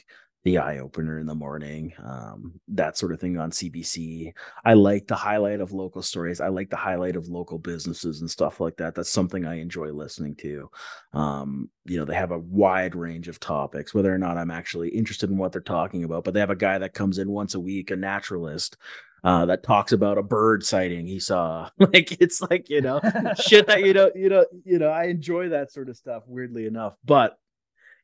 the 0.45 0.59
eye 0.59 0.79
opener 0.79 1.19
in 1.19 1.27
the 1.27 1.35
morning, 1.35 1.93
um, 2.03 2.61
that 2.69 2.99
sort 2.99 3.13
of 3.13 3.21
thing 3.21 3.39
on 3.39 3.53
CBC. 3.53 4.33
I 4.65 4.75
like 4.75 5.07
the 5.07 5.15
highlight 5.15 5.61
of 5.61 5.73
local 5.73 6.03
stories. 6.03 6.41
I 6.41 6.49
like 6.49 6.69
the 6.69 6.77
highlight 6.77 7.15
of 7.15 7.29
local 7.29 7.59
businesses 7.59 8.21
and 8.21 8.31
stuff 8.31 8.59
like 8.59 8.77
that. 8.79 8.95
That's 8.95 9.11
something 9.11 9.47
I 9.47 9.61
enjoy 9.61 9.93
listening 9.93 10.35
to. 10.37 10.69
Um, 11.13 11.71
you 11.85 11.99
know, 11.99 12.05
they 12.05 12.17
have 12.17 12.33
a 12.33 12.39
wide 12.39 12.97
range 12.97 13.29
of 13.29 13.39
topics, 13.39 13.95
whether 13.95 14.13
or 14.13 14.19
not 14.19 14.37
I'm 14.37 14.51
actually 14.51 14.89
interested 14.89 15.31
in 15.31 15.37
what 15.37 15.53
they're 15.53 15.61
talking 15.61 16.03
about, 16.03 16.25
but 16.25 16.35
they 16.35 16.41
have 16.41 16.51
a 16.51 16.57
guy 16.57 16.79
that 16.79 16.95
comes 16.95 17.19
in 17.19 17.31
once 17.31 17.55
a 17.55 17.61
week, 17.61 17.91
a 17.91 17.97
naturalist. 17.97 18.77
Uh, 19.25 19.47
that 19.47 19.63
talks 19.63 19.93
about 19.93 20.19
a 20.19 20.23
bird 20.23 20.65
sighting 20.65 21.07
he 21.07 21.21
saw. 21.21 21.71
like 21.79 22.21
it's 22.21 22.41
like 22.43 22.69
you 22.69 22.81
know 22.81 23.01
shit 23.41 23.69
that 23.69 23.85
you 23.85 23.93
know 23.93 24.11
you 24.17 24.29
know 24.29 24.45
you 24.65 24.81
know 24.81 24.89
I 24.89 25.05
enjoy 25.05 25.51
that 25.51 25.71
sort 25.71 25.89
of 25.89 25.97
stuff. 25.97 26.25
Weirdly 26.27 26.67
enough, 26.67 26.97
but 27.05 27.39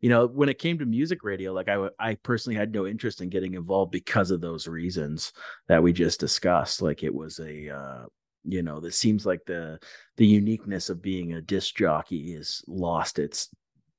you 0.00 0.08
know, 0.08 0.26
when 0.26 0.48
it 0.48 0.58
came 0.58 0.78
to 0.78 0.86
music 0.86 1.24
radio, 1.24 1.52
like 1.52 1.68
I, 1.68 1.88
I 1.98 2.14
personally 2.16 2.56
had 2.56 2.72
no 2.72 2.86
interest 2.86 3.20
in 3.20 3.28
getting 3.28 3.54
involved 3.54 3.90
because 3.90 4.30
of 4.30 4.40
those 4.40 4.68
reasons 4.68 5.32
that 5.66 5.82
we 5.82 5.92
just 5.92 6.20
discussed. 6.20 6.82
Like 6.82 7.02
it 7.02 7.14
was 7.14 7.40
a, 7.40 7.70
uh, 7.70 8.04
you 8.44 8.62
know, 8.62 8.78
this 8.80 8.96
seems 8.96 9.26
like 9.26 9.44
the 9.46 9.78
the 10.16 10.26
uniqueness 10.26 10.88
of 10.88 11.02
being 11.02 11.34
a 11.34 11.40
disc 11.40 11.76
jockey 11.76 12.34
is 12.34 12.62
lost 12.68 13.18
its 13.18 13.48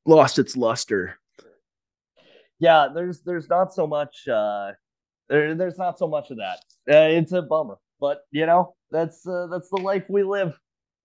lost 0.06 0.40
its 0.40 0.56
luster. 0.56 1.20
Yeah, 2.60 2.88
there's 2.94 3.22
there's 3.22 3.50
not 3.50 3.74
so 3.74 3.86
much 3.86 4.28
uh 4.28 4.72
there, 5.28 5.54
there's 5.54 5.78
not 5.78 6.00
so 6.00 6.08
much 6.08 6.32
of 6.32 6.38
that. 6.38 6.60
Uh, 6.90 7.10
it's 7.10 7.32
a 7.34 7.42
bummer, 7.42 7.78
but 8.00 8.22
you 8.32 8.46
know 8.46 8.76
that's 8.90 9.28
uh, 9.28 9.48
that's 9.48 9.70
the 9.70 9.78
life 9.78 10.04
we 10.10 10.24
live. 10.24 10.58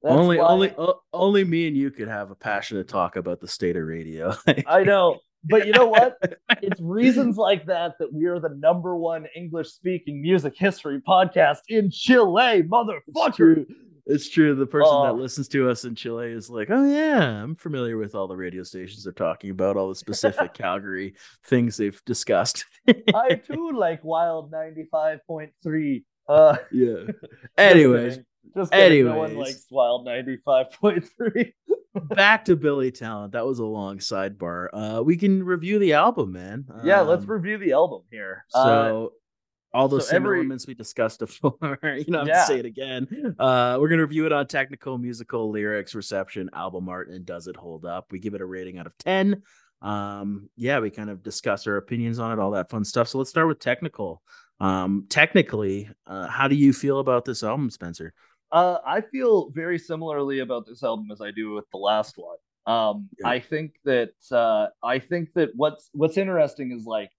That's 0.04 0.16
only, 0.16 0.36
why... 0.36 0.44
only, 0.44 0.74
uh, 0.76 0.92
only 1.14 1.44
me 1.44 1.66
and 1.66 1.74
you 1.74 1.90
could 1.90 2.08
have 2.08 2.30
a 2.30 2.34
passionate 2.34 2.88
talk 2.88 3.16
about 3.16 3.40
the 3.40 3.48
state 3.48 3.74
of 3.74 3.84
radio. 3.84 4.36
I 4.66 4.84
know, 4.84 5.18
but 5.44 5.66
you 5.66 5.72
know 5.72 5.86
what? 5.86 6.18
It's 6.62 6.80
reasons 6.80 7.36
like 7.36 7.66
that 7.66 7.94
that 7.98 8.12
we 8.12 8.26
are 8.26 8.38
the 8.38 8.54
number 8.58 8.96
one 8.96 9.26
English 9.34 9.68
speaking 9.68 10.20
music 10.20 10.54
history 10.56 11.00
podcast 11.06 11.58
in 11.68 11.90
Chile, 11.90 12.62
motherfucker. 12.62 13.00
It's 13.08 13.36
true. 13.36 13.66
It's 14.06 14.28
true. 14.28 14.54
The 14.54 14.66
person 14.66 15.02
that 15.04 15.14
listens 15.14 15.48
to 15.48 15.68
us 15.70 15.84
in 15.84 15.94
Chile 15.94 16.30
is 16.30 16.50
like, 16.50 16.68
oh 16.70 16.86
yeah, 16.86 17.42
I'm 17.42 17.56
familiar 17.56 17.96
with 17.96 18.14
all 18.14 18.28
the 18.28 18.36
radio 18.36 18.62
stations 18.62 19.04
they're 19.04 19.12
talking 19.14 19.50
about, 19.50 19.76
all 19.76 19.88
the 19.88 19.94
specific 19.94 20.52
Calgary 20.54 21.14
things 21.46 21.78
they've 21.78 22.00
discussed. 22.04 22.66
I 22.86 23.34
too 23.36 23.72
like 23.72 24.04
Wild 24.04 24.52
95.3. 24.52 26.04
Uh, 26.28 26.56
yeah. 26.72 27.12
Anyways, 27.56 28.18
just 28.56 28.72
kidding. 28.72 29.06
no 29.06 29.18
one 29.18 29.36
likes 29.36 29.66
Wild 29.70 30.06
95.3. 30.06 31.52
back 32.14 32.44
to 32.46 32.56
Billy 32.56 32.90
Talent. 32.90 33.32
That 33.32 33.46
was 33.46 33.58
a 33.58 33.64
long 33.64 33.98
sidebar. 33.98 34.68
Uh, 34.72 35.02
we 35.02 35.16
can 35.16 35.42
review 35.42 35.78
the 35.78 35.94
album, 35.94 36.32
man. 36.32 36.66
Yeah, 36.82 37.00
um, 37.00 37.08
let's 37.08 37.24
review 37.24 37.58
the 37.58 37.72
album 37.72 38.02
here. 38.10 38.44
So, 38.48 38.58
uh, 38.58 39.76
all 39.76 39.88
those 39.88 40.06
so 40.06 40.12
same 40.12 40.22
every... 40.22 40.38
elements 40.38 40.66
we 40.66 40.74
discussed 40.74 41.20
before, 41.20 41.78
you 41.82 42.04
know, 42.08 42.24
yeah. 42.24 42.40
To 42.40 42.46
say 42.46 42.58
it 42.58 42.66
again. 42.66 43.36
Uh, 43.38 43.78
we're 43.80 43.88
gonna 43.88 44.02
review 44.02 44.26
it 44.26 44.32
on 44.32 44.46
technical, 44.46 44.98
musical, 44.98 45.50
lyrics, 45.50 45.94
reception, 45.94 46.50
album 46.52 46.88
art, 46.88 47.08
and 47.10 47.24
does 47.24 47.46
it 47.46 47.56
hold 47.56 47.84
up? 47.84 48.06
We 48.10 48.18
give 48.18 48.34
it 48.34 48.40
a 48.40 48.46
rating 48.46 48.78
out 48.78 48.86
of 48.86 48.96
10. 48.98 49.42
Um, 49.82 50.48
yeah, 50.56 50.78
we 50.78 50.90
kind 50.90 51.10
of 51.10 51.22
discuss 51.22 51.66
our 51.66 51.76
opinions 51.76 52.18
on 52.18 52.32
it, 52.32 52.40
all 52.40 52.52
that 52.52 52.70
fun 52.70 52.84
stuff. 52.84 53.08
So 53.08 53.18
let's 53.18 53.30
start 53.30 53.48
with 53.48 53.58
technical. 53.58 54.22
Um, 54.60 55.06
technically, 55.10 55.90
uh, 56.06 56.28
how 56.28 56.48
do 56.48 56.54
you 56.54 56.72
feel 56.72 57.00
about 57.00 57.24
this 57.24 57.42
album, 57.42 57.68
Spencer? 57.70 58.14
Uh, 58.54 58.78
I 58.86 59.00
feel 59.00 59.50
very 59.50 59.80
similarly 59.80 60.38
about 60.38 60.64
this 60.64 60.84
album 60.84 61.10
as 61.10 61.20
I 61.20 61.32
do 61.32 61.54
with 61.54 61.68
the 61.72 61.76
last 61.76 62.14
one. 62.16 62.36
Um, 62.66 63.08
yeah. 63.18 63.28
I 63.28 63.40
think 63.40 63.72
that 63.84 64.12
uh, 64.30 64.68
I 64.80 65.00
think 65.00 65.34
that 65.34 65.50
what's 65.56 65.90
what's 65.92 66.16
interesting 66.16 66.70
is 66.70 66.86
like 66.86 67.10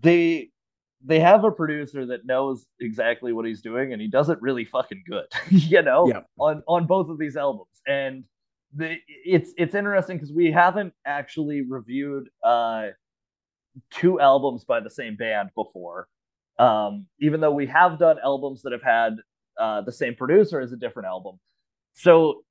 they 0.00 0.50
they 1.04 1.18
have 1.18 1.42
a 1.42 1.50
producer 1.50 2.06
that 2.06 2.26
knows 2.26 2.64
exactly 2.78 3.32
what 3.32 3.44
he's 3.44 3.60
doing 3.60 3.92
and 3.92 4.00
he 4.00 4.06
does 4.06 4.28
it 4.28 4.40
really 4.40 4.64
fucking 4.64 5.02
good, 5.04 5.26
you 5.50 5.82
know, 5.82 6.06
yeah. 6.06 6.20
on 6.38 6.62
on 6.68 6.86
both 6.86 7.10
of 7.10 7.18
these 7.18 7.36
albums. 7.36 7.82
And 7.88 8.24
the 8.72 8.98
it's 9.08 9.52
it's 9.58 9.74
interesting 9.74 10.16
because 10.16 10.32
we 10.32 10.52
haven't 10.52 10.94
actually 11.04 11.62
reviewed 11.62 12.28
uh 12.44 12.90
two 13.90 14.20
albums 14.20 14.62
by 14.62 14.78
the 14.78 14.90
same 14.90 15.16
band 15.16 15.50
before. 15.56 16.06
Um, 16.60 17.06
even 17.20 17.40
though 17.40 17.50
we 17.50 17.66
have 17.66 17.98
done 17.98 18.18
albums 18.22 18.62
that 18.62 18.70
have 18.70 18.82
had 18.82 19.16
uh, 19.58 19.80
the 19.82 19.92
same 19.92 20.14
producer 20.14 20.60
as 20.60 20.72
a 20.72 20.76
different 20.76 21.06
album. 21.06 21.38
So 21.94 22.42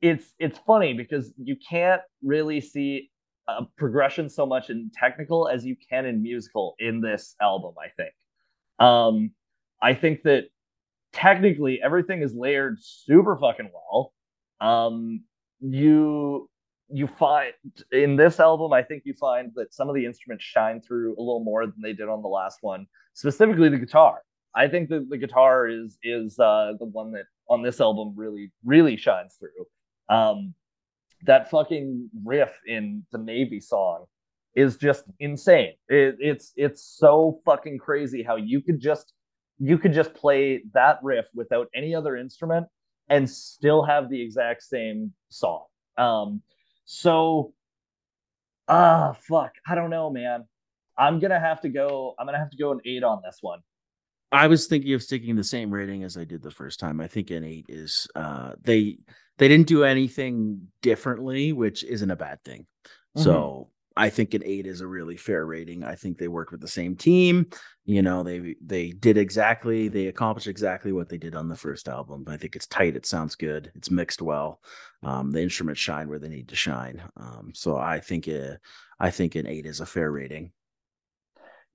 it's 0.00 0.32
it's 0.38 0.58
funny 0.66 0.92
because 0.92 1.32
you 1.36 1.56
can't 1.56 2.02
really 2.22 2.60
see 2.60 3.10
a 3.48 3.64
progression 3.76 4.28
so 4.28 4.46
much 4.46 4.70
in 4.70 4.90
technical 4.94 5.48
as 5.48 5.64
you 5.64 5.76
can 5.88 6.06
in 6.06 6.22
musical 6.22 6.74
in 6.78 7.00
this 7.00 7.34
album. 7.40 7.74
I 7.80 7.88
think. 7.96 8.12
Um, 8.78 9.32
I 9.82 9.94
think 9.94 10.22
that 10.22 10.44
technically 11.12 11.80
everything 11.82 12.22
is 12.22 12.34
layered 12.34 12.78
super 12.80 13.36
fucking 13.36 13.70
well. 13.72 14.12
Um, 14.60 15.24
you 15.60 16.48
you 16.90 17.06
find 17.06 17.52
in 17.92 18.16
this 18.16 18.40
album, 18.40 18.72
I 18.72 18.82
think 18.82 19.02
you 19.04 19.14
find 19.14 19.52
that 19.56 19.74
some 19.74 19.88
of 19.88 19.94
the 19.94 20.06
instruments 20.06 20.44
shine 20.44 20.80
through 20.80 21.12
a 21.12 21.20
little 21.20 21.44
more 21.44 21.66
than 21.66 21.74
they 21.82 21.92
did 21.92 22.08
on 22.08 22.22
the 22.22 22.28
last 22.28 22.58
one, 22.62 22.86
specifically 23.14 23.68
the 23.68 23.76
guitar. 23.76 24.22
I 24.54 24.68
think 24.68 24.88
that 24.88 25.08
the 25.08 25.18
guitar 25.18 25.68
is 25.68 25.98
is 26.02 26.38
uh, 26.38 26.72
the 26.78 26.86
one 26.86 27.12
that 27.12 27.24
on 27.48 27.62
this 27.62 27.80
album 27.80 28.14
really 28.16 28.52
really 28.64 28.96
shines 28.96 29.38
through. 29.38 29.66
Um, 30.14 30.54
that 31.24 31.50
fucking 31.50 32.10
riff 32.24 32.52
in 32.66 33.04
the 33.12 33.18
Navy 33.18 33.60
song 33.60 34.04
is 34.54 34.76
just 34.76 35.04
insane. 35.20 35.74
It, 35.88 36.16
it's 36.18 36.52
it's 36.56 36.82
so 36.82 37.40
fucking 37.44 37.78
crazy 37.78 38.22
how 38.22 38.36
you 38.36 38.60
could 38.60 38.80
just 38.80 39.12
you 39.58 39.78
could 39.78 39.92
just 39.92 40.14
play 40.14 40.62
that 40.74 40.98
riff 41.02 41.26
without 41.34 41.68
any 41.74 41.94
other 41.94 42.16
instrument 42.16 42.66
and 43.08 43.28
still 43.28 43.82
have 43.82 44.08
the 44.08 44.20
exact 44.20 44.62
same 44.62 45.12
song. 45.28 45.64
Um, 45.96 46.42
so 46.84 47.52
ah 48.68 49.16
fuck, 49.20 49.52
I 49.66 49.74
don't 49.74 49.90
know, 49.90 50.10
man. 50.10 50.44
I'm 50.96 51.20
gonna 51.20 51.38
have 51.40 51.60
to 51.60 51.68
go. 51.68 52.14
I'm 52.18 52.26
gonna 52.26 52.38
have 52.38 52.50
to 52.50 52.56
go 52.56 52.72
an 52.72 52.80
eight 52.84 53.04
on 53.04 53.20
this 53.24 53.38
one. 53.40 53.60
I 54.30 54.46
was 54.46 54.66
thinking 54.66 54.92
of 54.94 55.02
sticking 55.02 55.36
the 55.36 55.44
same 55.44 55.70
rating 55.70 56.04
as 56.04 56.16
I 56.16 56.24
did 56.24 56.42
the 56.42 56.50
first 56.50 56.80
time. 56.80 57.00
I 57.00 57.08
think 57.08 57.30
an 57.30 57.44
eight 57.44 57.66
is 57.68 58.06
uh 58.14 58.52
they 58.62 58.98
they 59.38 59.48
didn't 59.48 59.68
do 59.68 59.84
anything 59.84 60.68
differently, 60.82 61.52
which 61.52 61.84
isn't 61.84 62.10
a 62.10 62.16
bad 62.16 62.40
thing. 62.42 62.66
Mm-hmm. 63.16 63.22
So 63.22 63.70
I 63.98 64.10
think 64.10 64.34
an 64.34 64.42
eight 64.44 64.66
is 64.66 64.80
a 64.80 64.86
really 64.86 65.16
fair 65.16 65.44
rating. 65.44 65.82
I 65.82 65.96
think 65.96 66.18
they 66.18 66.28
worked 66.28 66.52
with 66.52 66.60
the 66.60 66.68
same 66.68 66.94
team. 66.94 67.46
You 67.84 68.00
know, 68.02 68.22
they 68.22 68.54
they 68.64 68.90
did 68.90 69.18
exactly 69.18 69.88
they 69.88 70.06
accomplished 70.06 70.46
exactly 70.46 70.92
what 70.92 71.08
they 71.08 71.18
did 71.18 71.34
on 71.34 71.48
the 71.48 71.56
first 71.56 71.88
album. 71.88 72.24
I 72.28 72.36
think 72.36 72.54
it's 72.54 72.68
tight. 72.68 72.96
It 72.96 73.06
sounds 73.06 73.34
good. 73.34 73.72
It's 73.74 73.90
mixed 73.90 74.22
well. 74.22 74.60
Um, 75.02 75.32
the 75.32 75.42
instruments 75.42 75.80
shine 75.80 76.08
where 76.08 76.20
they 76.20 76.28
need 76.28 76.48
to 76.48 76.56
shine. 76.56 77.02
Um, 77.16 77.50
so 77.54 77.76
I 77.76 77.98
think 77.98 78.28
a, 78.28 78.52
uh, 78.52 78.56
I 79.00 79.10
think 79.10 79.34
an 79.34 79.48
eight 79.48 79.66
is 79.66 79.80
a 79.80 79.86
fair 79.86 80.10
rating. 80.12 80.52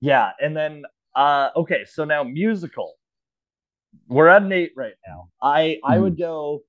Yeah, 0.00 0.30
and 0.40 0.56
then 0.56 0.84
uh, 1.14 1.50
okay, 1.56 1.84
so 1.84 2.04
now 2.04 2.22
musical. 2.22 2.94
We're 4.08 4.28
at 4.28 4.42
an 4.42 4.52
eight 4.52 4.72
right 4.76 4.94
now. 5.06 5.28
I 5.40 5.78
I 5.84 5.96
mm. 5.96 6.02
would 6.02 6.18
go 6.18 6.62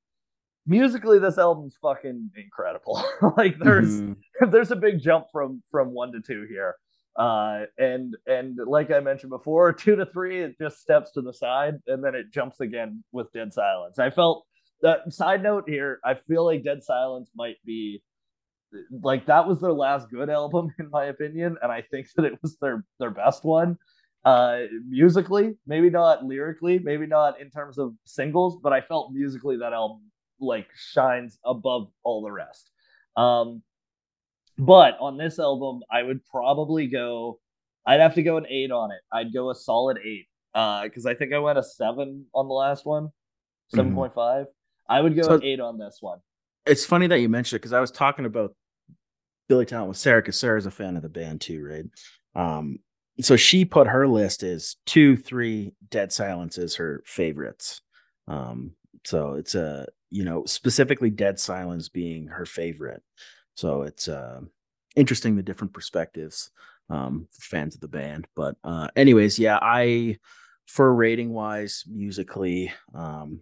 musically. 0.66 1.20
This 1.20 1.38
album's 1.38 1.78
fucking 1.82 2.32
incredible. 2.36 3.04
like 3.38 3.58
there's 3.60 4.02
mm-hmm. 4.02 4.50
there's 4.52 4.72
a 4.72 4.76
big 4.76 5.02
jump 5.02 5.28
from 5.32 5.62
from 5.72 5.94
one 5.94 6.12
to 6.12 6.22
two 6.22 6.46
here. 6.50 6.76
Uh, 7.16 7.64
and 7.78 8.16
and 8.28 8.58
like 8.66 8.92
I 8.92 9.00
mentioned 9.00 9.32
before, 9.32 9.72
two 9.74 9.96
to 9.96 10.06
three 10.06 10.42
it 10.42 10.58
just 10.60 10.82
steps 10.82 11.12
to 11.14 11.22
the 11.22 11.34
side 11.34 11.76
and 11.88 12.04
then 12.04 12.14
it 12.14 12.32
jumps 12.32 12.60
again 12.60 13.04
with 13.12 13.32
Dead 13.34 13.54
Silence. 13.54 14.00
I 14.00 14.10
felt 14.10 14.46
that 14.82 15.12
side 15.12 15.42
note 15.42 15.64
here. 15.68 16.00
I 16.04 16.16
feel 16.28 16.46
like 16.46 16.64
Dead 16.64 16.84
Silence 16.84 17.32
might 17.36 17.58
be 17.66 18.04
like 19.02 19.26
that 19.28 19.48
was 19.48 19.62
their 19.62 19.74
last 19.74 20.10
good 20.10 20.30
album 20.30 20.74
in 20.80 20.90
my 20.90 21.06
opinion, 21.06 21.58
and 21.62 21.72
I 21.72 21.82
think 21.90 22.08
that 22.16 22.26
it 22.26 22.40
was 22.42 22.58
their 22.62 22.84
their 23.00 23.12
best 23.12 23.44
one 23.44 23.78
uh 24.26 24.62
musically 24.88 25.54
maybe 25.68 25.90
not 25.90 26.26
lyrically 26.26 26.80
maybe 26.80 27.06
not 27.06 27.40
in 27.40 27.50
terms 27.50 27.78
of 27.78 27.94
singles 28.06 28.58
but 28.62 28.74
i 28.74 28.82
felt 28.82 29.14
musically 29.14 29.56
that 29.58 29.72
album 29.72 30.02
like 30.40 30.68
shines 30.76 31.40
above 31.46 31.90
all 32.04 32.22
the 32.22 32.32
rest. 32.32 32.70
Um 33.16 33.62
but 34.58 34.98
on 35.00 35.18
this 35.18 35.38
album 35.40 35.82
i 35.92 36.02
would 36.02 36.26
probably 36.26 36.88
go 36.88 37.40
i'd 37.86 38.00
have 38.00 38.16
to 38.16 38.24
go 38.24 38.38
an 38.38 38.46
eight 38.50 38.72
on 38.72 38.92
it. 38.92 39.00
I'd 39.12 39.34
go 39.34 39.50
a 39.50 39.56
solid 39.56 39.98
eight 40.04 40.28
uh 40.54 40.84
because 40.84 41.06
i 41.06 41.14
think 41.14 41.34
i 41.34 41.40
went 41.40 41.58
a 41.58 41.64
seven 41.64 42.26
on 42.34 42.48
the 42.48 42.54
last 42.54 42.86
one 42.86 43.10
7.5 43.76 44.14
mm-hmm. 44.14 44.44
i 44.90 45.02
would 45.02 45.16
go 45.16 45.24
so, 45.24 45.34
an 45.36 45.44
eight 45.44 45.60
on 45.60 45.78
this 45.78 45.98
one. 46.00 46.20
it's 46.66 46.86
funny 46.86 47.08
that 47.08 47.20
you 47.20 47.28
mentioned 47.28 47.58
it 47.58 47.60
because 47.62 47.74
i 47.74 47.82
was 47.82 47.92
talking 47.92 48.26
about 48.26 48.56
billy 49.50 49.66
talent 49.66 49.90
with 49.90 49.98
sarah 49.98 50.22
because 50.22 50.40
sarah's 50.40 50.66
a 50.66 50.72
fan 50.72 50.96
of 50.96 51.04
the 51.04 51.10
band 51.10 51.42
too 51.42 51.64
right? 51.64 51.86
Um 52.36 52.80
so 53.22 53.36
she 53.36 53.66
put 53.66 53.88
her 53.88 54.08
list 54.08 54.44
as 54.44 54.76
two, 54.86 55.16
three, 55.16 55.74
Dead 55.90 56.12
Silence 56.12 56.58
is 56.58 56.76
her 56.76 57.02
favorites. 57.06 57.82
Um, 58.28 58.72
so 59.04 59.34
it's 59.34 59.56
a 59.56 59.88
you 60.16 60.24
know, 60.24 60.46
specifically 60.46 61.10
Dead 61.10 61.40
Silence 61.40 61.90
being 61.90 62.28
her 62.28 62.46
favorite. 62.46 63.04
So 63.56 63.82
it's 63.82 64.08
uh, 64.08 64.40
interesting 64.96 65.36
the 65.36 65.44
different 65.44 65.74
perspectives 65.74 66.52
um, 66.90 67.28
fans 67.32 67.76
of 67.76 67.82
the 67.82 67.90
band. 67.90 68.26
But 68.34 68.56
uh, 68.64 68.88
anyways, 68.96 69.38
yeah, 69.38 69.60
I 69.62 70.18
for 70.68 70.94
rating 70.94 71.34
wise, 71.34 71.84
musically, 71.88 72.72
um, 72.94 73.42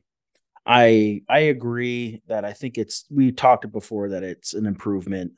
I 0.66 1.22
I 1.30 1.40
agree 1.40 2.22
that 2.28 2.44
I 2.44 2.54
think 2.54 2.78
it's 2.78 3.06
we 3.12 3.32
talked 3.32 3.72
before 3.72 4.10
that 4.10 4.24
it's 4.24 4.54
an 4.54 4.66
improvement. 4.66 5.34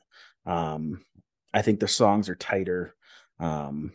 Um, 0.46 1.04
I 1.52 1.62
think 1.62 1.80
the 1.80 1.88
songs 1.88 2.28
are 2.28 2.34
tighter. 2.34 2.94
Um, 3.40 3.92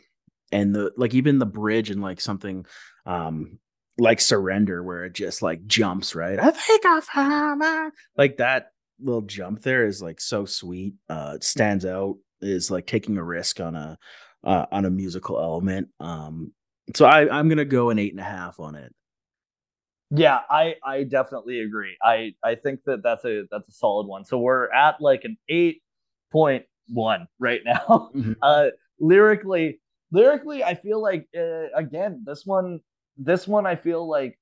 and 0.51 0.75
the 0.75 0.91
like 0.97 1.13
even 1.13 1.39
the 1.39 1.45
bridge 1.45 1.89
and 1.89 2.01
like 2.01 2.21
something 2.21 2.65
um 3.05 3.59
like 3.97 4.21
surrender 4.21 4.83
where 4.83 5.05
it 5.05 5.13
just 5.13 5.41
like 5.41 5.65
jumps 5.67 6.15
right? 6.15 6.39
I 6.39 6.51
think 6.51 6.85
i've 6.85 7.91
like 8.17 8.37
that 8.37 8.71
little 8.99 9.21
jump 9.21 9.61
there 9.61 9.85
is 9.85 10.01
like 10.01 10.21
so 10.21 10.45
sweet. 10.45 10.95
Uh 11.09 11.33
it 11.35 11.43
stands 11.43 11.85
out 11.85 12.17
is 12.41 12.71
like 12.71 12.87
taking 12.87 13.17
a 13.17 13.23
risk 13.23 13.59
on 13.59 13.75
a 13.75 13.97
uh, 14.43 14.65
on 14.71 14.85
a 14.85 14.89
musical 14.89 15.39
element. 15.39 15.89
Um 15.99 16.53
so 16.95 17.05
i 17.05 17.29
i'm 17.29 17.47
gonna 17.47 17.65
go 17.65 17.89
an 17.89 17.99
eight 17.99 18.11
and 18.11 18.19
a 18.19 18.23
half 18.23 18.59
on 18.59 18.75
it. 18.75 18.93
Yeah 20.09 20.39
i 20.49 20.75
i 20.83 21.03
definitely 21.03 21.61
agree. 21.61 21.95
I 22.03 22.33
i 22.43 22.55
think 22.55 22.81
that 22.85 23.03
that's 23.03 23.25
a 23.25 23.43
that's 23.51 23.67
a 23.69 23.73
solid 23.73 24.07
one. 24.07 24.25
So 24.25 24.39
we're 24.39 24.71
at 24.71 24.99
like 25.01 25.23
an 25.25 25.37
8.1 25.49 27.25
right 27.39 27.61
now. 27.65 28.09
Mm-hmm. 28.15 28.33
uh 28.41 28.67
lyrically 28.99 29.80
lyrically 30.11 30.63
i 30.63 30.73
feel 30.75 31.01
like 31.01 31.27
uh, 31.37 31.67
again 31.75 32.21
this 32.25 32.45
one 32.45 32.79
this 33.17 33.47
one 33.47 33.65
i 33.65 33.75
feel 33.75 34.07
like 34.07 34.37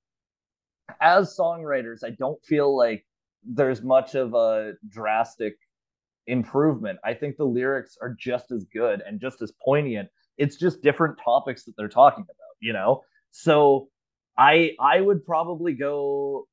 as 1.01 1.35
songwriters 1.37 2.03
i 2.03 2.09
don't 2.11 2.43
feel 2.43 2.75
like 2.75 3.05
there's 3.43 3.81
much 3.81 4.15
of 4.15 4.33
a 4.33 4.73
drastic 4.89 5.55
improvement. 6.27 6.99
I 7.03 7.13
think 7.13 7.37
the 7.37 7.45
lyrics 7.45 7.97
are 8.01 8.15
just 8.17 8.51
as 8.51 8.65
good 8.65 9.01
and 9.05 9.19
just 9.19 9.41
as 9.41 9.51
poignant. 9.63 10.09
It's 10.37 10.55
just 10.55 10.81
different 10.81 11.17
topics 11.23 11.63
that 11.65 11.73
they're 11.77 11.89
talking 11.89 12.23
about 12.23 12.35
you 12.61 12.73
know? 12.73 13.01
So 13.31 13.89
i 14.37 14.71
i 14.79 15.01
would 15.01 15.25
probably 15.25 15.73
go 15.73 16.47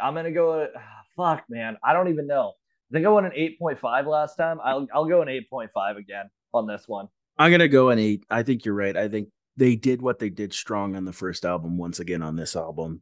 i'm 0.00 0.14
gonna 0.14 0.30
go 0.30 0.60
uh, 0.62 0.66
fuck 1.16 1.44
man 1.48 1.76
i 1.84 1.92
don't 1.92 2.08
even 2.08 2.26
know. 2.26 2.52
I 2.90 2.94
think 2.94 3.06
i 3.06 3.08
went 3.08 3.26
an 3.26 3.32
8.5 3.60 4.06
last 4.06 4.36
time. 4.36 4.58
I'll 4.64 4.86
i'll 4.94 5.06
go 5.06 5.22
an 5.22 5.28
8.5 5.28 5.96
again 5.96 6.30
on 6.54 6.66
this 6.66 6.84
one 6.86 7.08
I'm 7.40 7.50
gonna 7.50 7.68
go 7.68 7.88
an 7.88 7.98
eight. 7.98 8.26
I 8.28 8.42
think 8.42 8.66
you're 8.66 8.74
right. 8.74 8.94
I 8.94 9.08
think 9.08 9.30
they 9.56 9.74
did 9.74 10.02
what 10.02 10.18
they 10.18 10.28
did 10.28 10.52
strong 10.52 10.94
on 10.94 11.06
the 11.06 11.12
first 11.12 11.46
album 11.46 11.78
once 11.78 11.98
again 11.98 12.22
on 12.22 12.36
this 12.36 12.54
album. 12.54 13.00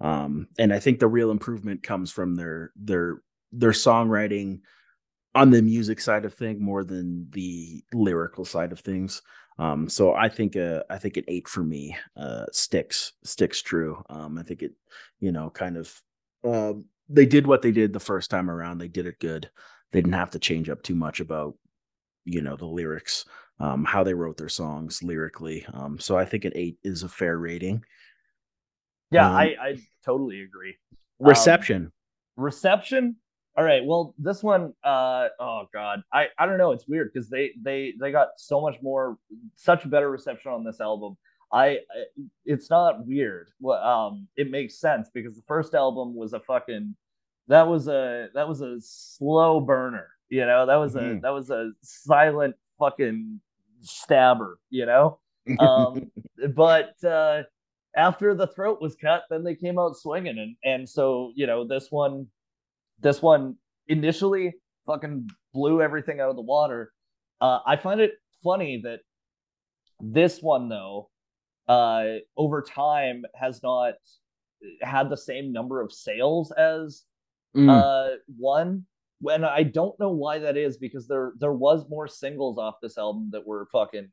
Um, 0.00 0.46
and 0.60 0.72
I 0.72 0.78
think 0.78 1.00
the 1.00 1.08
real 1.08 1.32
improvement 1.32 1.82
comes 1.82 2.12
from 2.12 2.36
their 2.36 2.70
their 2.76 3.20
their 3.50 3.72
songwriting 3.72 4.60
on 5.34 5.50
the 5.50 5.60
music 5.60 6.00
side 6.00 6.24
of 6.24 6.32
thing 6.34 6.62
more 6.62 6.84
than 6.84 7.28
the 7.32 7.82
lyrical 7.92 8.44
side 8.44 8.70
of 8.70 8.78
things. 8.78 9.22
Um, 9.58 9.88
so 9.88 10.14
I 10.14 10.28
think 10.28 10.56
uh, 10.56 10.84
I 10.88 10.98
think 10.98 11.16
an 11.16 11.24
eight 11.26 11.48
for 11.48 11.64
me 11.64 11.96
uh, 12.16 12.46
sticks 12.52 13.14
sticks 13.24 13.60
true. 13.60 14.04
Um, 14.08 14.38
I 14.38 14.44
think 14.44 14.62
it, 14.62 14.72
you 15.18 15.32
know, 15.32 15.50
kind 15.50 15.76
of 15.76 16.00
uh, 16.44 16.74
they 17.08 17.26
did 17.26 17.44
what 17.44 17.60
they 17.60 17.72
did 17.72 17.92
the 17.92 17.98
first 17.98 18.30
time 18.30 18.48
around. 18.48 18.78
They 18.78 18.86
did 18.86 19.06
it 19.06 19.18
good. 19.18 19.50
They 19.90 20.00
didn't 20.00 20.12
have 20.12 20.30
to 20.30 20.38
change 20.38 20.70
up 20.70 20.80
too 20.84 20.94
much 20.94 21.18
about 21.18 21.56
you 22.24 22.40
know 22.40 22.54
the 22.54 22.66
lyrics 22.66 23.24
um, 23.60 23.84
how 23.84 24.02
they 24.02 24.14
wrote 24.14 24.36
their 24.36 24.48
songs 24.48 25.02
lyrically. 25.02 25.64
Um, 25.72 25.98
so 25.98 26.16
I 26.16 26.24
think 26.24 26.44
an 26.44 26.52
eight 26.54 26.78
is 26.82 27.02
a 27.02 27.08
fair 27.08 27.38
rating. 27.38 27.84
Yeah, 29.10 29.28
um, 29.28 29.36
I, 29.36 29.44
I 29.60 29.76
totally 30.04 30.42
agree. 30.42 30.76
Reception. 31.18 31.84
Um, 31.84 31.92
reception. 32.36 33.16
All 33.56 33.64
right. 33.64 33.84
Well, 33.84 34.14
this 34.16 34.42
one, 34.42 34.72
uh, 34.82 35.28
oh 35.38 35.64
god, 35.74 36.02
I, 36.12 36.28
I 36.38 36.46
don't 36.46 36.58
know. 36.58 36.72
It's 36.72 36.88
weird 36.88 37.10
because 37.12 37.28
they 37.28 37.50
they 37.62 37.92
they 38.00 38.10
got 38.10 38.28
so 38.38 38.60
much 38.60 38.76
more, 38.82 39.18
such 39.56 39.88
better 39.90 40.10
reception 40.10 40.52
on 40.52 40.64
this 40.64 40.80
album. 40.80 41.16
I, 41.52 41.66
I 41.66 41.78
it's 42.46 42.70
not 42.70 43.06
weird. 43.06 43.50
Well, 43.60 43.82
um, 43.82 44.28
it 44.36 44.50
makes 44.50 44.80
sense 44.80 45.10
because 45.12 45.34
the 45.34 45.42
first 45.46 45.74
album 45.74 46.14
was 46.14 46.32
a 46.32 46.40
fucking 46.40 46.94
that 47.48 47.66
was 47.66 47.88
a 47.88 48.28
that 48.34 48.48
was 48.48 48.60
a 48.62 48.76
slow 48.80 49.60
burner. 49.60 50.06
You 50.28 50.46
know, 50.46 50.64
that 50.64 50.76
was 50.76 50.94
mm-hmm. 50.94 51.18
a 51.18 51.20
that 51.20 51.34
was 51.34 51.50
a 51.50 51.72
silent 51.82 52.54
fucking 52.78 53.40
stabber, 53.80 54.58
you 54.70 54.86
know. 54.86 55.18
Um, 55.58 56.12
but 56.54 57.02
uh, 57.02 57.42
after 57.96 58.34
the 58.34 58.46
throat 58.46 58.78
was 58.80 58.94
cut, 58.94 59.24
then 59.30 59.42
they 59.42 59.54
came 59.54 59.78
out 59.78 59.96
swinging, 59.96 60.38
and 60.38 60.54
and 60.62 60.88
so 60.88 61.32
you 61.34 61.46
know 61.46 61.66
this 61.66 61.88
one, 61.90 62.26
this 63.00 63.20
one 63.20 63.56
initially 63.88 64.54
fucking 64.86 65.28
blew 65.52 65.82
everything 65.82 66.20
out 66.20 66.30
of 66.30 66.36
the 66.36 66.42
water. 66.42 66.92
Uh, 67.40 67.60
I 67.66 67.76
find 67.76 68.00
it 68.00 68.12
funny 68.44 68.82
that 68.84 69.00
this 69.98 70.40
one 70.40 70.68
though, 70.68 71.10
uh, 71.66 72.04
over 72.36 72.62
time 72.62 73.24
has 73.34 73.62
not 73.62 73.94
had 74.82 75.08
the 75.08 75.16
same 75.16 75.52
number 75.52 75.80
of 75.80 75.92
sales 75.92 76.52
as 76.52 77.04
mm. 77.56 77.68
uh, 77.68 78.16
one 78.36 78.84
when 79.20 79.44
I 79.44 79.62
don't 79.62 79.98
know 80.00 80.10
why 80.10 80.38
that 80.38 80.56
is 80.56 80.76
because 80.76 81.06
there 81.06 81.32
there 81.38 81.52
was 81.52 81.88
more 81.88 82.08
singles 82.08 82.58
off 82.58 82.76
this 82.82 82.98
album 82.98 83.30
that 83.32 83.46
were 83.46 83.66
fucking 83.72 84.08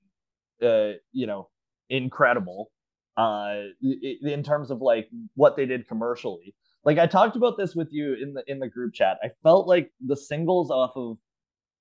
uh 0.62 0.92
you 1.12 1.28
know 1.28 1.50
incredible 1.90 2.72
uh 3.16 3.64
in 3.82 4.44
terms 4.44 4.72
of 4.72 4.82
like 4.82 5.10
what 5.36 5.56
they 5.56 5.66
did 5.66 5.88
commercially. 5.88 6.54
Like 6.84 7.00
i 7.00 7.08
talked 7.08 7.36
about 7.36 7.58
this 7.58 7.76
with 7.76 7.90
you 7.92 8.14
in 8.14 8.34
the 8.34 8.44
in 8.48 8.60
the 8.60 8.68
group 8.68 8.94
chat. 8.94 9.18
I 9.24 9.30
felt 9.44 9.68
like 9.68 9.92
the 10.06 10.18
singles 10.18 10.72
off 10.72 10.92
of 10.96 11.18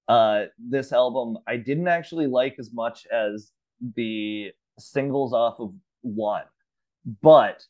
uh 0.08 0.44
this 0.56 0.92
album 0.92 1.36
i 1.48 1.56
didn't 1.56 1.88
actually 1.88 2.28
like 2.28 2.54
as 2.60 2.72
much 2.72 3.08
as 3.12 3.50
the 3.96 4.52
singles 4.78 5.32
off 5.32 5.58
of 5.60 5.72
one. 6.02 6.44
But 7.22 7.64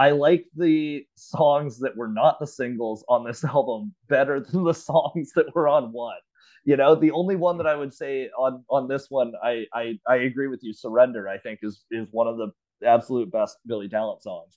I 0.00 0.12
like 0.12 0.46
the 0.56 1.04
songs 1.14 1.78
that 1.80 1.94
were 1.94 2.08
not 2.08 2.40
the 2.40 2.46
singles 2.46 3.04
on 3.06 3.22
this 3.22 3.44
album 3.56 3.94
better 4.08 4.40
than 4.40 4.64
the 4.64 4.72
songs 4.72 5.32
that 5.36 5.54
were 5.54 5.68
on 5.68 5.92
one. 5.92 6.16
You 6.64 6.78
know, 6.78 6.94
the 6.94 7.10
only 7.10 7.36
one 7.36 7.58
that 7.58 7.66
I 7.66 7.76
would 7.76 7.92
say 7.92 8.30
on 8.38 8.64
on 8.70 8.88
this 8.88 9.10
one, 9.10 9.34
I 9.44 9.66
I, 9.74 9.98
I 10.08 10.16
agree 10.16 10.48
with 10.48 10.60
you. 10.62 10.72
Surrender, 10.72 11.28
I 11.28 11.36
think, 11.36 11.60
is 11.62 11.84
is 11.90 12.08
one 12.12 12.26
of 12.26 12.38
the 12.38 12.50
absolute 12.86 13.30
best 13.30 13.58
Billy 13.66 13.90
Talent 13.90 14.22
songs. 14.22 14.56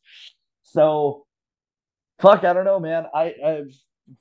So, 0.64 1.26
fuck, 2.22 2.46
I 2.46 2.54
don't 2.54 2.66
know, 2.66 2.80
man. 2.80 3.08
I 3.14 3.36
I 3.46 3.64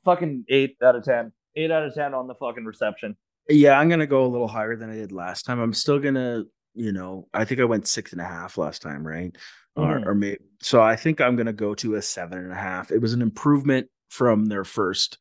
fucking 0.04 0.44
eight 0.48 0.76
out 0.82 0.96
of 0.96 1.04
ten. 1.04 1.30
Eight 1.54 1.70
out 1.70 1.84
of 1.84 1.94
ten 1.94 2.14
on 2.14 2.26
the 2.26 2.34
fucking 2.34 2.64
reception. 2.64 3.16
Yeah, 3.48 3.78
I'm 3.78 3.88
gonna 3.88 4.08
go 4.08 4.26
a 4.26 4.28
little 4.28 4.48
higher 4.48 4.74
than 4.74 4.90
I 4.90 4.94
did 4.94 5.12
last 5.12 5.44
time. 5.44 5.60
I'm 5.60 5.74
still 5.74 6.00
gonna, 6.00 6.44
you 6.74 6.92
know, 6.92 7.28
I 7.34 7.44
think 7.44 7.60
I 7.60 7.64
went 7.64 7.86
six 7.86 8.12
and 8.12 8.20
a 8.20 8.24
half 8.24 8.58
last 8.58 8.82
time, 8.82 9.06
right? 9.06 9.36
mm. 9.76 9.82
or, 9.82 10.10
or 10.10 10.14
maybe 10.14 10.38
so 10.60 10.80
I 10.80 10.96
think 10.96 11.20
I'm 11.20 11.36
gonna 11.36 11.52
go 11.52 11.74
to 11.76 11.96
a 11.96 12.02
seven 12.02 12.38
and 12.38 12.52
a 12.52 12.56
half. 12.56 12.90
It 12.90 13.00
was 13.00 13.12
an 13.12 13.22
improvement 13.22 13.88
from 14.08 14.46
their 14.46 14.64
first 14.64 15.18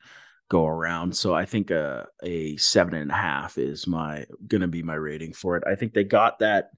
go 0.49 0.67
around. 0.67 1.15
So 1.15 1.33
I 1.33 1.45
think 1.45 1.71
a 1.71 2.07
a 2.23 2.57
seven 2.57 2.95
and 2.95 3.11
a 3.11 3.15
half 3.15 3.57
is 3.57 3.87
my 3.87 4.25
gonna 4.47 4.67
be 4.67 4.83
my 4.83 4.95
rating 4.95 5.33
for 5.33 5.57
it. 5.57 5.63
I 5.65 5.75
think 5.75 5.93
they 5.93 6.03
got 6.03 6.39
that 6.39 6.71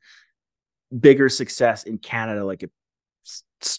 bigger 0.97 1.29
success 1.29 1.83
in 1.83 1.97
Canada, 1.97 2.45
like 2.45 2.63
it 2.63 2.71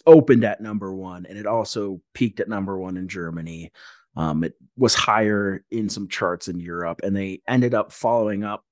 opened 0.07 0.45
at 0.45 0.61
number 0.61 0.95
one, 0.95 1.27
and 1.27 1.39
it 1.39 1.47
also 1.47 2.01
peaked 2.13 2.41
at 2.41 2.49
number 2.49 2.79
one 2.79 2.97
in 2.97 3.09
Germany. 3.09 3.71
Um, 4.17 4.45
it 4.45 4.55
was 4.77 4.95
higher 4.95 5.65
in 5.71 5.89
some 5.89 6.09
charts 6.09 6.49
in 6.49 6.61
Europe, 6.61 7.01
and 7.03 7.17
they 7.17 7.43
ended 7.49 7.75
up 7.75 7.93
following 7.93 8.45
up 8.45 8.65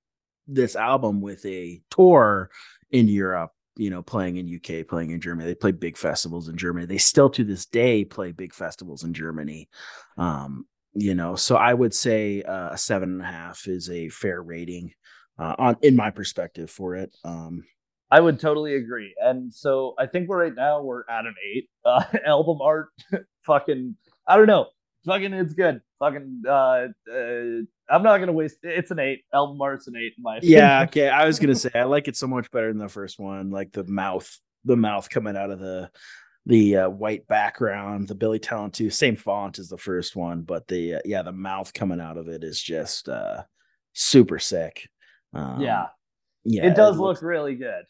this 0.55 0.77
album 0.77 1.21
with 1.21 1.45
a 1.47 1.81
tour 1.91 2.51
in 2.91 3.09
Europe 3.09 3.53
you 3.77 3.91
know, 3.91 4.03
playing 4.03 4.37
in 4.37 4.55
UK, 4.55 4.87
playing 4.87 5.11
in 5.11 5.21
Germany. 5.21 5.49
They 5.49 5.55
play 5.55 5.73
big 5.73 5.97
festivals 5.97 6.49
in 6.49 6.57
Germany. 6.57 6.87
They 6.87 6.99
still 6.99 7.31
to 7.31 7.45
this 7.45 7.67
day 7.67 8.05
play 8.05 8.33
big 8.33 8.53
festivals 8.53 9.05
in 9.05 9.15
Germany. 9.15 9.69
Um, 10.19 10.67
you 10.95 11.15
know, 11.15 11.37
so 11.37 11.57
I 11.57 11.73
would 11.73 11.95
say 11.95 12.43
uh, 12.43 12.71
a 12.73 12.79
seven 12.79 13.13
and 13.13 13.23
a 13.23 13.27
half 13.27 13.67
is 13.67 13.89
a 13.89 14.11
fair 14.11 14.43
rating 14.43 14.93
uh, 15.39 15.55
on 15.59 15.77
in 15.83 15.97
my 15.97 16.11
perspective 16.11 16.71
for 16.71 16.97
it. 16.97 17.17
Um, 17.25 17.65
I 18.11 18.21
would 18.21 18.39
totally 18.39 18.75
agree. 18.75 19.15
And 19.19 19.53
so 19.53 19.95
I 19.99 20.07
think 20.07 20.29
we're 20.29 20.43
right 20.43 20.55
now 20.55 20.83
we're 20.83 21.05
at 21.09 21.25
an 21.25 21.35
eight. 21.55 21.71
Uh, 21.85 22.05
album 22.27 22.59
art, 22.61 22.89
fucking, 23.47 23.97
I 24.27 24.37
don't 24.37 24.47
know, 24.47 24.67
fucking, 25.05 25.33
it's 25.33 25.55
good. 25.55 25.81
Fucking, 25.99 26.43
uh, 26.47 26.89
uh 27.11 27.63
I'm 27.93 28.03
not 28.03 28.19
gonna 28.19 28.33
waste. 28.33 28.59
It's 28.63 28.91
an 28.91 28.99
eight. 28.99 29.25
Album 29.35 29.61
art's 29.61 29.87
an 29.87 29.97
eight 29.97 30.15
in 30.17 30.23
my. 30.23 30.39
Opinion. 30.39 30.59
Yeah. 30.59 30.83
Okay. 30.85 31.09
I 31.09 31.27
was 31.27 31.39
gonna 31.39 31.55
say 31.57 31.71
I 31.75 31.85
like 31.85 32.09
it 32.09 32.17
so 32.17 32.27
much 32.27 32.51
better 32.51 32.69
than 32.69 32.79
the 32.79 32.89
first 32.89 33.19
one. 33.19 33.51
Like 33.51 33.73
the 33.73 33.85
mouth, 33.85 34.35
the 34.65 34.77
mouth 34.77 35.11
coming 35.11 35.37
out 35.37 35.51
of 35.51 35.59
the 35.59 35.91
the 36.47 36.77
uh, 36.77 36.89
white 36.89 37.27
background, 37.29 38.09
the 38.09 38.15
Billy 38.15 38.39
Talent 38.39 38.75
too, 38.75 38.91
same 38.91 39.17
font 39.17 39.59
as 39.59 39.69
the 39.69 39.79
first 39.79 40.17
one, 40.17 40.43
but 40.43 40.67
the 40.69 40.97
uh, 40.97 41.01
yeah, 41.05 41.23
the 41.23 41.33
mouth 41.33 41.73
coming 41.73 42.01
out 42.01 42.17
of 42.17 42.29
it 42.29 42.43
is 42.43 42.61
just 42.61 43.09
uh 43.09 43.43
super 43.93 44.39
sick. 44.39 44.89
Um, 45.35 45.61
yeah, 45.61 45.87
yeah, 46.45 46.67
it 46.67 46.75
does 46.75 46.97
it 46.97 47.01
look 47.01 47.09
looks, 47.09 47.23
really 47.23 47.55
good. 47.55 47.85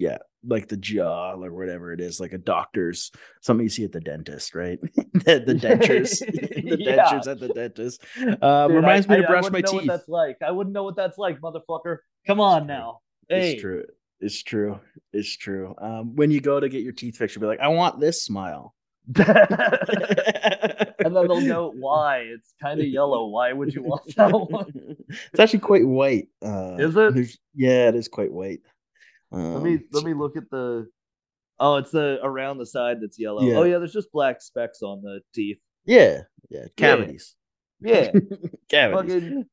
Yeah, 0.00 0.16
like 0.42 0.66
the 0.68 0.78
jaw 0.78 1.34
or 1.34 1.52
whatever 1.52 1.92
it 1.92 2.00
is, 2.00 2.20
like 2.20 2.32
a 2.32 2.38
doctor's 2.38 3.12
something 3.42 3.64
you 3.64 3.68
see 3.68 3.84
at 3.84 3.92
the 3.92 4.00
dentist, 4.00 4.54
right? 4.54 4.80
the, 5.12 5.44
the 5.46 5.54
dentures, 5.54 6.20
the 6.64 6.76
yeah. 6.80 7.04
dentures 7.04 7.30
at 7.30 7.38
the 7.38 7.48
dentist. 7.48 8.02
Uh, 8.40 8.66
Dude, 8.66 8.76
reminds 8.76 9.06
I, 9.08 9.16
me 9.16 9.20
to 9.20 9.28
brush 9.28 9.44
I 9.44 9.50
my 9.50 9.60
teeth. 9.60 9.86
that's 9.86 10.08
like. 10.08 10.38
I 10.44 10.52
wouldn't 10.52 10.72
know 10.72 10.84
what 10.84 10.96
that's 10.96 11.18
like, 11.18 11.38
motherfucker. 11.40 11.98
Come 12.26 12.40
on 12.40 12.66
now. 12.66 13.00
Hey. 13.28 13.52
It's 13.52 13.60
true. 13.60 13.84
It's 14.20 14.42
true. 14.42 14.80
It's 15.12 15.36
true. 15.36 15.74
Um, 15.78 16.16
when 16.16 16.30
you 16.30 16.40
go 16.40 16.58
to 16.58 16.70
get 16.70 16.82
your 16.82 16.94
teeth 16.94 17.18
fixed, 17.18 17.36
you'll 17.36 17.42
be 17.42 17.46
like, 17.46 17.60
I 17.60 17.68
want 17.68 18.00
this 18.00 18.22
smile. 18.24 18.74
and 19.16 19.26
then 20.98 21.12
they'll 21.12 21.46
go, 21.46 21.72
why? 21.78 22.18
It's 22.20 22.54
kind 22.60 22.80
of 22.80 22.86
yellow. 22.86 23.26
Why 23.26 23.52
would 23.52 23.74
you 23.74 23.82
want 23.82 24.14
that 24.16 24.32
one? 24.32 24.96
It's 25.08 25.40
actually 25.40 25.60
quite 25.60 25.86
white. 25.86 26.28
Uh, 26.42 26.76
is 26.78 26.96
it? 26.96 27.36
Yeah, 27.54 27.88
it 27.88 27.94
is 27.96 28.08
quite 28.08 28.32
white. 28.32 28.60
Um, 29.32 29.54
let 29.54 29.62
me 29.62 29.80
let 29.92 30.04
me 30.04 30.14
look 30.14 30.36
at 30.36 30.50
the. 30.50 30.88
Oh, 31.58 31.76
it's 31.76 31.90
the 31.90 32.18
around 32.22 32.58
the 32.58 32.66
side 32.66 32.98
that's 33.02 33.18
yellow. 33.18 33.42
Yeah. 33.42 33.56
Oh 33.56 33.62
yeah, 33.64 33.78
there's 33.78 33.92
just 33.92 34.12
black 34.12 34.40
specks 34.40 34.82
on 34.82 35.02
the 35.02 35.20
teeth. 35.34 35.58
Yeah, 35.84 36.22
yeah, 36.48 36.66
cavities. 36.76 37.36
Yeah, 37.80 38.10
yeah. 38.14 38.20
cavities. 38.70 39.14
Fucking, 39.14 39.44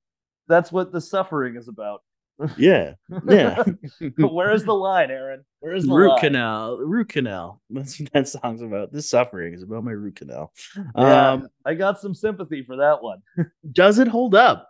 that's 0.48 0.72
what 0.72 0.92
the 0.92 1.02
suffering 1.02 1.56
is 1.56 1.68
about. 1.68 2.02
Yeah, 2.56 2.94
yeah. 3.28 3.64
Where's 4.20 4.64
the 4.64 4.74
line, 4.74 5.10
Aaron? 5.10 5.44
Where's 5.60 5.88
the 5.88 5.92
root 5.92 6.10
line? 6.10 6.20
canal? 6.20 6.78
Root 6.78 7.10
canal. 7.10 7.62
That's 7.72 8.00
what 8.00 8.14
that 8.14 8.28
song's 8.28 8.62
about. 8.62 8.94
This 8.94 9.10
suffering 9.10 9.56
is 9.56 9.64
about 9.64 9.84
my 9.84 9.92
root 9.92 10.18
canal. 10.18 10.54
Yeah, 10.96 11.32
um, 11.32 11.48
I 11.66 11.74
got 11.74 12.00
some 12.00 12.14
sympathy 12.14 12.62
for 12.62 12.76
that 12.76 13.02
one. 13.02 13.24
does 13.72 13.98
it 13.98 14.08
hold 14.08 14.36
up? 14.36 14.70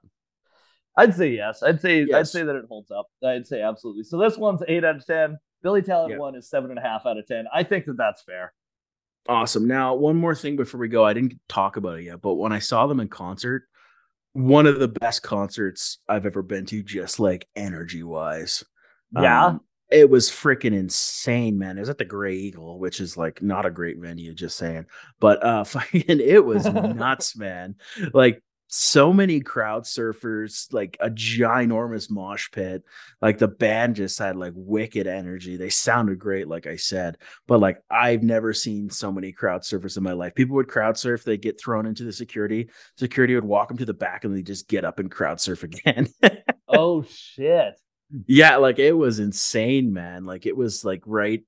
I'd 0.97 1.15
say 1.15 1.29
yes. 1.29 1.63
I'd 1.63 1.79
say 1.79 2.03
yes. 2.03 2.15
I'd 2.15 2.27
say 2.27 2.43
that 2.43 2.55
it 2.55 2.65
holds 2.67 2.91
up. 2.91 3.07
I'd 3.23 3.47
say 3.47 3.61
absolutely. 3.61 4.03
So 4.03 4.17
this 4.17 4.37
one's 4.37 4.61
eight 4.67 4.83
out 4.83 4.97
of 4.97 5.05
ten. 5.05 5.37
Billy 5.63 5.81
Talent 5.81 6.11
yeah. 6.11 6.17
one 6.17 6.35
is 6.35 6.49
seven 6.49 6.69
and 6.69 6.79
a 6.79 6.81
half 6.81 7.05
out 7.05 7.17
of 7.17 7.25
ten. 7.27 7.45
I 7.53 7.63
think 7.63 7.85
that 7.85 7.97
that's 7.97 8.23
fair. 8.23 8.53
Awesome. 9.29 9.67
Now, 9.67 9.93
one 9.93 10.15
more 10.15 10.35
thing 10.35 10.55
before 10.55 10.79
we 10.79 10.87
go. 10.87 11.05
I 11.05 11.13
didn't 11.13 11.39
talk 11.47 11.77
about 11.77 11.99
it 11.99 12.03
yet, 12.03 12.21
but 12.21 12.35
when 12.35 12.51
I 12.51 12.59
saw 12.59 12.87
them 12.87 12.99
in 12.99 13.09
concert, 13.09 13.63
one 14.33 14.65
of 14.65 14.79
the 14.79 14.87
best 14.87 15.23
concerts 15.23 15.99
I've 16.07 16.25
ever 16.25 16.41
been 16.41 16.65
to, 16.67 16.83
just 16.83 17.19
like 17.19 17.47
energy 17.55 18.03
wise. 18.03 18.63
Yeah. 19.11 19.45
Um, 19.45 19.61
it 19.89 20.09
was 20.09 20.29
freaking 20.29 20.73
insane, 20.73 21.57
man. 21.57 21.77
It 21.77 21.81
was 21.81 21.89
at 21.89 21.97
the 21.97 22.05
Grey 22.05 22.35
Eagle, 22.35 22.77
which 22.77 22.99
is 22.99 23.15
like 23.15 23.41
not 23.41 23.65
a 23.65 23.71
great 23.71 23.97
venue, 23.99 24.33
just 24.33 24.57
saying. 24.57 24.85
But 25.19 25.43
uh 25.43 25.63
fucking 25.65 26.03
it 26.07 26.43
was 26.43 26.65
nuts, 26.65 27.37
man. 27.37 27.75
Like 28.13 28.43
so 28.67 29.13
many 29.13 29.39
crowd 29.39 29.83
surfers, 29.83 30.71
like 30.73 30.97
a 30.99 31.09
ginormous 31.09 32.11
mosh 32.11 32.51
pit. 32.51 32.83
Like 33.21 33.37
the 33.37 33.47
band 33.47 33.95
just 33.95 34.19
had 34.19 34.35
like 34.35 34.53
wicked 34.55 35.07
energy. 35.07 35.57
They 35.57 35.69
sounded 35.69 36.19
great, 36.19 36.47
like 36.47 36.67
I 36.67 36.75
said, 36.75 37.17
but 37.47 37.59
like 37.59 37.81
I've 37.89 38.23
never 38.23 38.53
seen 38.53 38.89
so 38.89 39.11
many 39.11 39.31
crowd 39.31 39.61
surfers 39.61 39.97
in 39.97 40.03
my 40.03 40.13
life. 40.13 40.35
People 40.35 40.55
would 40.57 40.67
crowd 40.67 40.97
surf, 40.97 41.23
they 41.23 41.37
get 41.37 41.59
thrown 41.59 41.85
into 41.85 42.03
the 42.03 42.13
security. 42.13 42.69
Security 42.97 43.35
would 43.35 43.45
walk 43.45 43.69
them 43.69 43.77
to 43.77 43.85
the 43.85 43.93
back 43.93 44.25
and 44.25 44.35
they 44.35 44.41
just 44.41 44.67
get 44.67 44.85
up 44.85 44.99
and 44.99 45.09
crowd 45.09 45.39
surf 45.39 45.63
again. 45.63 46.07
oh 46.67 47.03
shit. 47.03 47.79
Yeah, 48.25 48.57
like 48.57 48.79
it 48.79 48.93
was 48.93 49.19
insane, 49.19 49.91
man. 49.93 50.25
Like 50.25 50.45
it 50.45 50.55
was 50.55 50.85
like 50.85 51.03
right 51.05 51.43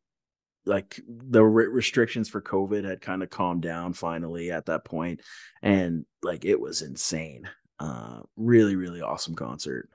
like 0.70 1.02
the 1.08 1.44
re- 1.44 1.68
restrictions 1.68 2.30
for 2.30 2.41
COVID 2.41 2.86
had 2.86 3.02
kind 3.02 3.24
of 3.24 3.32
calmed 3.32 3.64
down 3.64 3.94
finally 3.94 4.52
at 4.52 4.68
that 4.68 4.86
point, 4.86 5.22
and 5.64 6.06
like 6.22 6.46
it 6.46 6.62
was 6.62 6.84
insane. 6.84 7.50
Uh, 7.80 8.20
really, 8.38 8.76
really 8.76 9.02
awesome 9.02 9.36
concert, 9.36 9.90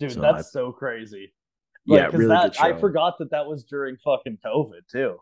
dude. 0.00 0.12
So 0.12 0.20
that's 0.20 0.48
I, 0.48 0.50
so 0.50 0.72
crazy. 0.72 1.32
Like, 1.86 2.00
yeah, 2.00 2.06
really. 2.16 2.26
That, 2.26 2.60
I 2.60 2.78
forgot 2.78 3.18
that 3.18 3.30
that 3.30 3.46
was 3.46 3.64
during 3.64 3.96
fucking 4.04 4.38
COVID 4.44 4.88
too. 4.90 5.18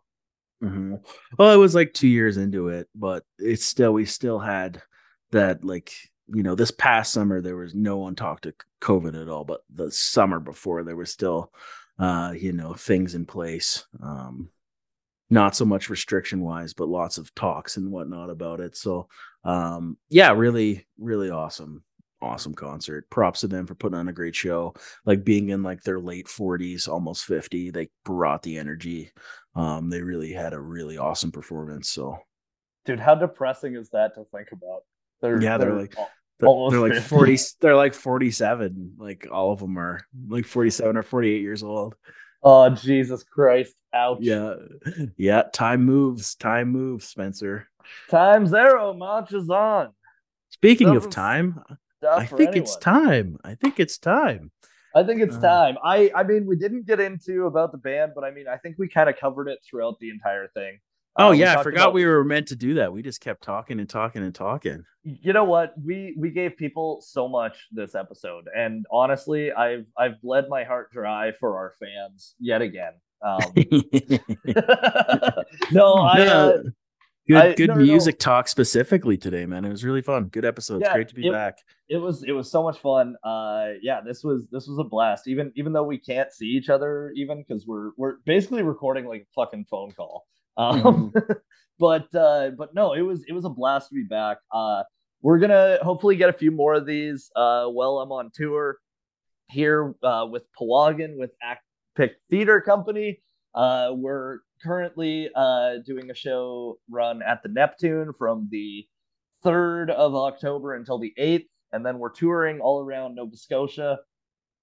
Mm-hmm. 0.65 0.95
Well, 1.39 1.53
it 1.53 1.59
was 1.59 1.75
like 1.75 1.93
two 1.93 2.09
years 2.09 2.39
into 2.39 2.69
it, 2.69 2.89
but 2.95 3.25
it's 3.39 3.65
still 3.65 3.93
we 3.93 4.07
still 4.07 4.39
had 4.39 4.83
that 5.31 5.63
like 5.63 5.93
you 6.33 6.43
know 6.43 6.55
this 6.55 6.71
past 6.71 7.13
summer 7.13 7.41
there 7.41 7.57
was 7.57 7.75
no 7.75 7.99
one 7.99 8.15
talked 8.15 8.45
to 8.45 8.55
COVID 8.81 9.21
at 9.21 9.29
all, 9.29 9.45
but 9.45 9.61
the 9.75 9.91
summer 9.91 10.41
before 10.41 10.85
there 10.85 10.97
was 10.97 11.11
still 11.11 11.53
uh 11.99 12.33
you 12.35 12.53
know 12.55 12.73
things 12.73 13.15
in 13.15 13.27
place. 13.27 13.85
Um, 14.03 14.49
not 15.31 15.55
so 15.55 15.65
much 15.65 15.89
restriction 15.89 16.41
wise, 16.41 16.75
but 16.75 16.89
lots 16.89 17.17
of 17.17 17.33
talks 17.35 17.77
and 17.77 17.91
whatnot 17.91 18.31
about 18.31 18.61
it. 18.61 18.77
So, 18.77 19.09
um, 19.45 19.97
yeah, 20.09 20.33
really, 20.33 20.87
really 20.99 21.31
awesome, 21.31 21.85
awesome 22.21 22.53
concert. 22.53 23.09
Props 23.11 23.41
to 23.41 23.49
them 23.49 23.67
for 23.67 23.77
putting 23.77 23.99
on 23.99 24.09
a 24.09 24.13
great 24.13 24.35
show. 24.35 24.75
Like 25.07 25.25
being 25.25 25.51
in 25.51 25.63
like 25.63 25.83
their 25.83 26.01
late 26.01 26.27
40s, 26.27 26.89
almost 26.89 27.25
50, 27.25 27.71
they 27.71 27.89
brought 28.05 28.43
the 28.43 28.59
energy. 28.59 29.13
Um, 29.55 29.89
they 29.89 30.03
really 30.03 30.33
had 30.33 30.53
a 30.53 30.61
really 30.61 30.99
awesome 30.99 31.31
performance. 31.31 31.89
So, 31.89 32.19
dude, 32.85 32.99
how 33.01 33.15
depressing 33.15 33.77
is 33.77 33.89
that 33.91 34.17
to 34.17 34.25
think 34.35 34.49
about? 34.53 34.83
They're, 35.23 35.41
yeah, 35.41 35.59
they're, 35.59 35.71
they're 35.71 35.81
like. 35.81 35.95
They're, 36.41 36.49
they're 36.71 36.81
like 36.81 37.03
40 37.03 37.37
they're 37.61 37.77
like 37.77 37.93
47 37.93 38.95
like 38.97 39.29
all 39.31 39.53
of 39.53 39.61
them 39.61 39.79
are 39.79 40.01
like 40.27 40.47
47 40.47 40.97
or 40.97 41.03
48 41.03 41.43
years 41.43 41.63
old 41.63 41.97
Oh 42.43 42.71
Jesus 42.71 43.23
Christ! 43.23 43.75
Ouch. 43.93 44.19
Yeah, 44.21 44.55
yeah. 45.17 45.43
Time 45.53 45.85
moves. 45.85 46.35
Time 46.35 46.69
moves, 46.71 47.07
Spencer. 47.07 47.69
Time 48.09 48.47
zero 48.47 48.93
marches 48.95 49.51
on. 49.51 49.93
Speaking 50.51 50.97
of 50.97 51.11
time, 51.11 51.61
I 52.09 52.27
think 52.27 52.41
anyone. 52.41 52.57
it's 52.57 52.77
time. 52.77 53.39
I 53.45 53.55
think 53.55 53.81
it's 53.81 53.99
time. 53.99 54.51
I 54.95 55.03
think 55.03 55.21
it's 55.21 55.37
uh, 55.37 55.41
time. 55.41 55.77
I 55.85 56.11
I 56.15 56.23
mean, 56.23 56.47
we 56.47 56.57
didn't 56.57 56.87
get 56.87 57.01
into 57.01 57.47
about 57.47 57.73
the 57.73 57.79
band, 57.79 58.13
but 58.15 58.25
I 58.25 58.31
mean, 58.31 58.47
I 58.49 58.57
think 58.57 58.77
we 58.79 58.89
kind 58.89 59.09
of 59.09 59.17
covered 59.17 59.49
it 59.49 59.59
throughout 59.69 59.99
the 60.01 60.11
entire 60.11 60.49
thing. 60.49 60.81
Oh 61.17 61.31
um, 61.31 61.35
yeah, 61.35 61.59
I 61.59 61.63
forgot 61.63 61.83
about, 61.83 61.95
we 61.95 62.07
were 62.07 62.25
meant 62.25 62.49
to 62.49 62.57
do 62.57 62.75
that. 62.75 62.93
We 62.93 63.03
just 63.03 63.21
kept 63.21 63.43
talking 63.43 63.81
and 63.81 63.89
talking 63.89 64.23
and 64.23 64.35
talking. 64.35 64.85
You 65.03 65.33
know 65.33 65.45
what? 65.45 65.75
We 65.83 66.15
we 66.17 66.31
gave 66.31 66.57
people 66.57 67.03
so 67.05 67.29
much 67.29 67.67
this 67.73 67.95
episode, 67.95 68.49
and 68.57 68.87
honestly, 68.93 69.53
I've 69.53 69.87
I've 69.99 70.21
bled 70.23 70.47
my 70.49 70.63
heart 70.63 70.93
dry 70.93 71.33
for 71.41 71.57
our 71.57 71.75
fans 71.81 72.35
yet 72.39 72.63
again. 72.63 72.93
Um, 73.23 73.41
no, 75.73 75.95
I. 75.95 76.27
Uh, 76.27 76.63
good 77.27 77.37
I, 77.37 77.55
good 77.55 77.71
no, 77.71 77.77
music 77.77 78.15
no. 78.15 78.25
talk 78.25 78.49
specifically 78.49 79.17
today, 79.17 79.47
man. 79.47 79.65
It 79.65 79.71
was 79.71 79.85
really 79.85 80.03
fun. 80.03 80.29
Good 80.29 80.45
episode. 80.45 80.81
Yeah, 80.81 80.89
it's 80.89 80.95
great 80.95 81.09
to 81.09 81.15
be 81.15 81.27
it, 81.27 81.33
back. 81.33 81.59
It 81.89 81.97
was 81.97 82.23
it 82.23 82.33
was 82.33 82.51
so 82.51 82.63
much 82.63 82.79
fun. 82.79 83.17
Uh, 83.25 83.71
yeah, 83.83 84.01
this 84.01 84.23
was 84.23 84.47
this 84.53 84.69
was 84.69 84.79
a 84.79 84.85
blast. 84.85 85.27
Even 85.27 85.53
even 85.57 85.73
though 85.73 85.85
we 85.85 85.99
can't 85.99 86.33
see 86.33 86.47
each 86.47 86.69
other, 86.69 87.13
even 87.17 87.45
because 87.47 87.67
we're 87.67 87.91
we're 87.97 88.17
basically 88.27 88.63
recording 88.63 89.07
like 89.07 89.23
a 89.23 89.33
fucking 89.35 89.67
phone 89.69 89.91
call. 89.93 90.27
Um, 90.57 91.13
mm-hmm. 91.13 91.33
but 91.79 92.15
uh, 92.15 92.51
but 92.57 92.75
no, 92.75 92.93
it 92.93 93.03
was 93.03 93.25
it 93.29 93.33
was 93.33 93.45
a 93.45 93.51
blast 93.51 93.89
to 93.89 93.95
be 93.95 94.05
back. 94.05 94.39
Uh, 94.53 94.83
we're 95.23 95.39
gonna 95.39 95.79
hopefully 95.83 96.17
get 96.17 96.29
a 96.29 96.35
few 96.35 96.51
more 96.51 96.75
of 96.75 96.87
these 96.87 97.31
uh, 97.37 97.67
while 97.67 97.99
I'm 97.99 98.13
on 98.13 98.31
tour 98.35 98.79
here 99.51 99.95
uh, 100.03 100.27
with 100.31 100.45
Pewagan 100.59 101.17
with 101.19 101.31
Act 101.43 101.63
Pick 101.97 102.13
Theater 102.31 102.61
Company. 102.61 103.21
Uh, 103.55 103.91
we're 103.95 104.39
currently 104.63 105.29
uh, 105.35 105.79
doing 105.85 106.11
a 106.11 106.15
show 106.15 106.79
run 106.89 107.23
at 107.23 107.43
the 107.43 107.49
Neptune 107.49 108.13
from 108.19 108.49
the 108.51 108.87
3rd 109.45 109.91
of 109.91 110.15
October 110.15 110.75
until 110.75 110.99
the 110.99 111.13
8th, 111.19 111.47
and 111.73 111.85
then 111.85 111.99
we're 111.99 112.11
touring 112.11 112.61
all 112.61 112.81
around 112.81 113.17
Nova 113.17 113.37
Scotia 113.37 113.99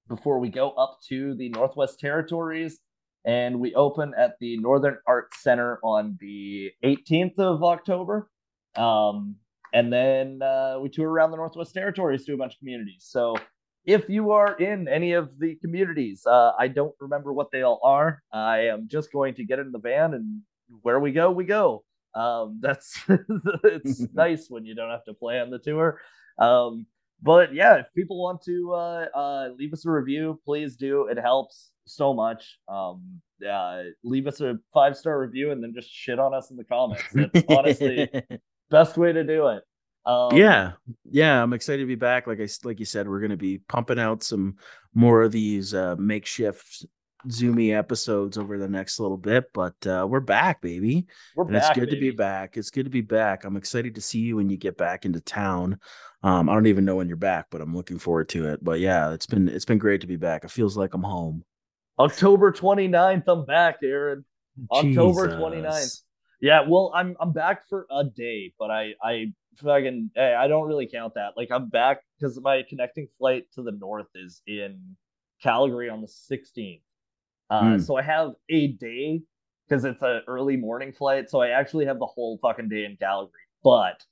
before 0.08 0.40
we 0.40 0.50
go 0.50 0.72
up 0.72 1.00
to 1.10 1.36
the 1.36 1.50
Northwest 1.50 2.00
Territories 2.00 2.80
and 3.28 3.60
we 3.60 3.76
open 3.76 4.14
at 4.18 4.40
the 4.40 4.58
Northern 4.58 4.98
Arts 5.06 5.44
Center 5.44 5.80
on 5.84 6.18
the 6.22 6.72
18th 6.84 7.38
of 7.38 7.62
October. 7.62 8.32
Um, 8.78 9.36
and 9.74 9.92
then 9.92 10.42
uh, 10.42 10.78
we 10.82 10.88
tour 10.88 11.10
around 11.10 11.32
the 11.32 11.38
Northwest 11.38 11.74
Territories 11.74 12.24
to 12.26 12.34
a 12.34 12.38
bunch 12.38 12.54
of 12.54 12.60
communities. 12.60 13.06
So 13.06 13.36
if 13.86 14.08
you 14.08 14.32
are 14.32 14.56
in 14.58 14.88
any 14.88 15.12
of 15.12 15.38
the 15.40 15.56
communities, 15.56 16.26
uh, 16.26 16.54
I 16.58 16.70
don't 16.70 16.96
remember 17.02 17.34
what 17.34 17.52
they 17.52 17.64
all 17.64 17.82
are. 17.84 18.24
I 18.32 18.68
am 18.68 18.88
just 18.88 19.12
going 19.12 19.36
to 19.36 19.44
get 19.44 19.60
in 19.60 19.74
the 19.74 19.80
van 19.80 20.14
and 20.14 20.42
where 20.82 21.02
we 21.02 21.12
go, 21.12 21.30
we 21.30 21.44
go. 21.44 21.84
Um, 22.16 22.60
that's 22.62 22.98
it's 23.66 24.08
nice 24.14 24.50
when 24.50 24.66
you 24.66 24.74
don't 24.74 24.90
have 24.90 25.04
to 25.04 25.14
plan 25.14 25.50
the 25.50 25.60
tour. 25.60 26.00
Um, 26.40 26.86
but 27.22 27.54
yeah, 27.54 27.76
if 27.80 27.88
people 27.94 28.24
want 28.24 28.42
to 28.44 28.74
uh, 28.74 29.06
uh, 29.14 29.50
leave 29.58 29.74
us 29.74 29.86
a 29.86 29.92
review, 29.92 30.40
please 30.46 30.78
do. 30.78 31.08
It 31.08 31.18
helps 31.18 31.72
so 31.88 32.14
much. 32.14 32.60
Um, 32.68 33.22
uh, 33.48 33.84
leave 34.04 34.28
us 34.28 34.42
a 34.42 34.58
five 34.74 34.98
star 34.98 35.20
review 35.20 35.52
and 35.52 35.64
then 35.64 35.74
just 35.74 35.92
shit 35.92 36.20
on 36.20 36.34
us 36.34 36.52
in 36.52 36.58
the 36.58 36.64
comments. 36.64 37.04
That's 37.14 37.44
honestly 37.50 38.10
best 38.70 38.98
way 38.98 39.14
to 39.14 39.24
do 39.24 39.48
it. 39.48 39.64
Um, 40.06 40.38
yeah, 40.38 40.72
yeah, 41.12 41.44
I'm 41.44 41.52
excited 41.52 41.82
to 41.84 41.88
be 41.88 41.96
back. 41.96 42.28
Like 42.28 42.40
I 42.40 42.48
like 42.64 42.80
you 42.80 42.86
said, 42.86 43.10
we're 43.10 43.20
going 43.20 43.32
to 43.32 43.38
be 43.38 43.58
pumping 43.58 44.00
out 44.00 44.24
some 44.24 44.56
more 44.94 45.24
of 45.24 45.34
these 45.34 45.74
uh, 45.74 45.96
makeshift 45.98 46.86
zoomy 47.28 47.78
episodes 47.78 48.38
over 48.38 48.58
the 48.58 48.68
next 48.68 49.00
little 49.00 49.18
bit, 49.18 49.52
but 49.54 49.76
uh, 49.86 50.08
we're 50.10 50.20
back, 50.20 50.62
baby. 50.62 51.08
We're 51.36 51.44
and 51.46 51.54
back, 51.54 51.72
it's 51.72 51.80
good 51.80 51.90
baby. 51.90 51.96
to 51.96 52.12
be 52.12 52.16
back. 52.16 52.58
It's 52.58 52.70
good 52.70 52.86
to 52.86 52.90
be 52.90 53.02
back. 53.02 53.44
I'm 53.44 53.58
excited 53.58 53.96
to 53.96 54.02
see 54.02 54.20
you 54.20 54.38
when 54.38 54.50
you 54.50 54.58
get 54.58 54.78
back 54.78 55.06
into 55.06 55.20
town. 55.20 55.80
Um, 56.24 56.50
I 56.50 56.54
don't 56.54 56.68
even 56.68 56.86
know 56.86 56.96
when 56.96 57.08
you're 57.08 57.18
back, 57.18 57.48
but 57.52 57.62
I'm 57.62 57.76
looking 57.76 58.00
forward 58.00 58.30
to 58.30 58.50
it. 58.50 58.64
But 58.64 58.80
yeah, 58.80 59.12
it's 59.14 59.28
been 59.28 59.50
it's 59.50 59.66
been 59.66 59.78
great 59.78 60.02
to 60.02 60.08
be 60.08 60.16
back. 60.16 60.44
It 60.44 60.52
feels 60.52 60.78
like 60.78 60.94
I'm 60.94 61.04
home. 61.04 61.44
October 62.00 62.52
29th, 62.52 63.24
I'm 63.28 63.46
back, 63.46 63.78
Aaron. 63.84 64.24
October 64.72 65.28
Jesus. 65.28 65.40
29th. 65.40 66.02
Yeah, 66.42 66.62
well, 66.68 66.92
I'm 66.94 67.16
I'm 67.20 67.32
back 67.32 67.68
for 67.68 67.88
a 67.92 68.04
day, 68.04 68.54
but 68.60 68.70
I 68.70 68.94
I 69.04 69.34
fucking 69.58 70.12
I 70.16 70.48
don't 70.48 70.68
really 70.68 70.88
count 70.88 71.16
that. 71.16 71.32
Like 71.36 71.50
I'm 71.52 71.70
back 71.70 72.02
because 72.20 72.40
my 72.42 72.64
connecting 72.70 73.08
flight 73.18 73.46
to 73.56 73.64
the 73.64 73.72
north 73.72 74.08
is 74.14 74.42
in 74.46 74.96
Calgary 75.42 75.90
on 75.90 76.02
the 76.02 76.08
16th. 76.08 76.82
Uh, 77.50 77.62
Mm. 77.62 77.82
so 77.82 77.96
I 77.98 78.02
have 78.04 78.34
a 78.50 78.68
day 78.68 79.22
because 79.68 79.84
it's 79.86 80.02
an 80.02 80.22
early 80.28 80.58
morning 80.58 80.92
flight, 80.94 81.30
so 81.30 81.42
I 81.42 81.50
actually 81.50 81.86
have 81.86 81.98
the 81.98 82.06
whole 82.06 82.38
fucking 82.42 82.70
day 82.70 82.86
in 82.86 82.98
Calgary. 82.98 83.32
But 83.64 84.04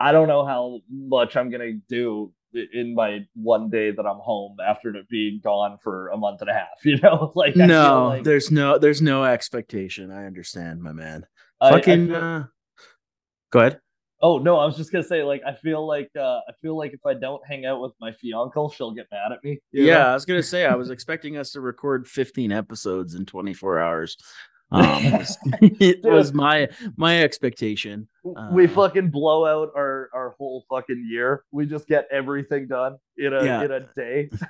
I 0.00 0.12
don't 0.12 0.28
know 0.28 0.46
how 0.46 0.80
much 0.90 1.36
I'm 1.36 1.50
gonna 1.50 1.72
do 1.88 2.32
in 2.54 2.94
my 2.94 3.20
one 3.34 3.70
day 3.70 3.90
that 3.90 4.06
I'm 4.06 4.18
home 4.18 4.56
after 4.66 4.94
being 5.10 5.40
gone 5.42 5.78
for 5.82 6.08
a 6.08 6.16
month 6.16 6.40
and 6.40 6.50
a 6.50 6.54
half. 6.54 6.68
You 6.84 6.98
know, 6.98 7.32
like 7.36 7.56
I 7.58 7.66
no, 7.66 8.08
like 8.08 8.24
there's 8.24 8.50
no 8.50 8.78
there's 8.78 9.02
no 9.02 9.24
expectation. 9.24 10.10
I 10.10 10.26
understand, 10.26 10.82
my 10.82 10.92
man. 10.92 11.26
I- 11.60 11.68
I 11.68 11.72
Fucking 11.72 12.06
feel- 12.08 12.16
uh, 12.16 12.44
go 13.50 13.58
ahead. 13.60 13.80
Oh 14.20 14.38
no, 14.38 14.56
I 14.58 14.66
was 14.66 14.76
just 14.76 14.90
gonna 14.90 15.04
say, 15.04 15.22
like, 15.22 15.42
I 15.46 15.54
feel 15.54 15.86
like 15.86 16.10
uh 16.18 16.40
I 16.48 16.52
feel 16.60 16.76
like 16.76 16.92
if 16.92 17.06
I 17.06 17.14
don't 17.14 17.40
hang 17.46 17.66
out 17.66 17.80
with 17.80 17.92
my 18.00 18.10
fiance, 18.12 18.58
she'll 18.76 18.92
get 18.92 19.06
mad 19.12 19.30
at 19.32 19.44
me. 19.44 19.60
Yeah, 19.70 19.94
know? 19.94 20.00
I 20.08 20.14
was 20.14 20.24
gonna 20.24 20.42
say 20.42 20.66
I 20.66 20.74
was 20.74 20.90
expecting 20.90 21.36
us 21.36 21.52
to 21.52 21.60
record 21.60 22.08
15 22.08 22.50
episodes 22.50 23.14
in 23.14 23.26
24 23.26 23.78
hours. 23.80 24.16
Um, 24.70 25.24
it 25.62 26.04
was, 26.04 26.34
my 26.34 26.68
my 26.98 27.22
expectation. 27.22 28.06
we 28.52 28.66
uh, 28.66 28.68
fucking 28.68 29.08
blow 29.08 29.46
out 29.46 29.70
our 29.74 29.97
our 30.28 30.34
whole 30.38 30.64
fucking 30.70 31.06
year. 31.10 31.44
We 31.50 31.66
just 31.66 31.86
get 31.86 32.06
everything 32.10 32.66
done 32.68 32.96
in 33.16 33.32
a 33.32 33.44
Yeah. 33.44 33.64
in 33.64 33.72
a 33.72 33.80
day. 33.96 34.30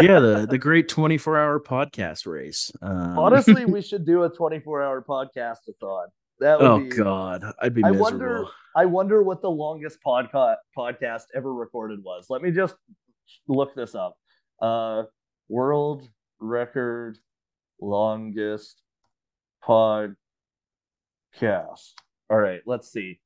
Yeah, 0.00 0.18
the 0.20 0.46
the 0.50 0.56
great 0.56 0.88
24 0.88 1.36
hour 1.38 1.60
podcast 1.60 2.26
race. 2.26 2.72
Um, 2.80 3.18
Honestly, 3.18 3.64
we 3.66 3.82
should 3.82 4.06
do 4.06 4.22
a 4.22 4.30
24 4.30 4.82
hour 4.82 5.04
podcast 5.06 5.58
a 5.68 5.72
thon. 5.78 6.06
That 6.40 6.58
would 6.58 6.66
oh 6.66 6.78
be 6.80 6.88
god, 6.88 7.44
I'd 7.60 7.74
be 7.74 7.84
I 7.84 7.90
miserable. 7.90 8.02
wonder 8.18 8.44
I 8.74 8.86
wonder 8.86 9.22
what 9.22 9.42
the 9.42 9.50
longest 9.50 9.98
podcast 10.06 10.56
podcast 10.74 11.24
ever 11.34 11.52
recorded 11.52 12.02
was. 12.02 12.28
Let 12.30 12.40
me 12.40 12.50
just 12.50 12.76
look 13.46 13.74
this 13.74 13.94
up. 13.94 14.16
Uh 14.62 15.02
world 15.50 16.08
record 16.40 17.18
longest 17.78 18.80
podcast. 19.62 20.14
All 22.30 22.38
right, 22.38 22.60
let's 22.64 22.90
see. 22.90 23.20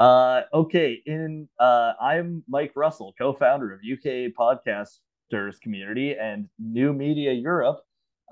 Uh 0.00 0.42
okay, 0.52 1.00
in 1.06 1.48
uh 1.60 1.92
I'm 2.00 2.42
Mike 2.48 2.72
Russell, 2.74 3.14
co-founder 3.16 3.72
of 3.72 3.80
UK 3.80 4.32
Podcasters 4.36 5.60
Community 5.62 6.16
and 6.16 6.48
New 6.58 6.92
Media 6.92 7.32
Europe. 7.32 7.80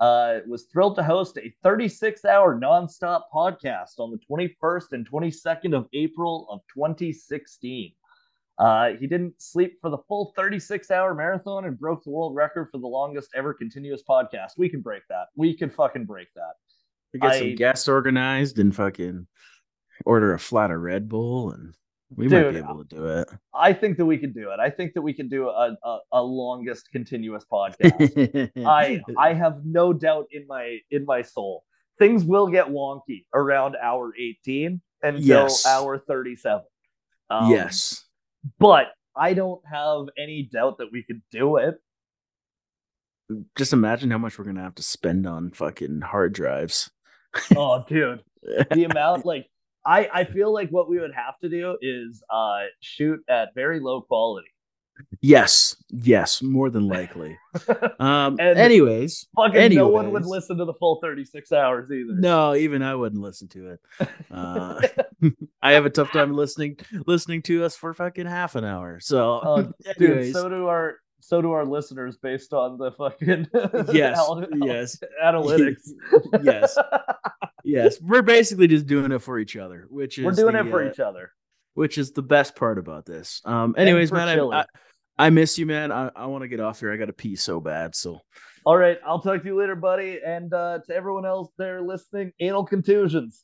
Uh, 0.01 0.39
was 0.47 0.63
thrilled 0.63 0.95
to 0.95 1.03
host 1.03 1.37
a 1.37 1.53
36 1.61 2.25
hour 2.25 2.59
nonstop 2.59 3.21
podcast 3.33 3.99
on 3.99 4.11
the 4.11 4.17
21st 4.29 4.91
and 4.91 5.09
22nd 5.09 5.77
of 5.77 5.87
April 5.93 6.47
of 6.49 6.61
2016. 6.73 7.93
Uh, 8.57 8.89
he 8.99 9.05
didn't 9.07 9.39
sleep 9.39 9.77
for 9.79 9.89
the 9.91 9.99
full 10.07 10.33
36 10.35 10.89
hour 10.91 11.13
marathon 11.13 11.65
and 11.65 11.79
broke 11.79 12.03
the 12.03 12.09
world 12.09 12.35
record 12.35 12.69
for 12.71 12.79
the 12.79 12.87
longest 12.87 13.29
ever 13.35 13.53
continuous 13.53 14.01
podcast. 14.07 14.51
We 14.57 14.67
can 14.67 14.81
break 14.81 15.03
that. 15.09 15.27
We 15.35 15.55
can 15.55 15.69
fucking 15.69 16.05
break 16.05 16.27
that. 16.35 16.53
We 17.13 17.19
get 17.19 17.31
I- 17.31 17.39
some 17.39 17.55
guests 17.55 17.87
organized 17.87 18.59
and 18.59 18.75
fucking 18.75 19.27
order 20.05 20.33
a 20.33 20.39
flat 20.39 20.71
of 20.71 20.79
Red 20.81 21.07
Bull, 21.09 21.51
and 21.51 21.73
we 22.15 22.27
might 22.27 22.51
be 22.51 22.57
able 22.57 22.83
to 22.85 22.95
do 22.95 23.05
it. 23.07 23.27
I 23.53 23.73
think 23.73 23.97
that 23.97 24.05
we 24.05 24.17
can 24.17 24.33
do 24.33 24.51
it. 24.51 24.59
I 24.59 24.69
think 24.69 24.93
that 24.93 25.01
we 25.01 25.13
can 25.13 25.27
do 25.29 25.49
a, 25.49 25.75
a, 25.83 25.97
a 26.13 26.21
longest 26.23 26.89
continuous 26.91 27.43
podcast. 27.51 28.51
I 28.65 29.01
I 29.17 29.33
have 29.33 29.61
no 29.65 29.93
doubt 29.93 30.27
in 30.31 30.45
my 30.47 30.77
in 30.91 31.05
my 31.05 31.21
soul. 31.23 31.63
Things 31.99 32.23
will 32.23 32.47
get 32.47 32.67
wonky 32.67 33.25
around 33.33 33.75
hour 33.81 34.13
18 34.19 34.81
until 35.03 35.21
Yes. 35.23 35.65
hour 35.65 35.97
37. 35.99 36.63
Um, 37.29 37.49
yes. 37.51 38.03
But 38.59 38.87
I 39.15 39.33
don't 39.33 39.61
have 39.71 40.07
any 40.17 40.49
doubt 40.51 40.79
that 40.79 40.91
we 40.91 41.03
could 41.03 41.21
do 41.31 41.57
it. 41.57 41.75
Just 43.55 43.73
imagine 43.73 44.11
how 44.11 44.17
much 44.17 44.37
we're 44.37 44.45
gonna 44.45 44.61
have 44.63 44.75
to 44.75 44.83
spend 44.83 45.25
on 45.27 45.51
fucking 45.51 46.01
hard 46.01 46.33
drives. 46.33 46.91
Oh, 47.55 47.83
dude. 47.87 48.23
The 48.71 48.83
amount 48.83 49.25
like 49.25 49.47
I 49.85 50.09
I 50.13 50.23
feel 50.25 50.53
like 50.53 50.69
what 50.69 50.89
we 50.89 50.99
would 50.99 51.13
have 51.13 51.37
to 51.41 51.49
do 51.49 51.77
is 51.81 52.23
uh 52.29 52.61
shoot 52.79 53.19
at 53.29 53.49
very 53.55 53.79
low 53.79 54.01
quality. 54.01 54.47
yes, 55.21 55.75
yes, 55.89 56.41
more 56.43 56.69
than 56.69 56.87
likely. 56.87 57.37
Um. 57.99 58.37
And- 58.39 58.57
anyways, 58.59 59.27
Fucking 59.35 59.73
no 59.75 59.87
one 59.87 60.11
would 60.11 60.25
listen 60.25 60.57
to 60.57 60.65
the 60.65 60.73
full 60.73 60.99
36 61.01 61.51
hours 61.51 61.89
either. 61.91 62.13
no, 62.13 62.55
even 62.55 62.81
I 62.81 62.95
wouldn't 62.95 63.21
listen 63.21 63.47
to 63.49 63.69
it. 63.71 63.79
Uh, 64.31 64.81
I 65.61 65.73
have 65.73 65.85
a 65.85 65.89
tough 65.91 66.11
time 66.11 66.33
listening 66.33 66.77
listening 67.05 67.43
to 67.43 67.63
us 67.63 67.75
for 67.75 67.93
fucking 67.93 68.25
half 68.25 68.55
an 68.55 68.65
hour. 68.65 68.99
So, 68.99 69.39
Oh, 69.43 69.71
Dude, 69.97 70.09
anyways, 70.09 70.33
so 70.33 70.49
do 70.49 70.65
our 70.67 70.97
so 71.23 71.41
do 71.41 71.51
our 71.51 71.65
listeners 71.65 72.17
based 72.17 72.53
on 72.53 72.77
the 72.77 72.91
fucking 72.91 73.47
yes, 73.93 74.17
al- 74.17 74.45
yes, 74.55 74.99
analytics. 75.23 75.89
yes, 76.43 76.77
yes. 77.63 78.01
We're 78.01 78.21
basically 78.21 78.67
just 78.67 78.87
doing 78.87 79.11
it 79.11 79.19
for 79.19 79.39
each 79.39 79.55
other, 79.55 79.87
which 79.89 80.17
is 80.17 80.25
We're 80.25 80.31
doing 80.31 80.53
the, 80.53 80.67
it 80.67 80.69
for 80.69 80.83
uh, 80.83 80.91
each 80.91 80.99
other. 80.99 81.31
which 81.75 81.97
is 81.97 82.11
the 82.11 82.21
best 82.21 82.55
part 82.55 82.77
about 82.77 83.05
this. 83.05 83.41
Um. 83.45 83.73
Anyways, 83.77 84.11
man, 84.11 84.27
I. 84.27 84.59
I 84.59 84.65
I 85.17 85.29
miss 85.29 85.57
you, 85.59 85.65
man. 85.65 85.91
I, 85.91 86.09
I 86.15 86.25
want 86.25 86.41
to 86.41 86.47
get 86.47 86.59
off 86.59 86.79
here. 86.79 86.91
I 86.91 86.97
got 86.97 87.05
to 87.05 87.13
pee 87.13 87.35
so 87.35 87.59
bad. 87.59 87.95
So, 87.95 88.19
All 88.65 88.77
right, 88.77 88.97
I'll 89.05 89.19
talk 89.21 89.41
to 89.41 89.47
you 89.47 89.55
later, 89.55 89.75
buddy. 89.75 90.19
And 90.25 90.51
uh, 90.53 90.79
to 90.87 90.95
everyone 90.95 91.25
else 91.25 91.51
there 91.57 91.81
listening, 91.81 92.31
anal 92.39 92.65
contusions. 92.65 93.41